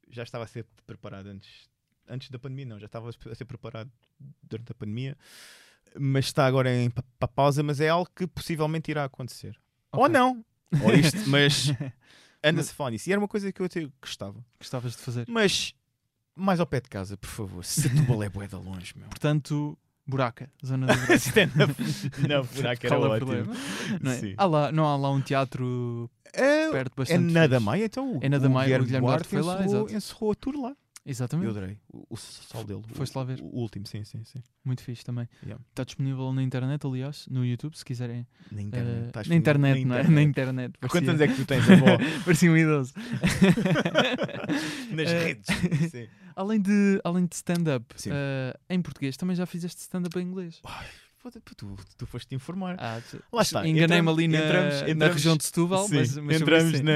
já 0.10 0.24
estava 0.24 0.44
a 0.44 0.48
ser 0.48 0.66
preparado 0.86 1.28
antes, 1.28 1.70
antes 2.08 2.30
da 2.30 2.38
pandemia, 2.39 2.66
não, 2.66 2.80
já 2.80 2.86
estava 2.88 3.10
a 3.10 3.36
ser 3.36 3.46
preparado 3.46 3.91
durante 4.41 4.72
a 4.72 4.76
pandemia, 4.76 5.18
mas 6.00 6.26
está 6.26 6.46
agora 6.46 6.74
em 6.74 6.89
pa- 6.89 7.04
pa- 7.20 7.28
pausa, 7.28 7.64
mas 7.64 7.80
é 7.80 7.89
algo 7.89 8.10
que 8.16 8.28
possivelmente 8.28 8.91
irá 8.91 9.04
acontecer. 9.06 9.58
Ou 9.91 10.02
Ok. 10.04 10.14
não, 10.14 10.44
ou 10.82 10.94
isto, 10.94 11.18
mas 11.30 11.72
anda-se 12.44 12.72
a 12.72 12.74
falar 12.74 12.92
nisso. 12.92 13.10
E 13.10 13.12
era 13.12 13.20
uma 13.22 13.28
coisa 13.28 13.52
que 13.52 13.62
eu 13.62 13.66
até 13.66 13.88
gostava. 14.02 14.44
Gostavas 14.60 14.94
de 14.94 14.98
fazer. 15.00 15.26
Mas 15.28 15.74
mais 16.36 16.60
ao 16.60 16.66
pé 16.66 16.80
de 16.82 16.90
casa, 16.90 17.16
por 17.18 17.30
favor. 17.30 17.64
Setúbal 17.64 18.24
é 18.24 18.30
bué 18.30 18.48
de 18.48 18.56
longe, 18.56 18.94
meu. 18.96 19.08
Portanto, 19.10 19.78
Buraca, 20.06 20.50
zona 20.66 20.88
do 20.88 20.94
buraca. 21.00 21.52
Não, 22.28 22.44
buraco 22.56 22.86
era 22.86 22.96
Qual 22.96 23.06
é 23.06 23.08
o 23.08 23.12
ótimo. 23.12 23.28
problema? 23.28 23.54
Não, 24.02 24.12
é? 24.12 24.18
Sim. 24.18 24.34
Há 24.38 24.46
lá, 24.46 24.72
não 24.72 24.86
há 24.86 24.98
lá 24.98 25.12
um 25.12 25.22
teatro 25.22 26.10
É, 26.34 26.70
perto 26.72 26.94
é 26.94 26.96
bastante. 26.98 27.32
na 27.34 27.48
fixe. 27.48 27.60
Maia, 27.60 27.86
então. 27.86 28.20
É 28.22 28.28
na 28.30 28.38
da 28.38 28.50
o 28.50 28.52
Guilherme 28.84 28.88
Duarte 28.88 29.00
Duarte 29.02 29.28
foi 29.30 29.42
lá, 29.42 29.64
encerrou, 29.64 29.86
exato. 29.86 29.96
encerrou 29.96 30.32
a 30.32 30.36
tour 30.36 30.60
lá. 30.62 30.76
Eu 31.06 31.12
Exatamente. 31.12 31.49
adorei. 31.49 31.78
O, 31.91 32.06
o 32.12 32.16
sol 32.18 32.64
dele. 32.64 32.80
o- 32.89 32.95
Foste 32.95 33.14
lá 33.18 33.26
ver. 33.26 33.39
O, 33.41 33.60
último, 33.60 33.86
sim, 33.86 34.06
sim, 34.06 34.24
sim. 34.24 34.41
Muito 34.64 34.82
fixe 34.82 35.04
também. 35.04 35.28
Yeah. 35.43 35.62
Está 35.70 35.84
disponível 35.84 36.32
na 36.32 36.41
internet, 36.41 36.86
aliás, 36.88 37.28
no 37.30 37.45
YouTube, 37.45 37.76
se 37.78 37.84
quiserem. 37.84 38.26
Na 38.49 38.60
eh, 38.62 38.64
internet. 38.64 39.08
estás 39.08 39.28
na 39.28 39.36
internet, 39.36 39.84
não 39.86 39.95
é? 39.95 40.04
Na 40.04 40.22
internet. 40.22 40.30
internet. 40.30 40.74
Quantos 40.89 41.10
anos 41.10 41.20
Parecia, 41.20 41.26
é 41.26 41.28
que 41.28 41.36
tu 41.36 41.45
tens, 41.45 41.70
avó? 41.70 41.97
parecia 42.24 42.51
um 42.51 42.56
idoso. 42.58 42.93
Nas 44.95 45.10
Eh, 45.12 45.24
redes. 45.26 45.91
Sim. 45.91 46.08
Além 46.36 46.62
de, 46.62 46.99
além 47.04 47.26
de 47.26 47.36
stand-up, 47.36 47.86
eh, 48.08 48.58
em 48.70 48.82
português 48.82 49.18
também 49.18 49.36
já 49.36 49.45
fizeste 49.45 49.82
stand-up 49.82 50.18
em 50.18 50.22
inglês. 50.24 50.62
Foda- 51.18 51.41
Tu, 51.56 51.76
tu 51.97 52.06
foste 52.06 52.28
te 52.30 52.36
informar. 52.36 52.76
Ah, 52.80 53.01
Lá 53.32 53.41
está, 53.43 53.66
Enganei-me 53.68 54.10
ali 54.10 54.28
na, 54.28 54.39
entramos- 54.39 54.82
na 54.82 54.89
entramos- 54.89 55.16
região 55.16 55.38
de 55.38 55.43
Setúbal, 55.45 55.88
Sim, 55.88 55.95
mas, 55.95 56.18
mas 56.18 56.41
entramos 56.41 56.82
na. 56.82 56.91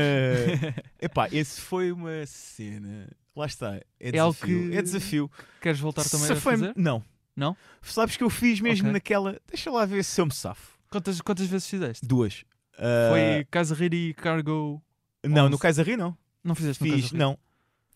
Epá, 1.02 1.30
esse 1.32 1.62
foi 1.62 1.92
uma 1.94 2.26
cena. 2.26 3.08
Lá 3.38 3.46
está. 3.46 3.76
É 3.76 3.84
É 4.00 4.18
algo 4.18 4.34
desafio. 4.34 4.70
que- 4.72 4.76
É 4.78 4.82
desafio. 4.82 5.32
Queres 5.62 5.80
voltar 5.80 6.04
também 6.10 6.32
a 6.32 6.36
fazer? 6.36 6.74
Não. 6.76 7.04
Não? 7.36 7.56
Sabes 7.84 8.18
que 8.18 8.24
eu 8.24 8.30
fiz 8.32 8.60
mesmo 8.60 8.86
Ok. 8.88 8.94
naquela. 8.94 9.40
Deixa 9.48 9.70
lá 9.70 9.86
ver 9.86 10.04
se 10.04 10.20
eu 10.20 10.26
me 10.26 10.34
safo. 10.34 10.78
Quantas, 10.90 11.22
quantas 11.22 11.46
vezes 11.48 11.70
fizeste? 11.70 12.06
Duas. 12.06 12.44
Ah, 12.80 13.10
Foi 13.12 13.46
Casa 13.52 13.76
Rir 13.76 13.94
e 13.94 14.14
Cargo. 14.16 14.82
Não, 15.24 15.44
no 15.50 15.54
onze. 15.56 15.62
Kaisari 15.62 15.96
não. 15.96 16.18
Não 16.44 16.56
fizeste 16.56 16.84
no 16.84 16.92
Fiz, 16.94 17.12
Rir? 17.12 17.18
não. 17.18 17.38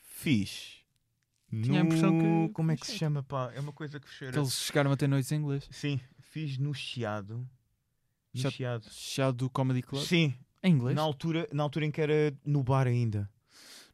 Fiz. 0.03 0.81
Tinha 1.49 1.81
a 1.81 1.83
impressão 1.83 2.11
no- 2.11 2.47
que- 2.47 2.53
Como 2.53 2.71
é 2.71 2.77
que 2.77 2.85
se 2.85 2.97
chama, 2.97 3.23
pá? 3.23 3.51
É 3.55 3.59
uma 3.59 3.73
coisa 3.73 3.99
que 3.99 4.09
cheira. 4.09 4.33
Que 4.33 4.39
eles 4.39 4.53
chegaram 4.53 4.91
a 4.91 4.95
ter 4.97 5.07
noites 5.07 5.31
em 5.31 5.35
inglês. 5.37 5.67
Sim, 5.71 5.99
fiz 6.19 6.57
no 6.57 6.73
Chiado. 6.73 7.47
No 8.33 8.51
Chiado- 8.51 8.85
Chiado. 8.91 9.49
Comedy 9.49 9.81
Club. 9.81 10.03
Sim, 10.03 10.33
Em 10.63 10.71
inglês? 10.73 10.95
na 10.95 11.01
altura, 11.01 11.47
na 11.51 11.63
altura 11.63 11.85
em 11.85 11.91
que 11.91 11.99
era 11.99 12.33
no 12.45 12.63
bar 12.63 12.87
ainda. 12.87 13.29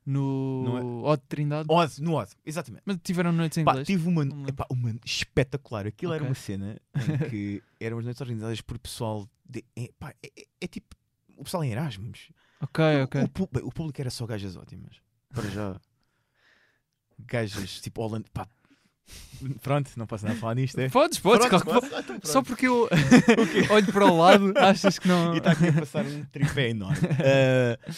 No 0.10 1.04
é- 1.14 1.18
Trindade. 1.28 1.68
Oz, 1.70 2.00
no 2.00 2.14
Oz, 2.16 2.36
exatamente. 2.46 2.84
Mas 2.86 2.98
tiveram 3.04 3.32
noites 3.34 3.58
em 3.58 3.64
Pá, 3.66 3.72
inglês? 3.72 3.88
tive 3.88 4.08
uma, 4.08 4.24
epá, 4.48 4.66
uma 4.72 4.96
espetacular. 5.06 5.86
Aquilo 5.86 6.14
era 6.14 6.24
Ok. 6.24 6.30
uma 6.30 6.36
cena 6.36 6.78
em 6.96 6.96
que 7.30 7.64
eram 7.80 7.98
as 8.00 8.06
noites 8.06 8.22
organizadas 8.22 8.62
por 8.62 8.80
pessoal. 8.80 9.28
De, 9.46 9.64
é, 9.76 9.90
pá, 10.00 10.14
é- 10.24 10.32
é- 10.42 10.46
é 10.62 10.68
tipo 10.68 10.96
o 11.36 11.44
pessoal 11.44 11.64
em 11.64 11.72
Erasmus. 11.72 12.32
Ok, 12.62 12.84
ok. 13.04 13.22
O, 13.24 13.48
bem, 13.52 13.64
o 13.64 13.72
público 13.72 14.00
era 14.02 14.10
só 14.10 14.26
gajas 14.26 14.56
ótimas. 14.56 14.96
Para 15.34 15.50
já. 15.50 15.80
Gajas 17.20 17.82
tipo 17.82 18.02
Holanda. 18.02 18.26
Pá. 18.34 18.48
Pronto, 19.62 19.92
não 19.96 20.06
posso 20.08 20.26
nada 20.26 20.38
a 20.38 20.40
falar 20.42 20.56
nisto. 20.56 20.78
É? 20.80 20.90
Podes, 20.90 21.20
podes, 21.20 21.48
Pronto, 21.48 21.66
posso? 21.66 21.96
Ah, 21.96 22.00
então. 22.00 22.20
Só 22.24 22.42
porque 22.42 22.68
eu 22.68 22.90
olho 23.72 23.92
para 23.94 24.06
o 24.06 24.18
lado, 24.18 24.54
achas 24.58 25.00
que 25.00 25.08
não. 25.08 25.34
E 25.34 25.38
está 25.38 25.52
aqui 25.52 25.68
a 25.68 25.74
passar 25.74 26.06
um 26.06 26.24
tripé 26.26 26.70
enorme. 26.70 26.98
Ah, 27.24 27.92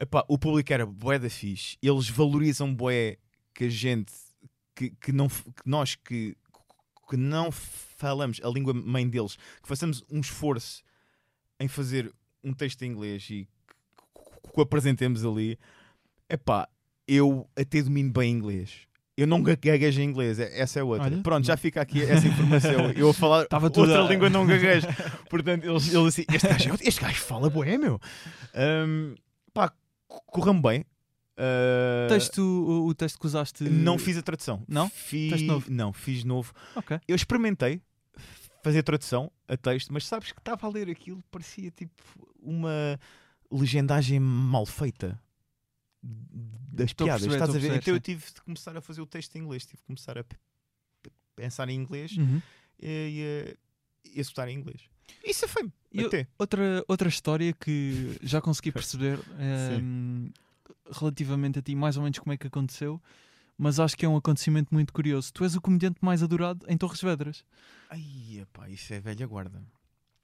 epá, 0.00 0.24
o 0.28 0.38
público 0.38 0.72
era 0.72 0.84
bué 0.86 1.18
da 1.18 1.30
fixe. 1.30 1.76
Eles 1.82 2.08
valorizam 2.08 2.74
bué 2.74 3.16
que 3.54 3.64
a 3.64 3.68
gente, 3.70 4.12
que, 4.74 4.90
que, 4.90 5.12
não, 5.12 5.28
que 5.28 5.42
nós 5.64 5.94
que, 5.94 6.36
que 7.08 7.16
não 7.16 7.50
falamos 7.52 8.40
a 8.42 8.48
língua 8.48 8.74
mãe 8.74 9.08
deles, 9.08 9.36
que 9.62 9.68
façamos 9.68 10.02
um 10.10 10.20
esforço 10.20 10.82
em 11.58 11.68
fazer 11.68 12.12
um 12.44 12.52
texto 12.52 12.82
em 12.82 12.90
inglês 12.90 13.24
e 13.30 13.48
que, 13.48 14.50
o 14.52 14.60
apresentemos 14.60 15.24
ali. 15.24 15.58
Epá, 16.28 16.68
eu 17.06 17.48
até 17.56 17.80
domino 17.82 18.10
bem 18.12 18.32
inglês. 18.32 18.86
Eu 19.16 19.26
não 19.26 19.42
gaguejo 19.42 19.98
em 20.00 20.04
inglês, 20.04 20.38
é- 20.38 20.60
essa 20.60 20.78
é 20.78 20.82
outra. 20.82 21.06
Olha, 21.06 21.22
Pronto, 21.22 21.46
já 21.46 21.56
fica 21.56 21.80
aqui 21.80 22.02
essa 22.02 22.26
informação. 22.28 22.90
Eu 22.94 23.08
a 23.08 23.14
falar 23.14 23.46
Tava 23.46 23.66
outra 23.68 24.04
a- 24.04 24.08
língua 24.08 24.28
não 24.28 24.46
gaguejo. 24.46 24.86
Portanto, 25.30 25.64
eles, 25.64 25.86
eles 25.94 26.06
assim, 26.08 26.24
este 26.30 26.46
gajo, 26.48 26.70
é- 26.74 26.76
este 26.88 27.00
gajo 27.00 27.20
fala 27.22 27.48
bué, 27.48 27.78
meu. 27.78 27.98
Ahm, 28.54 29.14
pá, 29.54 29.72
correu-me 30.26 30.62
bem. 30.62 30.84
Ah, 31.36 32.06
Texto, 32.08 32.38
o, 32.40 32.86
o 32.86 32.94
texto 32.94 33.18
que 33.18 33.26
usaste. 33.26 33.64
Não 33.64 33.98
fiz 33.98 34.16
a 34.16 34.22
tradução. 34.22 34.62
Não? 34.66 34.88
Fiz, 34.88 35.30
Texto 35.32 35.46
novo? 35.46 35.70
Não, 35.70 35.92
fiz 35.92 36.24
novo. 36.24 36.52
Ok. 36.74 36.98
Eu 37.06 37.14
experimentei 37.14 37.82
fazer 38.62 38.82
tradução 38.82 39.30
a 39.46 39.56
texto, 39.56 39.92
mas 39.92 40.06
sabes 40.06 40.32
que 40.32 40.40
estava 40.40 40.66
a 40.66 40.70
ler 40.70 40.88
aquilo, 40.90 41.22
parecia 41.30 41.70
tipo 41.70 42.02
uma 42.40 42.98
legendagem 43.50 44.18
mal 44.18 44.66
feita 44.66 45.20
das 46.02 46.90
Estou 46.90 47.06
piadas. 47.06 47.22
perceber, 47.26 47.44
Estás 47.44 47.56
a 47.56 47.58
ver? 47.68 47.76
Então 47.76 47.94
eu 47.94 48.00
tive 48.00 48.24
de 48.26 48.40
começar 48.42 48.76
a 48.76 48.80
fazer 48.80 49.00
o 49.02 49.06
texto 49.06 49.36
em 49.36 49.40
inglês, 49.42 49.64
tive 49.64 49.76
de 49.78 49.84
começar 49.84 50.18
a 50.18 50.24
pensar 51.36 51.68
em 51.68 51.74
inglês 51.76 52.16
Uhum. 52.16 52.40
e, 52.80 53.54
e, 54.04 54.10
e 54.14 54.18
a 54.18 54.20
escutar 54.22 54.48
em 54.48 54.56
inglês. 54.58 54.80
Isso 55.24 55.46
foi-me. 55.48 55.72
Eu- 55.92 56.06
Até. 56.08 56.26
Outra, 56.38 56.84
outra 56.88 57.08
história 57.08 57.52
que 57.52 58.16
já 58.22 58.40
consegui 58.40 58.70
perceber 58.72 59.18
ehm, 59.38 60.28
relativamente 60.92 61.58
a 61.58 61.62
ti, 61.62 61.74
mais 61.74 61.96
ou 61.96 62.02
menos 62.02 62.18
como 62.18 62.32
é 62.32 62.36
que 62.36 62.46
aconteceu, 62.46 63.00
mas 63.58 63.80
acho 63.80 63.96
que 63.96 64.04
é 64.04 64.08
um 64.08 64.16
acontecimento 64.16 64.72
muito 64.72 64.92
curioso. 64.92 65.32
Tu 65.32 65.44
és 65.44 65.54
o 65.56 65.60
comediante 65.60 65.98
mais 66.02 66.22
adorado 66.22 66.64
em 66.68 66.76
Torres 66.76 67.00
Vedras. 67.00 67.44
Ai, 67.90 68.40
epá, 68.42 68.68
isso 68.68 68.92
é 68.92 69.00
velha 69.00 69.26
guarda. 69.26 69.62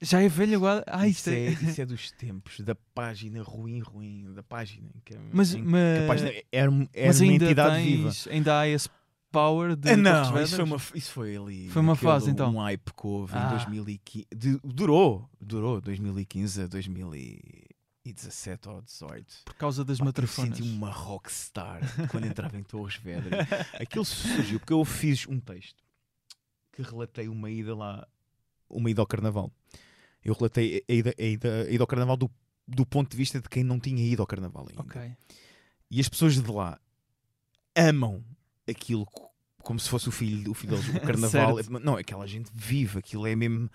Já 0.01 0.21
é 0.21 0.27
velho 0.27 0.57
agora. 0.57 0.83
Ah, 0.85 1.07
isso, 1.07 1.29
é, 1.29 1.45
é. 1.45 1.49
isso 1.51 1.81
é 1.81 1.85
dos 1.85 2.11
tempos, 2.11 2.59
da 2.59 2.75
página 2.93 3.41
ruim, 3.41 3.79
ruim, 3.79 4.33
da 4.33 4.43
página. 4.43 4.89
que- 5.05 5.17
Mas, 5.31 5.53
em 5.53 5.63
que 5.63 5.69
mas, 5.69 6.03
a 6.03 6.07
página 6.07 6.29
era, 6.51 6.71
era 6.91 7.07
mas 7.07 7.21
uma 7.21 7.31
ainda, 7.31 7.45
entidade 7.45 7.83
viva. 7.83 8.03
tens, 8.09 8.27
ainda 8.27 8.59
há 8.59 8.67
esse 8.67 8.89
power 9.33 9.75
de 9.75 9.89
Ah, 9.89 9.97
não, 9.97 10.41
isso 10.41 10.55
foi, 10.55 10.63
uma, 10.63 10.75
isso 10.95 11.11
foi 11.11 11.35
ali. 11.35 11.69
Foi 11.69 11.81
uma 11.81 11.95
fase, 11.95 12.29
então. 12.31 12.55
Um 12.55 12.59
hype 12.61 12.93
que 12.93 13.07
houve 13.07 13.33
Ah. 13.35 13.47
em 13.47 13.49
2015. 13.49 14.27
de- 14.33 14.59
durou, 14.63 15.29
durou 15.41 15.81
2015 15.81 16.61
a 16.61 16.67
2017 16.67 18.69
ou 18.69 18.81
18. 18.81 19.41
Por 19.45 19.53
causa 19.55 19.83
das 19.83 19.97
Pá, 19.97 20.03
eu 20.03 20.05
matrafonas. 20.05 20.57
senti 20.57 20.69
uma 20.69 20.91
rockstar 20.91 21.81
quando 22.11 22.25
entrava 22.27 22.57
em 22.57 22.63
Torres 22.63 22.95
Vedras. 22.97 23.47
Aquilo 23.79 24.05
surgiu 24.05 24.59
porque 24.59 24.73
eu 24.73 24.83
fiz 24.85 25.27
um 25.27 25.39
texto 25.39 25.83
que 26.71 26.81
relatei 26.81 27.27
uma 27.27 27.49
ida 27.49 27.75
lá, 27.75 28.07
uma 28.69 28.89
ida 28.89 29.01
ao 29.01 29.07
carnaval. 29.07 29.51
Eu 30.23 30.33
relatei 30.33 30.83
a 30.89 30.93
ida, 30.93 31.13
a 31.19 31.23
ida, 31.23 31.61
a 31.63 31.69
ida 31.71 31.83
ao 31.83 31.87
carnaval 31.87 32.17
do, 32.17 32.31
do 32.67 32.85
ponto 32.85 33.11
de 33.11 33.17
vista 33.17 33.39
de 33.41 33.49
quem 33.49 33.63
não 33.63 33.79
tinha 33.79 34.03
ido 34.03 34.21
ao 34.21 34.27
carnaval 34.27 34.65
ainda. 34.69 34.81
Ok. 34.81 35.11
E 35.91 35.99
as 35.99 36.09
pessoas 36.09 36.35
de 36.41 36.49
lá 36.51 36.79
amam 37.75 38.23
aquilo 38.67 39.05
co- 39.05 39.31
como 39.61 39.79
se 39.79 39.89
fosse 39.89 40.09
o 40.09 40.11
filho, 40.11 40.51
o 40.51 40.53
filho 40.53 40.77
deles. 40.77 40.87
O 40.95 40.99
carnaval. 41.05 41.55
Não, 41.81 41.95
aquela 41.95 42.27
gente 42.27 42.49
vive, 42.53 42.99
aquilo 42.99 43.25
é 43.27 43.35
mesmo 43.35 43.69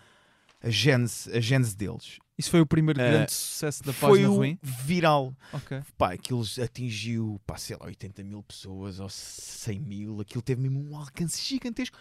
a 0.61 0.69
gênese, 0.71 1.31
a 1.37 1.41
gênese 1.41 1.77
deles. 1.77 2.19
Isso 2.37 2.51
foi 2.51 2.61
o 2.61 2.67
primeiro 2.67 3.01
Ah, 3.01 3.09
grande 3.09 3.33
sucesso 3.33 3.83
da 3.83 3.93
Foi 3.93 4.11
página 4.11 4.31
o 4.31 4.37
ruim? 4.37 4.59
viral. 4.63 5.35
Ok. 5.53 5.83
Pá, 5.97 6.13
aquilo 6.13 6.43
atingiu, 6.63 7.41
pá, 7.47 7.57
sei 7.57 7.77
lá, 7.81 7.87
80 7.87 8.23
mil 8.23 8.43
pessoas 8.43 9.01
ou 9.01 9.09
100 9.09 9.81
mil. 9.81 10.21
Aquilo 10.21 10.43
teve 10.43 10.61
mesmo 10.63 10.81
um 10.89 10.97
alcance 10.97 11.43
gigantesco. 11.43 11.99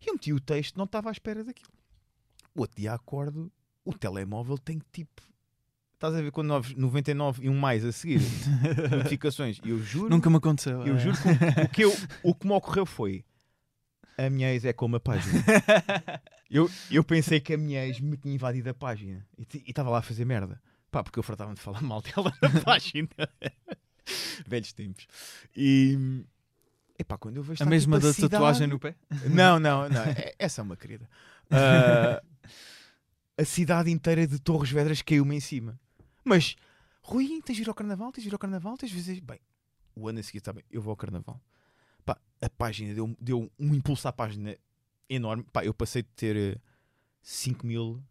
E 0.00 0.08
eu 0.08 0.14
meti 0.14 0.32
o 0.32 0.40
texto, 0.40 0.76
não 0.76 0.84
estava 0.84 1.10
à 1.10 1.12
espera 1.12 1.44
daquilo. 1.44 1.68
O 2.54 2.60
outro 2.60 2.76
dia 2.80 2.92
acordo, 2.94 3.52
o 3.84 3.92
telemóvel 3.92 4.56
tem 4.56 4.80
tipo. 4.92 5.22
Estás 5.94 6.14
a 6.14 6.20
ver 6.20 6.30
quando 6.32 6.48
9, 6.48 6.74
99 6.76 7.44
e 7.46 7.48
um 7.48 7.56
mais 7.58 7.84
a 7.84 7.92
seguir 7.92 8.20
notificações. 8.90 9.58
E 9.64 9.70
eu 9.70 9.78
juro, 9.82 10.10
Nunca 10.10 10.28
me 10.28 10.36
aconteceu. 10.36 10.84
eu 10.86 10.96
é. 10.96 10.98
juro 10.98 11.16
que 11.16 11.28
o, 11.28 11.64
o 11.64 11.68
que, 11.68 11.84
eu, 11.84 11.96
o 12.22 12.34
que 12.34 12.46
me 12.46 12.52
ocorreu 12.52 12.84
foi 12.84 13.24
a 14.18 14.28
minha 14.28 14.52
ex 14.52 14.64
é 14.64 14.72
como 14.72 14.96
a 14.96 15.00
página. 15.00 15.42
Eu, 16.50 16.70
eu 16.88 17.02
pensei 17.02 17.40
que 17.40 17.54
a 17.54 17.58
minha 17.58 17.84
ex 17.84 17.98
me 17.98 18.16
tinha 18.16 18.32
invadido 18.32 18.70
a 18.70 18.74
página 18.74 19.26
e 19.36 19.44
estava 19.66 19.90
lá 19.90 19.98
a 19.98 20.02
fazer 20.02 20.24
merda. 20.24 20.60
Pá, 20.88 21.02
porque 21.02 21.18
eu 21.18 21.22
fartava 21.22 21.52
de 21.52 21.60
falar 21.60 21.82
mal 21.82 22.00
dela 22.00 22.32
na 22.40 22.60
página. 22.60 23.08
Velhos 24.46 24.72
tempos. 24.72 25.06
E. 25.56 26.22
Epá, 26.96 27.18
quando 27.18 27.38
eu 27.38 27.42
vejo 27.42 27.60
A 27.60 27.66
mesma 27.66 27.98
da 27.98 28.12
cidade- 28.12 28.30
tatuagem 28.30 28.68
no 28.68 28.78
pé? 28.78 28.94
Não, 29.28 29.58
não, 29.58 29.88
não. 29.88 30.02
é- 30.02 30.34
Essa 30.38 30.60
é 30.60 30.62
uma 30.62 30.76
querida. 30.76 31.08
Ah, 31.50 32.22
a 33.36 33.44
cidade 33.44 33.90
inteira 33.90 34.24
de 34.24 34.38
Torres 34.38 34.70
Vedras 34.70 35.02
caiu-me 35.02 35.34
em 35.34 35.40
cima. 35.40 35.80
Mas, 36.24 36.56
Rui, 37.02 37.42
tens 37.42 37.56
de 37.56 37.62
ir 37.62 37.68
ao 37.68 37.74
carnaval? 37.74 38.10
Tens 38.12 38.22
de 38.22 38.28
ir 38.28 38.32
ao 38.32 38.38
carnaval? 38.38 38.76
Tens 38.78 38.90
de 38.90 38.96
fazer. 38.96 39.20
Bem, 39.20 39.38
o 39.94 40.08
ano 40.08 40.20
a 40.20 40.22
seguir 40.22 40.38
está 40.38 40.52
bem, 40.52 40.64
eu 40.70 40.80
vou 40.80 40.90
ao 40.90 40.96
carnaval. 40.96 41.40
Pá, 42.04 42.18
a 42.40 42.50
página 42.50 42.94
deu, 42.94 43.14
deu 43.20 43.50
um 43.58 43.74
impulso 43.74 44.08
à 44.08 44.12
página 44.12 44.56
enorme. 45.08 45.44
Pá, 45.52 45.64
eu 45.64 45.74
passei 45.74 46.02
de 46.02 46.08
ter 46.16 46.36
eh, 46.36 46.60
5 47.22 47.66
mil, 47.66 48.02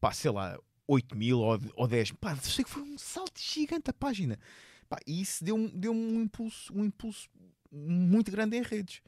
pá, 0.00 0.12
sei 0.12 0.30
lá, 0.30 0.58
8 0.86 1.16
mil 1.16 1.38
ou, 1.40 1.58
ou 1.76 1.86
10. 1.88 2.12
Pá, 2.12 2.34
sei 2.36 2.64
que 2.64 2.70
foi 2.70 2.82
um 2.82 2.98
salto 2.98 3.40
gigante 3.40 3.90
a 3.90 3.92
página. 3.92 4.38
Pá, 4.88 4.98
e 5.06 5.20
isso 5.20 5.44
deu, 5.44 5.70
deu 5.72 5.92
um 5.92 6.20
impulso, 6.20 6.72
um 6.74 6.84
impulso 6.84 7.28
muito 7.70 8.30
grande 8.30 8.56
em 8.56 8.62
redes. 8.62 9.00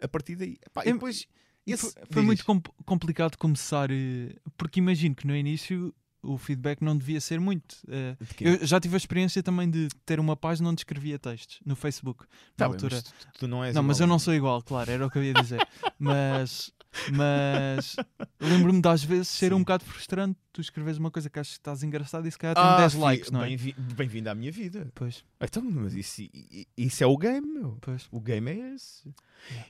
A 0.00 0.06
partir 0.08 0.36
daí. 0.36 0.58
Pá, 0.72 0.82
e 0.84 0.92
depois. 0.92 1.26
Esse- 1.66 1.92
foi, 1.92 2.02
foi 2.10 2.22
muito 2.22 2.44
complicado 2.84 3.38
começar, 3.38 3.90
eh, 3.90 4.36
porque 4.54 4.80
imagino 4.80 5.14
que 5.14 5.26
no 5.26 5.34
início 5.34 5.94
o 6.24 6.38
feedback 6.38 6.80
não 6.82 6.96
devia 6.96 7.20
ser 7.20 7.38
muito. 7.40 7.76
Quê? 8.36 8.44
eu 8.60 8.66
já 8.66 8.80
tive 8.80 8.94
a 8.94 8.98
experiência 8.98 9.42
também 9.42 9.70
de 9.70 9.88
ter 10.06 10.18
uma 10.18 10.36
página 10.36 10.68
onde 10.68 10.80
escrevia 10.80 11.18
textos 11.18 11.60
no 11.64 11.76
Facebook. 11.76 12.24
Tá 12.56 12.64
na 12.64 12.68
bem, 12.68 12.74
altura. 12.76 12.96
mas 12.96 13.02
tu, 13.04 13.38
tu 13.40 13.48
não 13.48 13.62
és 13.64 13.74
Não, 13.74 13.82
mas 13.82 13.98
igual. 13.98 14.08
eu 14.08 14.10
não 14.12 14.18
sou 14.18 14.34
igual, 14.34 14.62
claro, 14.62 14.90
era 14.90 15.06
o 15.06 15.10
que 15.10 15.18
eu 15.18 15.24
ia 15.24 15.34
dizer. 15.34 15.66
mas 15.98 16.72
mas 17.10 17.96
lembro-me 18.40 18.80
de 18.80 18.88
às 18.88 19.02
vezes 19.02 19.26
ser 19.28 19.52
um 19.52 19.56
Sim. 19.56 19.62
bocado 19.62 19.84
frustrante 19.84 20.38
tu 20.52 20.60
escreves 20.60 20.96
uma 20.96 21.10
coisa 21.10 21.28
que 21.28 21.40
achas 21.40 21.54
que 21.54 21.58
estás 21.60 21.82
engraçado 21.82 22.28
e 22.28 22.30
se 22.30 22.38
calhar 22.38 22.54
tem 22.54 22.62
Ah, 22.64 22.76
10 22.76 22.92
fi- 22.92 22.98
likes, 23.00 23.30
não 23.32 23.42
é? 23.42 23.46
bem-vi- 23.48 23.74
Bem-vindo 23.96 24.30
à 24.30 24.34
minha 24.34 24.52
vida. 24.52 24.88
Pois, 24.94 25.24
Então, 25.40 25.60
mas 25.64 25.94
isso, 25.94 26.22
isso 26.76 27.02
é 27.02 27.06
o 27.06 27.16
game, 27.16 27.46
meu. 27.46 27.76
pois. 27.80 28.06
O 28.12 28.20
game 28.20 28.48
é 28.50 28.74
esse. 28.74 29.12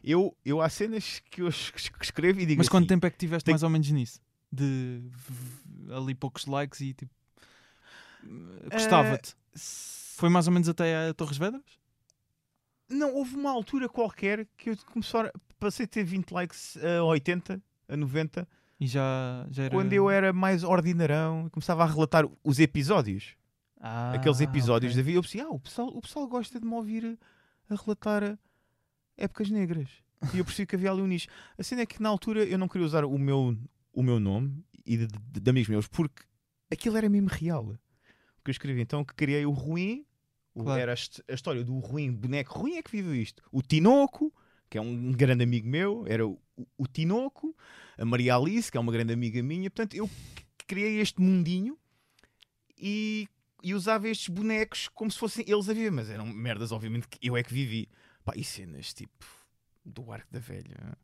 Eu, 0.03 0.37
eu 0.45 0.61
há 0.61 0.69
cenas 0.69 1.23
que 1.31 1.41
eu 1.41 1.49
es- 1.49 1.73
es- 1.75 1.91
escrevo 2.03 2.41
e 2.41 2.47
digo 2.47 2.59
Mas 2.61 2.69
quanto 2.69 2.83
assim, 2.85 2.89
tempo 2.89 3.07
é 3.07 3.11
que 3.11 3.17
tiveste 3.17 3.45
tem- 3.47 3.55
mais 3.55 3.63
ou 3.63 3.71
menos 3.71 3.89
nisso? 3.91 4.21
De 4.55 5.03
ali 5.95 6.15
poucos 6.15 6.47
likes 6.47 6.81
e 6.81 6.95
tipo. 6.95 7.13
Gostava-te. 8.73 9.35
s- 9.55 10.15
Foi 10.17 10.29
mais 10.29 10.47
ou 10.47 10.53
menos 10.53 10.69
até 10.69 11.09
a 11.09 11.15
Torres 11.15 11.37
Vedras? 11.37 11.63
Não, 12.89 13.15
houve 13.15 13.35
uma 13.35 13.51
altura 13.51 13.89
qualquer 13.89 14.47
que 14.57 14.71
eu 14.71 14.77
comecei 14.93 15.21
a, 15.21 15.33
passei 15.59 15.85
a 15.85 15.89
ter 15.89 16.05
20 16.05 16.31
likes 16.31 16.77
a 16.77 17.03
80, 17.03 17.61
a 17.89 17.97
90, 17.97 18.47
E 18.79 18.87
já, 18.87 19.47
já 19.51 19.65
era. 19.65 19.75
quando 19.75 19.93
eu 19.93 20.09
era 20.11 20.33
mais 20.33 20.63
ordinarão 20.63 21.49
começava 21.51 21.83
a 21.83 21.87
relatar 21.87 22.25
os 22.43 22.59
episódios. 22.59 23.35
Ah, 23.81 24.13
aqueles 24.15 24.41
episódios 24.41 24.93
ok. 24.93 25.03
da 25.03 25.07
vida. 25.07 25.19
Eu 25.19 25.23
pensei, 25.23 25.41
ah, 25.41 25.49
o 25.49 25.59
pessoal, 25.61 25.89
o 25.89 26.01
pessoal 26.01 26.27
gosta 26.27 26.59
de 26.61 26.67
me 26.67 26.75
ouvir 26.75 27.19
a, 27.71 27.75
relatar 27.75 28.39
épocas 29.17 29.51
negras. 29.51 29.89
E 30.33 30.39
eu 30.39 30.45
percebi 30.45 30.67
que 30.67 30.75
havia 30.77 30.91
ali 30.91 31.03
um 31.03 31.07
nicho. 31.07 31.29
A 31.59 31.63
cena 31.63 31.83
é 31.83 31.87
que 31.87 32.01
na 32.01 32.09
altura 32.09 32.45
eu 32.45 32.57
não 32.59 32.67
queria 32.69 32.87
usar 32.87 33.05
o 33.05 33.19
meu, 33.19 33.59
o 33.95 34.03
meu 34.03 34.19
nome 34.21 34.65
e 34.85 34.97
de, 34.99 35.07
de, 35.07 35.41
de 35.41 35.51
amigos 35.51 35.69
meus, 35.69 35.87
porque 35.89 36.23
aquilo 36.71 36.97
era 36.97 37.09
mesmo 37.09 37.29
real. 37.29 37.65
O 37.65 38.45
que 38.45 38.51
eu 38.51 38.53
escrevi. 38.53 38.81
Então 38.83 39.05
que 39.05 39.15
criei 39.15 39.47
o 39.47 39.51
Ruim, 39.51 40.05
o- 40.55 40.63
Claro. 40.65 40.81
era 40.81 40.93
a, 40.93 41.33
a 41.33 41.35
história 41.35 41.65
do 41.65 41.79
Ruim, 41.79 42.13
boneco 42.13 42.59
Ruim 42.59 42.77
é 42.77 42.83
que 42.83 42.91
viveu 42.91 43.15
isto. 43.15 43.43
O 43.51 43.63
Tinoco, 43.63 44.33
que 44.69 44.77
é 44.79 44.81
um 44.81 45.13
grande 45.13 45.45
amigo 45.45 45.67
meu, 45.69 46.05
era 46.07 46.27
o, 46.27 46.39
o, 46.57 46.67
o 46.79 46.87
Tinoco, 46.87 47.57
a 47.97 48.05
Maria 48.05 48.37
Alice, 48.37 48.71
que 48.71 48.77
é 48.77 48.81
uma 48.81 48.93
grande 48.93 49.13
amiga 49.13 49.43
minha. 49.43 49.71
Portanto, 49.71 49.95
eu 49.95 50.11
criei 50.67 51.01
este 51.01 51.21
mundinho 51.21 51.79
e, 52.79 53.29
e 53.63 53.75
usava 53.75 54.09
estes 54.09 54.29
bonecos 54.29 54.89
como 54.89 55.11
se 55.11 55.19
fossem 55.19 55.45
eles 55.49 55.69
a 55.69 55.73
viver, 55.75 55.91
mas 55.93 56.11
eram 56.11 56.27
merdas, 56.27 56.73
obviamente, 56.73 57.09
que 57.09 57.19
eu 57.27 57.37
é 57.37 57.43
que 57.43 57.53
vivi. 57.55 57.89
Pá, 58.25 58.33
e 58.37 58.43
cenas 58.45 58.93
tipo 58.95 59.25
do 59.85 60.11
Arco 60.11 60.33
da 60.33 60.39
Velha. 60.39 60.97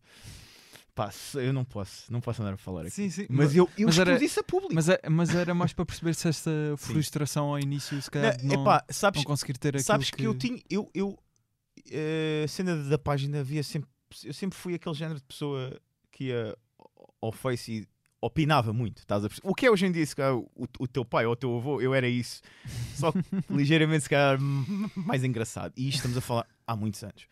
Pá, 0.95 1.11
eu 1.35 1.53
não 1.53 1.65
posso, 1.65 2.13
não 2.13 2.21
posso 2.21 2.43
andar 2.43 2.55
a 2.55 2.57
falar 2.57 2.83
aqui. 2.83 2.91
Sim, 2.91 3.11
sim. 3.11 3.27
Mas 3.29 3.55
eu, 3.55 3.69
eu 3.79 3.87
mas 3.87 3.99
era- 3.99 4.23
isso 4.23 4.41
a 4.41 4.43
público. 4.43 4.75
Mas, 4.75 4.89
é- 4.89 5.01
mas 5.09 5.35
era 5.35 5.55
mais 5.55 5.73
para 5.73 5.85
perceber 5.87 6.15
se 6.15 6.29
esta 6.29 6.51
frustração 6.77 7.49
ao 7.51 7.59
início, 7.59 8.01
se 8.03 8.11
calhar, 8.11 8.37
Não, 8.43 8.55
não, 8.57 8.63
epá, 8.63 8.85
sabes, 8.91 9.19
não 9.21 9.25
conseguir 9.25 9.57
ter 9.59 9.69
aquilo 9.71 9.85
sabes 9.85 10.11
que... 10.11 10.23
eu 10.25 10.35
tinha, 10.35 10.61
eu, 10.69 10.91
eu 10.95 11.19
eh, 11.91 12.43
a 12.45 12.49
cena 12.49 12.77
da 12.85 12.99
página 12.99 13.41
havia 13.41 13.63
sempre, 13.63 13.89
eu 14.25 14.33
sempre 14.35 14.59
fui 14.59 14.75
aquele 14.75 14.95
género 14.95 15.19
de 15.21 15.25
pessoa 15.27 15.81
que 16.11 16.25
ia 16.25 16.57
ao 17.23 17.33
Face 17.33 17.73
e 17.73 17.89
opinava 18.21 18.73
muito, 18.73 18.99
estás 18.99 19.25
a 19.25 19.29
perceber? 19.29 19.49
O 19.49 19.55
que 19.55 19.65
é 19.67 19.71
hoje 19.71 19.87
em 19.87 19.93
dia, 19.93 20.05
se 20.05 20.15
calhar, 20.15 20.37
o, 20.37 20.49
o 20.79 20.87
teu 20.87 21.05
pai 21.05 21.25
ou 21.25 21.33
o 21.33 21.37
teu 21.37 21.57
avô, 21.57 21.81
eu 21.81 21.95
era 21.95 22.09
isso, 22.09 22.43
só 22.95 23.13
que 23.13 23.19
ligeiramente, 23.49 24.03
se 24.03 24.11
calhar, 24.11 24.39
mais 24.95 25.25
engraçado. 25.25 25.73
E 25.77 25.89
isto 25.89 25.97
estamos 25.97 26.17
a 26.17 26.21
falar 26.21 26.47
há 26.67 26.77
muitos 26.77 27.03
anos. 27.03 27.27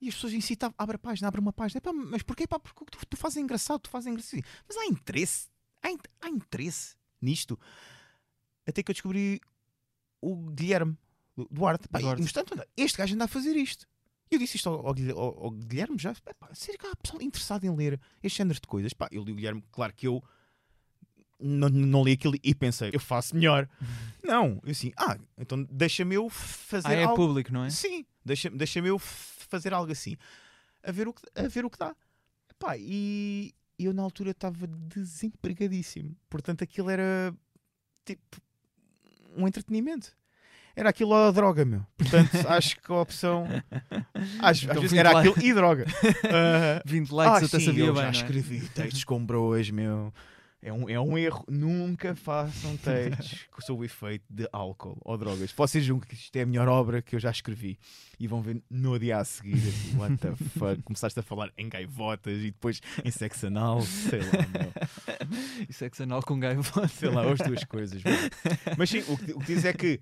E 0.00 0.08
as 0.08 0.14
pessoas 0.14 0.32
incitavam, 0.34 0.74
abre 0.76 0.96
a 0.96 0.98
página, 0.98 1.28
abre 1.28 1.40
uma 1.40 1.52
página. 1.52 1.80
Mas 2.10 2.22
porquê? 2.22 2.46
Pá, 2.46 2.58
porque 2.58 2.84
tu, 2.90 3.06
tu 3.06 3.16
fazes 3.16 3.38
engraçado, 3.38 3.80
tu 3.80 3.90
fazes 3.90 4.06
engraçado. 4.08 4.42
Mas 4.68 4.76
há 4.76 4.86
interesse, 4.86 5.48
há, 5.82 5.90
in- 5.90 5.98
há 6.20 6.28
interesse 6.28 6.96
nisto. 7.20 7.58
Até 8.66 8.82
que 8.82 8.90
eu 8.90 8.94
descobri 8.94 9.40
o 10.20 10.36
Guilherme 10.50 10.96
du- 11.36 11.48
Duarte. 11.50 11.88
Pá, 11.88 11.98
Duarte. 12.00 12.22
Portanto, 12.22 12.62
este 12.76 12.98
gajo 12.98 13.14
anda 13.14 13.24
a 13.24 13.28
fazer 13.28 13.56
isto. 13.56 13.86
E 14.30 14.34
eu 14.34 14.38
disse 14.38 14.56
isto 14.56 14.68
ao, 14.68 14.86
ao 14.86 14.94
ao- 15.16 15.44
ao 15.44 15.50
Guilherme 15.50 15.98
já. 15.98 16.10
Epá, 16.26 16.54
sério 16.54 16.78
que 16.80 16.86
há 16.86 16.96
pessoal 16.96 17.22
interessado 17.22 17.64
em 17.64 17.74
ler 17.74 18.00
este 18.22 18.38
género 18.38 18.60
de 18.60 18.66
coisas? 18.66 18.92
Pá, 18.92 19.08
eu 19.10 19.22
li 19.22 19.32
o 19.32 19.34
Guilherme, 19.34 19.62
claro 19.70 19.92
que 19.94 20.06
eu 20.06 20.22
não, 21.44 21.68
não 21.68 22.02
li 22.04 22.12
aquilo 22.12 22.34
e 22.42 22.54
pensei, 22.54 22.90
eu 22.92 23.00
faço 23.00 23.34
melhor. 23.34 23.68
Não, 24.22 24.60
eu 24.64 24.70
assim, 24.70 24.92
ah, 24.96 25.16
então 25.38 25.62
deixa-me 25.70 26.14
eu 26.14 26.28
fazer 26.30 26.88
Ah, 26.88 26.92
é 26.94 27.04
algo. 27.04 27.16
público, 27.16 27.52
não 27.52 27.64
é? 27.64 27.70
Sim, 27.70 28.04
deixa-me 28.24 28.56
deixa 28.56 28.78
eu 28.80 28.98
fazer 28.98 29.72
algo 29.74 29.92
assim. 29.92 30.16
A 30.82 30.90
ver 30.90 31.06
o 31.08 31.12
que, 31.12 31.22
a 31.34 31.46
ver 31.48 31.64
o 31.64 31.70
que 31.70 31.78
dá. 31.78 31.94
Epá, 32.50 32.76
e 32.78 33.52
eu 33.78 33.92
na 33.92 34.02
altura 34.02 34.30
estava 34.30 34.66
desempregadíssimo. 34.66 36.16
Portanto, 36.30 36.62
aquilo 36.64 36.90
era 36.90 37.34
tipo 38.04 38.40
um 39.36 39.46
entretenimento. 39.46 40.12
Era 40.76 40.90
aquilo 40.90 41.10
ou 41.10 41.28
a 41.28 41.30
droga, 41.30 41.64
meu. 41.64 41.86
Portanto, 41.96 42.30
acho 42.48 42.80
que 42.80 42.90
a 42.92 42.96
opção. 42.96 43.46
Às 44.40 44.62
Então, 44.62 44.80
vezes 44.80 44.96
era 44.96 45.18
aquilo 45.18 45.34
e 45.40 45.52
droga. 45.54 45.84
Ah, 46.24 46.82
20 46.84 47.10
likes 47.10 47.42
ah, 47.44 47.46
até 47.46 47.58
sim, 47.60 47.66
sabia 47.66 47.84
eu 47.84 47.92
bem. 47.94 48.02
já 48.02 48.08
é? 48.08 48.10
escrevi 48.10 48.60
textos 48.70 49.04
com 49.04 49.24
broas, 49.24 49.70
meu. 49.70 50.12
É 50.64 50.72
um, 50.72 50.88
é 50.88 50.98
um 50.98 51.18
erro. 51.18 51.44
Nunca 51.46 52.16
façam 52.16 52.74
textos 52.78 53.46
sob 53.60 53.82
o 53.82 53.84
efeito 53.84 54.24
de 54.30 54.48
álcool 54.50 54.96
ou 55.04 55.18
drogas. 55.18 55.52
Vocês 55.52 55.84
julgam 55.84 56.08
que 56.08 56.14
isto 56.14 56.34
é 56.36 56.40
a 56.40 56.46
melhor 56.46 56.68
obra 56.68 57.02
que 57.02 57.14
eu 57.14 57.20
já 57.20 57.30
escrevi 57.30 57.78
e 58.18 58.26
vão 58.26 58.40
ver 58.40 58.62
no 58.70 58.98
dia 58.98 59.18
a 59.18 59.24
seguir. 59.26 59.56
assim, 59.56 59.98
What 59.98 60.16
the 60.16 60.34
fuck? 60.58 60.82
Começaste 60.82 61.20
a 61.20 61.22
falar 61.22 61.52
em 61.58 61.68
gaivotas 61.68 62.38
e 62.38 62.46
depois 62.50 62.80
em 63.04 63.10
sexo 63.10 63.48
anal. 63.48 63.82
Sei 63.82 64.20
lá, 64.20 64.48
meu. 64.58 65.68
E 65.68 65.70
sexo 65.70 66.02
anal 66.02 66.22
com 66.22 66.40
gaivota. 66.40 66.88
Sei 66.88 67.10
lá, 67.10 67.30
as 67.30 67.40
duas 67.40 67.62
coisas. 67.64 68.02
meu. 68.02 68.14
Mas 68.78 68.88
sim, 68.88 69.00
o 69.06 69.18
que, 69.18 69.32
o 69.32 69.40
que 69.40 69.54
diz 69.54 69.66
é 69.66 69.72
que 69.74 70.00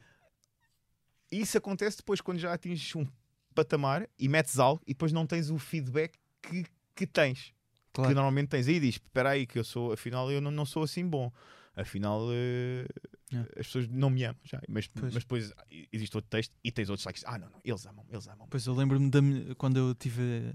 isso 1.33 1.59
acontece 1.59 1.97
depois 1.97 2.21
quando 2.21 2.39
já 2.39 2.53
atinges 2.53 2.95
um 2.95 3.05
patamar 3.53 4.09
e 4.17 4.29
metes 4.29 4.61
algo 4.61 4.81
e 4.87 4.93
depois 4.93 5.13
não 5.13 5.27
tens 5.27 5.51
o 5.51 5.59
feedback 5.59 6.17
que, 6.41 6.65
que 6.95 7.05
tens. 7.05 7.53
Que 7.93 7.97
Claro. 8.01 8.15
normalmente 8.15 8.49
tens 8.49 8.67
aí 8.69 8.81
diz, 8.81 8.95
espera 8.95 9.31
aí 9.31 9.47
que 9.47 9.59
eu 9.59 9.65
sou, 9.65 9.93
afinal 9.93 10.31
eu 10.31 10.41
não, 10.41 10.51
não 10.51 10.65
sou 10.65 10.83
assim 10.83 11.07
bom. 11.07 11.31
Afinal 11.77 12.27
eh, 12.33 12.87
Yeah. 13.33 13.49
as 13.59 13.67
pessoas 13.67 13.89
não 13.89 14.11
me 14.11 14.25
amam 14.25 14.37
já. 14.45 14.61
Mas, 14.69 14.87
Pois. 14.89 15.15
mas 15.15 15.23
depois 15.25 15.53
existe 15.91 16.15
outro 16.15 16.29
texto 16.29 16.53
e 16.63 16.71
tens 16.71 16.91
outros 16.91 17.07
likes. 17.07 17.25
Ah 17.27 17.39
não, 17.39 17.49
não, 17.49 17.61
eles 17.65 17.87
amam, 17.87 18.05
eles 18.11 18.29
amam. 18.29 18.47
Pois 18.51 18.67
eu 18.67 18.75
lembro-me 18.75 19.55
quando 19.55 19.79
eu 19.79 19.95
tive 19.95 20.53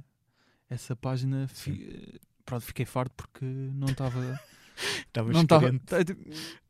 essa 0.69 0.95
página, 0.95 1.47
fi- 1.47 2.19
pronto, 2.45 2.63
fiquei 2.63 2.85
farto 2.85 3.13
porque 3.15 3.43
não 3.45 3.87
estava. 3.87 4.39
Estavas 5.07 5.33
não 5.33 5.41
estava. 5.41 5.61
carente. 5.65 5.83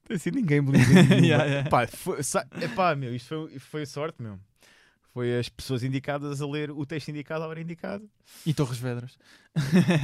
Assim 0.10 0.32
ninguém 0.32 0.62
me 0.62 0.72
nenhuma. 0.80 1.16
Yeah, 1.16 1.44
yeah. 1.44 1.70
Pá, 1.70 1.86
foi, 1.88 2.24
sa- 2.24 2.48
epá, 2.62 2.96
meu, 2.96 3.14
isto 3.14 3.28
foi, 3.28 3.60
foi 3.60 3.86
sorte, 3.86 4.22
meu. 4.22 4.40
Foi 5.18 5.40
as 5.40 5.50
pessoas 5.50 5.82
indicadas 5.84 6.42
a 6.44 6.48
ler 6.48 6.70
o 6.70 6.86
texto 6.86 7.08
indicado 7.10 7.44
à 7.44 7.48
hora 7.48 7.60
indicada. 7.60 8.06
E 8.46 8.54
Torres 8.54 8.78
Vedras. 8.78 9.18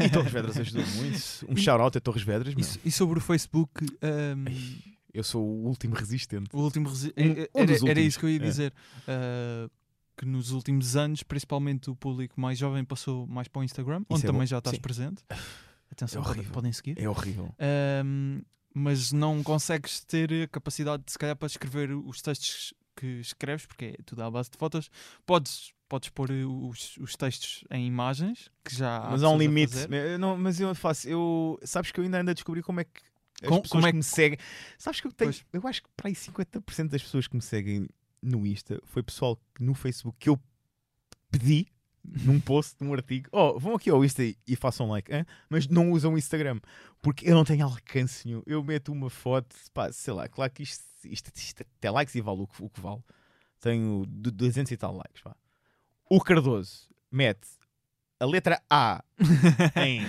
E 0.04 0.10
Torres 0.10 0.32
Vedras 0.32 0.58
ajudou 0.58 0.84
muito. 0.96 1.20
Um 1.48 1.56
shout-out 1.56 1.96
a 1.96 2.02
Torres 2.02 2.24
Vedras, 2.24 2.56
E, 2.84 2.88
e 2.88 2.92
sobre 2.92 3.20
o 3.20 3.22
Facebook, 3.22 3.86
ahm, 4.02 4.46
Eu 5.14 5.24
sou 5.24 5.46
o 5.48 5.68
último 5.68 5.94
resistente. 5.94 6.50
o 6.52 6.60
último. 6.62 6.90
resi- 6.90 7.14
Um- 7.16 7.60
um 7.60 7.62
era, 7.62 7.90
era 7.92 8.00
isso 8.02 8.18
que 8.18 8.26
eu 8.26 8.30
ia 8.32 8.38
é. 8.38 8.40
dizer. 8.40 8.74
ah, 9.08 9.70
que 10.18 10.26
nos 10.26 10.50
últimos 10.50 10.96
anos, 10.96 11.22
principalmente 11.22 11.92
o 11.92 11.96
público 11.96 12.40
mais 12.42 12.58
jovem, 12.58 12.84
passou 12.84 13.28
mais 13.28 13.48
para 13.48 13.60
o 13.60 13.64
Instagram, 13.64 14.04
onde 14.10 14.24
é 14.24 14.28
também 14.28 14.48
já 14.48 14.58
estás 14.58 14.76
sim. 14.76 14.82
presente. 14.82 15.24
Atenção, 15.92 16.22
É 16.22 16.24
podem- 16.24 16.38
horrível. 16.40 16.54
podem 16.54 16.72
seguir. 16.74 17.00
É 17.00 17.08
horrível. 17.08 17.54
Ahm, 17.60 18.42
mas 18.74 19.12
não 19.12 19.44
consegues 19.44 20.00
ter 20.06 20.32
a 20.44 20.48
capacidade, 20.48 21.04
se 21.06 21.20
calhar, 21.20 21.36
para 21.36 21.46
escrever 21.46 21.92
os 21.92 22.20
textos 22.20 22.74
que 22.96 23.06
escreves, 23.20 23.66
porque 23.66 23.96
é 24.00 24.04
tudo 24.06 24.22
à 24.24 24.30
base 24.32 24.50
de 24.52 24.58
fotos. 24.58 24.90
Podes, 25.26 25.74
podes 25.90 26.10
pôr 26.10 26.32
eh, 26.32 26.44
os, 26.46 26.98
os 26.98 27.16
textos 27.16 27.64
em 27.72 27.86
imagens, 27.88 28.50
que 28.64 28.76
já 28.76 28.98
há 28.98 29.10
mas 29.12 29.24
há 29.24 29.30
um 29.30 29.38
limite. 29.38 29.76
Eu 29.90 30.18
não- 30.20 30.38
mas 30.38 30.60
eu 30.60 30.74
faço. 30.76 31.08
Eu, 31.08 31.60
sabes 31.64 31.92
que 31.92 32.00
eu 32.00 32.04
ainda 32.04 32.20
ando 32.22 32.32
a 32.32 32.34
descobrir 32.34 32.62
como 32.64 32.80
é 32.80 32.84
que 32.84 33.02
as 33.42 33.50
Com- 33.50 33.62
pessoas 33.62 33.70
como 33.72 33.88
é 33.88 33.92
que 33.92 33.98
me 33.98 34.04
seguem. 34.04 34.38
Sabes 34.78 35.02
que 35.02 35.08
eu 35.08 35.12
tenho. 35.12 35.32
Pois. 35.32 35.46
Eu 35.52 35.68
acho 35.68 35.82
que 35.84 35.90
para 35.98 36.08
aí 36.10 36.16
50% 36.16 36.90
das 36.90 37.02
pessoas 37.02 37.28
que 37.28 37.36
me 37.36 37.42
seguem 37.42 37.88
no 38.22 38.46
Insta 38.48 38.80
foi 38.86 39.04
pessoal 39.04 39.38
que 39.56 39.64
no 39.64 39.74
Facebook 39.74 40.18
que 40.20 40.30
eu 40.30 40.40
pedi 41.32 41.68
num 42.04 42.40
post, 42.40 42.76
num 42.84 42.94
artigo, 42.94 43.30
oh, 43.32 43.58
vão 43.60 43.76
aqui 43.76 43.90
ao 43.90 44.04
Insta 44.04 44.24
e- 44.24 44.38
façam 44.56 44.90
like, 44.90 45.12
hã? 45.14 45.26
mas 45.50 45.68
não 45.68 45.92
usam 45.92 46.14
o 46.14 46.18
Instagram, 46.18 46.60
porque 47.02 47.30
eu 47.30 47.34
não 47.36 47.46
tenho 47.46 47.66
alcance 47.66 48.28
nenhum. 48.28 48.44
Eu 48.46 48.64
meto 48.64 48.92
uma 48.92 49.10
foto, 49.10 49.56
pá, 49.74 49.92
sei 49.92 50.14
lá, 50.14 50.28
claro 50.28 50.52
que 50.52 50.64
isto, 50.64 50.84
isto, 51.06 51.32
isto 51.36 51.64
até 51.78 51.90
likes 51.90 52.14
e 52.16 52.22
vale 52.22 52.42
o 52.42 52.48
que, 52.48 52.62
o 52.64 52.70
que 52.70 52.82
vale. 52.82 53.02
Tenho 53.60 54.06
du- 54.08 54.32
200 54.32 54.72
e 54.72 54.78
tal 54.78 54.96
likes, 54.96 55.22
pá. 55.22 55.36
O 56.10 56.20
Cardoso 56.22 56.90
mete 57.10 57.48
a 58.20 58.26
letra 58.26 58.62
A 58.70 59.04
em 59.86 60.06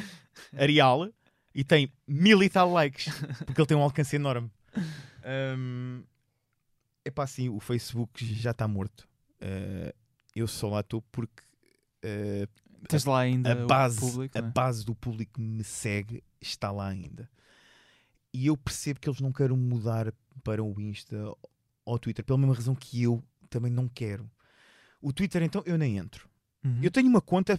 Arial 0.59 1.09
e 1.55 1.63
tem 1.63 1.93
mil 2.07 2.43
e 2.43 2.49
tal 2.49 2.73
likes, 2.73 3.07
porque 3.47 3.61
ele 3.61 3.67
tem 3.67 3.77
um 3.77 3.83
alcance 3.83 4.17
enorme. 4.17 4.51
Hum, 5.57 6.03
é 7.05 7.11
pá, 7.11 7.23
assim, 7.25 7.49
o 7.49 7.61
Facebook 7.61 8.25
já 8.35 8.51
está 8.51 8.67
morto. 8.67 9.09
Uh, 9.41 9.95
eu 10.35 10.49
só 10.49 10.69
lá 10.69 10.81
estou 10.81 11.01
porque 11.13 11.43
uh, 12.05 12.87
Tens 12.89 13.05
lá 13.05 13.21
ainda 13.21 13.53
a, 13.53 13.67
base, 13.67 13.99
público. 14.01 14.37
a 14.37 14.41
é? 14.41 14.43
base 14.43 14.85
do 14.85 14.95
público 14.95 15.33
que 15.35 15.41
me 15.41 15.65
segue 15.65 16.23
está 16.41 16.71
lá 16.71 16.89
ainda. 16.89 17.29
e 18.33 18.47
eu 18.47 18.57
percebo 18.57 19.01
que 19.01 19.09
eles 19.09 19.21
não 19.21 19.33
querem 19.33 19.57
mudar 19.57 20.13
para 20.43 20.63
o 20.63 20.81
Insta 20.81 21.17
ou 21.85 21.95
o 21.95 21.99
Twitter, 21.99 22.25
pela 22.25 22.39
mesma 22.39 22.55
razão 22.55 22.75
que 22.75 23.03
eu 23.03 23.23
também 23.49 23.71
não 23.71 23.89
quero. 23.89 24.31
O 25.01 25.13
Twitter, 25.13 25.43
então, 25.43 25.63
eu 25.67 25.79
nem 25.79 25.99
entro. 25.99 26.29
Uhum. 26.65 26.81
Eu 26.83 26.91
tenho 26.91 27.09
uma 27.09 27.21
conta 27.21 27.59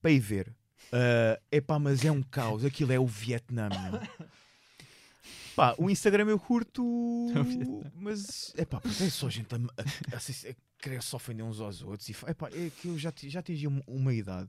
para 0.00 0.10
ir 0.10 0.20
ver. 0.20 0.54
É 0.92 1.40
epá, 1.52 1.78
mas 1.78 2.04
é 2.04 2.10
um 2.10 2.22
caos. 2.22 2.64
Aquilo 2.64 2.92
é 2.92 2.98
o 2.98 3.06
Vietnã, 3.06 3.68
meu. 3.68 4.00
Pá, 5.56 5.74
o 5.78 5.90
Instagram 5.90 6.28
eu 6.28 6.38
curto, 6.38 6.82
mas 7.94 8.52
é 8.56 8.64
pá, 8.64 8.80
é 8.84 9.10
só 9.10 9.28
gente 9.28 9.54
a, 9.54 9.58
a, 9.58 10.16
a, 10.16 10.50
a 10.50 10.54
querer 10.78 11.02
só 11.02 11.16
ofender 11.16 11.44
uns 11.44 11.60
aos 11.60 11.82
outros. 11.82 12.08
E, 12.08 12.12
epá, 12.28 12.48
é 12.48 12.70
que 12.80 12.88
eu 12.88 12.98
já, 12.98 13.12
já 13.16 13.40
atingi 13.40 13.66
uma, 13.66 14.14
idade. 14.14 14.48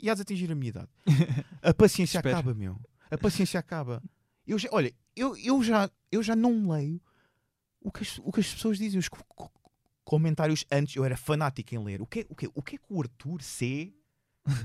E 0.00 0.08
hás 0.10 0.16
de 0.18 0.22
atingir 0.22 0.50
a 0.50 0.54
minha 0.54 0.70
idade. 0.70 0.88
A 1.62 1.72
paciência 1.72 2.18
acaba, 2.18 2.52
meu. 2.54 2.76
A 3.10 3.16
paciência 3.16 3.60
acaba. 3.60 4.02
Eu 4.46 4.58
já, 4.58 4.68
olha, 4.72 4.92
eu, 5.14 5.36
eu, 5.36 5.62
já, 5.62 5.88
eu 6.10 6.22
já 6.22 6.34
não 6.34 6.72
leio 6.72 7.00
o 7.80 7.92
que 7.92 8.02
as, 8.02 8.18
o 8.18 8.32
que 8.32 8.40
as 8.40 8.52
pessoas 8.52 8.78
dizem. 8.78 8.98
Os 8.98 9.08
co- 9.08 9.24
co- 9.28 9.52
comentários 10.04 10.64
antes, 10.72 10.96
eu 10.96 11.04
era 11.04 11.16
fanático 11.16 11.72
em 11.74 11.78
ler. 11.84 12.02
O 12.02 12.06
que, 12.06 12.20
é- 12.20 12.26
o 12.28 12.34
que, 12.34 12.50
o 12.52 12.62
que 12.62 12.74
é 12.74 12.78
que 12.78 12.84
o 12.88 13.00
Arthur 13.00 13.40
C. 13.42 13.92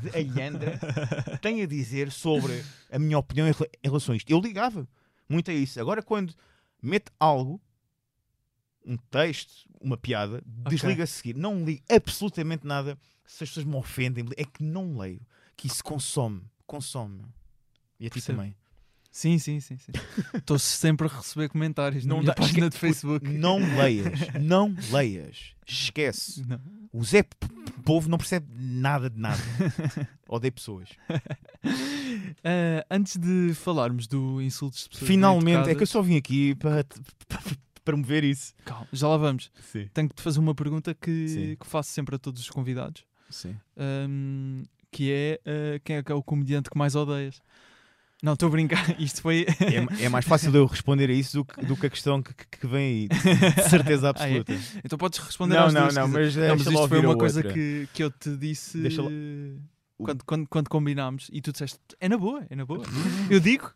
de 0.02 0.10
Ayandra 0.16 0.80
tem 1.40 1.62
a 1.62 1.68
dizer 1.68 2.12
sobre 2.12 2.64
a 2.92 2.98
minha 2.98 3.20
opinião 3.20 3.48
em 3.48 3.52
em 3.52 3.88
relação 3.88 4.14
a 4.14 4.18
isto? 4.18 4.30
Eu 4.32 4.40
ligava 4.40 4.88
muito 5.30 5.52
a 5.52 5.54
isso. 5.54 5.80
Agora, 5.80 6.02
quando 6.02 6.34
mete 6.82 7.12
algo, 7.20 7.62
um 8.86 8.96
texto, 8.98 9.68
uma 9.82 9.98
piada, 9.98 10.42
desliga 10.70 11.04
a 11.04 11.08
seguir. 11.08 11.36
Não 11.36 11.64
ligo 11.66 11.84
absolutamente 11.90 12.66
nada. 12.66 12.98
Se 13.26 13.44
as 13.44 13.50
pessoas 13.50 13.66
me 13.66 13.76
ofendem, 13.76 14.26
é 14.38 14.46
que 14.46 14.64
não 14.64 14.98
leio. 14.98 15.22
Que 15.56 15.68
isso 15.68 15.84
consome. 15.84 16.42
Consome. 16.66 17.24
E 18.00 18.08
a 18.08 18.10
ti 18.10 18.22
também. 18.22 18.56
Sim, 19.12 19.40
sim, 19.40 19.60
sim. 19.60 19.78
sim. 19.78 19.92
Estou 20.38 20.60
sempre 20.60 21.08
a 21.08 21.10
receber 21.10 21.50
comentários 21.50 22.06
na 22.06 22.10
Não 22.14 22.18
minha 22.22 22.28
dá- 22.28 22.36
página 22.36 22.68
esque- 22.68 22.70
de 22.70 22.78
Facebook. 22.80 23.28
Não 23.28 23.58
leias. 23.78 24.20
Não 24.42 24.74
leias. 24.92 25.54
Esquece. 25.68 26.46
Não. 26.46 26.62
O 26.94 27.04
Zé 27.04 27.24
Povo 27.88 28.10
não 28.10 28.18
percebe 28.18 28.46
nada 28.54 29.10
de 29.10 29.18
nada. 29.18 29.42
Odeio 30.28 30.52
pessoas. 30.52 30.90
Ah, 32.44 32.86
antes 32.92 33.16
de 33.16 33.54
falarmos 33.54 34.08
do 34.08 34.42
insultos 34.42 34.84
de 34.84 34.90
pessoas 34.90 35.08
Finalmente, 35.08 35.70
é 35.70 35.76
que 35.76 35.84
eu 35.84 35.88
só 35.88 36.02
vim 36.02 36.18
aqui 36.18 36.54
para, 36.56 36.84
para 37.30 37.42
promover 37.86 38.26
isso. 38.26 38.54
Calma, 38.66 38.88
já 38.92 39.08
lá 39.08 39.16
vamos. 39.16 39.50
Sim. 39.72 39.88
Tenho 39.94 40.10
que 40.10 40.16
te 40.16 40.22
fazer 40.22 40.40
uma 40.40 40.54
pergunta 40.54 40.94
que, 40.94 41.56
que 41.58 41.66
faço 41.66 41.92
sempre 41.92 42.16
a 42.16 42.20
todos 42.20 42.42
os 42.42 42.50
convidados. 42.50 43.06
Ahm, 43.78 44.64
que 44.92 45.10
é 45.10 45.40
ah, 45.46 45.80
quem 45.82 45.96
é 45.96 46.04
que 46.04 46.12
é 46.12 46.16
o 46.16 46.22
comediante 46.22 46.70
que 46.70 46.78
mais 46.78 46.94
odeias? 46.94 47.42
Não, 48.22 48.34
estou 48.34 48.48
a 48.48 48.52
brincar. 48.52 48.84
Isto 49.00 49.22
foi. 49.22 49.46
É, 50.00 50.06
é 50.06 50.10
mais 50.10 50.26
fácil 50.26 50.54
eu 50.56 50.66
responder 50.66 51.10
a 51.10 51.14
isso 51.14 51.38
do 51.38 51.46
que, 51.46 51.66
do 51.66 51.76
que 51.78 51.86
a 51.86 51.90
questão 51.90 52.22
que, 52.22 52.34
que- 52.34 52.68
vem 52.68 53.08
aí. 53.08 53.08
De 53.54 53.70
certeza 53.70 54.08
Ah, 54.18 54.28
é? 54.28 54.38
absoluta. 54.40 54.54
então 54.84 54.98
podes 54.98 55.20
responder 55.20 55.56
não, 55.56 55.66
às 55.66 55.74
não, 55.74 55.82
duas, 55.84 55.96
não, 55.96 56.08
mas, 56.08 56.36
Não, 56.36 56.48
mas 56.50 56.62
isto 56.68 56.88
foi 56.88 57.00
uma 57.00 57.18
coisa 57.18 57.40
outra. 57.40 57.54
que, 57.54 57.88
que 57.94 58.04
eu 58.04 58.10
te 58.10 58.36
disse 58.36 58.80
quando, 59.98 60.24
quando, 60.26 60.48
quando 60.48 60.70
combinámos 60.70 61.30
e 61.32 61.42
tu 61.42 61.52
disseste 61.52 61.80
é 62.00 62.10
na 62.10 62.18
boa, 62.18 62.46
é 62.50 62.56
na 62.56 62.66
boa. 62.66 62.84
eu 63.30 63.40
digo. 63.40 63.72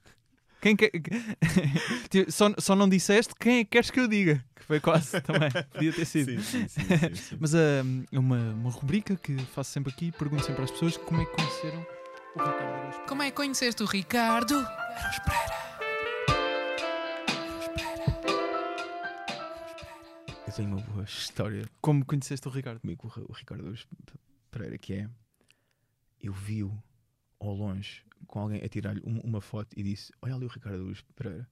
Quem 0.61 0.75
quer... 0.75 0.91
Tipo, 2.09 2.31
só, 2.31 2.53
só 2.59 2.75
não 2.75 2.87
disseste 2.87 3.33
quem 3.39 3.59
é 3.59 3.63
que 3.63 3.71
queres 3.71 3.89
que 3.89 3.99
eu 3.99 4.07
diga. 4.07 4.43
Que 4.55 4.63
foi 4.63 4.79
quase 4.79 5.19
também. 5.21 5.49
Podia 5.73 5.91
ter 5.91 6.05
sido. 6.05 6.39
Sim, 6.41 6.67
sim, 6.67 6.85
sim. 7.15 7.37
Mas 7.39 7.55
é 7.55 7.81
uma, 8.11 8.37
uma 8.53 8.69
rubrica 8.69 9.15
que 9.15 9.35
faço 9.55 9.71
sempre 9.71 9.91
aqui, 9.91 10.11
pergunto 10.11 10.45
sempre 10.45 10.63
às 10.63 10.69
pessoas 10.69 10.97
como 10.97 11.19
é 11.21 11.25
que 11.25 11.31
conheceram 11.35 11.83
o 12.35 12.39
Ricardo 12.39 12.63
Araújo. 12.73 12.99
Como 13.07 13.21
é 13.23 13.29
que 13.29 13.35
conheceste 13.37 13.83
o 13.83 13.85
Ricardo? 13.85 14.65
Eu 20.47 20.53
tenho 20.53 20.69
uma 20.69 20.81
boa 20.81 21.03
história 21.03 21.65
Como 21.79 22.05
conheceste 22.05 22.47
o 22.47 22.51
Ricardo? 22.51 22.79
comigo, 22.81 23.07
o 23.15 23.31
o 23.31 23.33
Ricardo 23.33 23.61
Araújo 23.61 23.87
Pereira, 24.49 24.77
que 24.77 24.93
é 24.93 25.09
eu 26.21 26.33
vi-o 26.33 26.71
ao 27.39 27.53
longe 27.53 28.03
com 28.27 28.39
alguém 28.39 28.61
a 28.63 28.67
tirar-lhe 28.69 29.01
um- 29.05 29.19
uma 29.21 29.41
foto 29.41 29.69
e 29.77 29.81
disse: 29.81 30.11
Olha 30.21 30.35
ali 30.35 30.45
o 30.45 30.49
Ricardo 30.49 30.75
Araújo 30.75 31.03
Pereira. 31.15 31.47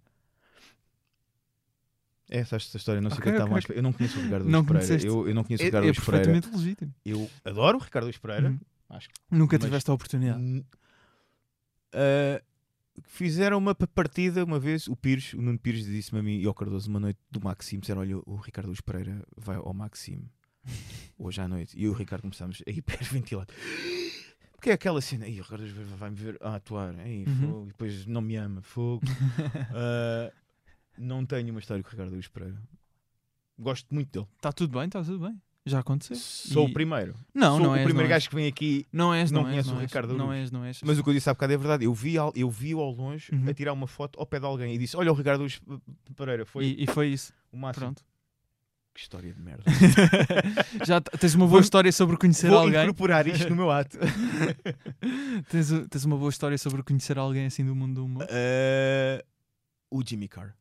É 2.29 2.39
essa 2.39 2.57
esta 2.57 2.77
história, 2.77 3.01
não 3.01 3.09
sei 3.09 3.17
o 3.17 3.21
Ok, 3.21 3.23
que 3.23 3.29
eu 3.29 3.33
estava 3.33 3.49
ok, 3.49 3.55
a 3.55 3.59
explicar. 3.59 3.79
Eu 3.79 3.83
não 3.83 3.93
conheço 3.93 4.19
o 4.19 4.21
Ricardo 4.23 4.43
Araújo 4.49 4.65
Pereira. 4.67 5.05
Eu, 5.07 5.27
eu 5.29 5.35
não 5.35 5.43
conheço 5.43 5.63
o 5.63 5.65
É, 5.65 5.67
Ricardo 5.67 5.83
é 5.83 5.87
Araújo 5.89 6.05
Pereira. 6.05 6.25
perfeitamente 6.31 6.63
legítimo. 6.63 6.93
Eu 7.05 7.29
adoro 7.45 7.77
o 7.77 7.81
Ricardo 7.81 8.03
Araújo 8.05 8.21
Pereira. 8.21 8.49
Uhum. 8.49 8.59
Acho 8.89 9.07
que 9.09 9.15
Nunca 9.31 9.57
Mas- 9.57 9.65
tiveste 9.65 9.89
a 9.89 9.93
oportunidade. 9.93 10.65
Ah, 11.93 12.41
fizeram 13.03 13.57
uma 13.57 13.73
pa- 13.75 13.87
partida 13.87 14.43
uma 14.43 14.59
vez. 14.59 14.87
O 14.87 14.95
Pires, 14.95 15.33
o 15.33 15.41
Nuno 15.41 15.59
Pires, 15.59 15.85
disse-me 15.85 16.19
a 16.19 16.23
mim 16.23 16.37
e 16.39 16.45
ao 16.45 16.53
Cardoso 16.53 16.89
uma 16.89 16.99
noite 16.99 17.19
do 17.31 17.39
Maxime: 17.41 17.81
disseram, 17.81 18.01
Olha, 18.01 18.17
o 18.25 18.35
Ricardo 18.35 18.67
Luz 18.69 18.81
Pereira 18.81 19.23
vai 19.37 19.55
ao 19.57 19.73
Maxime 19.73 20.29
hoje 21.17 21.41
à 21.41 21.47
noite. 21.47 21.77
E 21.77 21.83
eu 21.83 21.91
e 21.91 21.93
o 21.93 21.97
Ricardo 21.97 22.23
começámos 22.23 22.61
a 22.67 22.69
hiperventilar. 22.71 23.47
Porque 24.53 24.71
é 24.71 24.73
aquela 24.73 24.99
cena, 24.99 25.25
"Ih, 25.25 25.39
o 25.39 25.43
Ricardo 25.43 25.65
vai-me 25.97 26.15
ver 26.17 26.37
a 26.41 26.55
atuar, 26.55 26.93
Ei, 27.07 27.25
Uhum. 27.25 27.35
fogo", 27.41 27.63
e 27.63 27.67
depois 27.67 28.05
não 28.05 28.21
me 28.21 28.35
ama, 28.35 28.61
fogo. 28.61 29.01
Ah, 29.73 30.33
não 30.97 31.25
tenho 31.25 31.51
uma 31.51 31.61
história 31.61 31.81
com 31.81 31.87
o 31.87 31.91
Ricardo 31.91 32.13
Luz 32.13 32.27
Pereira. 32.27 32.61
Gosto 33.57 33.93
muito 33.93 34.11
dele. 34.11 34.27
Está 34.35 34.51
tudo 34.51 34.77
bem, 34.77 34.87
está 34.87 35.01
tudo 35.03 35.19
bem. 35.19 35.41
Já 35.65 35.79
aconteceu. 35.79 36.15
Sou 36.15 36.67
E- 36.67 36.71
o 36.71 36.73
primeiro. 36.73 37.13
Não, 37.33 37.57
Sou 37.57 37.65
não 37.65 37.71
o 37.71 37.75
és, 37.75 37.83
primeiro 37.83 38.07
não 38.07 38.15
és. 38.15 38.23
gajo 38.23 38.29
que 38.29 38.35
vem 38.35 38.47
aqui 38.47 38.87
Não 38.91 39.13
és, 39.13 39.29
não 39.29 39.41
não, 39.41 39.47
és, 39.49 39.53
conhece 39.53 39.69
não 39.69 39.77
o. 39.77 39.81
Ricardo 39.81 40.17
Não 40.17 40.33
és, 40.33 40.51
não 40.51 40.63
és. 40.65 40.81
Mas 40.83 40.97
o 40.97 41.03
que 41.03 41.09
eu 41.09 41.13
disse 41.13 41.29
há 41.29 41.33
bocado 41.33 41.53
é 41.53 41.57
verdade. 41.57 41.85
Eu 41.85 41.93
vi, 41.93 42.17
al- 42.17 42.33
eu 42.35 42.49
vi 42.49 42.71
ao 42.73 42.89
longe 42.91 43.31
Uhum. 43.33 43.47
a 43.49 43.53
tirar 43.53 43.73
uma 43.73 43.85
foto 43.87 44.19
ao 44.19 44.25
pé 44.25 44.39
de 44.39 44.45
alguém 44.45 44.73
e 44.73 44.77
disse: 44.77 44.95
Olha, 44.97 45.11
o 45.11 45.15
Ricardo 45.15 45.41
Luz 45.43 45.61
Pereira 46.15 46.45
foi 46.45 46.65
E, 46.65 46.83
e 46.83 46.87
foi 46.87 47.07
isso. 47.09 47.33
o 47.51 47.57
máximo. 47.57 47.85
Pronto. 47.85 48.03
Que 48.95 49.01
história 49.01 49.31
de 49.33 49.39
merda. 49.39 49.63
Já 50.85 50.99
tens 50.99 51.35
uma 51.35 51.45
boa 51.45 51.51
Vou- 51.51 51.59
história 51.61 51.91
sobre 51.91 52.17
conhecer 52.17 52.49
Vou 52.49 52.57
alguém. 52.59 52.81
incorporar 52.81 53.27
isto 53.27 53.47
no 53.49 53.55
meu 53.55 53.69
ato. 53.71 53.97
tens, 55.49 55.69
tens 55.89 56.05
uma 56.05 56.17
boa 56.17 56.29
história 56.29 56.57
sobre 56.57 56.81
conhecer 56.83 57.17
alguém 57.17 57.45
assim 57.45 57.63
do 57.65 57.75
mundo 57.75 57.95
do 57.95 58.05
humor. 58.05 58.25
Eh, 58.29 59.23
o 59.91 60.01
Jimmy 60.05 60.27
Carr. 60.27 60.55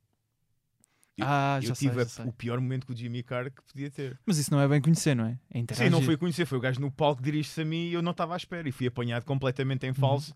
Eu- 1.18 1.26
Ah, 1.26 1.60
eu 1.62 1.72
tive 1.74 2.00
a- 2.00 2.06
sei. 2.06 2.24
o 2.24 2.32
pior 2.32 2.60
momento 2.60 2.86
com 2.86 2.92
o 2.92 2.96
Jimmy 2.96 3.22
Carr 3.22 3.50
que 3.50 3.62
podia 3.62 3.90
ter. 3.90 4.18
Mas 4.24 4.38
isso 4.38 4.50
não 4.50 4.60
é 4.60 4.66
bem 4.68 4.80
conhecer, 4.80 5.14
não 5.14 5.26
é? 5.26 5.38
É 5.50 5.58
interagir. 5.58 5.86
Sim, 5.86 5.90
não 5.90 6.02
foi 6.02 6.16
conhecer, 6.16 6.46
foi 6.46 6.58
o 6.58 6.60
gajo 6.60 6.80
no 6.80 6.90
palco 6.90 7.18
que 7.22 7.24
dirige-se 7.30 7.60
a 7.60 7.64
mim 7.64 7.88
e 7.88 7.92
eu 7.92 8.02
não 8.02 8.12
estava 8.12 8.34
à 8.34 8.36
espera. 8.36 8.68
E 8.68 8.72
fui 8.72 8.86
apanhado 8.86 9.24
completamente 9.24 9.84
Uhum. 9.84 9.90
em 9.90 9.94
falso. 9.94 10.34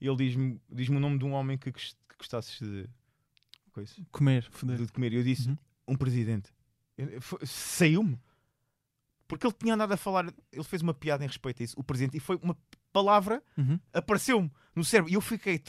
E 0.00 0.06
ele 0.06 0.16
diz-me 0.16 0.60
diz 0.70 0.88
o 0.88 0.92
nome 1.00 1.18
de 1.18 1.24
um 1.24 1.32
homem 1.32 1.56
que, 1.58 1.72
que 1.72 1.82
gostasses 2.18 2.58
de, 2.60 2.88
coisa, 3.72 3.92
Comer, 4.12 4.44
foder. 4.50 4.76
de 4.78 4.92
comer. 4.92 5.12
E 5.12 5.16
eu 5.16 5.22
disse: 5.24 5.48
Uhum. 5.48 5.58
um 5.88 5.96
presidente. 5.96 6.50
Foi- 7.20 7.40
Saiu-me. 7.44 8.18
Porque 9.26 9.46
ele 9.46 9.54
tinha 9.58 9.76
nada 9.76 9.94
a 9.94 9.96
falar. 9.96 10.26
Ele 10.52 10.64
fez 10.64 10.82
uma 10.82 10.94
piada 10.94 11.22
em 11.24 11.26
respeito 11.26 11.62
a 11.62 11.64
isso, 11.64 11.74
o 11.78 11.84
presidente, 11.84 12.16
e 12.16 12.20
foi 12.20 12.38
uma 12.42 12.56
palavra, 12.92 13.42
Uhum. 13.56 13.78
apareceu-me 13.92 14.50
no 14.74 14.82
cérebro. 14.84 15.10
E 15.10 15.14
eu 15.14 15.20
fiquei 15.20 15.62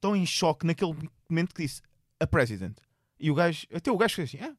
tão 0.00 0.14
em 0.14 0.26
choque 0.26 0.66
naquele 0.66 0.94
momento 1.28 1.54
que 1.54 1.62
disse: 1.62 1.80
a 2.20 2.26
president. 2.26 2.76
E 3.20 3.30
o 3.30 3.34
gajo, 3.34 3.66
até 3.72 3.90
o 3.92 3.96
gajo 3.96 4.14
fez 4.14 4.30
assim: 4.34 4.42
ah, 4.42 4.56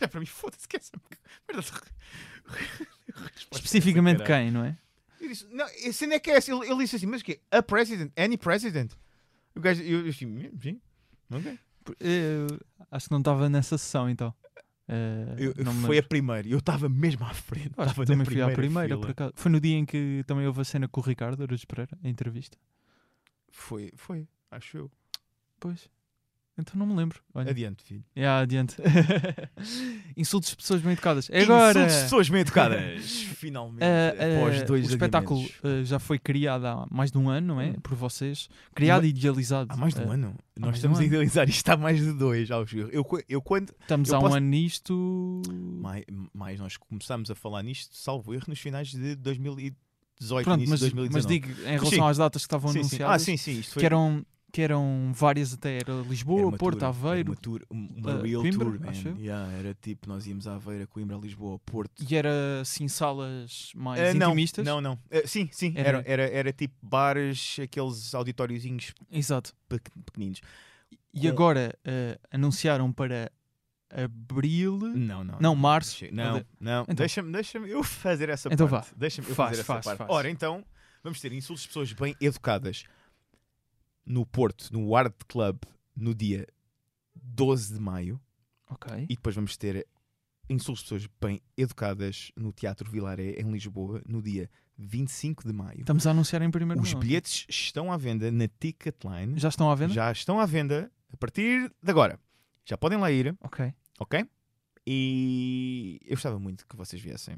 olha 0.00 0.08
para 0.08 0.20
mim, 0.20 0.26
foda-se, 0.26 0.66
resposta 0.70 1.90
Especificamente 3.52 4.24
quem, 4.24 4.50
não 4.50 4.64
é? 4.64 4.78
Eu 5.20 5.28
disse: 5.28 5.46
não, 5.50 5.64
a 5.64 5.92
cena 5.92 6.14
é 6.14 6.18
que 6.18 6.30
é 6.30 6.36
essa. 6.36 6.52
Ele, 6.52 6.66
ele 6.70 6.78
disse 6.78 6.96
assim: 6.96 7.06
mas 7.06 7.20
o 7.20 7.24
quê? 7.24 7.40
A 7.50 7.62
president? 7.62 8.12
Any 8.16 8.38
president? 8.38 8.92
O 9.54 9.60
gajo, 9.60 9.82
eu, 9.82 10.06
eu 10.06 10.12
disse: 10.12 10.50
sim, 10.60 10.80
ok. 11.30 11.58
Eu 12.00 12.46
acho 12.90 13.06
que 13.06 13.12
não 13.12 13.20
estava 13.20 13.48
nessa 13.48 13.78
sessão 13.78 14.08
então. 14.08 14.34
Eh, 14.88 15.34
Eu- 15.38 15.54
foi 15.86 15.98
a 15.98 16.02
primeira, 16.02 16.46
eu 16.46 16.58
estava 16.58 16.88
mesmo 16.88 17.24
à 17.24 17.34
frente. 17.34 17.72
Acho 17.76 17.94
que 17.94 18.04
também 18.04 18.24
fui 18.24 18.40
à 18.40 18.50
primeira, 18.50 18.88
fila. 18.88 19.00
por 19.00 19.10
acaso. 19.10 19.32
Foi 19.34 19.50
no 19.50 19.60
dia 19.60 19.76
em 19.76 19.84
que 19.84 20.22
também 20.26 20.46
houve 20.46 20.60
a 20.60 20.64
cena 20.64 20.88
com 20.88 21.00
o 21.00 21.04
Ricardo 21.04 21.42
Araújo 21.42 21.66
Pereira, 21.66 21.96
a 22.02 22.08
entrevista. 22.08 22.56
Foi, 23.50 23.92
foi, 23.96 24.28
acho 24.50 24.76
eu. 24.76 24.90
Pois. 25.58 25.88
Então 26.58 26.74
não 26.78 26.86
me 26.86 26.94
lembro. 26.94 27.20
Olha. 27.34 27.50
Adiante, 27.50 27.82
filho. 27.84 28.02
Yeah, 28.16 28.40
adiante. 28.42 28.76
Insultos 30.16 30.50
de 30.50 30.56
pessoas 30.56 30.80
bem 30.80 30.92
educadas. 30.92 31.28
É 31.30 31.42
agora! 31.42 31.70
Insultos 31.78 31.94
de 31.96 32.02
pessoas 32.04 32.28
bem 32.30 32.40
educadas. 32.40 33.04
Finalmente, 33.36 33.84
Uh, 33.84 34.38
após 34.38 34.62
uh, 34.62 34.64
dois 34.66 34.86
o 34.86 34.90
espetáculo 34.90 35.44
uh, 35.44 35.84
já 35.84 35.98
foi 35.98 36.18
criado 36.18 36.64
há 36.66 36.86
mais 36.90 37.10
de 37.10 37.18
um 37.18 37.28
ano, 37.28 37.46
não 37.54 37.60
é? 37.60 37.68
Hum. 37.70 37.74
Por 37.82 37.94
vocês. 37.94 38.48
Criado 38.74 39.04
e 39.04 39.10
idealizado. 39.10 39.68
Há 39.72 39.76
mais 39.76 39.92
de 39.94 40.00
um 40.00 40.06
Uh, 40.06 40.10
ano. 40.12 40.34
Nós 40.58 40.76
estamos 40.76 40.98
um 40.98 41.02
a 41.02 41.04
idealizar 41.04 41.46
isto 41.48 41.68
há 41.68 41.76
mais 41.76 42.00
de 42.00 42.12
dois. 42.12 42.50
aos 42.50 42.72
Eu, 42.72 42.88
eu, 42.90 43.04
eu 43.28 43.42
quando. 43.42 43.74
Estamos 43.80 44.08
eu 44.08 44.14
há 44.16 44.18
um 44.18 44.22
posso- 44.22 44.36
ano 44.36 44.46
nisto. 44.46 45.42
Mais, 45.52 46.04
mais 46.32 46.58
nós 46.58 46.76
começámos 46.78 47.30
a 47.30 47.34
falar 47.34 47.62
nisto, 47.62 47.94
salvo 47.94 48.32
erro, 48.32 48.44
nos 48.48 48.58
finais 48.58 48.88
de 48.88 49.14
2018, 49.16 50.44
Pronto, 50.44 50.58
início 50.58 50.70
mas, 50.70 50.80
de 50.80 50.90
2019. 50.94 51.12
mas 51.12 51.26
digo, 51.26 51.48
em 51.68 51.72
relação 51.72 51.90
sim. 51.90 52.00
às 52.10 52.16
datas 52.16 52.42
que 52.42 52.46
estavam 52.46 52.68
sim, 52.68 52.74
sim. 52.74 52.80
anunciadas, 52.80 53.14
Ah, 53.22 53.24
sim, 53.24 53.36
sim. 53.36 53.58
Isto 53.60 53.74
foi, 53.74 53.80
que, 53.80 53.86
eram, 53.86 54.24
que 54.56 54.62
eram 54.62 55.12
várias 55.14 55.52
até. 55.52 55.76
Era 55.76 55.92
Lisboa, 56.08 56.48
era 56.48 56.56
Porto, 56.56 56.78
tour, 56.78 56.88
Aveiro. 56.88 57.32
Uma, 57.32 57.36
tour, 57.36 57.60
um- 57.70 57.88
uma 57.98 58.14
uh, 58.14 58.22
real 58.22 58.40
Coimbra, 58.40 58.64
tour, 58.64 58.80
man. 58.80 58.88
acho. 58.90 59.08
Yeah, 59.18 59.52
era 59.52 59.74
tipo, 59.74 60.08
nós 60.08 60.26
íamos 60.26 60.46
a 60.46 60.54
Aveira, 60.54 60.86
Coimbra, 60.86 61.16
Lisboa, 61.18 61.58
Porto. 61.58 62.02
E 62.08 62.16
era 62.16 62.60
assim 62.62 62.88
salas 62.88 63.70
mais 63.76 64.00
Ah, 64.00 64.14
não, 64.14 64.28
intimistas. 64.28 64.64
não, 64.64 64.80
não. 64.80 64.98
Ah, 65.10 65.26
sim, 65.26 65.46
sim. 65.52 65.74
Era- 65.76 65.98
Era, 65.98 66.02
era, 66.06 66.22
era 66.30 66.52
tipo 66.54 66.74
bares, 66.80 67.58
aqueles 67.62 68.14
auditóriozinhos 68.14 68.94
Exato. 69.12 69.52
pe- 69.68 69.78
pequeninos. 70.06 70.40
E 71.12 71.28
agora 71.28 71.78
eh, 71.84 72.18
anunciaram 72.30 72.90
para 72.92 73.30
abril. 73.90 74.78
Não, 74.78 75.22
não. 75.22 75.38
Não, 75.40 75.54
março. 75.54 76.04
Não, 76.12 76.42
não. 76.60 76.82
Então. 76.84 76.94
Deixa-me 76.96 77.30
deixa 77.32 77.58
eu 77.58 77.82
fazer 77.82 78.28
essa 78.30 78.48
Então 78.52 78.68
parte. 78.68 78.90
vá. 78.90 78.94
Deixa-me 78.96 79.26
Faz, 79.28 79.50
fazer 79.50 79.64
faz, 79.64 79.78
essa 79.80 79.96
parte. 79.96 79.98
faz. 79.98 80.10
Ora, 80.10 80.30
então, 80.30 80.64
vamos 81.02 81.20
ter 81.20 81.32
insultos 81.32 81.62
de 81.62 81.68
pessoas 81.68 81.92
bem 81.92 82.16
educadas 82.20 82.84
no 84.06 84.24
Porto, 84.24 84.70
no 84.72 84.94
Art 84.94 85.14
Club, 85.28 85.58
no 85.94 86.14
dia 86.14 86.46
12 87.14 87.74
de 87.74 87.80
maio. 87.80 88.20
Ok. 88.70 89.04
E 89.08 89.14
depois 89.16 89.34
vamos 89.34 89.56
ter 89.56 89.86
insultos 90.48 90.84
de 90.84 90.90
pessoas 90.90 91.08
bem 91.20 91.40
educadas 91.56 92.30
no 92.36 92.52
Teatro 92.52 92.90
Vilaré, 92.90 93.32
em 93.40 93.50
Lisboa, 93.50 94.00
no 94.06 94.22
dia 94.22 94.48
25 94.78 95.46
de 95.46 95.52
maio. 95.52 95.80
Estamos 95.80 96.06
a 96.06 96.10
anunciar 96.10 96.42
em 96.42 96.50
primeiro 96.50 96.80
Os 96.80 96.94
bilhetes 96.94 97.46
estão 97.48 97.90
à 97.92 97.96
venda 97.96 98.30
na 98.30 98.46
Ticketline. 98.46 99.38
Já 99.38 99.48
estão 99.48 99.70
à 99.70 99.74
venda? 99.74 99.92
Já 99.92 100.12
estão 100.12 100.38
à 100.38 100.46
venda 100.46 100.90
a 101.12 101.16
partir 101.16 101.72
de 101.82 101.90
agora. 101.90 102.20
Já 102.64 102.76
podem 102.76 102.98
lá 102.98 103.10
ir, 103.10 103.36
Ok. 103.42 103.72
ok? 103.98 104.24
E 104.86 105.98
eu 106.04 106.10
gostava 106.16 106.38
muito 106.38 106.66
que 106.66 106.76
vocês 106.76 107.00
viessem. 107.02 107.36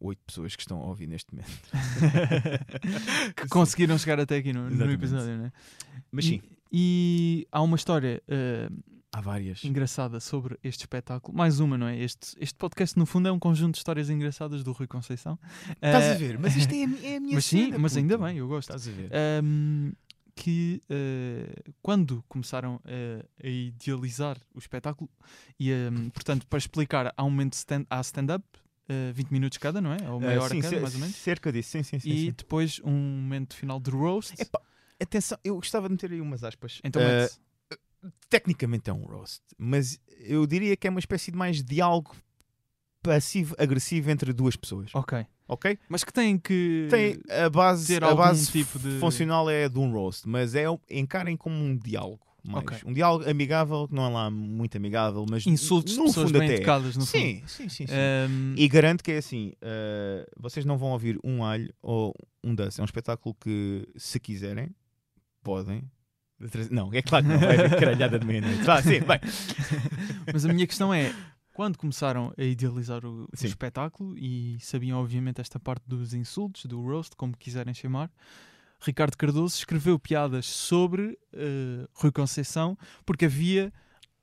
Oito 0.00 0.20
pessoas 0.26 0.56
que 0.56 0.62
estão 0.62 0.80
a 0.80 0.86
ouvir 0.86 1.06
neste 1.06 1.32
momento. 1.34 1.50
que 3.36 3.48
conseguiram 3.48 3.98
chegar 3.98 4.18
até 4.20 4.36
aqui 4.38 4.52
no, 4.52 4.68
no 4.70 4.90
episódio, 4.90 5.36
né? 5.36 5.52
Mas 6.10 6.24
sim, 6.24 6.40
E, 6.72 7.44
e 7.44 7.46
há 7.52 7.60
uma 7.60 7.76
história 7.76 8.22
eh, 8.28 8.68
há 9.12 9.20
várias. 9.20 9.62
engraçada 9.64 10.18
sobre 10.20 10.58
este 10.64 10.80
espetáculo. 10.82 11.36
Mais 11.36 11.60
uma, 11.60 11.76
não 11.76 11.86
é? 11.86 11.98
Este, 11.98 12.34
este 12.40 12.54
podcast, 12.56 12.98
no 12.98 13.04
fundo, 13.06 13.28
é 13.28 13.32
um 13.32 13.38
conjunto 13.38 13.72
de 13.74 13.78
histórias 13.78 14.08
engraçadas 14.08 14.64
do 14.64 14.72
Rui 14.72 14.86
Conceição. 14.86 15.38
Estás 15.72 16.04
Eh, 16.04 16.12
a 16.12 16.14
ver? 16.14 16.38
Mas 16.38 16.56
isto 16.56 16.72
é 16.72 16.84
a, 16.84 17.12
é 17.12 17.16
a 17.16 17.20
minha 17.20 17.34
Mas 17.36 17.44
sim, 17.44 17.66
cena, 17.66 17.78
mas 17.78 17.96
ainda 17.96 18.16
bem, 18.16 18.38
eu 18.38 18.48
gosto. 18.48 18.70
Estás 18.74 18.88
a 18.88 18.90
ver? 18.90 19.10
Ahm, 19.14 19.92
que 20.34 20.80
eh, 20.88 21.52
quando 21.82 22.24
começaram 22.28 22.80
eh, 22.86 23.22
a 23.44 23.46
idealizar 23.48 24.38
o 24.54 24.58
espetáculo, 24.58 25.10
e 25.58 25.70
ahm, 25.72 26.08
portanto, 26.10 26.46
para 26.46 26.58
explicar, 26.58 27.12
há 27.14 27.22
um 27.24 27.30
momento 27.30 27.52
stand, 27.54 27.84
há 27.90 28.00
stand-up, 28.00 28.44
eh, 28.90 29.12
20 29.12 29.30
minutos 29.30 29.56
cada, 29.58 29.80
não 29.80 29.92
é? 29.92 30.10
Ou 30.10 30.18
meia 30.20 30.34
Eh, 30.34 30.38
hora 30.38 30.54
sim, 30.54 30.60
cada, 30.60 30.80
mais 30.80 30.94
ou 30.94 31.00
menos. 31.00 31.16
Cerca 31.16 31.52
disso, 31.52 31.70
sim, 31.70 31.82
sim, 31.82 31.98
sim. 32.00 32.10
E 32.10 32.18
sim. 32.26 32.34
depois 32.36 32.80
um 32.84 32.90
momento 32.92 33.54
final 33.56 33.78
de 33.80 33.90
roast. 33.90 34.34
Epá, 34.40 34.60
Atenção, 35.00 35.38
eu 35.42 35.54
gostava 35.54 35.88
de 35.88 35.92
meter 35.92 36.10
aí 36.12 36.20
umas 36.20 36.44
aspas. 36.44 36.80
Então, 36.84 37.00
mete-se. 37.02 37.38
tecnicamente 38.28 38.90
é 38.90 38.92
um 38.92 39.04
roast, 39.04 39.42
mas 39.56 39.98
eu 40.18 40.46
diria 40.46 40.76
que 40.76 40.86
é 40.86 40.90
uma 40.90 41.00
espécie 41.00 41.30
de 41.30 41.36
mais 41.38 41.62
diálogo 41.62 42.14
passivo-agressivo 43.02 44.10
entre 44.10 44.32
duas 44.32 44.56
pessoas. 44.56 44.90
ok. 44.94 45.26
Ok? 45.48 45.76
Mas 45.88 46.04
que 46.04 46.12
tem 46.12 46.38
que. 46.38 46.86
Tem 46.90 47.18
a 47.28 47.50
base, 47.50 47.86
ter 47.88 48.04
a 48.04 48.14
base 48.14 48.52
tipo 48.52 48.78
de- 48.78 49.00
funcional 49.00 49.50
é 49.50 49.68
de 49.68 49.78
um 49.80 49.90
roast, 49.90 50.28
mas 50.28 50.54
é 50.54 50.64
encarem 50.88 51.36
como 51.36 51.56
um 51.56 51.76
diálogo. 51.76 52.24
Mais. 52.44 52.64
Ok. 52.64 52.78
Um 52.84 52.92
diálogo 52.92 53.28
amigável, 53.28 53.88
que 53.88 53.94
não 53.94 54.06
é 54.06 54.08
lá 54.08 54.30
muito 54.30 54.76
amigável, 54.76 55.24
mas 55.28 55.46
Insultos 55.46 55.92
de 55.92 55.98
no 55.98 56.06
pessoas 56.06 56.26
fundo 56.28 56.38
bem 56.38 56.48
até 56.48 56.54
é. 56.54 56.56
educadas, 56.58 56.96
no 56.96 57.02
Sim, 57.02 57.36
fundo. 57.40 57.48
sim, 57.48 57.68
sim. 57.68 57.86
sim. 57.86 57.92
Ahm, 57.92 58.54
E 58.56 58.68
garanto 58.68 59.02
que 59.02 59.12
é 59.12 59.18
assim: 59.18 59.52
uh, 59.62 60.26
vocês 60.38 60.64
não 60.64 60.76
vão 60.78 60.90
ouvir 60.90 61.18
um 61.24 61.44
alho 61.44 61.72
ou 61.82 62.14
um 62.42 62.54
doce. 62.54 62.80
É 62.80 62.82
um 62.82 62.86
espetáculo 62.86 63.34
que, 63.40 63.86
se 63.96 64.18
quiserem, 64.20 64.70
podem. 65.42 65.82
Não, 66.70 66.90
é 66.94 67.02
claro 67.02 67.26
que 67.26 67.30
não 67.32 67.38
vai 67.38 67.58
haver 67.58 67.78
caralhada 67.78 68.18
de 68.18 68.26
meia-noite. 68.26 68.62
Vá, 68.62 68.80
sim, 68.82 69.00
bem. 69.00 69.20
Mas 70.32 70.44
a 70.46 70.52
minha 70.52 70.66
questão 70.66 70.92
é: 70.94 71.14
quando 71.52 71.76
começaram 71.76 72.32
a 72.38 72.42
idealizar 72.42 73.04
o, 73.04 73.24
o 73.24 73.28
espetáculo 73.44 74.16
e 74.16 74.56
sabiam, 74.60 74.98
obviamente, 74.98 75.40
esta 75.40 75.60
parte 75.60 75.82
dos 75.86 76.14
insultos, 76.14 76.64
do 76.64 76.80
roast, 76.80 77.14
como 77.14 77.36
quiserem 77.36 77.74
chamar, 77.74 78.10
Ricardo 78.82 79.16
Cardoso 79.16 79.56
escreveu 79.56 79.98
piadas 79.98 80.46
sobre 80.46 81.18
eh, 81.32 81.86
Rui 81.94 82.10
Conceição 82.12 82.76
porque 83.04 83.26
havia 83.26 83.72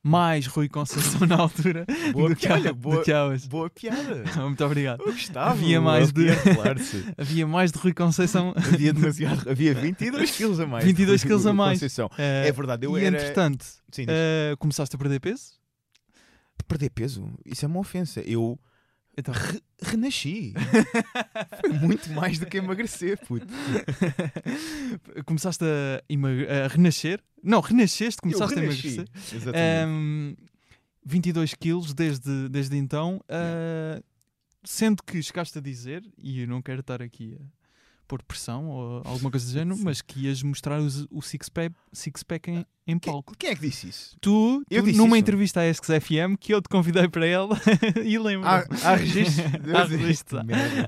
mais 0.03 0.45
Rui 0.47 0.69
Conceição 0.69 1.27
na 1.27 1.35
altura 1.35 1.85
Boa 2.13 2.29
do, 2.29 2.35
que 2.35 2.47
do 2.47 2.73
boa, 2.75 3.03
que 3.03 3.11
há 3.11 3.25
hoje. 3.25 3.47
boa 3.49 3.69
piada. 3.69 4.23
Muito 4.41 4.63
obrigado. 4.63 5.01
Eu 5.01 5.11
gostava. 5.11 5.51
Havia 5.51 5.81
mais 5.81 6.11
de-. 6.13 6.27
Havia 7.17 7.45
mais 7.45 7.71
de 7.71 7.77
Rui 7.79 7.93
Conceição. 7.93 8.53
Havia 8.55 8.93
demasiado. 8.93 9.49
Havia 9.49 9.73
22 9.73 10.31
quilos 10.31 10.59
a 10.61 10.65
mais. 10.65 10.85
22 10.85 11.23
quilos 11.23 11.45
a 11.45 11.51
mais. 11.53 11.77
Conceição. 11.79 12.09
Eh, 12.17 12.47
É 12.47 12.51
verdade, 12.51 12.85
eu 12.85 12.97
e 12.97 13.03
era. 13.03 13.17
entretanto, 13.17 13.65
Sim, 13.91 14.05
eh, 14.07 14.55
começaste 14.59 14.95
a 14.95 14.99
perder 14.99 15.19
peso? 15.19 15.57
perder 16.67 16.89
peso, 16.89 17.29
isso 17.45 17.63
é 17.63 17.67
uma 17.67 17.79
ofensa. 17.79 18.19
Eu 18.21 18.59
Então, 19.17 19.33
re- 19.33 19.61
renasci. 19.81 20.53
Foi 21.59 21.73
muito 21.73 22.09
mais 22.11 22.37
do 22.37 22.45
que 22.45 22.57
emagrecer, 22.57 23.17
puto. 23.25 23.47
começaste 25.25 25.63
a, 25.65 26.65
a 26.65 26.67
renascer? 26.67 27.19
Não, 27.43 27.59
renasceste, 27.59 28.21
começaste 28.21 28.59
a 28.59 28.63
emagrecer. 28.63 29.07
Exatamente. 29.33 29.87
Um, 29.89 30.35
22 31.03 31.53
quilos 31.55 31.93
desde, 31.93 32.47
desde 32.49 32.77
então, 32.77 33.19
uh, 33.29 34.03
sendo 34.63 35.01
que 35.01 35.23
chegaste 35.23 35.57
a 35.57 35.61
dizer, 35.61 36.03
e 36.17 36.41
eu 36.41 36.47
não 36.47 36.61
quero 36.61 36.81
estar 36.81 37.01
aqui 37.01 37.35
a 37.39 37.56
pôr 38.07 38.23
pressão 38.23 38.67
ou 38.69 39.01
alguma 39.05 39.29
coisa 39.29 39.45
do 39.45 39.51
género, 39.51 39.77
mas 39.83 40.01
que 40.01 40.25
ias 40.27 40.41
mostrar 40.41 40.79
os- 40.79 41.05
o 41.11 41.21
six-pack 41.21 41.75
six 41.91 42.23
-pack 42.23 42.47
em, 42.49 42.65
em 42.87 42.97
Quem, 42.99 43.11
palco. 43.11 43.35
quem 43.37 43.49
é 43.49 43.55
que 43.55 43.61
disse 43.61 43.89
isso? 43.89 44.15
Tu, 44.21 44.63
Eu 44.69 44.81
tu, 44.81 44.85
disse 44.85 44.97
numa 44.97 45.17
isso. 45.17 45.21
entrevista 45.21 45.59
à 45.61 45.65
Esques 45.67 45.89
FM, 45.89 46.35
que 46.39 46.53
eu 46.53 46.61
te 46.61 46.69
convidei 46.69 47.07
para 47.09 47.25
ela, 47.25 47.57
e 48.05 48.17
lembro. 48.17 48.47
Há, 48.47 48.65
há 48.83 48.95
registros. 48.95 49.45
Há 49.75 49.83
registros, 49.83 50.41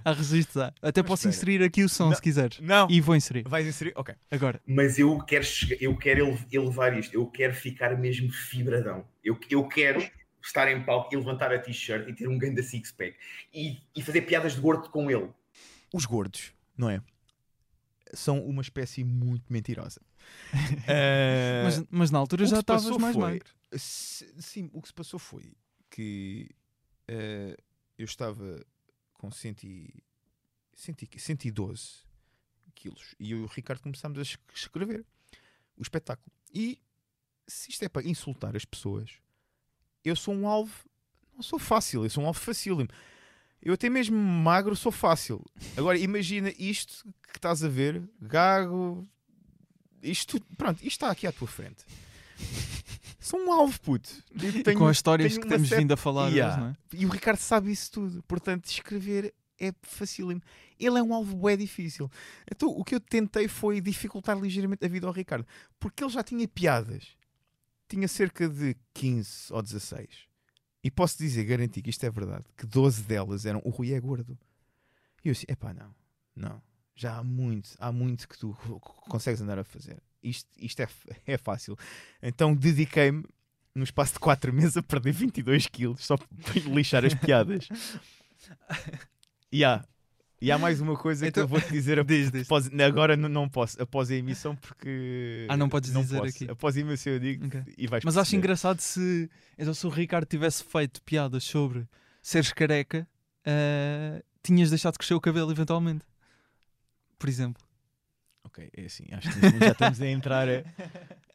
há. 0.06 0.12
Registros. 0.14 0.72
Até 0.82 1.02
Mas 1.02 1.08
posso 1.10 1.28
espera. 1.28 1.36
inserir 1.36 1.64
aqui 1.64 1.84
o 1.84 1.90
som 1.90 2.08
Não. 2.10 2.16
se 2.16 2.22
quiseres. 2.22 2.60
Não. 2.60 2.88
E 2.90 3.02
vou 3.02 3.16
inserir. 3.16 3.44
Vais 3.48 3.68
inserir? 3.68 3.91
Ok. 3.96 4.16
Agora. 4.32 4.62
mas 4.66 4.98
eu 4.98 5.18
quero, 5.20 5.46
eu 5.80 5.96
quero 5.98 6.28
ele- 6.28 6.40
elevar 6.52 6.98
isto, 6.98 7.14
eu 7.14 7.26
quero 7.28 7.54
ficar 7.54 7.98
mesmo 7.98 8.32
fibradão. 8.32 9.04
Eu, 9.24 9.38
eu 9.50 9.68
quero 9.68 10.02
estar 10.41 10.72
em 10.72 10.82
palco 10.84 11.14
e 11.14 11.18
levantar 11.18 11.52
a 11.54 11.60
t-shirt 11.60 12.08
e 12.08 12.14
ter 12.14 12.28
um 12.30 12.38
ganda 12.38 12.64
six-pack 12.64 13.14
e, 13.54 13.78
e 13.96 14.02
fazer 14.02 14.22
piadas 14.22 14.54
de 14.56 14.62
gordo 14.62 14.90
com 14.90 15.12
ele. 15.12 15.28
Os 15.94 16.06
gordos, 16.06 16.54
não 16.80 16.90
é? 16.90 17.02
São 18.14 18.44
uma 18.44 18.62
espécie 18.64 19.04
muito 19.04 19.52
mentirosa. 19.54 20.02
Eh, 20.88 21.62
Mas, 21.64 21.84
mas 21.90 22.12
na 22.12 22.18
altura 22.20 22.46
já 22.46 22.60
estavas 22.60 22.98
mais 22.98 23.16
foi- 23.16 23.24
magro. 23.24 23.50
Sim, 23.78 24.70
o 24.74 24.82
que 24.82 24.88
se 24.88 24.94
passou 24.94 25.20
foi 25.20 25.54
que 25.90 26.50
eh, 27.08 27.56
eu 27.98 28.06
estava 28.06 28.66
com 29.14 29.30
100 29.32 29.56
e, 29.64 30.04
100 30.74 30.96
e- 31.16 31.20
112 31.20 32.04
quilos 32.76 33.14
e 33.20 33.32
eu 33.32 33.40
e 33.40 33.44
o 33.44 33.46
Ricardo 33.48 33.82
começámos 33.82 34.18
a 34.18 34.22
es- 34.22 34.38
escrever 34.56 35.06
o 35.78 35.82
espetáculo. 35.82 36.32
E 36.54 36.80
se 37.48 37.70
isto 37.72 37.84
é 37.84 37.90
para 37.90 38.08
insultar 38.08 38.56
as 38.56 38.66
pessoas, 38.66 39.12
eu 40.04 40.16
sou 40.16 40.34
um 40.34 40.48
alvo, 40.48 40.74
não 41.36 41.42
sou 41.44 41.60
fácil, 41.60 42.04
eu 42.04 42.10
sou 42.10 42.24
um 42.24 42.28
alvo 42.28 42.40
facílimo. 42.40 42.90
Eu 43.61 43.73
até 43.73 43.90
mesmo 43.90 44.15
magro 44.18 44.76
sou 44.76 44.91
fácil. 44.91 45.44
Agora 45.76 45.98
imagina 45.98 46.52
isto 46.57 47.03
que 47.31 47.38
estás 47.38 47.64
a 47.64 47.68
ver, 47.68 48.02
gago, 48.22 49.07
isto, 50.02 50.40
pronto, 50.57 50.77
isto 50.77 50.88
está 50.88 51.11
aqui 51.11 51.27
à 51.27 51.31
tua 51.31 51.48
frente. 51.48 51.84
Sou 53.19 53.40
um 53.40 53.52
alvo, 53.52 53.80
puto. 53.81 54.10
Tenho- 54.64 54.77
com 54.77 54.88
as 54.88 54.98
histórias 54.98 55.38
que 55.38 55.45
temos 55.48 55.68
certa- 55.68 55.81
vindo 55.81 55.91
a 55.94 55.98
falar 55.98 56.30
Yeah. 56.30 56.53
hoje, 56.56 56.61
não 56.64 56.69
é? 56.72 56.76
E 57.02 57.06
o 57.06 57.10
Ricardo 57.10 57.38
sabe 57.38 57.72
isso 57.72 57.91
tudo. 57.91 58.23
Portanto, 58.23 58.65
escrever 58.65 59.34
é 59.60 59.73
facílimo. 59.84 60.41
Ele 60.80 60.98
é 60.98 61.03
um 61.03 61.14
alvo 61.14 61.36
bem 61.36 61.57
difícil. 61.57 62.10
Então, 62.49 62.69
o 62.69 62.84
que 62.84 62.95
eu 62.95 62.99
tentei 62.99 63.48
foi 63.49 63.81
dificultar 63.81 64.40
ligeiramente 64.40 64.86
a 64.86 64.88
vida 64.88 65.06
ao 65.06 65.11
Ricardo. 65.14 65.45
Porque 65.77 66.02
ele 66.03 66.11
já 66.11 66.23
tinha 66.23 66.48
piadas. 66.48 67.10
Tinha 67.90 68.07
cerca 68.07 68.48
de 68.48 68.76
15 68.94 69.52
ou 69.52 69.61
16. 69.61 70.29
E 70.84 70.90
posso 70.90 71.18
dizer, 71.18 71.44
garantir 71.44 71.82
que 71.82 71.90
isto 71.90 72.06
é 72.06 72.10
verdade, 72.10 72.46
que 72.58 72.66
12 72.66 73.04
delas 73.04 73.46
eram 73.46 73.62
o 73.66 73.70
Rui 73.70 73.94
é 73.94 74.00
gordo. 74.00 74.38
E 75.24 75.28
eu 75.30 75.34
disse, 75.34 75.46
epá, 75.50 75.74
não, 75.74 75.94
não. 76.36 76.62
Já 76.96 77.18
há 77.18 77.24
muito, 77.24 77.70
há 77.80 77.92
muito 77.92 78.28
que 78.28 78.38
tu 78.38 78.54
co- 78.66 78.80
co- 78.80 79.02
consegues 79.10 79.42
andar 79.42 79.60
a 79.60 79.64
fazer. 79.64 80.02
Isto, 80.24 80.50
isto 80.58 80.82
é, 80.82 80.88
é 81.28 81.38
fácil. 81.38 81.78
Então 82.22 82.56
dediquei-me, 82.56 83.24
no 83.76 83.84
espaço 83.84 84.14
de 84.14 84.20
4 84.20 84.52
meses, 84.54 84.78
a 84.78 84.84
perder 84.84 85.12
22 85.14 85.68
quilos 85.68 86.06
só 86.06 86.18
para 86.18 86.28
lixar 86.74 87.04
as 87.06 87.14
piadas. 87.14 87.68
E 89.52 89.64
há, 89.66 89.84
e 90.41 90.52
há 90.52 90.57
mais 90.57 90.80
uma 90.82 90.95
coisa 90.95 91.28
Então- 91.28 91.45
que 91.48 91.53
eu 91.53 91.60
vou-te 91.60 91.72
dizer 91.72 92.03
Diz, 92.06 92.32
diz. 92.32 92.44
após, 92.45 92.70
agora 92.82 93.16
não, 93.18 93.28
não 93.30 93.49
posso, 93.49 93.82
após 93.82 94.10
a 94.11 94.16
emissão, 94.16 94.56
porque. 94.56 95.45
Ah, 95.49 95.57
não 95.57 95.68
podes 95.70 95.91
dizer 95.91 96.18
posso. 96.20 96.30
aqui. 96.44 96.49
Após 96.52 96.78
a 96.78 96.80
emissão 96.80 97.14
eu 97.14 97.20
digo 97.20 97.48
Ok. 97.48 97.61
e 97.78 97.88
vais 97.88 98.03
Mas 98.03 98.18
acho 98.18 98.36
engraçado 98.36 98.80
se, 98.80 99.30
então, 99.57 99.74
se 99.74 99.86
o 99.86 99.90
Ricardo 99.90 100.26
tivesse 100.26 100.64
feito 100.64 101.02
piadas 101.03 101.44
sobre 101.44 101.86
seres 102.22 102.52
careca, 102.53 103.07
eh, 103.45 104.24
tinhas 104.44 104.70
deixado 104.70 104.98
crescer 104.98 105.14
o 105.14 105.22
cabelo 105.22 105.52
eventualmente. 105.52 106.06
Por 107.18 107.28
exemplo. 107.30 107.64
Ok, 108.45 108.70
é 108.76 108.86
assim, 108.86 109.06
acho 109.11 109.30
que 109.32 109.60
já 109.60 109.72
estamos 109.74 110.02
a 110.02 110.07
entrar 110.07 110.48
eh, 110.48 110.64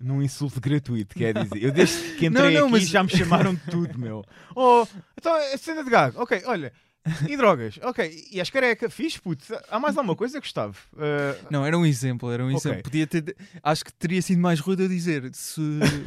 num 0.01 0.21
insulto 0.23 0.61
gratuito, 0.61 1.15
quer 1.15 1.35
dizer, 1.35 1.63
eu 1.63 1.71
desde 1.71 2.17
que 2.17 2.27
entrei 2.27 2.55
Não, 2.55 2.61
não, 2.61 2.63
aqui 2.65 2.73
mas- 2.73 2.89
já 2.89 3.03
me 3.05 3.11
chamaram 3.11 3.55
de 3.55 3.61
tudo, 3.71 3.97
meu. 3.99 4.25
Oh, 4.57 4.85
então 5.17 5.37
é 5.37 5.57
cena 5.57 5.85
de 5.85 5.91
gago, 5.91 6.21
ok, 6.21 6.43
olha, 6.47 6.73
E 7.29 7.37
drogas, 7.37 7.79
ok. 7.83 8.29
E 8.31 8.39
és 8.41 8.49
careca, 8.49 8.89
fixe, 8.89 9.21
puto. 9.21 9.45
Há 9.69 9.79
mais 9.79 9.97
alguma 9.97 10.17
coisa, 10.17 10.41
Gustavo? 10.41 10.79
Uh, 10.95 11.37
Não, 11.51 11.65
era 11.65 11.77
um 11.77 11.85
exemplo, 11.85 12.31
era 12.31 12.45
um 12.45 12.51
exemplo. 12.51 12.83
Podia 12.83 13.07
ter. 13.07 13.37
Acho 13.63 13.85
que 13.85 13.93
teria 13.93 14.23
sido 14.23 14.41
mais 14.41 14.59
rude 14.59 14.85
eu 14.85 14.89
dizer 14.89 15.35
se 15.35 15.61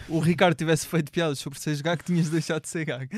o 0.10 0.20
Ricardo 0.20 0.56
tivesse 0.56 0.88
feito 0.88 1.12
piadas 1.12 1.40
sobre 1.40 1.60
seres 1.60 1.82
gag, 1.82 2.04
tinhas 2.04 2.30
deixado 2.30 2.64
de 2.64 2.70
ser 2.70 2.86
gag. 2.86 3.10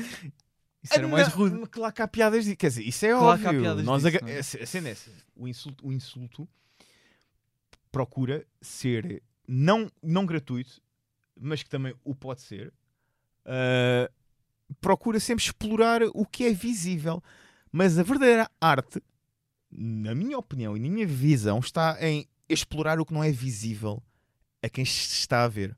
Isso 0.82 0.94
era 0.94 1.08
mais 1.08 1.28
não, 1.28 1.36
rude. 1.36 1.66
Claro 1.68 1.92
que 1.92 2.02
há 2.02 2.08
piadas 2.08 2.44
disso. 2.44 2.56
Quer 2.56 2.68
dizer, 2.68 2.82
isso 2.82 3.06
é 3.06 3.10
Claro 3.10 3.42
óbvio. 3.46 3.82
Nós 3.82 4.02
disso, 4.02 4.16
aga- 4.16 4.30
é? 4.30 4.38
a 4.38 4.42
cena 4.42 4.88
é 4.88 4.92
essa. 4.92 5.10
O 5.34 5.48
insulto, 5.48 5.86
o 5.86 5.92
insulto 5.92 6.48
procura 7.90 8.46
ser 8.60 9.22
não, 9.46 9.90
não 10.02 10.24
gratuito, 10.24 10.80
mas 11.38 11.62
que 11.62 11.68
também 11.68 11.94
o 12.04 12.14
pode 12.14 12.42
ser. 12.42 12.72
Uh, 13.44 14.10
procura 14.80 15.18
sempre 15.18 15.44
explorar 15.44 16.02
o 16.14 16.24
que 16.24 16.44
é 16.44 16.52
visível. 16.52 17.22
Mas 17.72 17.98
a 17.98 18.02
verdadeira 18.02 18.50
arte, 18.60 19.02
na 19.70 20.14
minha 20.14 20.38
opinião 20.38 20.76
e 20.76 20.80
na 20.80 20.88
minha 20.88 21.06
visão, 21.06 21.58
está 21.58 21.96
em 22.00 22.26
explorar 22.48 23.00
o 23.00 23.06
que 23.06 23.12
não 23.12 23.22
é 23.22 23.30
visível 23.30 24.02
a 24.62 24.68
quem 24.68 24.84
se 24.84 25.12
está 25.12 25.44
a 25.44 25.48
ver. 25.48 25.76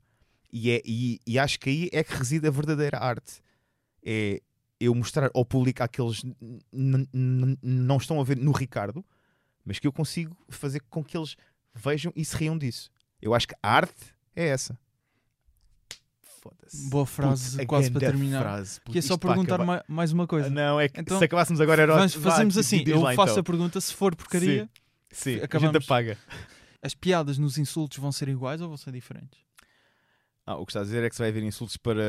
E, 0.52 0.70
é, 0.70 0.82
e, 0.85 1.20
e 1.27 1.39
acho 1.39 1.59
que 1.59 1.70
aí 1.70 1.90
é 1.93 2.02
que 2.02 2.14
reside 2.14 2.47
a 2.47 2.51
verdadeira 2.51 2.98
arte. 2.98 3.40
É 4.05 4.40
eu 4.82 4.93
mostrar 4.97 5.31
ao 5.32 5.44
público 5.44 5.81
aqueles 5.81 6.24
não 6.73 7.97
estão 7.97 8.20
a 8.20 8.24
ver 8.24 8.36
no 8.36 8.51
Ricardo, 8.51 9.05
mas 9.64 9.78
que 9.78 9.86
eu 9.86 9.93
consigo 9.93 10.36
fazer 10.48 10.81
com 10.90 11.05
que 11.05 11.16
eles 11.16 11.36
vejam 11.73 12.12
e 12.16 12.24
se 12.24 12.36
riam 12.36 12.59
disso. 12.59 12.90
Eu 13.20 13.32
acho 13.32 13.47
que 13.47 13.55
a 13.62 13.70
arte 13.77 14.12
é 14.35 14.48
essa. 14.48 14.77
Foda-se. 16.43 16.90
Boa 16.90 17.06
frase, 17.06 17.60
a 17.60 17.64
quase 17.66 17.89
para 17.89 18.01
terminar. 18.01 18.43
frase, 18.43 18.81
Que 18.81 18.98
é 18.98 19.02
só 19.02 19.16
perguntar 19.16 19.59
ma- 19.64 19.85
mais 19.86 20.10
uma 20.10 20.27
coisa. 20.27 20.51
Não, 20.51 20.81
é 20.81 20.89
que 20.89 21.01
Então, 21.01 21.16
se 21.16 21.24
acabássemos 21.24 21.60
agora 21.60 21.82
era. 21.82 21.94
Vá, 21.94 22.09
fazemos 22.09 22.59
assim, 22.59 22.82
eu 22.85 23.01
lá, 23.01 23.14
faço 23.14 23.35
então. 23.35 23.40
a 23.43 23.44
pergunta, 23.44 23.81
se 23.81 23.94
for 23.94 24.16
porcaria, 24.16 24.69
Sim, 25.10 25.39
a 25.39 25.44
acabamos. 25.44 25.73
gente 25.74 25.85
apaga. 25.85 26.19
as 26.82 26.94
piadas 26.94 27.39
nos 27.39 27.59
insultos 27.59 27.98
vão 27.98 28.10
ser 28.10 28.28
iguais 28.28 28.60
ou 28.60 28.66
vão 28.66 28.77
ser 28.77 28.90
diferentes? 28.90 29.39
Ah, 30.44 30.56
o 30.56 30.66
que 30.66 30.73
está 30.73 30.81
a 30.81 30.82
dizer 30.82 31.05
é 31.05 31.09
que 31.09 31.14
se 31.14 31.23
vai 31.23 31.28
haver 31.28 31.44
insultos 31.44 31.77
para 31.77 32.02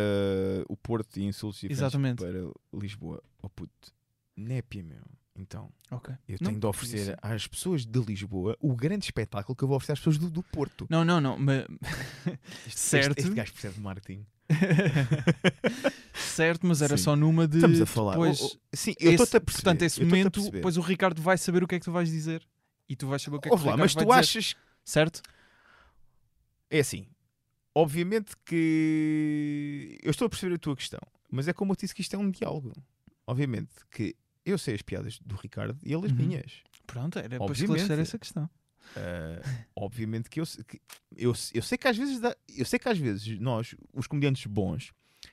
o 0.67 0.75
Porto 0.75 1.17
e 1.17 1.23
insultos 1.25 1.59
diferentes 1.61 1.79
Exatamente. 1.83 2.17
para 2.23 2.79
Lisboa. 2.81 3.21
Oh 3.39 3.49
puto, 3.49 3.93
népia, 4.35 4.81
meu. 4.83 5.03
Então, 5.35 5.71
Ok. 5.89 6.13
eu 6.29 6.37
Não, 6.41 6.49
tenho 6.49 6.59
de 6.59 6.65
oferecer 6.67 6.97
isso- 7.01 7.15
às 7.21 7.47
pessoas 7.47 7.85
de 7.85 7.99
Lisboa 7.99 8.55
o 8.59 8.75
grande 8.75 9.05
espetáculo 9.05 9.55
que 9.55 9.63
eu 9.63 9.67
vou 9.67 9.77
oferecer 9.77 9.93
às 9.93 9.99
pessoas 9.99 10.17
do, 10.19 10.29
do 10.29 10.43
Porto. 10.43 10.85
Não, 10.89 11.03
não, 11.03 11.19
não. 11.19 11.37
Mas... 11.39 11.65
Este- 12.67 12.79
certo. 12.79 13.17
Este, 13.17 13.21
este 13.21 13.33
gajo 13.35 13.51
percebe 13.53 13.73
de 13.75 13.81
marketing. 13.81 14.25
certo, 16.13 16.65
mas 16.67 16.81
era 16.81 16.97
Sim. 16.97 17.03
só 17.03 17.15
numa 17.15 17.47
de. 17.47 17.57
Estamos 17.57 17.81
a 17.81 17.85
falar. 17.85 18.11
Depois, 18.13 18.41
Oh, 18.41 18.45
oh, 18.45 18.57
sim, 18.75 18.93
eu 18.99 19.11
estou-te 19.11 19.37
a 19.37 19.41
perceber. 19.41 19.63
Portanto, 19.63 19.81
esse 19.83 20.03
momento, 20.03 20.51
depois 20.51 20.77
o 20.77 20.81
Ricardo 20.81 21.21
vai 21.21 21.37
saber 21.37 21.63
o 21.63 21.67
que 21.67 21.75
é 21.75 21.79
que 21.79 21.85
tu 21.85 21.91
vais 21.91 22.09
dizer. 22.09 22.45
E 22.87 22.95
tu 22.95 23.07
vais 23.07 23.21
saber 23.21 23.37
o 23.37 23.39
que 23.39 23.47
é 23.47 23.49
que 23.49 23.53
Ouve 23.55 23.65
o 23.67 23.71
lá, 23.71 23.77
mas 23.77 23.93
tu 23.95 23.99
dizer. 24.05 24.11
achas. 24.11 24.55
Certo? 24.83 25.21
É 26.69 26.79
assim. 26.79 27.07
Obviamente 27.73 28.33
que. 28.45 29.97
Eu 30.03 30.11
estou 30.11 30.25
a 30.25 30.29
perceber 30.29 30.55
a 30.55 30.59
tua 30.59 30.75
questão. 30.75 30.99
Mas 31.31 31.47
é 31.47 31.53
como 31.53 31.71
eu 31.71 31.75
disse 31.75 31.95
que 31.95 32.01
isto 32.01 32.15
é 32.15 32.19
um 32.19 32.29
diálogo. 32.29 32.73
Obviamente 33.25 33.71
que 33.89 34.15
eu 34.45 34.57
sei 34.57 34.75
as 34.75 34.81
piadas 34.81 35.19
do 35.19 35.35
Ricardo 35.35 35.77
e 35.83 35.93
ele 35.93 36.05
as 36.05 36.11
Uhum. 36.11 36.17
minhas. 36.17 36.51
Pronto, 36.85 37.17
era 37.19 37.29
para 37.29 37.43
Obviamente. 37.43 37.79
esclarecer 37.81 37.99
essa 37.99 38.19
questão. 38.19 38.49
Uh, 38.95 39.65
obviamente 39.75 40.29
que 40.29 40.41
eu, 40.41 40.45
que 40.67 40.79
eu, 41.15 41.33
eu 41.53 41.61
sei 41.63 41.77
que 41.77 41.87
às 41.87 41.97
vezes 41.97 42.19
dá- 42.19 42.35
eu 42.57 42.65
sei 42.65 42.77
que 42.77 42.89
às 42.89 42.97
vezes 42.97 43.39
nós, 43.39 43.73
os 43.93 44.07
comediantes 44.07 44.45
bons 44.45 44.91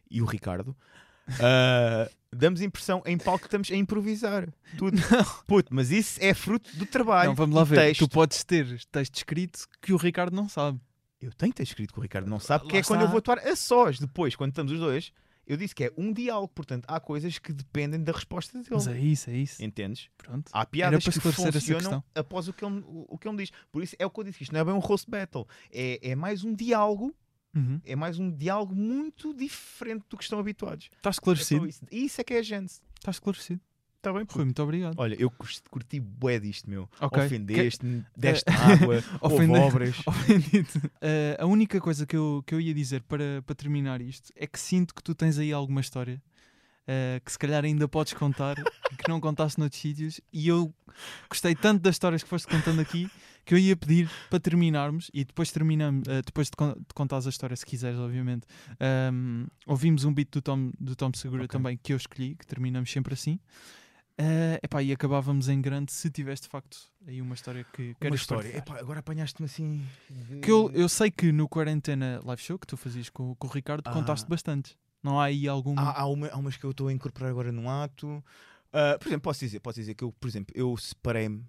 e 0.09 0.23
o 0.23 0.25
Ricardo, 0.25 0.69
uh, 1.29 2.11
damos 2.33 2.61
impressão 2.63 3.03
em 3.05 3.19
palco 3.19 3.41
que 3.41 3.47
estamos 3.49 3.71
a 3.71 3.75
improvisar. 3.75 4.49
Tudo. 4.79 4.97
Puto, 5.47 5.75
mas 5.75 5.91
isso 5.91 6.19
é 6.23 6.33
fruto 6.33 6.75
do 6.77 6.87
trabalho. 6.87 7.31
Não, 7.31 7.35
vamos 7.35 7.57
lá 7.57 7.65
ver. 7.65 7.77
texto. 7.77 8.07
Tu 8.07 8.09
podes 8.09 8.45
ter 8.45 8.67
texto 8.87 9.17
escrito 9.17 9.67
que 9.83 9.93
o 9.93 9.97
Ricardo 9.97 10.35
não 10.35 10.49
sabe. 10.49 10.81
Eu 11.21 11.33
tenho 11.33 11.53
que 11.53 11.57
ter 11.57 11.65
escrito 11.65 11.93
que 11.93 11.99
o 11.99 12.03
Ricardo 12.03 12.29
não 12.31 12.39
sabe, 12.41 12.63
Lá 12.65 12.69
porque 12.71 12.79
é 12.79 12.83
quando 12.83 13.03
eu 13.03 13.09
vou 13.09 13.19
atuar 13.19 13.41
a 13.41 13.55
sós. 13.57 13.99
Depois, 13.99 14.35
quando 14.37 14.53
estamos 14.53 14.73
os 14.73 14.79
dois, 14.79 15.13
eu 15.51 15.57
disse 15.57 15.75
que 15.75 15.83
é 15.85 15.93
um 15.97 16.13
diálogo. 16.13 16.53
Portanto, 16.55 16.85
há 16.87 17.01
coisas 17.01 17.37
que 17.39 17.53
dependem 17.53 18.01
da 18.03 18.13
resposta 18.13 18.57
dele. 18.57 18.69
Mas 18.71 18.87
é 18.87 18.99
isso, 19.01 19.31
é 19.31 19.37
isso. 19.37 19.63
Entendes? 19.65 20.09
Pronto. 20.17 20.49
Há 20.53 20.65
piadas 20.65 21.03
que 21.03 21.11
funcionam 21.21 22.05
após 22.15 22.47
o 22.47 22.53
que, 22.53 22.65
ele, 22.65 22.85
o, 22.87 23.19
que 23.19 23.27
ele 23.27 23.37
me 23.37 23.43
diz. 23.43 23.51
Por 23.73 23.83
isso 23.83 23.97
é 23.99 24.07
o 24.07 24.11
que 24.11 24.21
eu 24.21 24.25
disse. 24.25 24.45
Isto 24.45 24.53
não 24.53 24.61
é 24.61 24.65
bem 24.65 24.73
um 24.75 24.79
roast 24.79 25.11
battle. 25.11 25.49
É, 25.73 26.11
é 26.11 26.15
mais 26.15 26.45
um 26.45 26.55
diálogo. 26.55 27.13
Uhum. 27.53 27.81
É 27.85 27.97
mais 27.97 28.17
um 28.17 28.31
diálogo 28.31 28.77
muito 28.77 29.35
diferente 29.35 30.05
do 30.09 30.17
que 30.17 30.23
estão 30.23 30.39
habituados. 30.39 30.89
Está 30.97 31.11
É 31.11 31.11
esclarecido. 31.11 31.67
isso. 31.67 31.85
E 31.91 32.05
isso 32.05 32.21
é 32.21 32.25
que 32.25 32.35
é 32.35 32.39
a 32.39 32.43
gente. 32.43 32.75
Está 32.97 33.11
esclarecido. 33.11 33.61
Está 34.01 34.15
bem? 34.15 34.25
Rui, 34.31 34.45
muito 34.47 34.63
obrigado. 34.63 34.95
Olha, 34.97 35.15
eu 35.21 35.31
curti, 35.31 35.61
curti 35.71 36.01
bué 36.01 36.41
disto, 36.41 36.71
meu. 36.71 36.89
Ok. 37.03 37.23
Ofendeste-me, 37.23 38.03
deste 38.17 38.49
água, 38.51 39.05
houve 39.21 39.35
Ofender- 39.35 39.61
obras. 39.63 39.97
Ofendido. 40.09 40.91
Eh, 41.03 41.37
a 41.39 41.45
única 41.45 41.79
coisa 41.83 42.07
que 42.07 42.17
eu, 42.17 42.43
que 42.47 42.55
eu 42.55 42.61
ia 42.63 42.73
dizer 42.73 43.03
para, 43.03 43.43
para 43.45 43.55
terminar 43.55 44.01
isto 44.01 44.33
é 44.35 44.47
que 44.47 44.59
sinto 44.59 44.95
que 44.95 45.03
tu 45.03 45.15
tens 45.15 45.37
aí 45.39 45.53
alguma 45.53 45.83
história 45.83 46.19
eh, 46.89 47.21
que 47.23 47.31
se 47.31 47.39
calhar 47.39 47.63
ainda 47.63 47.87
podes 47.87 48.15
contar, 48.15 48.55
que 48.97 49.07
não 49.07 49.21
contaste 49.21 49.59
noutros 49.61 49.79
sítios, 49.83 50.19
e 50.33 50.49
eu 50.49 50.73
gostei 51.29 51.55
tanto 51.55 51.83
das 51.83 51.97
histórias 51.97 52.23
que 52.23 52.29
foste 52.31 52.49
contando 52.49 52.81
aqui 52.81 53.07
que 53.45 53.53
eu 53.53 53.59
ia 53.59 53.77
pedir 53.77 54.09
para 54.31 54.41
terminarmos 54.41 55.11
e 55.13 55.25
depois 55.27 55.53
terminamos, 55.53 56.09
eh, 56.09 56.23
depois 56.25 56.47
de, 56.47 56.53
con- 56.57 56.73
de 56.73 56.95
contares 56.95 57.27
a 57.27 57.31
história, 57.31 57.55
se 57.55 57.67
quiseres, 57.67 57.99
obviamente. 57.99 58.47
Ahm, 58.81 59.45
ouvimos 59.67 60.05
um 60.07 60.15
beat 60.15 60.31
do 60.33 60.41
Tom, 60.41 60.73
do 60.81 60.97
Tom 60.97 61.11
Segura 61.15 61.45
Ok. 61.45 61.53
também 61.53 61.79
que 61.83 61.93
eu 61.93 61.99
escolhi, 61.99 62.35
que 62.35 62.47
terminamos 62.47 62.91
sempre 62.91 63.13
assim. 63.13 63.39
Eh, 64.23 64.61
epá, 64.63 64.83
e 64.83 64.93
acabávamos 64.93 65.49
em 65.49 65.61
grande 65.63 65.91
se 65.93 66.11
tivesse 66.11 66.43
de 66.43 66.49
facto 66.49 66.77
aí 67.07 67.23
uma 67.23 67.35
história 67.35 67.65
que 67.73 67.89
Uma 67.89 67.95
queres 68.01 68.21
história. 68.21 68.43
partilhar. 68.53 68.67
Epá, 68.77 68.79
agora 68.79 69.01
apanhaste-me 69.01 69.47
assim. 69.47 69.83
de- 70.11 70.41
Que 70.41 70.51
eu, 70.51 70.71
eu 70.75 70.89
sei 70.91 71.11
que 71.11 71.33
no 71.33 71.49
Quarentena 71.49 72.21
Live 72.25 72.43
Show 72.43 72.59
que 72.59 72.67
tu 72.67 72.77
fazias 72.77 73.09
com, 73.09 73.35
com 73.37 73.47
o 73.47 73.51
Ricardo 73.51 73.83
Ah. 73.87 73.93
contaste 73.93 74.29
bastante. 74.29 74.77
Não 75.03 75.19
há 75.19 75.25
aí 75.25 75.49
algum. 75.49 75.75
Há, 75.79 76.01
há, 76.01 76.07
uma- 76.07 76.29
há 76.29 76.37
umas 76.37 76.57
que 76.59 76.65
eu 76.65 76.71
estou 76.73 76.89
a 76.89 76.93
incorporar 76.93 77.31
agora 77.31 77.51
num 77.51 77.71
ato. 77.71 78.23
Ah, 78.73 78.97
por 79.01 79.09
exemplo, 79.09 79.23
posso 79.23 79.41
dizer, 79.41 79.59
posso 79.61 79.81
dizer 79.81 79.95
que 79.95 80.05
eu, 80.05 80.13
por 80.13 80.29
exemplo, 80.29 80.53
eu 80.55 80.77
separei-me 80.77 81.43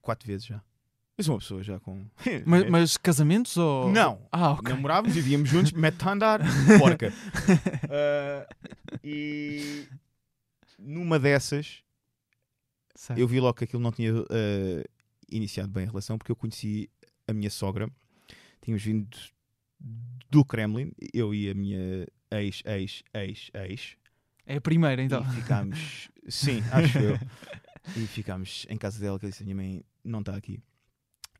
quatro 0.00 0.26
vezes 0.26 0.46
já. 0.46 0.62
Eu 1.18 1.24
sou 1.24 1.34
uma 1.34 1.40
pessoa 1.40 1.62
já 1.62 1.78
com. 1.80 2.06
mas, 2.46 2.70
mas 2.70 2.96
casamentos 2.96 3.54
ou. 3.58 3.90
Não. 3.92 4.22
Ah, 4.32 4.52
ok. 4.52 4.72
Namorávamos, 4.72 5.14
vivíamos 5.14 5.50
juntos, 5.50 5.72
mete-te 5.76 6.08
a 6.08 6.12
andar, 6.12 6.40
porca. 6.78 7.12
Ah, 7.90 8.46
e 9.04 9.86
numa 10.78 11.18
dessas, 11.18 11.82
Certo. 12.98 13.20
eu 13.20 13.28
vi 13.28 13.38
logo 13.38 13.54
que 13.54 13.62
aquilo 13.62 13.80
não 13.80 13.92
tinha 13.92 14.12
ah, 14.12 14.84
iniciado 15.30 15.70
bem 15.70 15.84
a 15.84 15.86
relação, 15.86 16.18
porque 16.18 16.32
eu 16.32 16.36
conheci 16.36 16.90
a 17.28 17.32
minha 17.32 17.48
sogra. 17.48 17.88
Tínhamos 18.60 18.82
vindo 18.82 19.16
do 20.28 20.44
Kremlin, 20.44 20.90
eu 21.14 21.32
e 21.32 21.48
a 21.48 21.54
minha 21.54 22.08
ex, 22.32 22.60
ex, 22.66 23.04
ex, 23.14 23.50
ex. 23.54 23.96
É 24.44 24.56
a 24.56 24.60
primeira 24.60 25.00
então. 25.00 25.22
E 25.22 25.36
ficámos, 25.36 26.10
sim, 26.28 26.60
acho 26.72 26.98
eu. 26.98 27.16
E 27.96 28.04
ficámos 28.08 28.66
em 28.68 28.76
casa 28.76 28.98
dela, 28.98 29.16
que 29.16 29.26
eu 29.26 29.30
disse: 29.30 29.44
a 29.44 29.46
minha 29.46 29.54
mãe 29.56 29.84
não 30.02 30.18
está 30.18 30.34
aqui. 30.34 30.60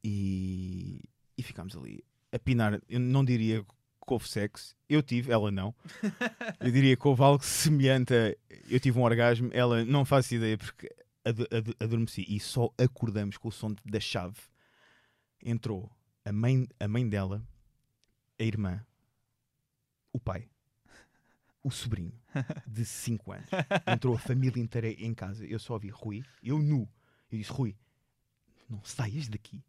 E, 0.05 1.01
e 1.37 1.43
ficámos 1.43 1.77
ali 1.77 2.05
a 2.31 2.39
pinar. 2.39 2.81
Eu 2.89 3.01
não 3.01 3.25
diria 3.25 3.65
que 3.65 4.13
houve 4.13 4.29
sexo, 4.29 4.77
eu 4.89 5.03
tive, 5.03 5.33
ela 5.33 5.51
não. 5.51 5.75
Eu 6.61 6.71
diria 6.71 6.97
que 6.97 7.07
houve 7.07 7.23
algo 7.23 7.45
semelhante 7.45 8.15
a. 8.15 8.35
Eu 8.71 8.79
tive 8.79 8.97
um 8.97 9.03
orgasmo, 9.03 9.51
ela 9.53 9.85
não 9.85 10.05
faz 10.05 10.31
ideia 10.31 10.57
porque 10.57 10.89
ad- 11.29 11.49
ad- 11.55 11.77
adormeci 11.81 12.25
e 12.29 12.41
só 12.41 12.73
acordamos 12.79 13.37
com 13.37 13.49
o 13.49 13.53
som 13.53 13.75
da 13.85 14.01
chave. 14.01 14.39
Entrou 15.43 15.91
a 16.25 16.33
mãe, 16.33 16.67
a 16.81 16.89
mãe 16.89 17.09
dela, 17.09 17.43
a 18.39 18.43
irmã, 18.43 18.85
o 20.13 20.19
pai, 20.19 20.49
o 21.63 21.71
sobrinho 21.71 22.13
de 22.67 22.85
5 22.85 23.33
anos. 23.33 23.49
Entrou 23.87 24.15
a 24.15 24.19
família 24.19 24.61
inteira 24.63 24.89
em 24.91 25.15
casa. 25.15 25.45
Eu 25.47 25.59
só 25.59 25.75
ouvi 25.75 25.89
Rui, 25.89 26.23
eu 26.43 26.59
nu. 26.59 26.89
Eu 27.31 27.39
disse: 27.39 27.53
Rui, 27.53 27.77
não 28.69 28.83
saias 28.85 29.29
daqui. 29.29 29.63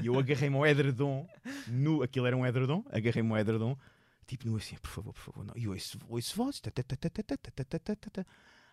E 0.00 0.06
eu 0.06 0.16
agarrei-me 0.18 0.54
ao 0.54 0.64
edredom, 0.66 1.28
nu, 1.66 2.02
aquilo 2.04 2.26
era 2.26 2.36
um 2.36 2.46
edredom, 2.46 2.84
agarrei-me 2.90 3.30
ao 3.32 3.38
edredom, 3.38 3.76
tipo 4.26 4.46
nu 4.46 4.56
assim, 4.56 4.76
por 4.76 4.90
favor, 4.90 5.12
por 5.12 5.20
favor, 5.20 5.44
não. 5.44 5.54
E 5.56 5.66
ouço, 5.66 5.98
ouço 6.08 6.36
vozes, 6.36 6.60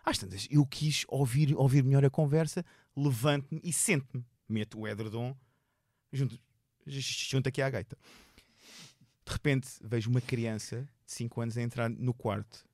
às 0.06 0.18
tantas, 0.18 0.46
eu 0.48 0.64
quis 0.64 1.04
ouvir, 1.08 1.52
ouvir 1.56 1.82
melhor 1.82 2.04
a 2.04 2.10
conversa, 2.10 2.64
levanto-me 2.96 3.60
e 3.64 3.72
sento-me. 3.72 4.24
Meto 4.48 4.78
o 4.78 4.86
edredom 4.86 5.36
junto, 6.12 6.38
junto 6.86 7.48
aqui 7.48 7.60
à 7.60 7.68
gaita. 7.68 7.98
De 9.26 9.32
repente 9.32 9.68
vejo 9.82 10.08
uma 10.08 10.20
criança 10.20 10.88
de 11.04 11.12
5 11.12 11.40
anos 11.40 11.58
a 11.58 11.62
entrar 11.62 11.90
no 11.90 12.14
quarto 12.14 12.64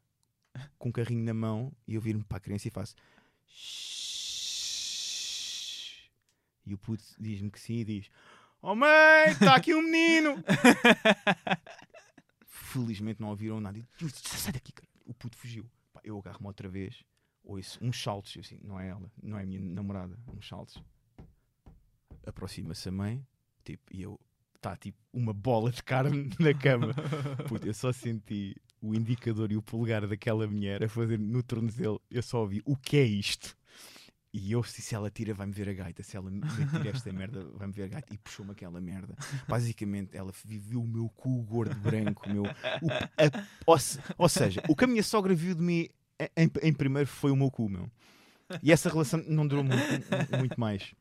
com 0.79 0.91
um 0.91 0.93
carrinho 0.93 1.25
na 1.25 1.33
mão 1.33 1.73
e 1.89 1.95
eu 1.95 2.01
viro-me 2.03 2.23
para 2.23 2.37
a 2.37 2.41
criança 2.41 2.69
e 2.69 2.71
faço 2.71 2.95
e 6.67 6.75
o 6.75 6.79
puto 6.79 7.03
diz-me 7.19 7.51
que 7.51 7.59
sim 7.59 7.79
e 7.79 7.85
diz 7.85 8.11
Oh 8.61 8.75
mãe, 8.75 9.31
está 9.31 9.57
aqui 9.57 9.75
um 9.75 9.81
menino! 9.81 10.37
Felizmente 12.47 13.21
não 13.21 13.31
ouviram 13.31 13.61
nada. 13.61 13.79
Eu, 14.01 14.09
sai 14.09 14.53
daqui, 14.53 14.71
cara. 14.73 14.89
O 15.05 15.13
puto 15.13 15.37
fugiu. 15.37 15.69
Eu 16.05 16.17
agarro-me 16.19 16.47
outra 16.47 16.69
vez 16.69 17.03
ouço 17.45 17.79
uns 17.83 18.01
saltos, 18.01 18.37
assim, 18.39 18.59
não 18.63 18.79
é 18.79 18.89
ela, 18.89 19.11
não 19.23 19.39
é 19.39 19.43
a 19.43 19.47
minha 19.47 19.61
namorada, 19.61 20.19
uns 20.37 20.47
saltos. 20.47 20.83
Aproxima-se 22.25 22.89
a 22.89 22.93
mãe, 22.93 23.27
tipo, 23.65 23.83
e 23.93 24.03
eu, 24.03 24.19
está 24.55 24.77
tipo 24.77 24.99
uma 25.13 25.33
bola 25.33 25.71
de 25.71 25.83
carne 25.83 26.31
na 26.39 26.55
cama. 26.55 26.95
Puta, 27.49 27.67
eu 27.67 27.75
só 27.75 27.93
senti 27.93 28.57
o 28.81 28.95
indicador 28.95 29.51
e 29.53 29.57
o 29.57 29.63
polegar 29.63 30.07
daquela 30.07 30.47
mulher 30.47 30.83
a 30.83 30.89
fazer 30.89 31.19
no 31.19 31.43
tornozelo, 31.43 32.01
eu 32.11 32.23
só 32.23 32.41
ouvi 32.41 32.63
o 32.65 32.77
que 32.77 32.97
é 32.97 33.05
isto? 33.05 33.57
E 34.35 34.51
eu, 34.51 34.63
se 34.63 34.95
ela 34.95 35.11
tira, 35.11 35.35
vai-me 35.35 35.53
ver 35.53 35.69
a 35.69 35.75
gaita. 35.75 36.03
Se 36.03 36.17
ela 36.17 36.31
tira 36.31 36.89
esta 36.89 37.13
merda, 37.13 37.45
vai-me 37.53 37.75
ver 37.75 37.83
a 37.83 37.89
gaita. 37.89 38.15
E 38.15 38.17
puxou-me 38.17 38.53
aquela 38.53 38.81
merda. 38.81 39.15
Basicamente, 39.47 40.17
ela 40.17 40.33
viveu 40.43 40.83
o 40.83 40.89
meu 40.89 41.11
cu 41.11 41.43
gordo 41.43 41.75
branco. 41.77 42.27
Meu, 42.27 42.45
o, 42.45 42.47
a, 42.47 43.47
ou, 43.67 43.77
ou, 44.17 44.29
seja, 44.31 44.63
o 44.71 44.75
que 44.75 44.85
a 44.85 44.87
minha 44.87 45.03
sogra 45.03 45.35
viu 45.35 45.55
de 45.55 45.61
mim 45.61 45.87
em, 46.37 46.51
em, 46.63 46.73
primeiro 46.73 47.09
foi 47.09 47.31
o 47.31 47.37
meu 47.37 47.51
cu, 47.51 47.69
meu. 47.69 47.91
E 48.63 48.71
essa 48.71 48.89
relação 48.89 49.23
não 49.27 49.47
durou 49.47 49.65
muito, 49.65 49.81
muito 50.39 50.61
mais. 50.61 50.95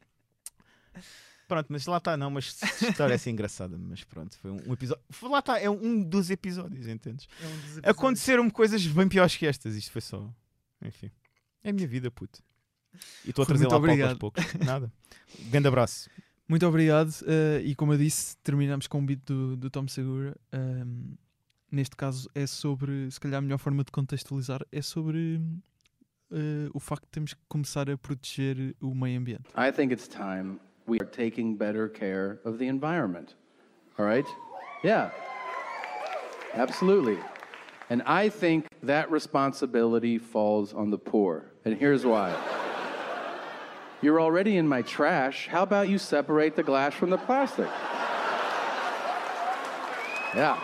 Pronto, 1.48 1.68
mas 1.69 1.85
lá 1.85 1.98
está, 1.98 2.15
não, 2.15 2.31
mas 2.31 2.57
história 2.81 3.14
é 3.14 3.15
assim 3.15 3.31
engraçada, 3.31 3.77
mas 3.77 4.06
pronto, 4.06 4.38
foi 4.38 4.52
um, 4.52 4.72
episódio. 4.72 5.03
Lá 5.23 5.39
está, 5.39 5.60
é 5.60 5.69
um 5.69 6.02
dos 6.02 6.30
episódios, 6.30 6.88
entendes? 6.88 7.27
É 7.84 7.89
um 7.89 7.91
Aconteceram-me 7.91 8.52
coisas 8.52 8.85
bem 8.88 9.10
piores 9.10 9.35
que 9.35 9.45
estas, 9.45 9.76
isto 9.76 9.91
foi 9.91 10.02
só. 10.02 10.34
Enfim. 10.81 11.11
É 11.64 11.69
a 11.69 11.73
minha 11.73 11.88
vida, 11.88 12.10
puto. 12.10 12.41
E 13.26 13.30
estou 13.30 13.43
a 13.43 13.45
trazer 13.45 13.68
lá 13.68 13.76
obrigado. 13.76 14.11
aos 14.11 14.18
poucos. 14.18 14.43
Nada. 14.65 14.91
Grande 15.49 15.68
abraço. 15.68 16.10
Muito 16.48 16.65
obrigado. 16.65 17.10
Uh, 17.22 17.60
e 17.64 17.76
como 17.76 17.93
eu 17.93 17.98
disse, 17.98 18.35
terminamos 18.38 18.88
com 18.88 18.99
um 18.99 19.06
beat 19.06 19.19
do, 19.26 19.56
do 19.56 19.69
Tom 19.69 19.88
Segura. 19.88 20.35
Um, 20.53 21.15
neste 21.72 21.95
caso 21.95 22.30
é 22.35 22.45
sobre, 22.45 23.10
se 23.10 23.19
calhar 23.19 23.39
a 23.39 23.41
melhor 23.41 23.57
forma 23.57 23.84
de 23.84 23.91
contextualizar 23.91 24.61
é 24.72 24.81
sobre 24.81 25.41
uh, 26.31 26.69
o 26.73 26.80
facto 26.80 27.07
de 27.19 27.35
que 27.35 27.41
começar 27.48 27.89
a 27.89 27.98
proteger 27.98 28.76
o 28.81 28.93
meio 28.93 29.19
ambiente. 29.19 29.49
I 29.56 29.72
think 29.72 29.93
it's 29.93 30.07
time 30.07 30.60
we 30.88 30.98
are 30.99 31.10
taking 31.10 31.56
better 31.56 31.88
care 31.89 32.39
of 32.43 32.57
the 32.57 32.65
environment. 32.65 33.35
All 33.98 34.06
right? 34.06 34.27
Yeah. 34.84 35.11
Absolutely. 36.53 37.18
And 37.89 38.02
I 38.06 38.30
think 38.30 38.68
that 38.84 39.11
responsibility 39.11 40.18
falls 40.18 40.73
on 40.73 40.91
the 40.91 40.98
poor. 40.98 41.52
And 41.65 41.77
here's 41.77 42.06
why. 42.06 42.34
You're 44.02 44.19
already 44.19 44.57
in 44.57 44.68
my 44.68 44.81
trash. 44.81 45.48
How 45.48 45.61
about 45.61 45.88
you 45.88 45.98
separate 45.98 46.56
the 46.56 46.64
glass 46.64 46.93
from 46.93 47.11
the 47.11 47.18
plastic? 47.18 47.68
Yeah. 50.34 50.57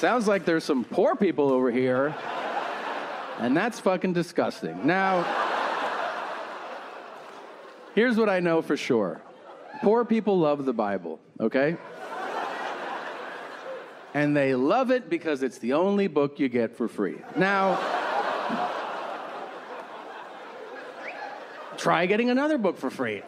Sounds 0.00 0.26
like 0.26 0.46
there's 0.46 0.64
some 0.64 0.82
poor 0.82 1.14
people 1.14 1.52
over 1.52 1.70
here, 1.70 2.14
and 3.38 3.54
that's 3.54 3.78
fucking 3.78 4.14
disgusting. 4.14 4.86
Now, 4.86 5.26
here's 7.94 8.16
what 8.16 8.30
I 8.30 8.40
know 8.40 8.62
for 8.62 8.78
sure 8.78 9.20
poor 9.82 10.06
people 10.06 10.38
love 10.38 10.64
the 10.64 10.72
Bible, 10.72 11.20
okay? 11.38 11.76
And 14.14 14.34
they 14.34 14.54
love 14.54 14.90
it 14.90 15.10
because 15.10 15.42
it's 15.42 15.58
the 15.58 15.74
only 15.74 16.06
book 16.06 16.40
you 16.40 16.48
get 16.48 16.74
for 16.78 16.88
free. 16.88 17.18
Now, 17.36 17.78
try 21.76 22.06
getting 22.06 22.30
another 22.30 22.56
book 22.56 22.78
for 22.78 22.88
free. 22.88 23.22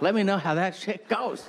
Let 0.00 0.14
me 0.14 0.22
know 0.22 0.38
how 0.38 0.54
that 0.54 0.74
shit 0.74 1.10
goes. 1.10 1.46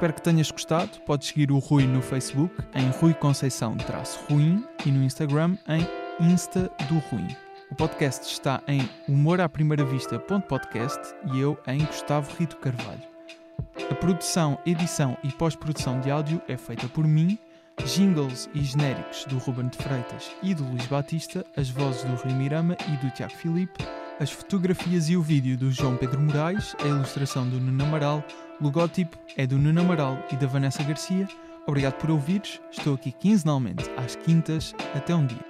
Espero 0.00 0.14
que 0.14 0.22
tenhas 0.22 0.50
gostado. 0.50 0.98
Podes 1.04 1.28
seguir 1.28 1.52
o 1.52 1.58
Rui 1.58 1.86
no 1.86 2.00
Facebook 2.00 2.54
em 2.74 2.88
Rui 2.88 3.12
Conceição-Ruim 3.12 4.64
e 4.86 4.90
no 4.90 5.04
Instagram 5.04 5.58
em 5.68 5.86
Insta 6.32 6.70
do 6.88 6.98
Ruim. 7.10 7.36
O 7.70 7.74
podcast 7.74 8.24
está 8.24 8.62
em 8.66 8.88
humoraprimeiravista.podcast 9.06 11.14
e 11.34 11.40
eu 11.40 11.58
em 11.66 11.84
Gustavo 11.84 12.34
Rito 12.38 12.56
Carvalho. 12.56 13.02
A 13.90 13.94
produção, 13.94 14.58
edição 14.64 15.18
e 15.22 15.30
pós-produção 15.32 16.00
de 16.00 16.10
áudio 16.10 16.40
é 16.48 16.56
feita 16.56 16.88
por 16.88 17.06
mim 17.06 17.38
jingles 17.84 18.48
e 18.54 18.62
genéricos 18.62 19.26
do 19.26 19.36
Ruben 19.36 19.68
de 19.68 19.76
Freitas 19.76 20.30
e 20.42 20.54
do 20.54 20.64
Luís 20.64 20.86
Batista, 20.86 21.44
as 21.54 21.68
vozes 21.68 22.04
do 22.04 22.14
Rui 22.14 22.32
Mirama 22.32 22.74
e 22.88 22.96
do 23.04 23.10
Tiago 23.10 23.34
Filipe, 23.34 23.84
as 24.20 24.30
fotografias 24.30 25.08
e 25.08 25.16
o 25.16 25.22
vídeo 25.22 25.56
do 25.56 25.72
João 25.72 25.96
Pedro 25.96 26.20
Moraes, 26.20 26.76
a 26.84 26.86
ilustração 26.86 27.48
do 27.48 27.58
Nuno 27.58 27.82
Amaral, 27.82 28.22
o 28.60 28.64
logótipo 28.64 29.16
é 29.34 29.46
do 29.46 29.58
Nuno 29.58 29.80
Amaral 29.80 30.18
e 30.30 30.36
da 30.36 30.46
Vanessa 30.46 30.82
Garcia. 30.82 31.26
Obrigado 31.66 31.94
por 31.94 32.10
ouvires, 32.10 32.60
estou 32.70 32.94
aqui 32.94 33.12
quinzenalmente 33.12 33.90
às 33.96 34.16
quintas, 34.16 34.74
até 34.94 35.14
um 35.14 35.24
dia. 35.24 35.49